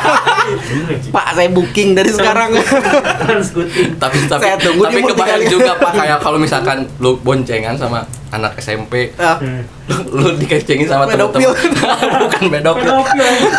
Pak, 1.15 1.27
saya 1.31 1.47
booking 1.47 1.95
dari 1.95 2.11
sekarang. 2.11 2.51
Tapi 3.95 4.17
tapi 4.27 4.43
Saya 4.43 4.55
tunggu 4.59 4.83
tapi 4.83 4.99
kebayang 5.01 5.41
35. 5.41 5.49
juga 5.49 5.71
pak 5.77 5.91
kayak 5.93 6.19
kalau 6.19 6.37
misalkan 6.37 6.77
lu 6.97 7.15
boncengan 7.17 7.75
sama 7.75 8.03
anak 8.29 8.55
SMP 8.57 9.15
Ah, 9.15 9.37
Hmm. 9.37 9.63
lu 10.09 10.35
dikecengin 10.35 10.83
sama 10.83 11.05
temen-temen. 11.05 11.47
Bukan 12.21 12.43
Pedofil. 12.49 12.91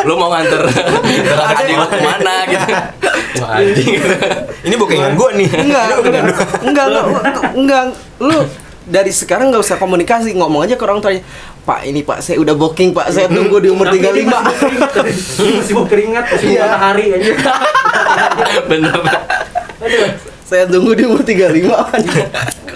lu 0.02 0.12
mau 0.14 0.28
nganter 0.28 0.60
adik 0.68 1.74
lu 1.74 1.86
ke 1.86 1.98
mana 1.98 2.34
gitu. 2.44 2.68
Wah 3.40 3.50
anjing. 3.56 3.96
Ini 4.62 4.74
bookingan 4.74 5.12
gua 5.14 5.30
nih. 5.32 5.48
enggak, 5.48 5.84
enggak, 5.94 6.22
enggak, 6.62 6.86
enggak, 6.86 7.04
enggak, 7.54 7.82
lu 8.18 8.38
dari 8.84 9.08
sekarang 9.10 9.48
nggak 9.48 9.60
usah 9.60 9.76
komunikasi 9.76 10.32
ngomong 10.32 10.64
aja 10.64 10.74
ke 10.74 10.82
orang 10.82 10.98
tuanya. 10.98 11.20
Pak 11.60 11.84
ini 11.84 12.00
Pak 12.00 12.20
saya 12.20 12.36
udah 12.38 12.52
booking 12.52 12.92
Pak. 12.92 13.08
Saya 13.08 13.28
tunggu 13.28 13.56
di 13.58 13.68
umur 13.68 13.84
Tapi 13.86 14.00
dia 14.00 14.08
35 14.08 14.24
masih 15.54 15.74
mau 15.74 15.84
keringat, 15.92 16.24
masih 16.26 16.48
Iya. 16.50 16.60
matahari 16.66 17.04
aja. 17.10 17.32
bener 18.64 18.96
Aduh. 19.78 20.08
saya 20.42 20.64
tunggu 20.64 20.92
di 20.92 21.04
umur 21.04 21.20
35 21.20 21.68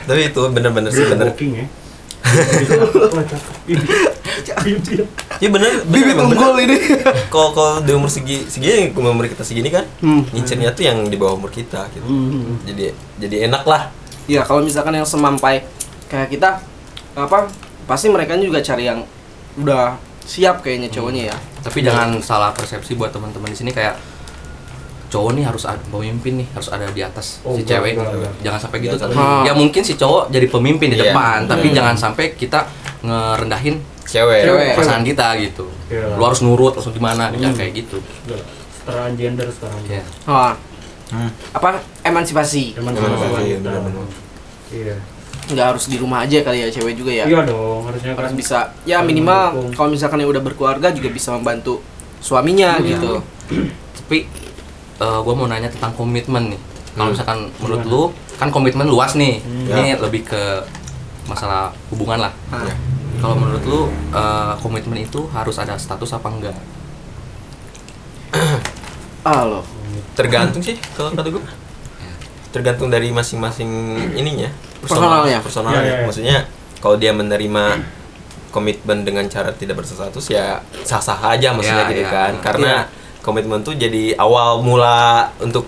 Tapi 0.02 0.20
itu 0.26 0.42
bener-bener 0.46 0.90
sih 0.90 1.04
bener. 1.04 1.32
Booking 1.32 1.52
ya. 1.54 1.66
Iya 5.38 5.48
bener. 5.48 5.70
bener 5.72 5.72
bibit 5.86 6.16
unggul 6.16 6.54
ini 6.58 6.76
Kalau 7.28 7.50
kalau 7.52 7.82
di 7.82 7.92
umur 7.92 8.08
segi 8.08 8.46
segini 8.46 8.90
umur 8.92 9.26
kita 9.26 9.42
segini 9.42 9.68
kan, 9.68 9.84
Hmm. 9.98 10.22
ngincernya 10.30 10.72
tuh 10.72 10.84
yang 10.84 10.98
di 11.06 11.16
bawah 11.16 11.36
umur 11.36 11.50
kita 11.50 11.86
gitu. 11.92 12.06
Jadi 12.66 12.94
jadi 13.18 13.36
enak 13.50 13.64
lah. 13.64 13.90
ya 14.22 14.46
kalau 14.46 14.62
misalkan 14.62 14.94
yang 14.94 15.02
semampai 15.02 15.66
kayak 16.06 16.30
kita 16.30 16.62
apa 17.12 17.50
pasti 17.84 18.06
mereka 18.06 18.38
juga 18.38 18.62
cari 18.62 18.86
yang 18.86 19.02
udah 19.58 19.98
siap 20.22 20.62
kayaknya 20.62 20.86
cowoknya 20.88 21.34
ya 21.34 21.36
tapi 21.58 21.82
jangan 21.82 22.22
salah 22.22 22.54
persepsi 22.54 22.94
buat 22.94 23.10
teman-teman 23.10 23.50
di 23.50 23.58
sini 23.58 23.74
kayak 23.74 23.98
cowok 25.12 25.30
nih 25.34 25.44
harus 25.44 25.62
ada 25.62 25.76
pemimpin 25.84 26.32
nih 26.34 26.48
harus 26.50 26.68
ada 26.68 26.88
di 26.88 27.00
atas 27.00 27.38
Oh, 27.42 27.52
si 27.52 27.60
enggak, 27.60 27.76
cewek 27.76 27.92
enggak, 27.94 28.10
enggak. 28.14 28.32
jangan 28.40 28.58
sampai 28.58 28.78
gitu 28.80 28.96
tapi 28.96 29.12
sampai. 29.12 29.44
ya 29.44 29.52
mungkin 29.52 29.82
si 29.82 29.92
cowok 29.94 30.22
jadi 30.28 30.46
pemimpin 30.48 30.88
di 30.88 30.96
Iya. 30.96 31.04
depan 31.06 31.38
tapi 31.44 31.66
Hmm. 31.68 31.76
jangan 31.76 31.94
sampai 31.98 32.24
kita 32.32 32.60
ngerendahin 33.02 33.76
Cewek. 34.02 34.42
Cewek. 34.42 34.72
pasangan 34.74 35.04
kita 35.04 35.26
gitu 35.38 35.66
Iya. 35.86 36.16
lu 36.16 36.22
harus 36.22 36.40
nurut 36.40 36.72
langsung 36.72 36.90
gimana 36.90 37.28
jangan 37.30 37.44
Hmm. 37.46 37.60
kayak 37.60 37.72
gitu 37.76 37.98
Udah, 38.24 38.40
Setaraan 38.72 39.12
gender 39.14 39.46
sekarang. 39.46 39.78
ya 39.86 40.02
Wah, 40.24 40.54
Hmm. 41.08 41.30
apa 41.52 41.68
emansipasi 42.02 42.72
benar-benar. 42.74 44.08
Iya. 44.70 44.96
nggak 45.44 45.66
harus 45.68 45.84
di 45.86 45.98
rumah 45.98 46.22
aja 46.22 46.38
kali 46.40 46.58
ya 46.58 46.68
cewek 46.70 46.94
juga 46.96 47.12
ya 47.12 47.26
Iya 47.26 47.44
dong, 47.44 47.84
harusnya 47.84 48.14
harus 48.14 48.30
kan 48.30 48.32
bisa 48.32 48.58
ya 48.84 49.02
minimal 49.02 49.68
kalau 49.72 49.90
misalkan 49.90 50.16
yang 50.16 50.30
udah 50.30 50.40
berkeluarga 50.40 50.88
juga 50.88 51.10
bisa 51.10 51.28
membantu 51.30 51.82
suaminya 52.18 52.78
Iya. 52.78 52.96
gitu 52.96 53.12
tapi 53.98 54.24
gue 54.98 55.34
mau 55.34 55.46
nanya 55.46 55.68
tentang 55.68 55.92
komitmen 55.92 56.48
nih 56.48 56.60
kalau 56.92 57.04
Hmm. 57.04 57.12
misalkan 57.12 57.38
menurut 57.56 57.80
Gimana? 57.80 57.92
lu 57.92 58.02
kan 58.34 58.48
komitmen 58.48 58.86
luas 58.86 59.12
nih 59.14 59.38
Hmm. 59.38 59.72
ini 59.72 59.96
lebih 59.96 60.22
ke 60.24 60.42
masalah 61.24 61.70
hubungan 61.88 62.18
lah 62.20 62.32
Ah. 62.48 62.62
Ya. 62.62 62.74
kalau 63.18 63.34
menurut 63.34 63.62
lu 63.62 63.80
eh, 64.10 64.52
komitmen 64.58 64.98
itu 64.98 65.24
harus 65.28 65.56
ada 65.56 65.74
status 65.74 66.10
apa 66.10 66.28
enggak 66.28 66.56
ah 69.22 69.42
loh 69.42 69.64
Tergantung 70.12 70.60
sih 70.60 70.76
kalau 70.96 71.08
kata 71.10 71.28
gue. 71.30 71.40
Tergantung 72.50 72.88
dari 72.88 73.08
masing-masing 73.08 73.68
ininya. 74.12 74.52
Personalnya. 74.78 75.40
Personalnya. 75.40 75.80
Ya, 75.80 75.84
ya, 75.86 75.94
ya. 75.94 76.04
Maksudnya 76.04 76.36
kalau 76.78 76.96
dia 76.96 77.08
menerima 77.10 77.80
komitmen 78.50 79.08
dengan 79.08 79.24
cara 79.26 79.48
tidak 79.50 79.80
berstatus 79.80 80.28
ya 80.28 80.60
sah-sah 80.82 81.16
aja 81.30 81.48
maksudnya 81.50 81.84
Ya, 81.84 81.90
gitu 81.90 82.04
ya. 82.04 82.10
kan. 82.10 82.32
Karena 82.42 82.72
komitmen 83.22 83.60
tuh 83.60 83.74
jadi 83.74 84.14
awal 84.16 84.58
mula 84.58 84.98
untuk 85.38 85.64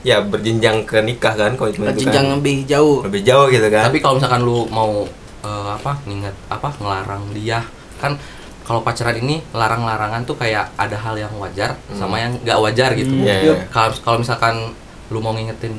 ya 0.00 0.18
berjenjang 0.18 0.82
ke 0.82 0.98
nikah 0.98 1.34
kan 1.34 1.52
komitmen 1.52 1.92
itu 1.92 2.02
jenjang 2.02 2.26
kan. 2.26 2.34
lebih 2.34 2.56
jauh 2.64 2.98
Lebih 3.02 3.22
jauh 3.22 3.46
gitu 3.48 3.68
kan. 3.68 3.84
tapi 3.84 3.98
kalau 3.98 4.16
misalkan 4.16 4.40
lu 4.40 4.64
mau 4.68 5.04
eh, 5.40 5.68
apa 5.70 5.92
nginget 6.04 6.32
apa 6.48 6.68
ngelarang 6.74 7.24
dia 7.32 7.60
kan 7.96 8.16
kalau 8.62 8.80
pacaran 8.80 9.18
ini 9.18 9.42
larang-larangan 9.50 10.22
tuh 10.22 10.36
kayak 10.36 10.70
ada 10.74 10.94
hal 10.96 11.18
yang 11.18 11.34
wajar 11.36 11.74
sama 11.90 12.16
yang 12.16 12.32
nggak 12.38 12.58
wajar 12.60 12.94
gitu 12.94 13.12
Hmm. 13.12 13.26
Iya, 13.26 13.36
Iya. 13.42 13.54
kalau 13.68 13.90
kalau 14.00 14.18
misalkan 14.18 14.72
lu 15.10 15.18
mau 15.18 15.34
ngingetin 15.34 15.74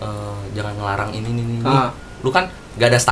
eh, 0.00 0.40
jangan 0.50 0.74
ngelarang 0.74 1.10
ini 1.12 1.28
ini 1.28 1.42
ini 1.44 1.56
Ah. 1.62 1.92
lu 2.20 2.28
kan 2.28 2.48
nggak 2.72 2.88
ada 2.88 3.00